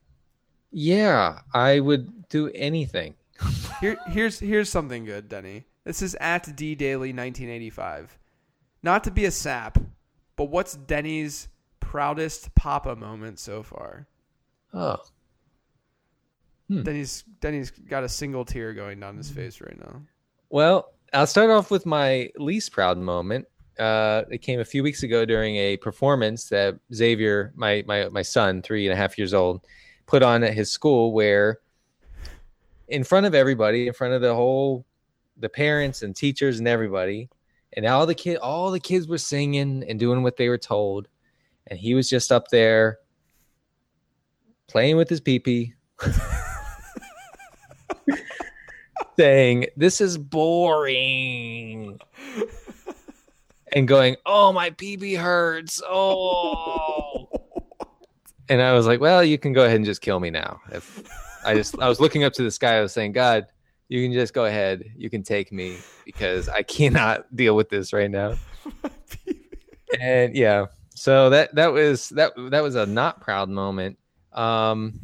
Yeah, 0.70 1.40
I 1.54 1.80
would 1.80 2.28
do 2.28 2.50
anything. 2.54 3.14
Here, 3.80 3.96
here's 4.08 4.40
here's 4.40 4.68
something 4.68 5.04
good, 5.04 5.28
Denny. 5.28 5.64
This 5.84 6.02
is 6.02 6.16
at 6.16 6.54
D 6.56 6.74
Daily 6.74 7.12
1985. 7.12 8.18
Not 8.82 9.04
to 9.04 9.10
be 9.10 9.24
a 9.24 9.30
sap, 9.30 9.78
but 10.36 10.50
what's 10.50 10.74
Denny's 10.74 11.48
proudest 11.80 12.54
Papa 12.54 12.94
moment 12.96 13.38
so 13.38 13.62
far? 13.62 14.06
Oh, 14.74 14.98
hmm. 16.68 16.82
Denny's 16.82 17.24
Denny's 17.40 17.70
got 17.70 18.04
a 18.04 18.08
single 18.08 18.44
tear 18.44 18.72
going 18.74 19.00
down 19.00 19.16
his 19.16 19.30
face 19.30 19.60
right 19.60 19.78
now. 19.78 20.02
Well, 20.50 20.92
I'll 21.12 21.26
start 21.26 21.50
off 21.50 21.70
with 21.70 21.86
my 21.86 22.30
least 22.36 22.72
proud 22.72 22.98
moment 22.98 23.46
uh, 23.78 24.24
it 24.30 24.38
came 24.38 24.60
a 24.60 24.64
few 24.64 24.82
weeks 24.82 25.02
ago 25.02 25.24
during 25.24 25.56
a 25.56 25.76
performance 25.76 26.48
that 26.48 26.78
Xavier, 26.92 27.52
my 27.54 27.84
my 27.86 28.08
my 28.08 28.22
son, 28.22 28.60
three 28.60 28.86
and 28.86 28.92
a 28.92 28.96
half 28.96 29.16
years 29.16 29.32
old, 29.32 29.64
put 30.06 30.22
on 30.22 30.42
at 30.42 30.54
his 30.54 30.70
school, 30.70 31.12
where 31.12 31.60
in 32.88 33.04
front 33.04 33.26
of 33.26 33.34
everybody, 33.34 33.86
in 33.86 33.92
front 33.92 34.14
of 34.14 34.20
the 34.20 34.34
whole, 34.34 34.84
the 35.36 35.48
parents 35.48 36.02
and 36.02 36.16
teachers 36.16 36.58
and 36.58 36.66
everybody, 36.66 37.28
and 37.74 37.86
all 37.86 38.06
the 38.06 38.14
kid, 38.14 38.38
all 38.38 38.70
the 38.70 38.80
kids 38.80 39.06
were 39.06 39.18
singing 39.18 39.84
and 39.88 40.00
doing 40.00 40.22
what 40.22 40.36
they 40.36 40.48
were 40.48 40.58
told, 40.58 41.06
and 41.68 41.78
he 41.78 41.94
was 41.94 42.10
just 42.10 42.32
up 42.32 42.48
there 42.48 42.98
playing 44.66 44.96
with 44.96 45.08
his 45.08 45.20
peepee. 45.20 45.74
saying 49.16 49.66
this 49.76 50.00
is 50.00 50.18
boring 50.18 51.98
and 53.72 53.88
going, 53.88 54.16
"Oh, 54.24 54.52
my 54.52 54.70
PB 54.70 55.18
hurts." 55.18 55.82
Oh. 55.86 57.28
and 58.48 58.62
I 58.62 58.72
was 58.72 58.86
like, 58.86 59.00
"Well, 59.00 59.22
you 59.24 59.38
can 59.38 59.52
go 59.52 59.64
ahead 59.64 59.76
and 59.76 59.84
just 59.84 60.00
kill 60.00 60.20
me 60.20 60.30
now." 60.30 60.60
If 60.72 61.02
I 61.44 61.54
just 61.54 61.78
I 61.78 61.88
was 61.88 62.00
looking 62.00 62.24
up 62.24 62.32
to 62.34 62.42
the 62.42 62.50
sky, 62.50 62.78
I 62.78 62.80
was 62.80 62.92
saying, 62.92 63.12
"God, 63.12 63.46
you 63.88 64.02
can 64.04 64.12
just 64.12 64.34
go 64.34 64.44
ahead. 64.44 64.84
You 64.96 65.10
can 65.10 65.22
take 65.22 65.52
me 65.52 65.78
because 66.04 66.48
I 66.48 66.62
cannot 66.62 67.34
deal 67.34 67.56
with 67.56 67.68
this 67.68 67.92
right 67.92 68.10
now." 68.10 68.34
and 70.00 70.34
yeah, 70.34 70.66
so 70.94 71.30
that 71.30 71.54
that 71.54 71.72
was 71.72 72.08
that 72.10 72.32
that 72.50 72.62
was 72.62 72.74
a 72.74 72.86
not 72.86 73.20
proud 73.20 73.48
moment. 73.48 73.98
Um 74.32 75.00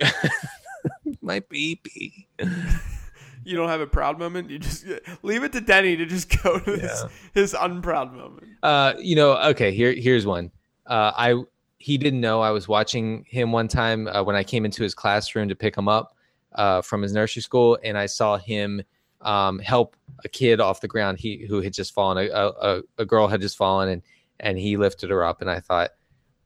my 1.22 1.40
PP 1.40 2.26
you 3.44 3.56
don't 3.56 3.68
have 3.68 3.80
a 3.80 3.86
proud 3.86 4.18
moment. 4.18 4.50
You 4.50 4.58
just 4.58 4.86
leave 5.22 5.42
it 5.42 5.52
to 5.52 5.60
Denny 5.60 5.96
to 5.96 6.06
just 6.06 6.42
go 6.42 6.58
to 6.58 6.70
yeah. 6.72 6.80
his, 6.80 7.04
his 7.34 7.56
unproud 7.58 8.12
moment. 8.12 8.48
Uh, 8.62 8.94
you 8.98 9.16
know, 9.16 9.36
okay. 9.50 9.72
Here, 9.72 9.92
here's 9.92 10.26
one. 10.26 10.50
Uh, 10.86 11.12
I 11.16 11.42
he 11.78 11.98
didn't 11.98 12.20
know 12.20 12.40
I 12.40 12.50
was 12.50 12.68
watching 12.68 13.24
him 13.28 13.50
one 13.50 13.66
time 13.66 14.06
uh, 14.06 14.22
when 14.22 14.36
I 14.36 14.44
came 14.44 14.64
into 14.64 14.84
his 14.84 14.94
classroom 14.94 15.48
to 15.48 15.56
pick 15.56 15.76
him 15.76 15.88
up 15.88 16.16
uh, 16.54 16.80
from 16.80 17.02
his 17.02 17.12
nursery 17.12 17.42
school, 17.42 17.76
and 17.82 17.98
I 17.98 18.06
saw 18.06 18.38
him 18.38 18.82
um, 19.20 19.58
help 19.58 19.96
a 20.24 20.28
kid 20.28 20.60
off 20.60 20.80
the 20.80 20.88
ground. 20.88 21.18
He 21.18 21.44
who 21.46 21.60
had 21.60 21.72
just 21.72 21.92
fallen. 21.92 22.18
A, 22.18 22.30
a, 22.30 22.82
a 22.98 23.04
girl 23.04 23.26
had 23.26 23.40
just 23.40 23.56
fallen, 23.56 23.88
and 23.88 24.02
and 24.40 24.58
he 24.58 24.76
lifted 24.76 25.10
her 25.10 25.24
up. 25.24 25.40
And 25.40 25.50
I 25.50 25.60
thought, 25.60 25.90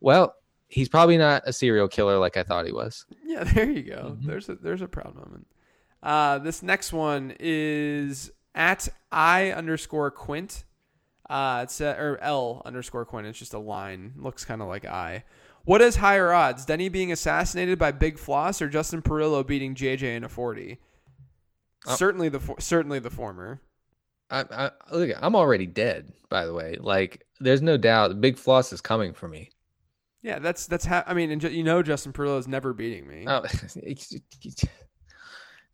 well, 0.01 0.37
he's 0.69 0.89
probably 0.89 1.19
not 1.19 1.43
a 1.47 1.53
serial 1.53 1.89
killer 1.89 2.19
like 2.19 2.37
I 2.37 2.43
thought 2.43 2.67
he 2.67 2.73
was. 2.73 3.07
Yeah, 3.25 3.45
there 3.55 3.71
you 3.71 3.83
go. 3.83 4.17
Mm-hmm. 4.17 4.27
There's 4.27 4.49
a 4.49 4.55
there's 4.57 4.83
a 4.83 4.89
proud 4.89 5.15
moment. 5.15 5.47
Uh, 6.03 6.39
this 6.39 6.63
next 6.63 6.93
one 6.93 7.35
is 7.39 8.31
at 8.55 8.89
I 9.11 9.51
underscore 9.51 10.11
Quint. 10.11 10.65
Uh, 11.29 11.61
it's 11.65 11.81
a, 11.81 11.97
or 11.99 12.19
L 12.21 12.63
underscore 12.65 13.05
Quint. 13.05 13.27
It's 13.27 13.39
just 13.39 13.55
a 13.55 13.59
line. 13.59 14.15
Looks 14.17 14.45
kind 14.45 14.63
of 14.63 14.69
like 14.69 14.85
I. 14.85 15.25
What 15.65 15.83
is 15.83 15.97
higher 15.97 16.33
odds? 16.33 16.65
Denny 16.65 16.89
being 16.89 17.11
assassinated 17.11 17.79
by 17.79 17.91
Big 17.91 18.19
Floss 18.19 18.63
or 18.63 18.69
Justin 18.69 19.03
Perillo 19.03 19.45
beating 19.45 19.75
JJ 19.75 20.17
in 20.17 20.23
a 20.25 20.29
forty? 20.29 20.79
Uh, 21.87 21.97
certainly 21.97 22.29
the 22.29 22.41
certainly 22.59 23.01
the 23.01 23.11
former. 23.11 23.61
I, 24.31 24.45
I 24.51 24.71
look. 24.93 25.11
I'm 25.21 25.35
already 25.35 25.67
dead. 25.67 26.13
By 26.29 26.47
the 26.47 26.55
way, 26.55 26.77
like 26.79 27.27
there's 27.41 27.63
no 27.63 27.77
doubt, 27.77 28.21
Big 28.21 28.39
Floss 28.39 28.73
is 28.73 28.81
coming 28.81 29.13
for 29.13 29.29
me. 29.29 29.51
Yeah, 30.23 30.39
that's 30.39 30.67
that's 30.67 30.85
how. 30.85 31.05
I 31.07 31.15
mean, 31.15 31.31
and 31.31 31.43
you 31.43 31.63
know, 31.63 31.83
Justin 31.83 32.13
Perillo 32.13 32.39
is 32.39 32.49
never 32.49 32.73
beating 32.73 33.07
me. 33.07 33.25
Oh, 33.29 33.43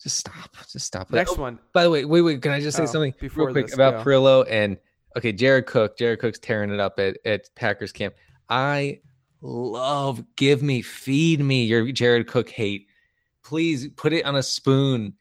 Just 0.03 0.18
stop. 0.18 0.57
Just 0.70 0.86
stop. 0.86 1.11
Next 1.11 1.38
oh, 1.38 1.42
one. 1.42 1.59
By 1.72 1.84
the 1.84 1.90
way, 1.90 2.05
wait, 2.05 2.22
wait. 2.22 2.42
Can 2.42 2.50
I 2.50 2.61
just 2.61 2.76
say 2.76 2.82
oh, 2.82 2.86
something 2.86 3.14
real 3.20 3.53
quick 3.53 3.66
this, 3.66 3.74
about 3.74 3.98
go. 3.98 4.11
Perillo 4.11 4.46
and 4.48 4.76
okay, 5.16 5.32
Jared 5.32 5.66
Cook. 5.66 5.96
Jared 5.96 6.18
Cook's 6.18 6.38
tearing 6.38 6.72
it 6.72 6.80
up 6.80 6.98
at, 6.98 7.18
at 7.24 7.55
Packers 7.55 7.92
camp. 7.92 8.14
I 8.48 9.00
love, 9.40 10.24
give 10.36 10.62
me, 10.62 10.82
feed 10.82 11.40
me 11.40 11.64
your 11.64 11.92
Jared 11.92 12.26
Cook 12.26 12.48
hate. 12.48 12.88
Please 13.44 13.88
put 13.88 14.12
it 14.12 14.24
on 14.24 14.36
a 14.36 14.42
spoon 14.42 15.14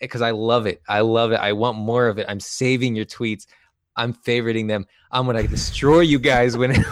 because 0.00 0.22
I 0.22 0.32
love 0.32 0.66
it. 0.66 0.82
I 0.88 1.00
love 1.00 1.32
it. 1.32 1.36
I 1.36 1.52
want 1.52 1.78
more 1.78 2.08
of 2.08 2.18
it. 2.18 2.26
I'm 2.28 2.40
saving 2.40 2.96
your 2.96 3.06
tweets. 3.06 3.46
I'm 3.96 4.12
favoriting 4.12 4.68
them. 4.68 4.86
I'm 5.10 5.26
gonna 5.26 5.46
destroy 5.46 6.00
you 6.00 6.18
guys 6.18 6.56
when 6.56 6.84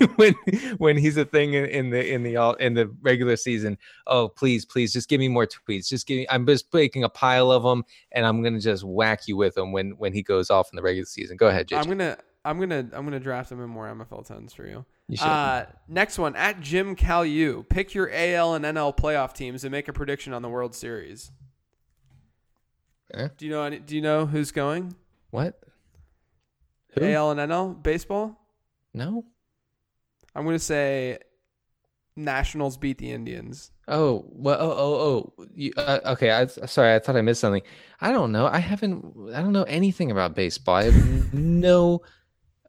when 0.16 0.34
when 0.78 0.96
he's 0.96 1.16
a 1.16 1.24
thing 1.24 1.54
in, 1.54 1.64
in 1.66 1.90
the 1.90 2.12
in 2.12 2.22
the 2.22 2.36
all 2.36 2.54
in 2.54 2.74
the 2.74 2.94
regular 3.02 3.36
season. 3.36 3.78
Oh, 4.06 4.28
please, 4.28 4.64
please, 4.64 4.92
just 4.92 5.08
give 5.08 5.20
me 5.20 5.28
more 5.28 5.46
tweets. 5.46 5.88
Just 5.88 6.06
give 6.06 6.16
me. 6.16 6.26
I'm 6.30 6.46
just 6.46 6.72
making 6.72 7.04
a 7.04 7.08
pile 7.08 7.50
of 7.50 7.62
them, 7.62 7.84
and 8.12 8.26
I'm 8.26 8.42
gonna 8.42 8.60
just 8.60 8.84
whack 8.84 9.28
you 9.28 9.36
with 9.36 9.54
them 9.54 9.72
when 9.72 9.90
when 9.92 10.12
he 10.12 10.22
goes 10.22 10.50
off 10.50 10.70
in 10.72 10.76
the 10.76 10.82
regular 10.82 11.06
season. 11.06 11.36
Go 11.36 11.48
ahead, 11.48 11.68
JJ. 11.68 11.78
I'm 11.78 11.88
gonna 11.88 12.16
I'm 12.44 12.58
gonna 12.58 12.88
I'm 12.92 13.04
gonna 13.04 13.20
draft 13.20 13.52
him 13.52 13.60
in 13.62 13.68
more 13.68 13.86
MFL 13.86 14.26
tens 14.26 14.54
for 14.54 14.66
you. 14.66 14.84
You. 15.08 15.22
Uh, 15.22 15.66
next 15.88 16.18
one 16.18 16.36
at 16.36 16.60
Jim 16.60 16.94
Calu. 16.96 17.68
Pick 17.68 17.94
your 17.94 18.10
AL 18.12 18.54
and 18.54 18.64
NL 18.64 18.96
playoff 18.96 19.34
teams 19.34 19.64
and 19.64 19.72
make 19.72 19.88
a 19.88 19.92
prediction 19.92 20.32
on 20.32 20.42
the 20.42 20.48
World 20.48 20.74
Series. 20.74 21.32
Eh? 23.12 23.28
Do 23.36 23.44
you 23.44 23.50
know 23.50 23.64
any, 23.64 23.78
Do 23.80 23.96
you 23.96 24.02
know 24.02 24.26
who's 24.26 24.52
going? 24.52 24.94
what? 25.30 25.60
Who? 26.94 27.04
AL 27.04 27.32
and 27.32 27.40
NL 27.40 27.82
baseball. 27.82 28.38
No. 28.94 29.24
I'm 30.34 30.44
gonna 30.44 30.58
say 30.58 31.18
Nationals 32.16 32.76
beat 32.76 32.98
the 32.98 33.10
Indians. 33.10 33.70
Oh 33.88 34.24
well. 34.28 34.58
Oh 34.60 34.70
oh 34.70 35.32
oh. 35.38 35.46
You, 35.54 35.72
uh, 35.76 36.00
okay. 36.06 36.30
I 36.30 36.46
sorry. 36.46 36.94
I 36.94 36.98
thought 36.98 37.16
I 37.16 37.22
missed 37.22 37.40
something. 37.40 37.62
I 38.00 38.12
don't 38.12 38.32
know. 38.32 38.46
I 38.46 38.58
haven't. 38.58 39.32
I 39.34 39.40
don't 39.42 39.52
know 39.52 39.64
anything 39.64 40.10
about 40.10 40.34
baseball. 40.34 40.76
I 40.76 40.84
have 40.84 41.34
no 41.34 42.02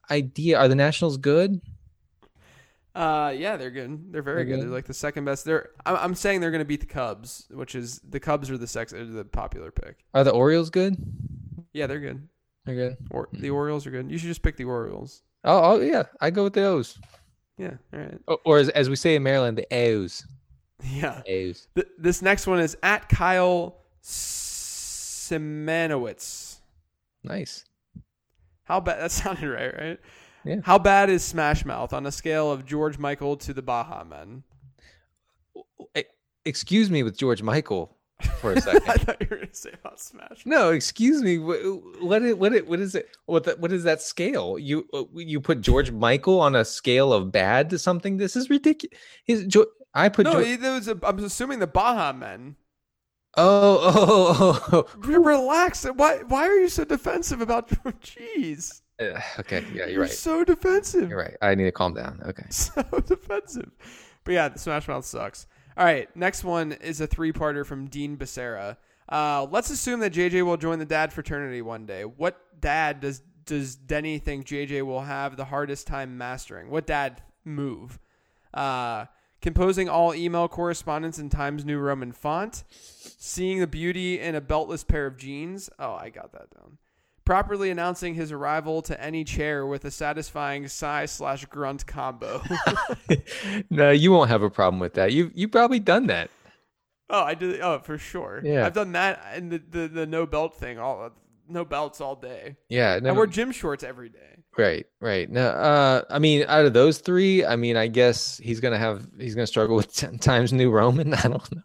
idea. 0.09 0.57
Are 0.59 0.67
the 0.67 0.75
Nationals 0.75 1.17
good? 1.17 1.61
Uh, 2.93 3.33
yeah, 3.35 3.55
they're 3.55 3.71
good. 3.71 4.11
They're 4.11 4.21
very 4.21 4.37
They're 4.43 4.45
good. 4.45 4.55
good? 4.55 4.61
They're 4.63 4.75
like 4.75 4.85
the 4.85 4.93
second 4.93 5.25
best. 5.25 5.45
They're. 5.45 5.69
I'm, 5.85 5.95
I'm 5.95 6.15
saying 6.15 6.41
they're 6.41 6.51
gonna 6.51 6.65
beat 6.65 6.81
the 6.81 6.85
Cubs, 6.87 7.47
which 7.51 7.75
is 7.75 7.99
the 7.99 8.19
Cubs 8.19 8.49
are 8.49 8.57
the 8.57 8.67
sex 8.67 8.91
are 8.93 9.05
the 9.05 9.23
popular 9.23 9.71
pick. 9.71 10.03
Are 10.13 10.23
the 10.23 10.31
Orioles 10.31 10.69
good? 10.69 10.97
Yeah, 11.73 11.87
they're 11.87 11.99
good. 11.99 12.27
They're 12.65 12.75
good. 12.75 12.97
Or 13.09 13.29
the 13.31 13.49
Orioles 13.49 13.87
are 13.87 13.91
good. 13.91 14.11
You 14.11 14.17
should 14.17 14.27
just 14.27 14.43
pick 14.43 14.57
the 14.57 14.65
Orioles. 14.65 15.23
Oh, 15.43 15.73
oh 15.75 15.79
yeah. 15.81 16.03
I 16.19 16.29
go 16.29 16.43
with 16.43 16.53
the 16.53 16.63
O's. 16.63 16.97
Yeah. 17.61 17.75
All 17.93 17.99
right. 17.99 18.17
Or, 18.27 18.39
or 18.43 18.57
as, 18.57 18.69
as 18.69 18.89
we 18.89 18.95
say 18.95 19.13
in 19.15 19.21
Maryland, 19.21 19.55
the 19.57 19.71
O's. 19.71 20.25
Yeah. 20.83 21.21
O's. 21.29 21.67
Th- 21.75 21.87
this 21.99 22.23
next 22.23 22.47
one 22.47 22.59
is 22.59 22.75
at 22.81 23.07
Kyle 23.07 23.77
Simanowitz. 24.03 25.31
Nice. 27.23 27.65
How 28.63 28.79
bad? 28.79 28.99
That 29.01 29.11
sounded 29.11 29.47
right, 29.47 29.79
right? 29.79 29.99
Yeah. 30.43 30.61
How 30.63 30.79
bad 30.79 31.11
is 31.11 31.23
Smash 31.23 31.63
Mouth 31.65 31.93
on 31.93 32.07
a 32.07 32.11
scale 32.11 32.51
of 32.51 32.65
George 32.65 32.97
Michael 32.97 33.37
to 33.37 33.53
the 33.53 33.61
Baha 33.61 34.05
Men? 34.05 34.41
Excuse 36.43 36.89
me 36.89 37.03
with 37.03 37.15
George 37.15 37.43
Michael 37.43 37.95
for 38.39 38.53
a 38.53 38.61
second. 38.61 38.83
I 38.87 38.93
thought 38.95 39.17
you 39.21 39.27
were 39.29 39.37
going 39.37 39.49
to 39.49 39.55
say 39.55 39.71
about 39.73 39.99
Smash. 39.99 40.43
no, 40.45 40.69
excuse 40.71 41.21
me. 41.21 41.37
What 41.39 41.59
what 42.01 42.21
what 42.37 42.53
is, 42.53 42.63
what 42.63 42.79
is 42.79 42.95
it? 42.95 43.09
What 43.25 43.43
the, 43.43 43.55
what 43.57 43.71
is 43.71 43.83
that 43.83 44.01
scale? 44.01 44.57
You 44.59 44.87
uh, 44.93 45.03
you 45.15 45.39
put 45.41 45.61
George 45.61 45.91
Michael 45.91 46.39
on 46.39 46.55
a 46.55 46.63
scale 46.65 47.11
of 47.13 47.31
bad 47.31 47.69
to 47.71 47.79
something? 47.79 48.17
This 48.17 48.35
is 48.35 48.49
ridiculous. 48.49 48.97
His 49.25 49.45
Jo- 49.45 49.67
I 49.93 50.09
put 50.09 50.23
No, 50.25 50.39
it 50.39 50.61
was 50.61 50.87
a, 50.87 50.97
I'm 51.03 51.19
assuming 51.23 51.59
the 51.59 51.67
Baha 51.67 52.17
Men. 52.17 52.55
oh, 53.37 53.79
oh 53.83 54.59
oh 54.73 54.85
oh. 54.87 54.87
Relax. 54.97 55.85
Why? 55.85 56.17
Why 56.27 56.47
are 56.47 56.55
you 56.59 56.69
so 56.69 56.85
defensive 56.85 57.41
about? 57.41 57.69
Jeez, 58.01 58.81
Uh, 58.99 59.19
okay, 59.39 59.61
yeah, 59.73 59.79
you're 59.85 59.89
you're 59.89 60.01
right. 60.01 60.11
so 60.11 60.43
defensive. 60.43 61.09
You're 61.09 61.19
right. 61.19 61.37
I 61.41 61.55
need 61.55 61.63
to 61.65 61.71
calm 61.71 61.93
down. 61.93 62.21
Okay. 62.25 62.45
so 62.49 62.81
defensive. 63.05 63.71
But 64.23 64.33
yeah, 64.33 64.49
the 64.49 64.59
Smash 64.59 64.87
Mouth 64.87 65.05
sucks. 65.05 65.47
All 65.81 65.87
right, 65.87 66.15
next 66.15 66.43
one 66.43 66.73
is 66.73 67.01
a 67.01 67.07
three-parter 67.07 67.65
from 67.65 67.87
Dean 67.87 68.15
Becerra. 68.15 68.77
Uh, 69.09 69.47
let's 69.49 69.71
assume 69.71 69.99
that 70.01 70.13
JJ 70.13 70.45
will 70.45 70.55
join 70.55 70.77
the 70.77 70.85
dad 70.85 71.11
fraternity 71.11 71.63
one 71.63 71.87
day. 71.87 72.03
What 72.03 72.39
dad 72.61 72.99
does 72.99 73.23
does 73.45 73.77
Denny 73.77 74.19
think 74.19 74.45
JJ 74.45 74.83
will 74.83 75.01
have 75.01 75.37
the 75.37 75.45
hardest 75.45 75.87
time 75.87 76.19
mastering? 76.19 76.69
What 76.69 76.85
dad 76.85 77.23
move? 77.43 77.99
Uh, 78.53 79.05
composing 79.41 79.89
all 79.89 80.13
email 80.13 80.47
correspondence 80.47 81.17
in 81.17 81.31
Times 81.31 81.65
New 81.65 81.79
Roman 81.79 82.11
font. 82.11 82.63
Seeing 82.69 83.59
the 83.59 83.65
beauty 83.65 84.19
in 84.19 84.35
a 84.35 84.41
beltless 84.41 84.87
pair 84.87 85.07
of 85.07 85.17
jeans. 85.17 85.67
Oh, 85.79 85.95
I 85.95 86.11
got 86.11 86.31
that 86.33 86.51
down. 86.51 86.77
Properly 87.31 87.69
announcing 87.69 88.13
his 88.13 88.33
arrival 88.33 88.81
to 88.81 89.01
any 89.01 89.23
chair 89.23 89.65
with 89.65 89.85
a 89.85 89.91
satisfying 89.91 90.67
sigh 90.67 91.05
slash 91.05 91.45
grunt 91.45 91.87
combo. 91.87 92.41
no, 93.69 93.89
you 93.89 94.11
won't 94.11 94.29
have 94.29 94.41
a 94.41 94.49
problem 94.49 94.81
with 94.81 94.95
that. 94.95 95.13
You 95.13 95.31
you 95.33 95.47
probably 95.47 95.79
done 95.79 96.07
that. 96.07 96.29
Oh, 97.09 97.23
I 97.23 97.35
did. 97.35 97.61
Oh, 97.61 97.79
for 97.79 97.97
sure. 97.97 98.41
Yeah. 98.43 98.65
I've 98.65 98.73
done 98.73 98.91
that 98.91 99.21
and 99.33 99.49
the, 99.49 99.59
the, 99.59 99.87
the 99.87 100.05
no 100.05 100.25
belt 100.25 100.55
thing. 100.55 100.77
All 100.77 101.11
no 101.47 101.63
belts 101.63 102.01
all 102.01 102.17
day. 102.17 102.57
Yeah. 102.67 102.95
I 102.95 102.99
No, 102.99 103.13
wear 103.13 103.27
gym 103.27 103.53
shorts 103.53 103.85
every 103.85 104.09
day. 104.09 104.43
right. 104.57 104.85
Right. 104.99 105.29
No. 105.29 105.47
Uh. 105.51 106.01
I 106.09 106.19
mean, 106.19 106.43
out 106.49 106.65
of 106.65 106.73
those 106.73 106.97
three, 106.97 107.45
I 107.45 107.55
mean, 107.55 107.77
I 107.77 107.87
guess 107.87 108.39
he's 108.39 108.59
gonna 108.59 108.77
have 108.77 109.07
he's 109.17 109.35
gonna 109.35 109.47
struggle 109.47 109.77
with 109.77 109.95
ten 109.95 110.17
times 110.19 110.51
New 110.51 110.69
Roman. 110.69 111.13
I 111.13 111.21
don't 111.21 111.55
know. 111.55 111.61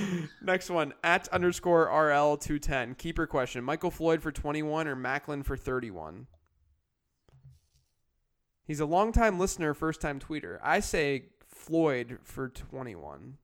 Next 0.42 0.70
one 0.70 0.94
at 1.02 1.28
underscore 1.28 1.84
RL 1.86 2.36
two 2.36 2.58
ten. 2.58 2.94
Keeper 2.94 3.26
question: 3.26 3.64
Michael 3.64 3.90
Floyd 3.90 4.22
for 4.22 4.32
twenty 4.32 4.62
one 4.62 4.86
or 4.86 4.96
Maclin 4.96 5.44
for 5.44 5.56
thirty 5.56 5.90
one? 5.90 6.26
He's 8.64 8.80
a 8.80 8.86
longtime 8.86 9.38
listener, 9.38 9.74
first 9.74 10.00
time 10.00 10.20
tweeter. 10.20 10.58
I 10.62 10.80
say 10.80 11.26
Floyd 11.48 12.18
for 12.22 12.48
twenty 12.48 12.94
one. 12.94 13.38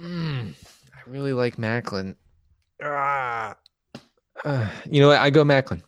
Mm, 0.00 0.54
I 0.94 1.10
really 1.10 1.32
like 1.32 1.56
Maclin. 1.56 2.16
Ah. 2.82 3.56
Uh, 4.44 4.68
you 4.88 5.00
know 5.00 5.08
what? 5.08 5.18
I 5.18 5.30
go 5.30 5.44
Maclin. 5.44 5.82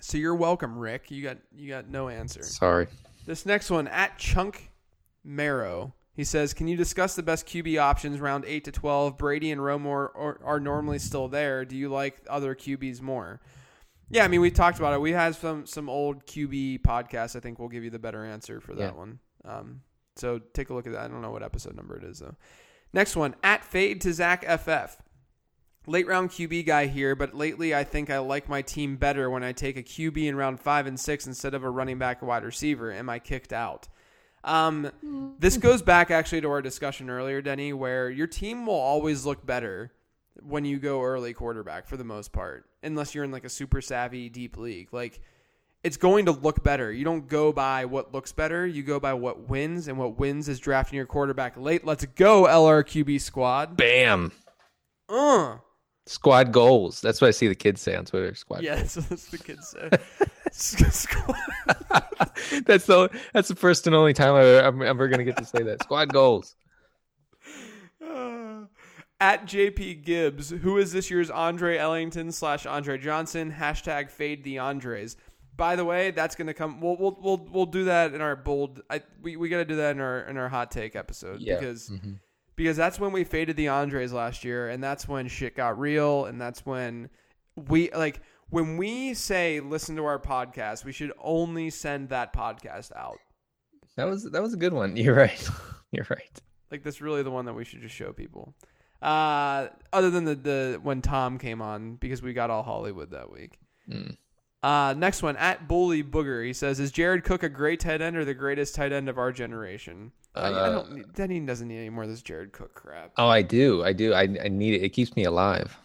So 0.00 0.18
you're 0.18 0.34
welcome, 0.34 0.78
Rick. 0.78 1.10
You 1.10 1.22
got 1.22 1.38
you 1.54 1.68
got 1.68 1.88
no 1.88 2.08
answer. 2.08 2.42
Sorry. 2.42 2.86
This 3.26 3.44
next 3.44 3.70
one 3.70 3.88
at 3.88 4.18
Chunk 4.18 4.70
Marrow. 5.24 5.94
He 6.16 6.24
says, 6.24 6.54
"Can 6.54 6.66
you 6.66 6.76
discuss 6.76 7.14
the 7.14 7.22
best 7.22 7.46
QB 7.46 7.78
options 7.78 8.18
round 8.18 8.44
eight 8.46 8.64
to 8.64 8.72
twelve? 8.72 9.18
Brady 9.18 9.50
and 9.52 9.60
Romo 9.60 9.86
are, 9.90 10.40
are 10.42 10.58
normally 10.58 10.98
still 10.98 11.28
there. 11.28 11.64
Do 11.66 11.76
you 11.76 11.88
like 11.90 12.16
other 12.28 12.54
QBs 12.54 13.00
more?" 13.02 13.40
Yeah, 14.08 14.24
I 14.24 14.28
mean 14.28 14.40
we 14.40 14.50
talked 14.50 14.78
about 14.78 14.94
it. 14.94 15.00
We 15.00 15.12
had 15.12 15.34
some 15.34 15.66
some 15.66 15.88
old 15.90 16.24
QB 16.26 16.80
podcasts. 16.82 17.36
I 17.36 17.40
think 17.40 17.58
we'll 17.58 17.68
give 17.68 17.84
you 17.84 17.90
the 17.90 17.98
better 17.98 18.24
answer 18.24 18.60
for 18.60 18.74
that 18.74 18.92
Yeah. 18.94 18.98
one. 18.98 19.18
Um, 19.44 19.80
so 20.16 20.38
take 20.54 20.70
a 20.70 20.74
look 20.74 20.86
at 20.86 20.92
that. 20.94 21.02
I 21.04 21.08
don't 21.08 21.20
know 21.22 21.30
what 21.32 21.42
episode 21.42 21.76
number 21.76 21.96
it 21.96 22.04
is 22.04 22.20
though. 22.20 22.36
Next 22.92 23.14
one 23.14 23.34
at 23.42 23.64
Fade 23.64 24.00
to 24.02 24.12
Zach 24.14 24.42
FF. 24.46 25.02
Late 25.88 26.06
round 26.06 26.30
QB 26.30 26.64
guy 26.66 26.86
here, 26.86 27.14
but 27.14 27.34
lately 27.34 27.74
I 27.74 27.84
think 27.84 28.08
I 28.10 28.18
like 28.18 28.48
my 28.48 28.62
team 28.62 28.96
better 28.96 29.28
when 29.28 29.44
I 29.44 29.52
take 29.52 29.76
a 29.76 29.82
QB 29.82 30.26
in 30.26 30.34
round 30.36 30.60
five 30.60 30.86
and 30.86 30.98
six 30.98 31.26
instead 31.26 31.52
of 31.54 31.62
a 31.62 31.70
running 31.70 31.98
back 31.98 32.22
wide 32.22 32.42
receiver. 32.42 32.90
Am 32.92 33.08
I 33.10 33.18
kicked 33.18 33.52
out? 33.52 33.86
Um, 34.46 35.34
this 35.38 35.56
goes 35.56 35.82
back 35.82 36.10
actually 36.10 36.40
to 36.42 36.48
our 36.48 36.62
discussion 36.62 37.10
earlier, 37.10 37.42
Denny, 37.42 37.72
where 37.72 38.08
your 38.08 38.28
team 38.28 38.64
will 38.64 38.74
always 38.74 39.26
look 39.26 39.44
better 39.44 39.92
when 40.40 40.64
you 40.64 40.78
go 40.78 41.02
early 41.02 41.34
quarterback 41.34 41.86
for 41.86 41.96
the 41.96 42.04
most 42.04 42.32
part, 42.32 42.64
unless 42.82 43.14
you're 43.14 43.24
in 43.24 43.32
like 43.32 43.44
a 43.44 43.48
super 43.48 43.80
savvy 43.80 44.28
deep 44.28 44.56
league. 44.56 44.92
Like 44.92 45.20
it's 45.82 45.96
going 45.96 46.26
to 46.26 46.32
look 46.32 46.62
better. 46.62 46.92
You 46.92 47.04
don't 47.04 47.28
go 47.28 47.52
by 47.52 47.84
what 47.84 48.14
looks 48.14 48.32
better. 48.32 48.66
You 48.66 48.82
go 48.82 49.00
by 49.00 49.14
what 49.14 49.48
wins, 49.48 49.88
and 49.88 49.98
what 49.98 50.18
wins 50.18 50.48
is 50.48 50.58
drafting 50.60 50.96
your 50.96 51.06
quarterback 51.06 51.56
late. 51.56 51.84
Let's 51.84 52.04
go, 52.04 52.44
LRQB 52.44 53.20
squad. 53.20 53.76
Bam. 53.76 54.32
Uh. 55.08 55.56
Squad 56.06 56.52
goals. 56.52 57.00
That's 57.00 57.20
what 57.20 57.28
I 57.28 57.32
see 57.32 57.48
the 57.48 57.54
kids 57.56 57.80
say 57.80 57.96
on 57.96 58.04
Twitter. 58.04 58.34
Squad. 58.34 58.62
Yeah, 58.62 58.76
that's 58.76 58.96
what 58.96 59.18
the 59.18 59.38
kids 59.38 59.68
say. 59.68 59.90
Squad. 60.56 61.36
that's 62.66 62.86
the 62.86 63.10
that's 63.32 63.48
the 63.48 63.54
first 63.56 63.86
and 63.86 63.94
only 63.94 64.12
time 64.14 64.34
I'm 64.34 64.82
ever 64.82 65.08
gonna 65.08 65.24
get 65.24 65.36
to 65.38 65.44
say 65.44 65.62
that. 65.62 65.82
Squad 65.82 66.12
goals. 66.12 66.56
Uh, 68.06 68.62
At 69.20 69.46
JP 69.46 70.04
Gibbs, 70.04 70.50
who 70.50 70.76
is 70.76 70.92
this 70.92 71.10
year's 71.10 71.30
Andre 71.30 71.78
Ellington 71.78 72.30
slash 72.32 72.66
Andre 72.66 72.98
Johnson? 72.98 73.50
Hashtag 73.50 74.10
fade 74.10 74.44
the 74.44 74.58
Andres. 74.58 75.16
By 75.56 75.74
the 75.74 75.86
way, 75.86 76.10
that's 76.10 76.34
gonna 76.36 76.52
come. 76.52 76.82
We'll 76.82 76.98
we'll 76.98 77.18
we'll, 77.22 77.48
we'll 77.50 77.66
do 77.66 77.84
that 77.84 78.12
in 78.12 78.20
our 78.20 78.36
bold. 78.36 78.82
I, 78.90 79.00
we 79.22 79.36
we 79.38 79.48
got 79.48 79.56
to 79.58 79.64
do 79.64 79.76
that 79.76 79.92
in 79.96 80.00
our 80.02 80.20
in 80.20 80.36
our 80.36 80.50
hot 80.50 80.70
take 80.70 80.94
episode 80.94 81.40
Yeah. 81.40 81.54
because 81.58 81.88
Mhm. 81.88 82.18
because 82.56 82.76
that's 82.76 83.00
when 83.00 83.10
we 83.12 83.24
faded 83.24 83.56
the 83.56 83.68
Andres 83.68 84.12
last 84.12 84.44
year, 84.44 84.68
and 84.68 84.84
that's 84.84 85.08
when 85.08 85.28
shit 85.28 85.56
got 85.56 85.78
real, 85.78 86.26
and 86.26 86.38
that's 86.38 86.66
when 86.66 87.08
we 87.56 87.90
like 87.92 88.20
when 88.50 88.76
we 88.76 89.14
say 89.14 89.60
listen 89.60 89.96
to 89.96 90.04
our 90.04 90.18
podcast, 90.18 90.84
we 90.84 90.92
should 90.92 91.12
only 91.22 91.70
send 91.70 92.08
that 92.10 92.32
podcast 92.32 92.94
out. 92.96 93.18
That 93.96 94.04
was 94.04 94.24
that 94.30 94.42
was 94.42 94.54
a 94.54 94.58
good 94.58 94.72
one. 94.72 94.96
You're 94.96 95.14
right. 95.14 95.48
You're 95.92 96.06
right. 96.10 96.40
Like 96.70 96.82
that's 96.82 97.00
really 97.00 97.22
the 97.22 97.30
one 97.30 97.44
that 97.46 97.54
we 97.54 97.64
should 97.64 97.80
just 97.82 97.94
show 97.94 98.12
people. 98.12 98.54
Uh, 99.02 99.68
other 99.92 100.10
than 100.10 100.24
the 100.24 100.34
the 100.34 100.80
when 100.82 101.02
Tom 101.02 101.38
came 101.38 101.60
on 101.62 101.96
because 101.96 102.22
we 102.22 102.32
got 102.32 102.50
all 102.50 102.62
Hollywood 102.62 103.10
that 103.10 103.30
week. 103.30 103.58
Mm. 103.90 104.16
Uh, 104.62 104.94
next 104.96 105.22
one 105.22 105.36
at 105.36 105.68
Bully 105.68 106.02
Booger. 106.02 106.44
He 106.44 106.52
says, 106.52 106.80
"Is 106.80 106.90
Jared 106.90 107.22
Cook 107.22 107.42
a 107.42 107.48
great 107.48 107.78
tight 107.78 108.00
end 108.00 108.16
or 108.16 108.24
the 108.24 108.34
greatest 108.34 108.74
tight 108.74 108.90
end 108.92 109.08
of 109.08 109.16
our 109.18 109.30
generation?" 109.30 110.12
I, 110.34 110.40
I 110.48 110.50
Uh, 110.50 110.70
don't. 110.72 110.92
Need, 110.92 111.12
Denny 111.14 111.40
doesn't 111.40 111.68
need 111.68 111.78
any 111.78 111.90
more 111.90 112.04
of 112.04 112.10
this 112.10 112.22
Jared 112.22 112.52
Cook 112.52 112.74
crap. 112.74 113.12
Oh, 113.16 113.28
I 113.28 113.42
do. 113.42 113.84
I 113.84 113.92
do. 113.92 114.12
I, 114.12 114.22
I 114.22 114.48
need 114.48 114.74
it. 114.74 114.82
It 114.82 114.88
keeps 114.90 115.14
me 115.14 115.24
alive. 115.24 115.76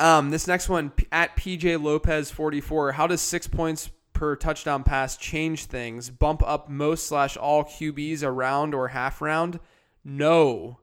Um, 0.00 0.30
this 0.30 0.46
next 0.46 0.68
one 0.68 0.92
at 1.12 1.36
PJ 1.36 1.82
Lopez 1.82 2.30
forty 2.30 2.60
four. 2.60 2.92
How 2.92 3.06
does 3.06 3.20
six 3.20 3.46
points 3.46 3.90
per 4.12 4.36
touchdown 4.36 4.82
pass 4.82 5.16
change 5.16 5.66
things? 5.66 6.10
Bump 6.10 6.42
up 6.44 6.68
most 6.68 7.06
slash 7.06 7.36
all 7.36 7.64
QBs 7.64 8.22
a 8.22 8.30
round 8.30 8.74
or 8.74 8.88
half 8.88 9.20
round? 9.20 9.60
No, 10.04 10.78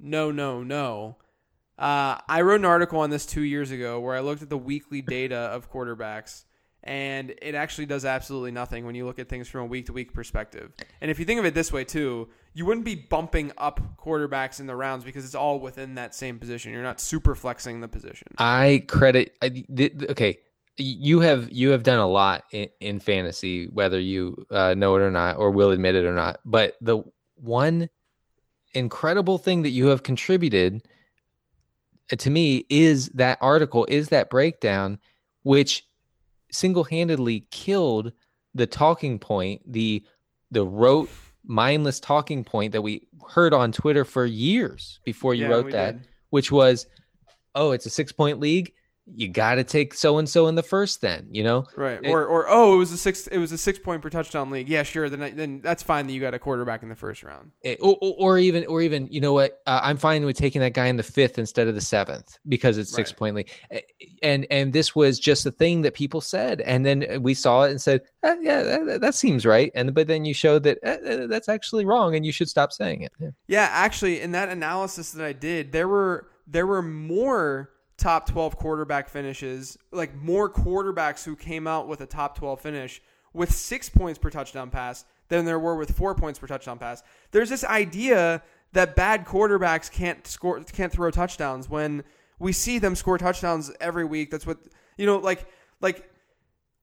no, 0.00 0.30
no, 0.30 0.62
no. 0.62 1.16
Uh, 1.78 2.18
I 2.26 2.40
wrote 2.40 2.60
an 2.60 2.64
article 2.64 3.00
on 3.00 3.10
this 3.10 3.26
two 3.26 3.42
years 3.42 3.70
ago 3.70 4.00
where 4.00 4.16
I 4.16 4.20
looked 4.20 4.42
at 4.42 4.48
the 4.48 4.56
weekly 4.56 5.02
data 5.02 5.36
of 5.36 5.70
quarterbacks, 5.70 6.44
and 6.86 7.34
it 7.42 7.56
actually 7.56 7.86
does 7.86 8.04
absolutely 8.04 8.52
nothing 8.52 8.86
when 8.86 8.94
you 8.94 9.04
look 9.04 9.18
at 9.18 9.28
things 9.28 9.48
from 9.48 9.62
a 9.62 9.66
week 9.66 9.86
to 9.86 9.92
week 9.92 10.14
perspective. 10.14 10.72
And 11.00 11.10
if 11.10 11.18
you 11.18 11.24
think 11.24 11.40
of 11.40 11.44
it 11.44 11.52
this 11.52 11.72
way 11.72 11.84
too, 11.84 12.28
you 12.54 12.64
wouldn't 12.64 12.86
be 12.86 12.94
bumping 12.94 13.52
up 13.58 13.80
quarterbacks 13.98 14.60
in 14.60 14.66
the 14.66 14.76
rounds 14.76 15.04
because 15.04 15.24
it's 15.24 15.34
all 15.34 15.58
within 15.58 15.96
that 15.96 16.14
same 16.14 16.38
position. 16.38 16.72
You're 16.72 16.84
not 16.84 17.00
super 17.00 17.34
flexing 17.34 17.80
the 17.80 17.88
position. 17.88 18.28
I 18.38 18.84
credit. 18.86 19.36
I, 19.42 19.64
okay, 20.10 20.38
you 20.76 21.20
have 21.20 21.50
you 21.50 21.70
have 21.70 21.82
done 21.82 21.98
a 21.98 22.06
lot 22.06 22.44
in, 22.52 22.68
in 22.80 23.00
fantasy, 23.00 23.66
whether 23.66 23.98
you 23.98 24.46
uh, 24.50 24.74
know 24.74 24.94
it 24.96 25.02
or 25.02 25.10
not, 25.10 25.38
or 25.38 25.50
will 25.50 25.72
admit 25.72 25.96
it 25.96 26.04
or 26.04 26.14
not. 26.14 26.38
But 26.44 26.76
the 26.80 27.02
one 27.34 27.88
incredible 28.74 29.38
thing 29.38 29.62
that 29.62 29.70
you 29.70 29.88
have 29.88 30.04
contributed 30.04 30.86
uh, 32.12 32.16
to 32.16 32.30
me 32.30 32.64
is 32.68 33.08
that 33.10 33.38
article, 33.40 33.86
is 33.88 34.10
that 34.10 34.30
breakdown, 34.30 35.00
which 35.42 35.84
single-handedly 36.56 37.46
killed 37.50 38.12
the 38.54 38.66
talking 38.66 39.18
point, 39.18 39.60
the 39.70 40.02
the 40.50 40.64
rote, 40.64 41.10
mindless 41.44 42.00
talking 42.00 42.44
point 42.44 42.72
that 42.72 42.82
we 42.82 43.06
heard 43.28 43.52
on 43.52 43.72
Twitter 43.72 44.04
for 44.04 44.24
years 44.24 45.00
before 45.04 45.34
you 45.34 45.44
Yeah, 45.44 45.50
wrote 45.50 45.70
that, 45.72 45.98
did. 45.98 46.08
which 46.30 46.50
was, 46.50 46.86
oh, 47.54 47.72
it's 47.72 47.86
a 47.86 47.90
six-point 47.90 48.40
league. 48.40 48.72
You 49.14 49.28
got 49.28 49.54
to 49.54 49.64
take 49.64 49.94
so 49.94 50.18
and 50.18 50.28
so 50.28 50.48
in 50.48 50.56
the 50.56 50.62
first, 50.64 51.00
then 51.00 51.28
you 51.30 51.44
know. 51.44 51.64
Right. 51.76 52.00
It- 52.02 52.10
or 52.10 52.26
or 52.26 52.46
oh, 52.48 52.74
it 52.74 52.78
was 52.78 52.90
a 52.90 52.98
six 52.98 53.28
it 53.28 53.38
was 53.38 53.52
a 53.52 53.58
six 53.58 53.78
point 53.78 54.02
per 54.02 54.10
touchdown 54.10 54.50
league. 54.50 54.68
Yeah, 54.68 54.82
sure. 54.82 55.08
Then 55.08 55.36
then 55.36 55.60
that's 55.62 55.82
fine 55.82 56.06
that 56.08 56.12
you 56.12 56.20
got 56.20 56.34
a 56.34 56.38
quarterback 56.40 56.82
in 56.82 56.88
the 56.88 56.96
first 56.96 57.22
round. 57.22 57.52
Eh, 57.64 57.76
or, 57.80 57.96
or- 58.00 58.38
even 58.38 58.66
or 58.66 58.82
even 58.82 59.06
you 59.10 59.20
know 59.20 59.32
what 59.32 59.60
uh, 59.66 59.80
i'm 59.82 59.96
fine 59.96 60.24
with 60.24 60.36
taking 60.36 60.60
that 60.60 60.74
guy 60.74 60.86
in 60.86 60.96
the 60.96 61.02
fifth 61.02 61.38
instead 61.38 61.68
of 61.68 61.74
the 61.74 61.80
seventh 61.80 62.38
because 62.48 62.76
it's 62.78 62.90
six 62.92 63.10
Right. 63.12 63.18
point 63.18 63.36
league 63.36 63.50
Eh, 63.70 63.80
and 64.22 64.46
and 64.50 64.72
this 64.72 64.94
was 64.94 65.18
just 65.18 65.46
a 65.46 65.50
thing 65.50 65.82
that 65.82 65.94
people 65.94 66.20
said 66.20 66.60
and 66.62 66.84
then 66.84 67.22
we 67.22 67.32
saw 67.34 67.62
it 67.62 67.70
and 67.70 67.80
said 67.80 68.02
"Eh, 68.24 68.36
yeah 68.42 68.62
that, 68.62 69.00
that 69.00 69.14
seems 69.14 69.46
right 69.46 69.70
and 69.74 69.94
but 69.94 70.06
then 70.06 70.24
you 70.24 70.34
showed 70.34 70.64
that 70.64 70.78
eh, 70.82 70.96
eh, 71.04 71.26
that's 71.26 71.48
actually 71.48 71.84
wrong 71.86 72.14
and 72.16 72.26
you 72.26 72.32
should 72.32 72.48
stop 72.48 72.72
saying 72.72 73.02
it 73.02 73.12
yeah. 73.20 73.30
Yeah, 73.46 73.68
actually, 73.70 74.20
in 74.20 74.32
that 74.32 74.48
analysis 74.48 75.12
that 75.12 75.24
I 75.24 75.32
did, 75.32 75.72
there 75.72 75.88
were 75.88 76.28
there 76.46 76.66
were 76.66 76.82
more 76.82 77.70
top 77.96 78.28
twelve 78.28 78.56
quarterback 78.56 79.08
finishes, 79.08 79.78
like 79.90 80.14
more 80.14 80.50
quarterbacks 80.50 81.24
who 81.24 81.34
came 81.36 81.66
out 81.66 81.88
with 81.88 82.00
a 82.00 82.06
top 82.06 82.36
twelve 82.36 82.60
finish 82.60 83.00
with 83.32 83.52
six 83.52 83.88
points 83.88 84.18
per 84.18 84.30
touchdown 84.30 84.70
pass 84.70 85.04
than 85.28 85.44
there 85.44 85.58
were 85.58 85.76
with 85.76 85.96
four 85.96 86.14
points 86.14 86.38
per 86.38 86.46
touchdown 86.46 86.78
pass. 86.78 87.02
There's 87.30 87.50
this 87.50 87.64
idea 87.64 88.42
that 88.72 88.96
bad 88.96 89.24
quarterbacks 89.26 89.90
can't 89.90 90.26
score 90.26 90.62
can't 90.64 90.92
throw 90.92 91.10
touchdowns 91.10 91.68
when 91.68 92.04
we 92.38 92.52
see 92.52 92.78
them 92.78 92.94
score 92.94 93.18
touchdowns 93.18 93.72
every 93.80 94.04
week. 94.04 94.30
That's 94.30 94.46
what 94.46 94.58
you 94.96 95.06
know, 95.06 95.16
like 95.18 95.46
like 95.80 96.10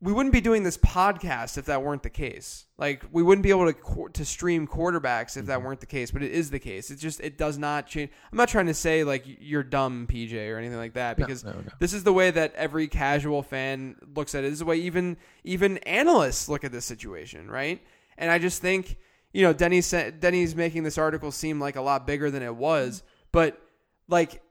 we 0.03 0.11
wouldn't 0.11 0.33
be 0.33 0.41
doing 0.41 0.63
this 0.63 0.77
podcast 0.77 1.57
if 1.57 1.65
that 1.67 1.81
weren't 1.81 2.03
the 2.03 2.09
case. 2.09 2.65
Like 2.77 3.05
we 3.13 3.23
wouldn't 3.23 3.43
be 3.43 3.51
able 3.51 3.71
to 3.71 4.09
to 4.11 4.25
stream 4.25 4.67
quarterbacks 4.67 5.37
if 5.37 5.45
that 5.45 5.57
Mm-hmm. 5.59 5.65
weren't 5.65 5.79
the 5.79 5.85
case, 5.85 6.11
but 6.11 6.21
it 6.21 6.31
is 6.31 6.49
the 6.49 6.59
case. 6.59 6.91
It 6.91 6.97
just 6.97 7.21
it 7.21 7.37
does 7.37 7.57
not 7.57 7.87
change. 7.87 8.11
I'm 8.29 8.37
not 8.37 8.49
trying 8.49 8.65
to 8.65 8.73
say 8.73 9.05
like 9.05 9.23
you're 9.25 9.63
dumb, 9.63 10.05
PJ, 10.07 10.33
or 10.51 10.57
anything 10.57 10.77
like 10.77 10.93
that, 10.95 11.15
because 11.15 11.45
no, 11.45 11.51
no. 11.51 11.61
this 11.79 11.93
is 11.93 12.03
the 12.03 12.11
way 12.11 12.31
that 12.31 12.53
every 12.55 12.87
casual 12.89 13.43
fan 13.43 13.95
looks 14.13 14.35
at 14.35 14.39
it. 14.43 14.47
This 14.47 14.53
is 14.53 14.59
the 14.59 14.65
way 14.65 14.77
even 14.77 15.15
even 15.45 15.77
analysts 15.79 16.49
look 16.49 16.65
at 16.65 16.73
this 16.73 16.83
situation, 16.85 17.49
right? 17.49 17.81
And 18.17 18.29
I 18.29 18.39
just 18.39 18.61
think 18.61 18.97
you 19.31 19.43
know 19.43 19.53
Denny's 19.53 19.89
Denny's 20.19 20.53
making 20.53 20.83
this 20.83 20.97
article 20.97 21.31
seem 21.31 21.61
like 21.61 21.77
a 21.77 21.81
lot 21.81 22.05
bigger 22.05 22.29
than 22.29 22.43
it 22.43 22.55
was, 22.55 23.03
but 23.31 23.57
like 24.09 24.41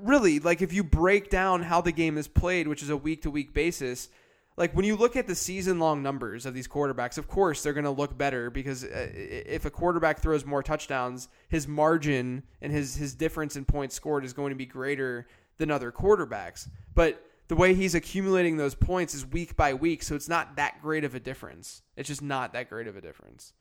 really 0.00 0.38
like 0.38 0.62
if 0.62 0.72
you 0.72 0.84
break 0.84 1.28
down 1.30 1.62
how 1.62 1.80
the 1.80 1.92
game 1.92 2.16
is 2.18 2.28
played, 2.28 2.68
which 2.68 2.82
is 2.84 2.90
a 2.90 2.96
week 2.96 3.22
to 3.22 3.30
week 3.32 3.52
basis, 3.52 4.08
like 4.56 4.74
when 4.74 4.84
you 4.84 4.96
look 4.96 5.16
at 5.16 5.26
the 5.26 5.34
season 5.34 5.78
long 5.78 6.02
numbers 6.02 6.46
of 6.46 6.54
these 6.54 6.66
quarterbacks, 6.68 7.18
of 7.18 7.28
course 7.28 7.62
they're 7.62 7.72
going 7.72 7.84
to 7.84 7.90
look 7.90 8.16
better 8.16 8.50
because 8.50 8.84
uh, 8.84 9.08
if 9.14 9.64
a 9.64 9.70
quarterback 9.70 10.20
throws 10.20 10.44
more 10.44 10.62
touchdowns, 10.62 11.28
his 11.48 11.68
margin 11.68 12.42
and 12.62 12.72
his 12.72 12.96
his 12.96 13.14
difference 13.14 13.56
in 13.56 13.64
points 13.64 13.94
scored 13.94 14.24
is 14.24 14.32
going 14.32 14.50
to 14.50 14.56
be 14.56 14.66
greater 14.66 15.26
than 15.58 15.70
other 15.70 15.92
quarterbacks. 15.92 16.68
But 16.94 17.22
the 17.48 17.56
way 17.56 17.74
he's 17.74 17.94
accumulating 17.94 18.56
those 18.56 18.74
points 18.74 19.14
is 19.14 19.24
week 19.24 19.56
by 19.56 19.72
week, 19.74 20.02
so 20.02 20.16
it's 20.16 20.28
not 20.28 20.56
that 20.56 20.82
great 20.82 21.04
of 21.04 21.14
a 21.14 21.20
difference. 21.20 21.82
It's 21.96 22.08
just 22.08 22.22
not 22.22 22.52
that 22.54 22.68
great 22.68 22.88
of 22.88 22.96
a 22.96 23.00
difference. 23.00 23.52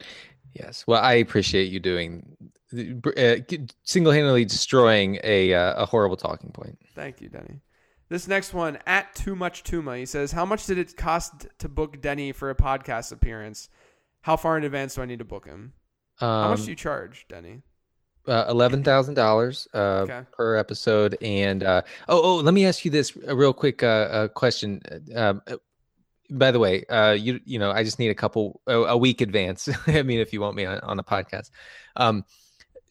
yes 0.54 0.86
well 0.88 1.02
i 1.02 1.14
appreciate 1.14 1.72
you 1.72 1.80
doing 1.80 2.36
uh, 3.18 3.36
single-handedly 3.84 4.46
destroying 4.46 5.20
a 5.24 5.54
uh, 5.54 5.84
a 5.84 5.86
horrible 5.86 6.18
talking 6.18 6.52
point 6.52 6.78
Thank 6.96 7.20
you, 7.22 7.28
Denny. 7.28 7.60
This 8.10 8.28
next 8.28 8.54
one 8.54 8.78
at 8.86 9.16
too 9.16 9.36
much 9.36 9.64
Tuma. 9.64 9.98
He 9.98 10.06
says, 10.06 10.32
"How 10.32 10.46
much 10.46 10.66
did 10.66 10.78
it 10.78 10.96
cost 10.96 11.48
to 11.60 11.70
book 11.70 12.02
Denny 12.02 12.32
for 12.32 12.50
a 12.50 12.56
podcast 12.56 13.12
appearance? 13.12 13.70
How 14.22 14.38
far 14.38 14.58
in 14.58 14.64
advance 14.64 14.96
do 14.96 15.02
I 15.02 15.06
need 15.06 15.20
to 15.20 15.26
book 15.26 15.46
him? 15.46 15.74
How 16.20 16.44
um, 16.44 16.50
much 16.52 16.64
do 16.64 16.70
you 16.70 16.76
charge, 16.76 17.26
Denny? 17.28 17.64
uh, 18.28 18.46
eleven 18.50 18.84
thousand 18.84 19.16
dollars 19.16 19.68
uh, 19.74 20.04
Okay. 20.04 20.22
per 20.32 20.56
episode. 20.56 21.18
And 21.22 21.64
uh, 21.64 21.82
oh, 22.08 22.22
oh, 22.22 22.36
let 22.38 22.54
me 22.54 22.66
ask 22.66 22.86
you 22.86 22.92
this 22.92 23.16
a 23.28 23.36
real 23.36 23.54
quick 23.54 23.84
uh, 23.84 23.88
uh, 23.88 24.28
question. 24.30 24.82
Um, 25.16 25.42
uh, 25.48 25.58
by 26.32 26.52
the 26.52 26.60
way, 26.60 26.86
uh, 26.86 27.12
you 27.12 27.40
you 27.46 27.60
know, 27.60 27.72
I 27.72 27.84
just 27.84 28.00
need 28.00 28.10
a 28.10 28.16
couple 28.16 28.62
a, 28.68 28.74
a 28.76 28.98
week 28.98 29.22
advance. 29.22 29.70
I 29.88 30.02
mean, 30.02 30.20
if 30.20 30.34
you 30.34 30.42
want 30.42 30.56
me 30.56 30.66
on, 30.66 30.80
on 30.80 31.00
a 31.00 31.04
podcast, 31.04 31.52
um, 31.96 32.26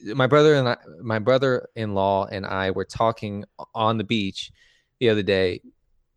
my 0.00 0.26
brother 0.26 0.54
and 0.54 0.68
I, 0.68 0.76
my 1.02 1.18
brother-in-law 1.18 2.26
and 2.30 2.46
I 2.46 2.70
were 2.70 2.84
talking 2.84 3.44
on 3.74 3.98
the 3.98 4.04
beach 4.04 4.52
the 5.00 5.08
other 5.08 5.22
day. 5.22 5.60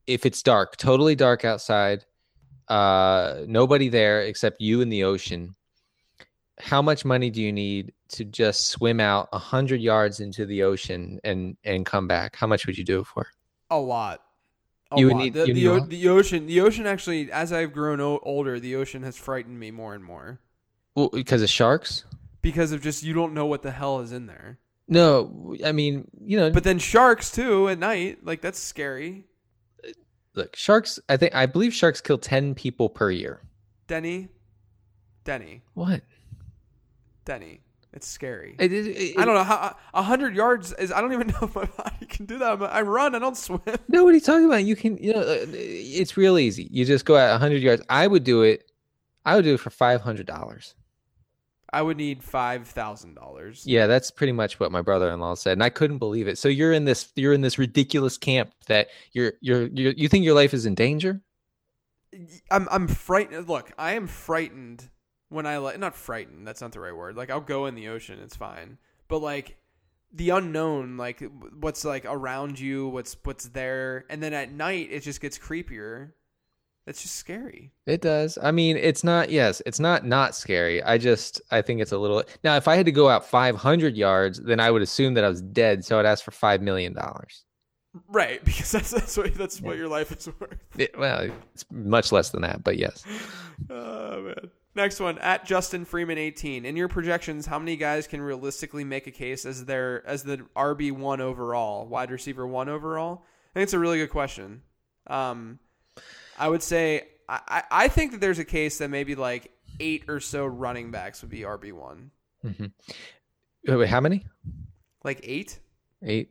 If 0.05 0.25
it's 0.25 0.41
dark, 0.41 0.77
totally 0.77 1.15
dark 1.15 1.43
outside, 1.45 2.05
uh, 2.67 3.41
nobody 3.47 3.89
there 3.89 4.21
except 4.21 4.61
you 4.61 4.81
and 4.81 4.91
the 4.91 5.03
ocean 5.03 5.55
how 6.59 6.81
much 6.81 7.05
money 7.05 7.29
do 7.29 7.39
you 7.39 7.51
need 7.53 7.93
to 8.09 8.25
just 8.25 8.69
swim 8.69 8.99
out 8.99 9.29
a 9.31 9.37
hundred 9.37 9.79
yards 9.79 10.21
into 10.21 10.43
the 10.43 10.63
ocean 10.63 11.19
and 11.23 11.55
and 11.63 11.85
come 11.85 12.07
back? 12.07 12.35
How 12.35 12.47
much 12.47 12.65
would 12.65 12.75
you 12.79 12.83
do 12.83 13.01
it 13.01 13.05
for? 13.05 13.27
A 13.69 13.77
lot. 13.77 14.23
A 14.91 14.99
You 14.99 15.05
would 15.05 15.13
lot. 15.17 15.23
need- 15.23 15.33
the, 15.35 15.45
the, 15.45 15.53
need 15.53 15.67
o- 15.67 15.79
the 15.85 16.07
ocean. 16.09 16.47
The 16.47 16.61
ocean 16.61 16.87
actually, 16.87 17.31
as 17.31 17.53
I've 17.53 17.73
grown 17.73 18.01
o- 18.01 18.17
older, 18.23 18.59
the 18.59 18.75
ocean 18.75 19.03
has 19.03 19.15
frightened 19.15 19.59
me 19.59 19.69
more 19.69 19.93
and 19.93 20.03
more 20.03 20.39
Well, 20.95 21.09
because 21.13 21.43
of 21.43 21.49
sharks? 21.51 22.05
because 22.41 22.71
of 22.71 22.81
just 22.81 23.03
you 23.03 23.13
don't 23.13 23.35
know 23.35 23.45
what 23.45 23.61
the 23.61 23.69
hell 23.71 23.99
is 23.99 24.11
in 24.11 24.25
there. 24.25 24.57
No, 24.87 25.55
I 25.65 25.71
mean, 25.73 26.07
you 26.21 26.37
know, 26.37 26.49
But 26.49 26.63
then 26.63 26.79
sharks 26.79 27.31
too 27.31 27.67
at 27.69 27.77
night, 27.79 28.19
like 28.23 28.41
that's 28.41 28.59
scary. 28.59 29.25
look, 30.35 30.55
sharks. 30.55 30.99
I 31.09 31.17
think 31.17 31.35
I 31.35 31.45
believe 31.45 31.73
sharks 31.73 31.99
kill 32.01 32.17
ten 32.17 32.55
people 32.55 32.89
per 32.89 33.11
year. 33.11 33.41
Denny, 33.87 34.29
Denny, 35.23 35.61
What? 35.73 36.01
Denny. 37.25 37.61
It's 37.93 38.07
scary. 38.07 38.55
It- 38.59 38.71
it- 38.71 38.87
it- 38.87 39.17
I 39.17 39.25
don't 39.25 39.33
know 39.33 39.43
how 39.43 39.75
a 39.93 40.03
hundred 40.03 40.35
yards 40.35 40.71
is. 40.73 40.91
I 40.91 41.01
don't 41.01 41.13
even 41.13 41.27
know 41.41 41.47
if 41.47 41.55
my 41.55 41.65
body 41.65 42.05
can 42.05 42.25
do 42.25 42.37
that. 42.37 42.47
I'm- 42.47 42.63
I 42.63 42.81
run. 42.81 43.15
I 43.15 43.19
don't 43.19 43.35
swim. 43.35 43.59
No, 43.87 44.03
what 44.03 44.11
are 44.11 44.15
you 44.15 44.21
talking 44.21 44.45
about? 44.45 44.63
You 44.65 44.75
can, 44.75 44.97
you 44.97 45.13
know, 45.13 45.21
uh, 45.21 45.45
it's 45.51 46.15
real 46.15 46.37
easy. 46.37 46.67
You 46.69 46.85
just 46.85 47.05
go 47.05 47.17
at 47.17 47.39
hundred 47.39 47.61
yards. 47.63 47.81
I 47.89 48.05
would 48.05 48.23
do 48.23 48.43
it. 48.43 48.69
I 49.25 49.35
would 49.35 49.45
do 49.45 49.55
it 49.55 49.59
for 49.59 49.69
five 49.71 50.01
hundred 50.01 50.27
dollars. 50.27 50.75
I 51.73 51.81
would 51.81 51.97
need 51.97 52.23
five 52.23 52.67
thousand 52.67 53.15
dollars. 53.15 53.63
Yeah, 53.65 53.87
that's 53.87 54.11
pretty 54.11 54.33
much 54.33 54.59
what 54.59 54.71
my 54.71 54.81
brother-in-law 54.81 55.35
said, 55.35 55.53
and 55.53 55.63
I 55.63 55.69
couldn't 55.69 55.97
believe 55.97 56.27
it. 56.27 56.37
So 56.37 56.47
you're 56.47 56.73
in 56.73 56.85
this, 56.85 57.09
you're 57.15 57.33
in 57.33 57.41
this 57.41 57.57
ridiculous 57.57 58.17
camp 58.17 58.53
that 58.67 58.87
you're, 59.11 59.33
you're, 59.41 59.67
you're 59.67 59.93
you 59.93 60.07
think 60.07 60.23
your 60.23 60.35
life 60.35 60.53
is 60.53 60.65
in 60.65 60.75
danger? 60.75 61.21
I'm 62.49 62.67
I'm 62.71 62.87
frightened. 62.87 63.47
Look, 63.47 63.71
I 63.77 63.93
am 63.93 64.07
frightened 64.07 64.89
when 65.29 65.45
I 65.45 65.57
like 65.57 65.79
not 65.79 65.95
frightened. 65.95 66.47
That's 66.47 66.61
not 66.61 66.71
the 66.71 66.79
right 66.79 66.95
word. 66.95 67.15
Like 67.15 67.29
I'll 67.29 67.41
go 67.41 67.65
in 67.65 67.75
the 67.75 67.89
ocean. 67.89 68.19
It's 68.23 68.35
fine. 68.35 68.77
But 69.07 69.19
like 69.19 69.57
the 70.13 70.29
unknown, 70.31 70.97
like 70.97 71.21
what's 71.59 71.83
like 71.83 72.05
around 72.05 72.59
you, 72.59 72.87
what's 72.87 73.15
what's 73.23 73.49
there, 73.49 74.05
and 74.09 74.23
then 74.23 74.33
at 74.33 74.51
night 74.51 74.89
it 74.91 75.03
just 75.03 75.21
gets 75.21 75.37
creepier. 75.37 76.11
It's 76.87 77.01
just 77.01 77.15
scary. 77.15 77.73
It 77.85 77.99
does. 77.99 78.37
I 78.41 78.51
mean, 78.51 78.77
it's 78.77 79.03
not. 79.03 79.29
Yes, 79.29 79.61
it's 79.65 79.79
not 79.79 80.05
not 80.05 80.35
scary. 80.35 80.81
I 80.81 80.97
just 80.97 81.41
I 81.51 81.61
think 81.61 81.81
it's 81.81 81.91
a 81.91 81.97
little. 81.97 82.23
Now, 82.45 82.55
if 82.55 82.69
I 82.69 82.77
had 82.77 82.85
to 82.85 82.93
go 82.93 83.09
out 83.09 83.25
500 83.25 83.97
yards, 83.97 84.39
then 84.39 84.61
I 84.61 84.71
would 84.71 84.81
assume 84.81 85.13
that 85.15 85.25
I 85.25 85.29
was 85.29 85.41
dead. 85.41 85.83
So 85.83 85.99
I'd 85.99 86.05
ask 86.05 86.23
for 86.23 86.31
five 86.31 86.61
million 86.61 86.93
dollars. 86.93 87.43
Right, 88.07 88.41
because 88.45 88.71
that's 88.71 88.91
that's 88.91 89.17
what 89.17 89.33
that's 89.35 89.59
what 89.61 89.75
your 89.75 89.89
life 89.89 90.13
is 90.13 90.29
worth. 90.39 90.57
Well, 90.97 91.29
it's 91.53 91.65
much 91.69 92.13
less 92.13 92.29
than 92.29 92.41
that, 92.41 92.63
but 92.63 92.77
yes. 92.77 93.03
Oh 93.69 94.21
man. 94.21 94.51
Next 94.75 94.99
one 94.99 95.17
at 95.17 95.43
Justin 95.43 95.83
Freeman 95.83 96.19
18. 96.19 96.63
In 96.63 96.75
your 96.75 96.87
projections, 96.87 97.47
how 97.47 97.57
many 97.57 97.75
guys 97.75 98.05
can 98.05 98.21
realistically 98.21 98.83
make 98.83 99.07
a 99.07 99.11
case 99.11 99.47
as 99.47 99.65
their 99.65 100.05
as 100.07 100.21
the 100.21 100.37
RB 100.55 100.91
one 100.91 101.19
overall, 101.19 101.87
wide 101.87 102.11
receiver 102.11 102.45
one 102.45 102.69
overall? 102.69 103.23
I 103.25 103.53
think 103.55 103.63
it's 103.63 103.73
a 103.73 103.79
really 103.79 103.97
good 103.97 104.11
question. 104.11 104.61
Um, 105.07 105.57
I 106.37 106.47
would 106.49 106.63
say 106.63 107.07
I, 107.29 107.63
I 107.69 107.87
think 107.87 108.11
that 108.11 108.21
there's 108.21 108.39
a 108.39 108.45
case 108.45 108.77
that 108.77 108.89
maybe 108.89 109.15
like 109.15 109.51
eight 109.79 110.05
or 110.07 110.19
so 110.19 110.45
running 110.45 110.91
backs 110.91 111.21
would 111.21 111.31
be 111.31 111.41
RB 111.41 111.73
one. 111.73 112.11
hmm 112.41 112.65
Wait, 113.67 113.75
wait, 113.75 113.89
how 113.89 113.99
many? 113.99 114.25
Like 115.03 115.19
eight? 115.23 115.59
Eight. 116.03 116.29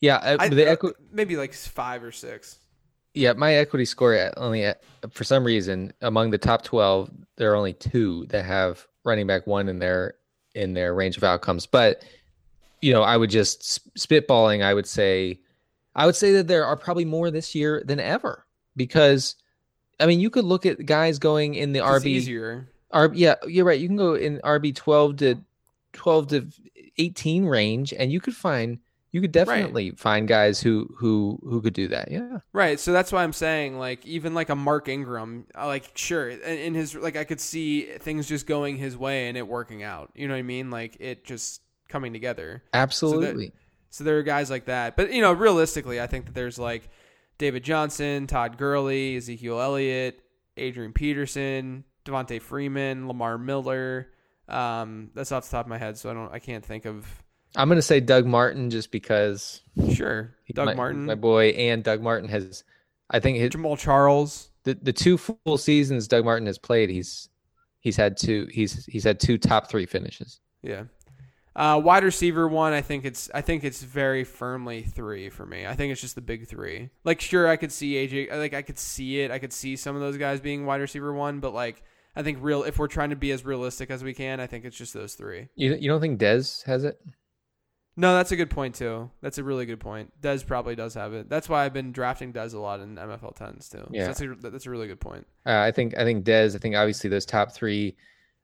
Yeah, 0.00 0.16
uh, 0.16 0.36
I, 0.40 0.48
the 0.48 0.68
uh, 0.68 0.72
equi- 0.72 0.92
maybe 1.12 1.36
like 1.36 1.54
five 1.54 2.02
or 2.02 2.10
six. 2.10 2.58
yeah, 3.14 3.32
my 3.34 3.54
equity 3.54 3.84
score 3.84 4.32
only 4.36 4.64
at, 4.64 4.82
for 5.10 5.22
some 5.24 5.44
reason 5.44 5.92
among 6.00 6.30
the 6.30 6.38
top 6.38 6.62
twelve, 6.62 7.10
there 7.36 7.52
are 7.52 7.56
only 7.56 7.74
two 7.74 8.26
that 8.30 8.44
have 8.44 8.86
running 9.04 9.26
back 9.26 9.46
one 9.46 9.68
in 9.68 9.78
their 9.78 10.14
in 10.54 10.74
their 10.74 10.94
range 10.94 11.16
of 11.16 11.24
outcomes. 11.24 11.66
But 11.66 12.04
you 12.82 12.92
know, 12.92 13.02
I 13.02 13.16
would 13.16 13.30
just 13.30 13.88
spitballing. 13.96 14.62
I 14.62 14.74
would 14.74 14.86
say, 14.86 15.40
I 15.94 16.06
would 16.06 16.16
say 16.16 16.32
that 16.32 16.48
there 16.48 16.66
are 16.66 16.76
probably 16.76 17.04
more 17.04 17.30
this 17.30 17.54
year 17.54 17.82
than 17.86 18.00
ever 18.00 18.43
because, 18.76 19.36
I 20.00 20.06
mean, 20.06 20.20
you 20.20 20.30
could 20.30 20.44
look 20.44 20.66
at 20.66 20.84
guys 20.84 21.18
going 21.18 21.54
in 21.54 21.72
the 21.72 21.80
It's 21.80 22.04
RB 22.04 22.06
easier. 22.06 22.68
R, 22.90 23.10
yeah, 23.12 23.34
you're 23.46 23.64
right. 23.64 23.78
You 23.78 23.88
can 23.88 23.96
go 23.96 24.14
in 24.14 24.38
RB 24.44 24.74
twelve 24.74 25.16
to 25.16 25.36
twelve 25.92 26.28
to 26.28 26.46
eighteen 26.98 27.44
range, 27.46 27.92
and 27.92 28.12
you 28.12 28.20
could 28.20 28.36
find 28.36 28.78
you 29.10 29.20
could 29.20 29.32
definitely 29.32 29.92
find 29.92 30.26
guys 30.26 30.60
who 30.60 30.92
who 30.96 31.38
who 31.44 31.62
could 31.62 31.72
do 31.72 31.86
that. 31.88 32.10
Yeah, 32.10 32.38
Right, 32.52 32.80
so 32.80 32.92
that's 32.92 33.12
why 33.12 33.22
I'm 33.22 33.32
saying, 33.32 33.78
like, 33.78 34.04
even 34.04 34.34
like 34.34 34.48
a 34.48 34.56
Mark 34.56 34.88
Ingram, 34.88 35.46
uh, 35.56 35.66
like, 35.66 35.90
sure, 35.94 36.30
in, 36.30 36.40
in 36.40 36.74
his, 36.74 36.96
like, 36.96 37.16
I 37.16 37.22
could 37.22 37.40
see 37.40 37.82
things 37.82 38.26
just 38.28 38.46
going 38.46 38.76
his 38.76 38.96
way 38.96 39.28
and 39.28 39.36
it 39.36 39.46
working 39.46 39.84
out. 39.84 40.10
You 40.16 40.26
know 40.26 40.34
what 40.34 40.38
I 40.38 40.42
mean? 40.42 40.70
Like, 40.70 40.96
it 40.98 41.24
just 41.24 41.62
coming 41.88 42.12
together. 42.12 42.64
absolutely. 42.72 43.52
So 43.90 44.02
there 44.02 44.18
are 44.18 44.24
guys 44.24 44.50
like 44.50 44.64
that. 44.64 44.96
But, 44.96 45.12
you 45.12 45.22
know, 45.22 45.32
realistically, 45.32 46.00
I 46.00 46.08
think 46.08 46.24
that 46.24 46.34
there's 46.34 46.58
like 46.58 46.88
David 47.38 47.64
Johnson, 47.64 48.26
Todd 48.26 48.58
Gurley, 48.58 49.16
Ezekiel 49.16 49.60
Elliott, 49.60 50.20
Adrian 50.56 50.92
Peterson, 50.92 51.84
Devonta 52.04 52.40
Freeman, 52.40 53.08
Lamar 53.08 53.38
Miller. 53.38 54.08
Um, 54.48 55.10
that's 55.14 55.32
off 55.32 55.44
the 55.44 55.50
top 55.50 55.66
of 55.66 55.70
my 55.70 55.78
head, 55.78 55.96
so 55.96 56.10
I 56.10 56.14
don't, 56.14 56.32
I 56.32 56.38
can't 56.38 56.64
think 56.64 56.84
of. 56.84 57.06
I'm 57.56 57.68
gonna 57.68 57.82
say 57.82 58.00
Doug 58.00 58.26
Martin 58.26 58.70
just 58.70 58.90
because 58.90 59.62
Sure, 59.92 60.34
Doug 60.52 60.66
my, 60.66 60.74
Martin, 60.74 61.06
my 61.06 61.14
boy, 61.14 61.50
and 61.50 61.82
Doug 61.84 62.02
Martin 62.02 62.28
has, 62.28 62.64
I 63.10 63.20
think 63.20 63.38
his, 63.38 63.50
Jamaal 63.50 63.78
Charles. 63.78 64.50
the 64.64 64.74
the 64.74 64.92
two 64.92 65.16
full 65.16 65.56
seasons 65.56 66.08
Doug 66.08 66.24
Martin 66.24 66.46
has 66.46 66.58
played, 66.58 66.90
he's 66.90 67.28
he's 67.80 67.96
had 67.96 68.16
two 68.16 68.48
he's 68.50 68.84
he's 68.86 69.04
had 69.04 69.20
two 69.20 69.38
top 69.38 69.68
three 69.68 69.86
finishes. 69.86 70.40
Yeah. 70.62 70.84
Uh, 71.56 71.80
wide 71.82 72.02
receiver 72.02 72.48
one, 72.48 72.72
I 72.72 72.80
think 72.80 73.04
it's 73.04 73.30
I 73.32 73.40
think 73.40 73.62
it's 73.62 73.82
very 73.82 74.24
firmly 74.24 74.82
three 74.82 75.30
for 75.30 75.46
me. 75.46 75.66
I 75.66 75.74
think 75.74 75.92
it's 75.92 76.00
just 76.00 76.16
the 76.16 76.20
big 76.20 76.48
three. 76.48 76.90
Like, 77.04 77.20
sure, 77.20 77.46
I 77.48 77.56
could 77.56 77.70
see 77.70 77.92
AJ. 77.94 78.36
Like, 78.36 78.54
I 78.54 78.62
could 78.62 78.78
see 78.78 79.20
it. 79.20 79.30
I 79.30 79.38
could 79.38 79.52
see 79.52 79.76
some 79.76 79.94
of 79.94 80.02
those 80.02 80.16
guys 80.16 80.40
being 80.40 80.66
wide 80.66 80.80
receiver 80.80 81.12
one, 81.12 81.38
but 81.38 81.54
like, 81.54 81.82
I 82.16 82.22
think 82.24 82.38
real 82.40 82.64
if 82.64 82.78
we're 82.78 82.88
trying 82.88 83.10
to 83.10 83.16
be 83.16 83.30
as 83.30 83.44
realistic 83.44 83.90
as 83.90 84.02
we 84.02 84.14
can, 84.14 84.40
I 84.40 84.48
think 84.48 84.64
it's 84.64 84.76
just 84.76 84.94
those 84.94 85.14
three. 85.14 85.48
You 85.54 85.74
you 85.76 85.88
don't 85.88 86.00
think 86.00 86.18
Dez 86.20 86.64
has 86.64 86.82
it? 86.82 86.98
No, 87.96 88.16
that's 88.16 88.32
a 88.32 88.36
good 88.36 88.50
point 88.50 88.74
too. 88.74 89.10
That's 89.20 89.38
a 89.38 89.44
really 89.44 89.66
good 89.66 89.78
point. 89.78 90.10
Dez 90.20 90.44
probably 90.44 90.74
does 90.74 90.94
have 90.94 91.12
it. 91.14 91.28
That's 91.28 91.48
why 91.48 91.64
I've 91.64 91.72
been 91.72 91.92
drafting 91.92 92.32
Dez 92.32 92.52
a 92.52 92.58
lot 92.58 92.80
in 92.80 92.96
MFL 92.96 93.36
tens 93.36 93.68
too. 93.68 93.78
So 93.78 93.88
Yeah. 93.92 94.06
that's 94.08 94.20
a 94.20 94.34
that's 94.40 94.66
a 94.66 94.70
really 94.70 94.88
good 94.88 94.98
point. 95.00 95.24
Uh, 95.46 95.58
I 95.60 95.70
think 95.70 95.96
I 95.96 96.02
think 96.02 96.24
Dez. 96.24 96.56
I 96.56 96.58
think 96.58 96.74
obviously 96.74 97.08
those 97.10 97.24
top 97.24 97.52
three. 97.52 97.96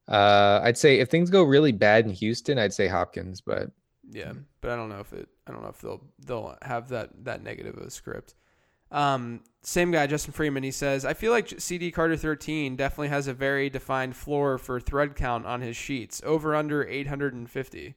Uh, 0.08 0.60
I'd 0.62 0.78
say 0.78 0.98
if 0.98 1.08
things 1.08 1.30
go 1.30 1.42
really 1.42 1.72
bad 1.72 2.04
in 2.04 2.12
Houston, 2.12 2.58
I'd 2.58 2.72
say 2.72 2.88
Hopkins, 2.88 3.40
but 3.40 3.70
Yeah, 4.10 4.32
but 4.60 4.70
I 4.70 4.76
don't 4.76 4.88
know 4.88 5.00
if 5.00 5.12
it. 5.12 5.28
I 5.46 5.52
don't 5.52 5.62
know 5.62 5.68
if 5.68 5.80
they'll 5.80 6.02
they'll 6.24 6.56
have 6.62 6.88
that 6.88 7.24
that 7.24 7.42
negative 7.42 7.76
of 7.76 7.82
a 7.82 7.90
script. 7.90 8.34
Um, 8.92 9.42
same 9.62 9.92
guy, 9.92 10.08
Justin 10.08 10.32
Freeman. 10.32 10.64
He 10.64 10.72
says, 10.72 11.04
"I 11.04 11.14
feel 11.14 11.30
like 11.30 11.60
CD 11.60 11.92
Carter 11.92 12.16
13 12.16 12.74
definitely 12.74 13.08
has 13.08 13.28
a 13.28 13.34
very 13.34 13.70
defined 13.70 14.16
floor 14.16 14.58
for 14.58 14.80
thread 14.80 15.14
count 15.14 15.46
on 15.46 15.60
his 15.60 15.76
sheets. 15.76 16.20
Over 16.24 16.56
under 16.56 16.84
850. 16.84 17.94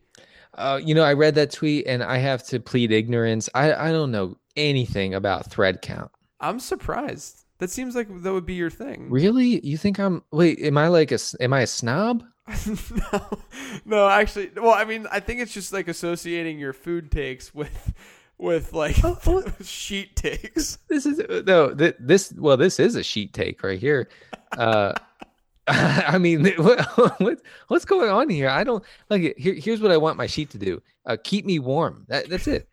Uh, 0.56 0.80
you 0.84 0.94
know, 0.94 1.04
I 1.04 1.14
read 1.14 1.36
that 1.36 1.52
tweet 1.52 1.88
and 1.88 2.04
I 2.04 2.18
have 2.18 2.44
to 2.48 2.60
plead 2.60 2.92
ignorance. 2.92 3.50
I, 3.56 3.74
I 3.74 3.92
don't 3.92 4.12
know 4.12 4.38
anything 4.56 5.16
about 5.16 5.50
thread 5.50 5.82
count. 5.82 6.12
I'm 6.40 6.60
surprised. 6.60 7.46
That 7.64 7.69
seems 7.69 7.95
like 7.95 8.10
that 8.23 8.34
would 8.34 8.45
be 8.45 8.56
your 8.56 8.69
thing. 8.69 9.10
Really? 9.10 9.65
You 9.65 9.77
think 9.77 9.98
I'm 9.98 10.22
wait, 10.31 10.60
am 10.60 10.77
I 10.77 10.90
like 10.90 11.14
a? 11.14 11.19
am 11.40 11.53
I 11.53 11.61
a 11.61 11.68
snob? 11.68 12.22
no, 13.14 13.40
no, 13.85 14.10
actually, 14.10 14.52
well, 14.57 14.73
I 14.73 14.84
mean, 14.84 15.07
I 15.10 15.22
think 15.22 15.40
it's 15.40 15.53
just 15.53 15.72
like 15.72 15.88
associating 15.88 16.60
your 16.60 16.73
food 16.73 17.10
takes 17.10 17.56
with 17.56 17.94
with 18.38 18.73
like 18.73 18.98
sheet 19.64 20.14
takes. 20.18 20.77
This 20.90 21.06
is 21.06 21.22
no 21.48 21.73
th- 21.73 21.95
this 22.02 22.34
well 22.38 22.57
this 22.57 22.81
is 22.81 22.98
a 22.98 23.03
sheet 23.03 23.31
take 23.31 23.64
right 23.64 23.80
here. 23.80 24.10
Uh 24.57 24.91
I 25.68 26.18
mean 26.18 26.45
what, 26.57 26.85
what 27.22 27.41
what's 27.69 27.85
going 27.85 28.10
on 28.10 28.27
here? 28.27 28.49
I 28.49 28.65
don't 28.65 28.84
like 29.10 29.22
it. 29.22 29.40
Here, 29.40 29.53
here's 29.53 29.80
what 29.80 29.91
I 29.91 29.95
want 29.95 30.18
my 30.18 30.27
sheet 30.27 30.49
to 30.49 30.57
do. 30.57 30.81
Uh 31.06 31.15
keep 31.23 31.45
me 31.45 31.60
warm. 31.60 32.03
That, 32.10 32.27
that's 32.27 32.48
it. 32.48 32.68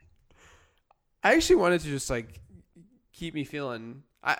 I 1.22 1.36
actually 1.36 1.56
wanted 1.56 1.80
to 1.82 1.86
just 1.86 2.10
like 2.10 2.40
keep 3.12 3.34
me 3.34 3.44
feeling. 3.44 4.02
I 4.24 4.36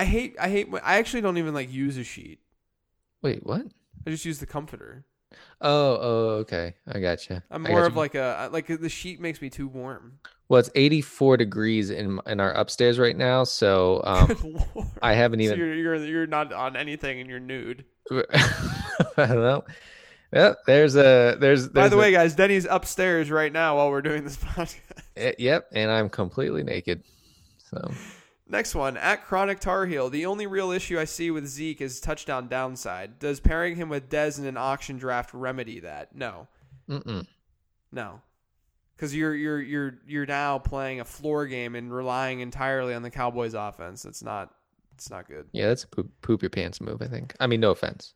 I 0.00 0.04
hate 0.04 0.36
I 0.40 0.48
hate. 0.48 0.68
I 0.82 0.96
actually 0.96 1.20
don't 1.20 1.36
even 1.36 1.52
like 1.52 1.70
use 1.70 1.96
a 1.98 2.04
sheet. 2.04 2.38
Wait, 3.22 3.44
what? 3.44 3.66
I 4.06 4.10
just 4.10 4.24
use 4.24 4.38
the 4.38 4.46
comforter. 4.46 5.04
Oh, 5.60 5.98
oh, 6.00 6.28
okay. 6.40 6.74
I 6.90 7.00
gotcha. 7.00 7.42
I'm 7.50 7.62
more 7.62 7.80
gotcha. 7.82 7.86
of 7.86 7.96
like 7.96 8.14
a 8.14 8.48
like 8.50 8.66
the 8.66 8.88
sheet 8.88 9.20
makes 9.20 9.42
me 9.42 9.50
too 9.50 9.68
warm. 9.68 10.18
Well, 10.48 10.58
it's 10.58 10.70
84 10.74 11.36
degrees 11.36 11.90
in 11.90 12.18
in 12.26 12.40
our 12.40 12.52
upstairs 12.52 12.98
right 12.98 13.16
now, 13.16 13.44
so 13.44 14.00
um 14.04 14.34
I 15.02 15.12
haven't 15.12 15.40
So 15.40 15.44
even 15.44 15.58
you're, 15.58 15.74
you're 15.74 15.96
you're 16.04 16.26
not 16.26 16.52
on 16.52 16.76
anything 16.76 17.20
and 17.20 17.28
you're 17.28 17.38
nude. 17.38 17.84
well, 19.16 19.64
well, 20.32 20.56
there's 20.66 20.96
a 20.96 21.36
there's, 21.38 21.68
By 21.68 21.88
the 21.88 21.96
a- 21.96 21.98
way, 21.98 22.12
guys, 22.12 22.34
Denny's 22.34 22.64
upstairs 22.64 23.30
right 23.30 23.52
now 23.52 23.76
while 23.76 23.90
we're 23.90 24.02
doing 24.02 24.24
this 24.24 24.36
podcast. 24.56 24.76
eh, 25.16 25.32
yep, 25.38 25.68
and 25.72 25.90
I'm 25.90 26.08
completely 26.08 26.62
naked. 26.64 27.04
So 27.70 27.92
Next 28.50 28.74
one, 28.74 28.96
at 28.96 29.24
Chronic 29.26 29.60
Tar 29.60 29.86
Heel. 29.86 30.10
The 30.10 30.26
only 30.26 30.48
real 30.48 30.72
issue 30.72 30.98
I 30.98 31.04
see 31.04 31.30
with 31.30 31.46
Zeke 31.46 31.80
is 31.80 32.00
touchdown 32.00 32.48
downside. 32.48 33.20
Does 33.20 33.38
pairing 33.38 33.76
him 33.76 33.88
with 33.88 34.10
Dez 34.10 34.40
in 34.40 34.44
an 34.44 34.56
auction 34.56 34.98
draft 34.98 35.32
remedy 35.32 35.78
that? 35.80 36.16
No, 36.16 36.48
mm-mm. 36.88 37.28
no, 37.92 38.20
because 38.96 39.14
you're 39.14 39.36
you're 39.36 39.60
you're 39.60 39.94
you're 40.04 40.26
now 40.26 40.58
playing 40.58 40.98
a 40.98 41.04
floor 41.04 41.46
game 41.46 41.76
and 41.76 41.94
relying 41.94 42.40
entirely 42.40 42.92
on 42.92 43.02
the 43.02 43.10
Cowboys' 43.10 43.54
offense. 43.54 44.04
It's 44.04 44.22
not 44.22 44.52
it's 44.96 45.10
not 45.10 45.28
good. 45.28 45.46
yeah, 45.52 45.68
that's 45.68 45.84
a 45.84 45.88
poop, 45.88 46.10
poop 46.20 46.42
your 46.42 46.50
pants 46.50 46.80
move. 46.80 47.00
I 47.00 47.06
think. 47.06 47.36
I 47.38 47.46
mean, 47.46 47.60
no 47.60 47.70
offense. 47.70 48.14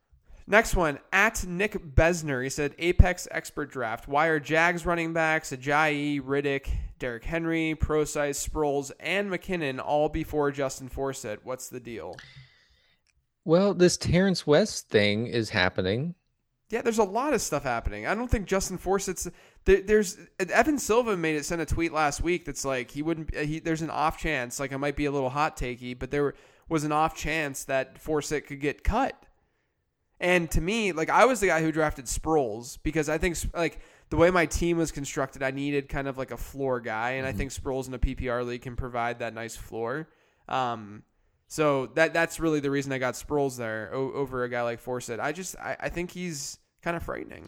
Next 0.49 0.75
one, 0.75 0.99
at 1.13 1.47
Nick 1.47 1.73
Besner. 1.95 2.43
He 2.43 2.51
said 2.51 2.75
Apex 2.79 3.29
Expert 3.31 3.71
Draft. 3.71 4.09
Why 4.09 4.27
are 4.27 4.41
Jags 4.41 4.85
running 4.85 5.13
backs, 5.15 5.53
Ajayi, 5.53 6.21
Riddick, 6.21 6.69
Derrick 7.05 7.25
Henry, 7.25 7.77
Procise, 7.79 8.49
Sproles, 8.49 8.91
and 8.99 9.31
McKinnon 9.31 9.79
all 9.79 10.09
before 10.09 10.51
Justin 10.51 10.89
Forsett? 10.89 11.37
What's 11.43 11.69
the 11.69 11.79
deal? 11.79 12.17
Well, 13.45 13.75
this 13.75 13.99
Terrance 13.99 14.47
West 14.47 14.89
thing 14.89 15.27
is 15.27 15.51
happening. 15.51 16.15
Yeah, 16.71 16.81
there's 16.81 16.97
a 16.97 17.05
lot 17.05 17.35
of 17.35 17.43
stuff 17.43 17.63
happening. 17.63 18.07
I 18.07 18.15
don't 18.15 18.31
think 18.31 18.47
Justin 18.47 18.79
Forsett's 18.79 19.29
there, 19.67 19.83
there's 19.83 20.17
Evan 20.39 20.79
Silva 20.79 21.15
made 21.15 21.37
it 21.37 21.45
sent 21.45 21.61
a 21.61 21.67
tweet 21.67 21.93
last 21.93 22.23
week 22.23 22.47
that's 22.47 22.65
like 22.65 22.91
he 22.91 23.03
wouldn't 23.03 23.37
uh, 23.37 23.41
he 23.41 23.59
there's 23.59 23.83
an 23.83 23.91
off 23.91 24.17
chance 24.17 24.59
like 24.59 24.73
it 24.73 24.79
might 24.79 24.97
be 24.97 25.05
a 25.05 25.13
little 25.13 25.29
hot 25.29 25.59
takey, 25.59 25.95
but 25.99 26.11
there 26.11 26.33
was 26.71 26.85
an 26.85 26.93
off 26.93 27.15
chance 27.15 27.65
that 27.65 28.03
Forsett 28.03 28.47
could 28.47 28.61
get 28.61 28.83
cut. 28.83 29.27
And 30.21 30.51
to 30.53 30.63
me, 30.63 30.93
like 30.93 31.11
I 31.11 31.27
was 31.27 31.41
the 31.41 31.49
guy 31.49 31.61
who 31.61 31.71
drafted 31.71 32.07
Sproles 32.07 32.79
because 32.83 33.11
I 33.11 33.19
think 33.19 33.37
like 33.53 33.79
the 34.15 34.21
way 34.21 34.31
my 34.31 34.47
team 34.47 34.77
was 34.77 34.93
constructed, 34.93 35.43
I 35.43 35.51
needed 35.51 35.89
kind 35.89 36.07
of 36.07 36.17
like 36.17 36.31
a 36.31 36.37
floor 36.37 36.79
guy, 36.79 37.13
and 37.13 37.27
I 37.27 37.33
think 37.33 37.51
Sproles 37.51 37.89
in 37.89 37.95
a 37.95 37.99
PPR 37.99 38.47
league 38.47 38.63
can 38.63 38.77
provide 38.77 39.19
that 39.19 39.35
nice 39.35 39.57
floor. 39.57 40.09
Um, 40.49 41.03
so 41.49 41.87
that 41.97 42.15
that's 42.15 42.39
really 42.39 42.61
the 42.61 42.71
reason 42.71 42.93
I 42.93 42.99
got 42.99 43.15
Sproles 43.15 43.57
there 43.57 43.91
o- 43.93 44.13
over 44.13 44.45
a 44.45 44.49
guy 44.49 44.63
like 44.63 44.81
Forsett. 44.81 45.19
I 45.19 45.33
just 45.33 45.57
I, 45.59 45.77
I 45.81 45.89
think 45.89 46.13
he's 46.13 46.59
kind 46.81 46.97
of 46.97 47.03
frightening. 47.03 47.47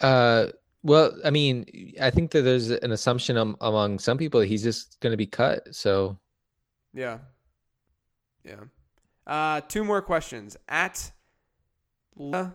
Uh, 0.00 0.46
well, 0.84 1.18
I 1.24 1.30
mean, 1.30 1.94
I 2.00 2.10
think 2.10 2.30
that 2.30 2.42
there's 2.42 2.70
an 2.70 2.92
assumption 2.92 3.36
am- 3.36 3.56
among 3.60 3.98
some 3.98 4.16
people 4.16 4.38
that 4.38 4.46
he's 4.46 4.62
just 4.62 5.00
going 5.00 5.10
to 5.12 5.16
be 5.16 5.26
cut. 5.26 5.74
So 5.74 6.16
Yeah. 6.92 7.18
Yeah. 8.44 8.60
Uh, 9.26 9.62
two 9.62 9.82
more 9.82 10.00
questions. 10.00 10.56
At 10.68 11.10
La 12.14 12.52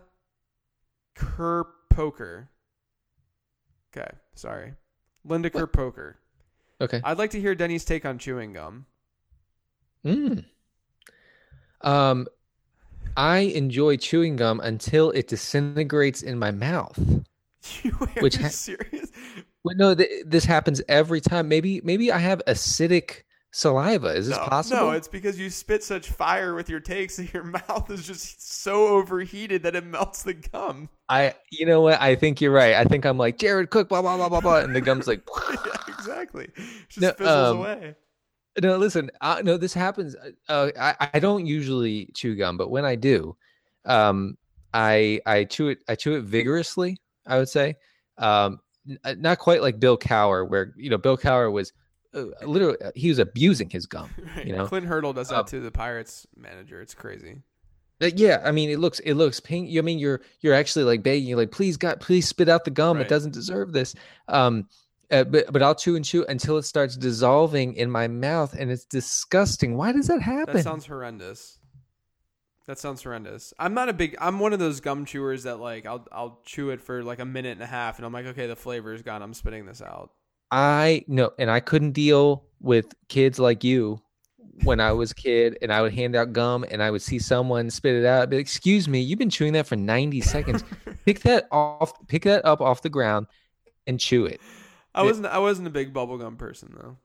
Kerr 1.13 1.65
Poker. 1.89 2.51
Okay, 3.95 4.09
sorry. 4.35 4.73
Linda 5.25 5.49
Kerr 5.49 5.67
Poker. 5.67 6.17
okay. 6.81 7.01
I'd 7.03 7.17
like 7.17 7.31
to 7.31 7.41
hear 7.41 7.55
Denny's 7.55 7.85
take 7.85 8.05
on 8.05 8.17
chewing 8.17 8.53
gum. 8.53 8.85
Mm. 10.05 10.45
Um, 11.81 12.27
I 13.17 13.39
enjoy 13.39 13.97
chewing 13.97 14.35
gum 14.35 14.59
until 14.61 15.11
it 15.11 15.27
disintegrates 15.27 16.21
in 16.21 16.37
my 16.39 16.51
mouth. 16.51 16.97
You 17.83 17.91
are 17.99 18.07
Which 18.21 18.37
ha- 18.37 18.47
serious? 18.47 19.11
Well, 19.65 19.75
no, 19.75 19.93
th- 19.93 20.23
this 20.25 20.45
happens 20.45 20.81
every 20.87 21.19
time. 21.19 21.49
Maybe, 21.49 21.81
maybe 21.83 22.09
I 22.09 22.17
have 22.17 22.41
acidic 22.47 23.23
saliva. 23.51 24.07
Is 24.09 24.27
this 24.27 24.37
no, 24.37 24.45
possible? 24.45 24.77
No, 24.77 24.91
it's 24.91 25.07
because 25.07 25.39
you 25.39 25.49
spit 25.49 25.83
such 25.83 26.09
fire 26.09 26.53
with 26.53 26.69
your 26.69 26.79
takes 26.79 27.17
that 27.17 27.33
your 27.33 27.43
mouth 27.69 27.89
is 27.89 28.05
just 28.05 28.61
so 28.61 28.87
overheated 28.87 29.63
that 29.63 29.75
it 29.75 29.85
melts 29.85 30.23
the 30.23 30.33
gum. 30.33 30.89
I, 31.07 31.35
you 31.51 31.65
know 31.65 31.81
what? 31.81 31.99
I 32.01 32.15
think 32.15 32.41
you're 32.41 32.51
right. 32.51 32.75
I 32.75 32.83
think 32.83 33.05
I'm 33.05 33.17
like 33.17 33.37
Jared 33.37 33.69
Cook, 33.69 33.89
blah 33.89 34.01
blah 34.01 34.17
blah 34.17 34.29
blah 34.29 34.41
blah, 34.41 34.59
and 34.59 34.75
the 34.75 34.81
gum's 34.81 35.07
like. 35.07 35.21
yeah, 35.49 35.71
exactly. 35.87 36.45
It 36.55 36.89
just 36.89 37.01
No, 37.01 37.11
fizzles 37.11 37.51
um, 37.51 37.57
away. 37.57 37.95
No, 38.61 38.77
listen. 38.77 39.09
Uh, 39.21 39.41
no, 39.43 39.57
this 39.57 39.73
happens. 39.73 40.15
Uh, 40.47 40.69
I 40.79 41.09
I 41.13 41.19
don't 41.19 41.45
usually 41.45 42.09
chew 42.13 42.35
gum, 42.35 42.57
but 42.57 42.69
when 42.69 42.85
I 42.85 42.95
do, 42.95 43.35
um, 43.85 44.37
I 44.73 45.21
I 45.25 45.45
chew 45.45 45.69
it. 45.69 45.79
I 45.87 45.95
chew 45.95 46.15
it 46.15 46.23
vigorously. 46.23 46.97
I 47.25 47.37
would 47.37 47.47
say, 47.47 47.75
um, 48.17 48.59
uh, 49.03 49.15
not 49.17 49.39
quite 49.39 49.61
like 49.61 49.79
Bill 49.79 49.97
Cowher, 49.97 50.47
where 50.47 50.73
you 50.75 50.89
know 50.89 50.97
Bill 50.97 51.17
Cowher 51.17 51.51
was 51.51 51.69
uh, 51.69 51.73
literally 52.13 52.77
uh, 52.83 52.91
he 52.95 53.09
was 53.09 53.19
abusing 53.19 53.69
his 53.69 53.85
gum. 53.85 54.09
Right. 54.35 54.45
you 54.45 54.55
know, 54.55 54.67
Clint 54.67 54.85
Hurdle 54.85 55.13
does 55.13 55.29
that 55.29 55.39
um, 55.39 55.45
too. 55.45 55.59
The 55.61 55.71
Pirates 55.71 56.27
manager. 56.35 56.81
It's 56.81 56.93
crazy. 56.93 57.41
Uh, 58.01 58.09
yeah, 58.15 58.41
I 58.43 58.51
mean, 58.51 58.69
it 58.69 58.79
looks 58.79 58.99
it 58.99 59.15
looks 59.15 59.39
pink. 59.39 59.75
I 59.77 59.81
mean, 59.81 59.99
you're 59.99 60.21
you're 60.41 60.53
actually 60.53 60.85
like 60.85 61.03
begging, 61.03 61.27
you're 61.27 61.37
like, 61.37 61.51
please 61.51 61.77
God, 61.77 61.99
please 61.99 62.27
spit 62.27 62.47
out 62.47 62.63
the 62.63 62.71
gum. 62.71 62.97
Right. 62.97 63.05
It 63.05 63.09
doesn't 63.09 63.33
deserve 63.33 63.73
this. 63.73 63.95
Um, 64.27 64.67
uh, 65.11 65.23
but 65.23 65.51
but 65.51 65.63
I'll 65.63 65.75
chew 65.75 65.95
and 65.95 66.05
chew 66.05 66.25
until 66.29 66.57
it 66.57 66.63
starts 66.63 66.95
dissolving 66.95 67.73
in 67.73 67.89
my 67.89 68.07
mouth, 68.07 68.55
and 68.57 68.69
it's 68.71 68.85
disgusting. 68.85 69.75
Why 69.75 69.91
does 69.91 70.07
that 70.07 70.21
happen? 70.21 70.55
That 70.55 70.63
sounds 70.63 70.85
horrendous. 70.85 71.57
That 72.67 72.77
sounds 72.77 73.01
horrendous. 73.01 73.51
I'm 73.57 73.73
not 73.73 73.89
a 73.89 73.93
big. 73.93 74.15
I'm 74.21 74.39
one 74.39 74.53
of 74.53 74.59
those 74.59 74.79
gum 74.79 75.05
chewers 75.05 75.43
that 75.43 75.59
like 75.59 75.87
I'll 75.87 76.05
I'll 76.11 76.39
chew 76.45 76.69
it 76.69 76.81
for 76.81 77.03
like 77.03 77.19
a 77.19 77.25
minute 77.25 77.53
and 77.53 77.63
a 77.63 77.67
half, 77.67 77.97
and 77.97 78.05
I'm 78.05 78.13
like, 78.13 78.27
okay, 78.27 78.45
the 78.45 78.55
flavor 78.55 78.93
is 78.93 79.01
gone. 79.01 79.23
I'm 79.23 79.33
spitting 79.33 79.65
this 79.65 79.81
out. 79.81 80.11
I 80.51 81.03
know, 81.07 81.31
and 81.37 81.49
I 81.51 81.59
couldn't 81.59 81.91
deal 81.91 82.45
with 82.59 82.93
kids 83.07 83.39
like 83.39 83.63
you 83.63 84.01
when 84.63 84.79
I 84.79 84.91
was 84.91 85.11
a 85.11 85.15
kid, 85.15 85.57
and 85.61 85.71
I 85.71 85.81
would 85.81 85.93
hand 85.93 86.15
out 86.15 86.33
gum, 86.33 86.65
and 86.69 86.81
I 86.81 86.91
would 86.91 87.01
see 87.01 87.19
someone 87.19 87.69
spit 87.69 87.95
it 87.95 88.05
out. 88.05 88.23
I'd 88.23 88.29
be 88.29 88.37
like, 88.37 88.45
Excuse 88.45 88.87
me, 88.87 88.99
you've 88.99 89.19
been 89.19 89.29
chewing 89.29 89.53
that 89.53 89.67
for 89.67 89.75
ninety 89.75 90.21
seconds. 90.21 90.63
pick 91.05 91.21
that 91.21 91.47
off, 91.51 91.93
pick 92.07 92.23
that 92.23 92.45
up 92.45 92.61
off 92.61 92.81
the 92.81 92.89
ground, 92.89 93.27
and 93.87 93.99
chew 93.99 94.25
it. 94.25 94.41
I 94.93 95.03
wasn't. 95.03 95.27
I 95.27 95.37
wasn't 95.39 95.67
a 95.67 95.71
big 95.71 95.93
bubblegum 95.93 96.37
person 96.37 96.75
though. 96.75 96.97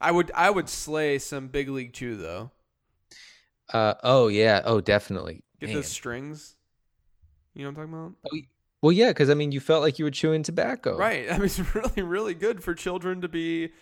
I 0.00 0.10
would. 0.10 0.30
I 0.34 0.50
would 0.50 0.68
slay 0.68 1.18
some 1.18 1.48
big 1.48 1.68
league 1.68 1.92
chew 1.92 2.16
though. 2.16 2.50
Uh 3.72 3.94
oh 4.02 4.28
yeah, 4.28 4.62
oh 4.64 4.80
definitely. 4.80 5.42
Get 5.60 5.68
Man. 5.68 5.76
those 5.76 5.88
strings. 5.88 6.56
You 7.54 7.64
know 7.64 7.70
what 7.70 7.82
I'm 7.82 7.92
talking 7.92 8.06
about? 8.06 8.48
Well, 8.82 8.92
yeah, 8.92 9.08
because 9.08 9.30
I 9.30 9.34
mean, 9.34 9.52
you 9.52 9.60
felt 9.60 9.82
like 9.82 9.98
you 9.98 10.04
were 10.04 10.10
chewing 10.10 10.42
tobacco, 10.42 10.96
Right. 10.96 11.26
I 11.30 11.34
mean, 11.34 11.44
it's 11.46 11.74
really, 11.74 12.02
really 12.02 12.34
good 12.34 12.62
for 12.62 12.74
children 12.74 13.20
to 13.22 13.28
be 13.28 13.72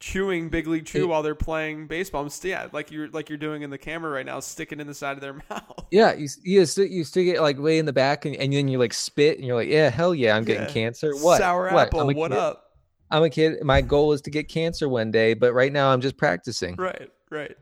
chewing 0.00 0.48
big 0.48 0.66
league 0.66 0.86
chew 0.86 1.02
It- 1.04 1.08
while 1.08 1.22
they're 1.22 1.34
playing 1.34 1.86
baseball. 1.86 2.22
I'm 2.24 2.30
yeah, 2.42 2.68
like 2.72 2.90
you're 2.90 3.08
like 3.08 3.28
you're 3.28 3.38
doing 3.38 3.62
in 3.62 3.70
the 3.70 3.78
camera 3.78 4.10
right 4.10 4.24
now, 4.24 4.40
sticking 4.40 4.78
in 4.80 4.86
the 4.86 4.94
side 4.94 5.16
of 5.16 5.20
their 5.20 5.34
mouth. 5.50 5.84
Yeah, 5.90 6.12
you 6.14 6.28
you 6.42 6.60
you 6.60 7.04
still 7.04 7.24
get 7.24 7.40
like 7.40 7.58
way 7.58 7.78
in 7.78 7.86
the 7.86 7.92
back, 7.92 8.24
and, 8.24 8.36
and 8.36 8.52
then 8.52 8.68
you 8.68 8.78
like 8.78 8.92
spit, 8.94 9.38
and 9.38 9.46
you're 9.46 9.56
like, 9.56 9.68
yeah, 9.68 9.90
hell 9.90 10.14
yeah, 10.14 10.36
I'm 10.36 10.44
getting 10.44 10.64
Yeah. 10.68 10.72
cancer. 10.72 11.12
What 11.16 11.38
Sour 11.38 11.70
What? 11.72 11.88
apple. 11.88 12.06
What 12.12 12.30
kid. 12.30 12.38
up? 12.38 12.66
I'm 13.10 13.22
a 13.24 13.30
kid. 13.30 13.62
My 13.64 13.80
goal 13.80 14.12
is 14.12 14.20
to 14.22 14.30
get 14.30 14.48
cancer 14.48 14.88
one 14.88 15.10
day, 15.10 15.34
but 15.34 15.52
right 15.52 15.72
now 15.72 15.90
I'm 15.90 16.00
just 16.00 16.16
practicing. 16.16 16.76
Right. 16.76 17.10
Right. 17.30 17.56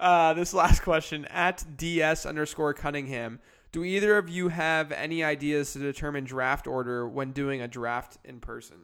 Uh, 0.00 0.32
this 0.34 0.54
last 0.54 0.82
question 0.82 1.24
at 1.26 1.64
ds 1.76 2.24
underscore 2.24 2.72
Cunningham. 2.74 3.40
Do 3.70 3.84
either 3.84 4.16
of 4.16 4.28
you 4.28 4.48
have 4.48 4.92
any 4.92 5.22
ideas 5.22 5.72
to 5.74 5.78
determine 5.78 6.24
draft 6.24 6.66
order 6.66 7.06
when 7.08 7.32
doing 7.32 7.60
a 7.60 7.68
draft 7.68 8.18
in 8.24 8.40
person? 8.40 8.76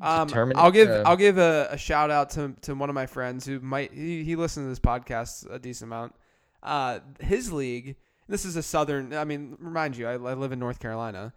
Um, 0.00 0.52
I'll 0.56 0.70
give 0.70 0.90
uh, 0.90 1.02
I'll 1.06 1.16
give 1.16 1.38
a, 1.38 1.68
a 1.70 1.78
shout 1.78 2.10
out 2.10 2.30
to 2.30 2.54
to 2.62 2.74
one 2.74 2.90
of 2.90 2.94
my 2.94 3.06
friends 3.06 3.46
who 3.46 3.60
might 3.60 3.92
he, 3.92 4.24
he 4.24 4.36
listens 4.36 4.64
to 4.64 4.68
this 4.68 4.80
podcast 4.80 5.50
a 5.50 5.58
decent 5.58 5.88
amount. 5.88 6.14
Uh, 6.62 7.00
his 7.20 7.52
league. 7.52 7.96
This 8.28 8.44
is 8.44 8.56
a 8.56 8.62
southern. 8.62 9.14
I 9.14 9.24
mean, 9.24 9.56
remind 9.60 9.96
you, 9.96 10.08
I, 10.08 10.14
I 10.14 10.34
live 10.34 10.52
in 10.52 10.58
North 10.58 10.80
Carolina, 10.80 11.32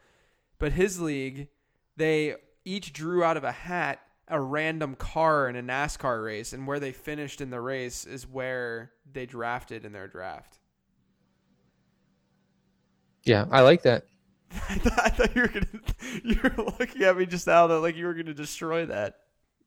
but 0.57 0.71
his 0.71 0.99
league, 0.99 1.47
they 1.97 2.35
each 2.65 2.93
drew 2.93 3.23
out 3.23 3.37
of 3.37 3.43
a 3.43 3.51
hat 3.51 4.01
a 4.29 4.39
random 4.39 4.95
car 4.95 5.49
in 5.49 5.55
a 5.55 5.63
NASCAR 5.63 6.23
race, 6.23 6.53
and 6.53 6.67
where 6.67 6.79
they 6.79 6.91
finished 6.91 7.41
in 7.41 7.49
the 7.49 7.59
race 7.59 8.05
is 8.05 8.27
where 8.27 8.91
they 9.11 9.25
drafted 9.25 9.85
in 9.85 9.91
their 9.91 10.07
draft. 10.07 10.58
Yeah, 13.25 13.45
I 13.51 13.61
like 13.61 13.83
that. 13.83 14.05
I 14.69 14.75
thought, 14.75 14.99
I 15.05 15.09
thought 15.09 15.35
you 15.35 15.41
were 15.43 15.47
gonna 15.47 15.67
you 16.23 16.39
were 16.43 16.63
looking 16.79 17.03
at 17.03 17.17
me 17.17 17.25
just 17.25 17.45
now 17.47 17.67
that 17.67 17.79
like 17.79 17.95
you 17.95 18.05
were 18.05 18.13
gonna 18.13 18.33
destroy 18.33 18.85
that. 18.87 19.15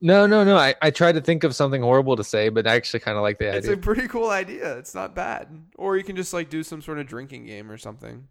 No, 0.00 0.26
no, 0.26 0.42
no. 0.42 0.56
I, 0.56 0.74
I 0.82 0.90
tried 0.90 1.12
to 1.12 1.20
think 1.20 1.44
of 1.44 1.54
something 1.54 1.80
horrible 1.80 2.16
to 2.16 2.24
say, 2.24 2.48
but 2.48 2.66
I 2.66 2.74
actually 2.74 3.00
kind 3.00 3.16
of 3.16 3.22
like 3.22 3.38
the 3.38 3.46
It's 3.52 3.68
idea. 3.68 3.72
It's 3.72 3.78
a 3.78 3.80
pretty 3.80 4.08
cool 4.08 4.30
idea. 4.30 4.76
It's 4.78 4.94
not 4.94 5.14
bad. 5.14 5.48
Or 5.76 5.96
you 5.96 6.02
can 6.02 6.16
just 6.16 6.32
like 6.32 6.50
do 6.50 6.64
some 6.64 6.82
sort 6.82 6.98
of 6.98 7.06
drinking 7.06 7.46
game 7.46 7.70
or 7.70 7.76
something. 7.78 8.26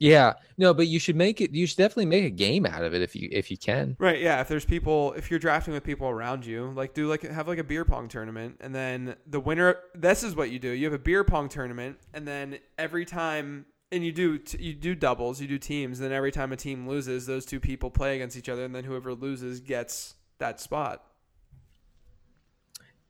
yeah, 0.00 0.34
no, 0.58 0.74
but 0.74 0.88
you 0.88 0.98
should 0.98 1.14
make 1.16 1.40
it. 1.40 1.52
You 1.52 1.66
should 1.66 1.76
definitely 1.78 2.06
make 2.06 2.24
a 2.24 2.30
game 2.30 2.66
out 2.66 2.82
of 2.82 2.94
it 2.94 3.00
if 3.02 3.14
you 3.14 3.28
if 3.30 3.48
you 3.50 3.56
can. 3.56 3.96
Right, 4.00 4.20
yeah. 4.20 4.40
If 4.40 4.48
there's 4.48 4.64
people, 4.64 5.12
if 5.12 5.30
you're 5.30 5.38
drafting 5.38 5.72
with 5.72 5.84
people 5.84 6.08
around 6.08 6.44
you, 6.44 6.72
like 6.74 6.94
do 6.94 7.08
like 7.08 7.22
have 7.22 7.46
like 7.46 7.58
a 7.58 7.64
beer 7.64 7.84
pong 7.84 8.08
tournament, 8.08 8.56
and 8.60 8.74
then 8.74 9.14
the 9.26 9.38
winner. 9.40 9.78
This 9.94 10.24
is 10.24 10.34
what 10.34 10.50
you 10.50 10.58
do. 10.58 10.70
You 10.70 10.86
have 10.86 10.92
a 10.94 10.98
beer 10.98 11.22
pong 11.22 11.48
tournament, 11.48 11.98
and 12.12 12.26
then 12.26 12.58
every 12.76 13.04
time, 13.04 13.66
and 13.94 14.04
you 14.04 14.12
do 14.12 14.38
t- 14.38 14.62
you 14.62 14.74
do 14.74 14.94
doubles, 14.94 15.40
you 15.40 15.46
do 15.46 15.58
teams. 15.58 15.98
Then 15.98 16.12
every 16.12 16.32
time 16.32 16.52
a 16.52 16.56
team 16.56 16.88
loses, 16.88 17.26
those 17.26 17.46
two 17.46 17.60
people 17.60 17.90
play 17.90 18.16
against 18.16 18.36
each 18.36 18.48
other, 18.48 18.64
and 18.64 18.74
then 18.74 18.84
whoever 18.84 19.14
loses 19.14 19.60
gets 19.60 20.14
that 20.38 20.60
spot. 20.60 21.04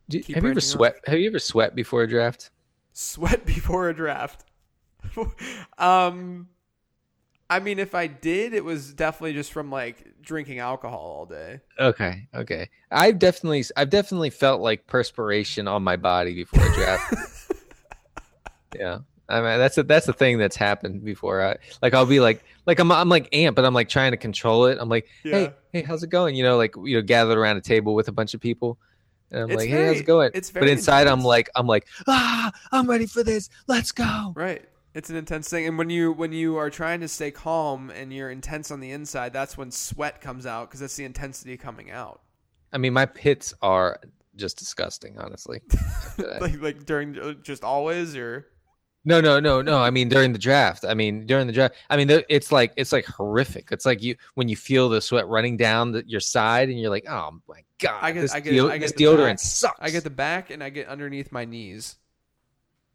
Do, 0.08 0.18
have 0.18 0.44
you 0.44 0.50
ever 0.50 0.60
sweat? 0.60 0.96
Have 1.06 1.18
you 1.18 1.28
ever 1.28 1.38
sweat 1.38 1.74
before 1.74 2.02
a 2.02 2.08
draft? 2.08 2.50
Sweat 2.92 3.46
before 3.46 3.88
a 3.88 3.94
draft. 3.94 4.44
um, 5.78 6.48
I 7.48 7.60
mean, 7.60 7.78
if 7.78 7.94
I 7.94 8.06
did, 8.06 8.52
it 8.52 8.64
was 8.64 8.92
definitely 8.92 9.32
just 9.32 9.52
from 9.52 9.70
like 9.70 10.20
drinking 10.20 10.58
alcohol 10.58 11.00
all 11.00 11.26
day. 11.26 11.60
Okay, 11.78 12.28
okay. 12.34 12.68
I've 12.90 13.18
definitely 13.18 13.64
I've 13.76 13.90
definitely 13.90 14.30
felt 14.30 14.60
like 14.60 14.86
perspiration 14.86 15.66
on 15.66 15.82
my 15.82 15.96
body 15.96 16.34
before 16.34 16.66
a 16.66 16.74
draft. 16.74 17.14
yeah. 18.78 18.98
I 19.28 19.36
mean 19.36 19.58
that's 19.58 19.78
a, 19.78 19.82
that's 19.82 20.06
the 20.06 20.12
thing 20.12 20.38
that's 20.38 20.56
happened 20.56 21.04
before. 21.04 21.42
I 21.42 21.56
like 21.82 21.94
I'll 21.94 22.06
be 22.06 22.20
like 22.20 22.44
like 22.66 22.78
I'm 22.78 22.90
I'm 22.92 23.08
like 23.08 23.30
amped, 23.30 23.54
but 23.54 23.64
I'm 23.64 23.74
like 23.74 23.88
trying 23.88 24.10
to 24.12 24.16
control 24.16 24.66
it. 24.66 24.78
I'm 24.80 24.88
like, 24.88 25.06
Yeah. 25.24 25.32
hey, 25.32 25.52
hey, 25.72 25.82
how's 25.82 26.02
it 26.02 26.10
going? 26.10 26.34
You 26.36 26.44
know, 26.44 26.56
like 26.56 26.74
you 26.76 26.96
know, 26.96 27.02
gathered 27.02 27.38
around 27.38 27.56
a 27.56 27.60
table 27.60 27.94
with 27.94 28.08
a 28.08 28.12
bunch 28.12 28.34
of 28.34 28.40
people. 28.40 28.78
And 29.30 29.42
I'm 29.42 29.50
It's 29.50 29.60
like, 29.60 29.68
hey, 29.70 29.86
how's 29.86 30.00
it 30.00 30.04
going? 30.06 30.30
it's 30.34 30.50
but 30.50 30.60
very 30.60 30.72
inside 30.72 31.06
I'm 31.06 31.22
like 31.22 31.48
I'm 31.54 31.66
like, 31.66 31.86
ah, 32.06 32.52
I'm 32.72 32.88
ready 32.88 33.06
for 33.06 33.22
this. 33.22 33.48
Let's 33.66 33.92
go. 33.92 34.32
Right. 34.36 34.64
It's 34.94 35.10
an 35.10 35.16
intense 35.16 35.48
thing, 35.50 35.66
and 35.66 35.76
when 35.76 35.90
you 35.90 36.12
when 36.12 36.32
you 36.32 36.56
are 36.56 36.70
trying 36.70 37.00
to 37.00 37.08
stay 37.08 37.32
calm 37.32 37.90
and 37.90 38.12
you're 38.12 38.30
intense 38.30 38.70
on 38.70 38.78
the 38.78 38.92
inside, 38.92 39.32
that's 39.32 39.58
when 39.58 39.72
sweat 39.72 40.20
comes 40.20 40.46
out 40.46 40.68
because 40.68 40.78
that's 40.78 40.94
the 40.94 41.04
intensity 41.04 41.56
coming 41.56 41.90
out. 41.90 42.20
I 42.72 42.78
mean, 42.78 42.92
my 42.92 43.06
pits 43.06 43.52
are 43.60 43.98
just 44.36 44.56
disgusting, 44.56 45.18
honestly. 45.18 45.62
Like 46.40 46.60
like 46.60 46.84
during 46.84 47.18
uh, 47.18 47.32
just 47.42 47.64
always 47.64 48.14
or 48.16 48.46
No, 49.06 49.20
no, 49.20 49.38
no, 49.38 49.60
no. 49.60 49.78
I 49.78 49.90
mean 49.90 50.08
during 50.08 50.32
the 50.32 50.38
draft. 50.38 50.84
I 50.86 50.94
mean 50.94 51.26
during 51.26 51.46
the 51.46 51.52
draft. 51.52 51.74
I 51.90 51.96
mean 51.96 52.08
it's 52.28 52.50
like 52.50 52.72
it's 52.76 52.90
like 52.92 53.04
horrific. 53.04 53.68
It's 53.70 53.84
like 53.84 54.02
you 54.02 54.16
when 54.34 54.48
you 54.48 54.56
feel 54.56 54.88
the 54.88 55.00
sweat 55.00 55.26
running 55.28 55.56
down 55.58 55.92
the, 55.92 56.04
your 56.06 56.20
side, 56.20 56.68
and 56.70 56.80
you're 56.80 56.90
like, 56.90 57.06
oh 57.08 57.38
my 57.48 57.62
god, 57.78 57.98
I 58.02 58.12
get- 58.12 58.20
this, 58.22 58.32
I 58.34 58.40
get- 58.40 58.50
deo- 58.50 58.68
I 58.68 58.78
get 58.78 58.80
this 58.86 58.92
the 58.92 59.04
deodorant 59.04 59.26
back. 59.32 59.38
sucks. 59.40 59.78
I 59.80 59.90
get 59.90 60.04
the 60.04 60.10
back 60.10 60.50
and 60.50 60.62
I 60.64 60.70
get 60.70 60.88
underneath 60.88 61.30
my 61.32 61.44
knees. 61.44 61.96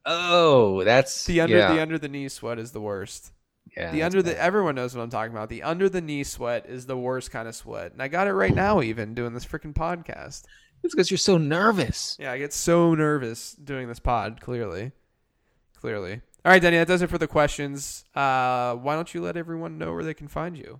oh, 0.05 0.83
that's 0.83 1.25
The 1.25 1.41
under 1.41 1.57
yeah, 1.57 1.73
the 1.73 1.81
under 1.81 1.97
the 1.97 2.07
knee 2.09 2.29
sweat 2.29 2.57
is 2.59 2.71
the 2.71 2.81
worst. 2.81 3.31
yeah, 3.77 3.91
The 3.91 4.01
under 4.03 4.21
the 4.23 4.35
everyone 4.41 4.75
knows 4.75 4.95
what 4.95 5.03
I'm 5.03 5.09
talking 5.09 5.33
about. 5.33 5.49
The 5.49 5.63
under 5.63 5.89
the 5.89 6.01
knee 6.01 6.23
sweat 6.23 6.65
is 6.67 6.85
the 6.85 6.97
worst 6.97 7.31
kind 7.31 7.47
of 7.47 7.55
sweat, 7.55 7.91
and 7.93 8.01
I 8.01 8.07
got 8.07 8.27
it 8.27 8.33
right 8.33 8.53
now. 8.55 8.81
Even 8.81 9.13
doing 9.13 9.33
this 9.33 9.45
freaking 9.45 9.73
podcast. 9.73 10.43
It's 10.83 10.95
because 10.95 11.11
you're 11.11 11.17
so 11.17 11.37
nervous. 11.37 12.15
Yeah, 12.19 12.31
I 12.31 12.37
get 12.37 12.53
so 12.53 12.95
nervous 12.95 13.51
doing 13.51 13.87
this 13.89 13.99
pod. 13.99 14.39
Clearly, 14.41 14.93
clearly. 15.79 16.21
All 16.45 16.51
right, 16.51 16.61
Denny, 16.61 16.77
that 16.77 16.87
does 16.87 17.01
it 17.01 17.09
for 17.09 17.17
the 17.17 17.27
questions. 17.27 18.05
Uh, 18.15 18.75
why 18.75 18.95
don't 18.95 19.13
you 19.13 19.21
let 19.21 19.35
everyone 19.37 19.77
know 19.77 19.93
where 19.93 20.03
they 20.03 20.13
can 20.13 20.27
find 20.27 20.57
you? 20.57 20.79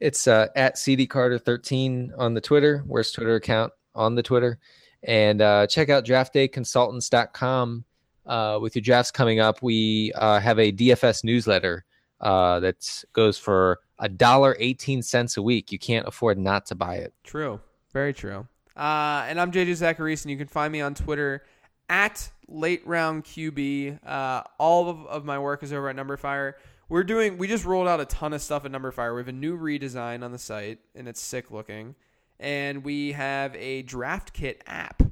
It's 0.00 0.26
uh, 0.26 0.48
at 0.54 0.78
CD 0.78 1.06
Carter 1.06 1.38
13 1.38 2.12
on 2.16 2.34
the 2.34 2.40
Twitter. 2.40 2.84
Where's 2.86 3.10
Twitter 3.10 3.34
account 3.36 3.72
on 3.94 4.14
the 4.14 4.22
Twitter? 4.22 4.58
And 5.02 5.40
uh, 5.40 5.66
check 5.66 5.88
out 5.88 6.04
draftdayconsultants.com. 6.04 7.84
Uh, 8.26 8.58
with 8.60 8.74
your 8.74 8.82
drafts 8.82 9.10
coming 9.10 9.40
up, 9.40 9.62
we 9.62 10.12
uh, 10.14 10.40
have 10.40 10.58
a 10.58 10.72
DFS 10.72 11.24
newsletter 11.24 11.84
uh, 12.20 12.60
that 12.60 13.04
goes 13.12 13.36
for 13.36 13.80
a 13.98 14.08
dollar 14.08 14.56
eighteen 14.58 15.02
cents 15.02 15.36
a 15.36 15.42
week. 15.42 15.70
You 15.70 15.78
can't 15.78 16.08
afford 16.08 16.38
not 16.38 16.64
to 16.66 16.74
buy 16.74 16.96
it. 16.96 17.12
True, 17.22 17.60
very 17.92 18.14
true. 18.14 18.48
Uh, 18.76 19.24
and 19.28 19.38
I'm 19.38 19.52
JJ 19.52 19.72
Zachariason, 19.72 20.24
and 20.24 20.30
you 20.30 20.38
can 20.38 20.48
find 20.48 20.72
me 20.72 20.80
on 20.80 20.94
Twitter 20.94 21.44
at 21.88 22.30
Late 22.48 22.86
Round 22.86 23.24
QB. 23.24 23.98
Uh, 24.06 24.42
all 24.58 24.88
of, 24.88 25.06
of 25.06 25.24
my 25.24 25.38
work 25.38 25.62
is 25.62 25.72
over 25.72 25.88
at 25.88 25.96
Numberfire. 25.96 26.54
We're 26.88 27.04
doing. 27.04 27.38
We 27.38 27.48
just 27.48 27.64
rolled 27.64 27.88
out 27.88 28.00
a 28.00 28.04
ton 28.04 28.32
of 28.32 28.42
stuff 28.42 28.64
at 28.64 28.72
Numberfire. 28.72 29.14
We 29.14 29.20
have 29.20 29.28
a 29.28 29.32
new 29.32 29.58
redesign 29.58 30.22
on 30.22 30.32
the 30.32 30.38
site, 30.38 30.80
and 30.94 31.08
it's 31.08 31.20
sick 31.20 31.50
looking. 31.50 31.94
and 32.40 32.84
we 32.84 33.12
have 33.12 33.54
a 33.56 33.82
draft 33.82 34.32
kit 34.32 34.62
app 34.66 35.02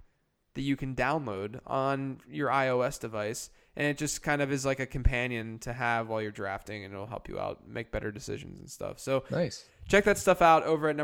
that 0.54 0.60
you 0.60 0.76
can 0.76 0.94
download 0.94 1.60
on 1.66 2.20
your 2.28 2.50
iOS 2.50 3.00
device. 3.00 3.48
And 3.74 3.86
it 3.86 3.96
just 3.96 4.22
kind 4.22 4.42
of 4.42 4.52
is 4.52 4.66
like 4.66 4.80
a 4.80 4.86
companion 4.86 5.58
to 5.60 5.72
have 5.72 6.08
while 6.08 6.20
you're 6.20 6.30
drafting, 6.30 6.84
and 6.84 6.92
it'll 6.92 7.06
help 7.06 7.26
you 7.28 7.38
out 7.38 7.66
make 7.66 7.90
better 7.90 8.12
decisions 8.12 8.60
and 8.60 8.68
stuff. 8.68 8.98
So 8.98 9.24
Nice. 9.30 9.64
check 9.88 10.04
that 10.04 10.18
stuff 10.18 10.42
out 10.42 10.62
over 10.64 10.90
at 10.90 10.96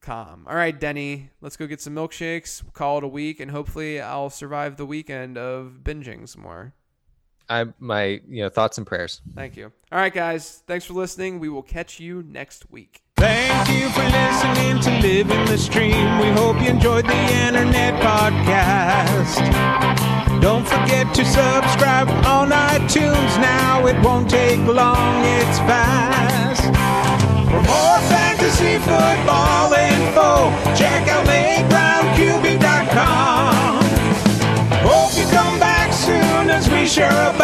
numberfire.com. 0.00 0.46
All 0.48 0.56
right, 0.56 0.78
Denny, 0.78 1.30
let's 1.40 1.56
go 1.56 1.66
get 1.66 1.80
some 1.80 1.94
milkshakes, 1.94 2.62
call 2.72 2.98
it 2.98 3.04
a 3.04 3.08
week, 3.08 3.40
and 3.40 3.50
hopefully 3.50 4.00
I'll 4.00 4.30
survive 4.30 4.76
the 4.76 4.86
weekend 4.86 5.38
of 5.38 5.80
binging 5.82 6.28
some 6.28 6.42
more. 6.42 6.74
I 7.48 7.66
my 7.80 8.20
you 8.28 8.42
know 8.42 8.48
thoughts 8.48 8.78
and 8.78 8.86
prayers. 8.86 9.22
Thank 9.34 9.56
you. 9.56 9.72
All 9.90 9.98
right, 9.98 10.12
guys, 10.12 10.62
thanks 10.66 10.84
for 10.84 10.92
listening. 10.94 11.40
We 11.40 11.48
will 11.48 11.62
catch 11.62 11.98
you 11.98 12.22
next 12.22 12.70
week. 12.70 13.02
Thank 13.16 13.68
you 13.68 13.88
for 13.90 14.04
listening 14.04 14.80
to 14.80 15.06
Living 15.06 15.44
the 15.46 15.58
Stream. 15.58 16.18
We 16.20 16.28
hope 16.28 16.62
you 16.62 16.68
enjoyed 16.68 17.06
the 17.06 17.16
internet 17.46 18.00
podcast. 18.00 19.40
Don't 20.40 20.64
forget 20.64 21.12
to 21.16 21.24
subscribe 21.24 22.08
on 22.24 22.50
iTunes 22.50 23.40
now. 23.40 23.84
It 23.86 24.00
won't 24.02 24.30
take 24.30 24.60
long, 24.60 25.24
it's 25.24 25.58
fast. 25.58 26.62
For 27.50 27.62
more 27.62 28.19
fantasy 28.40 28.78
football 28.78 29.74
info, 29.74 30.50
check 30.74 31.06
out 31.08 31.26
lateroundqb.com. 31.26 33.82
Hope 34.82 35.14
you 35.18 35.26
come 35.30 35.58
back 35.60 35.92
soon 35.92 36.48
as 36.48 36.70
we 36.70 36.86
share 36.86 37.34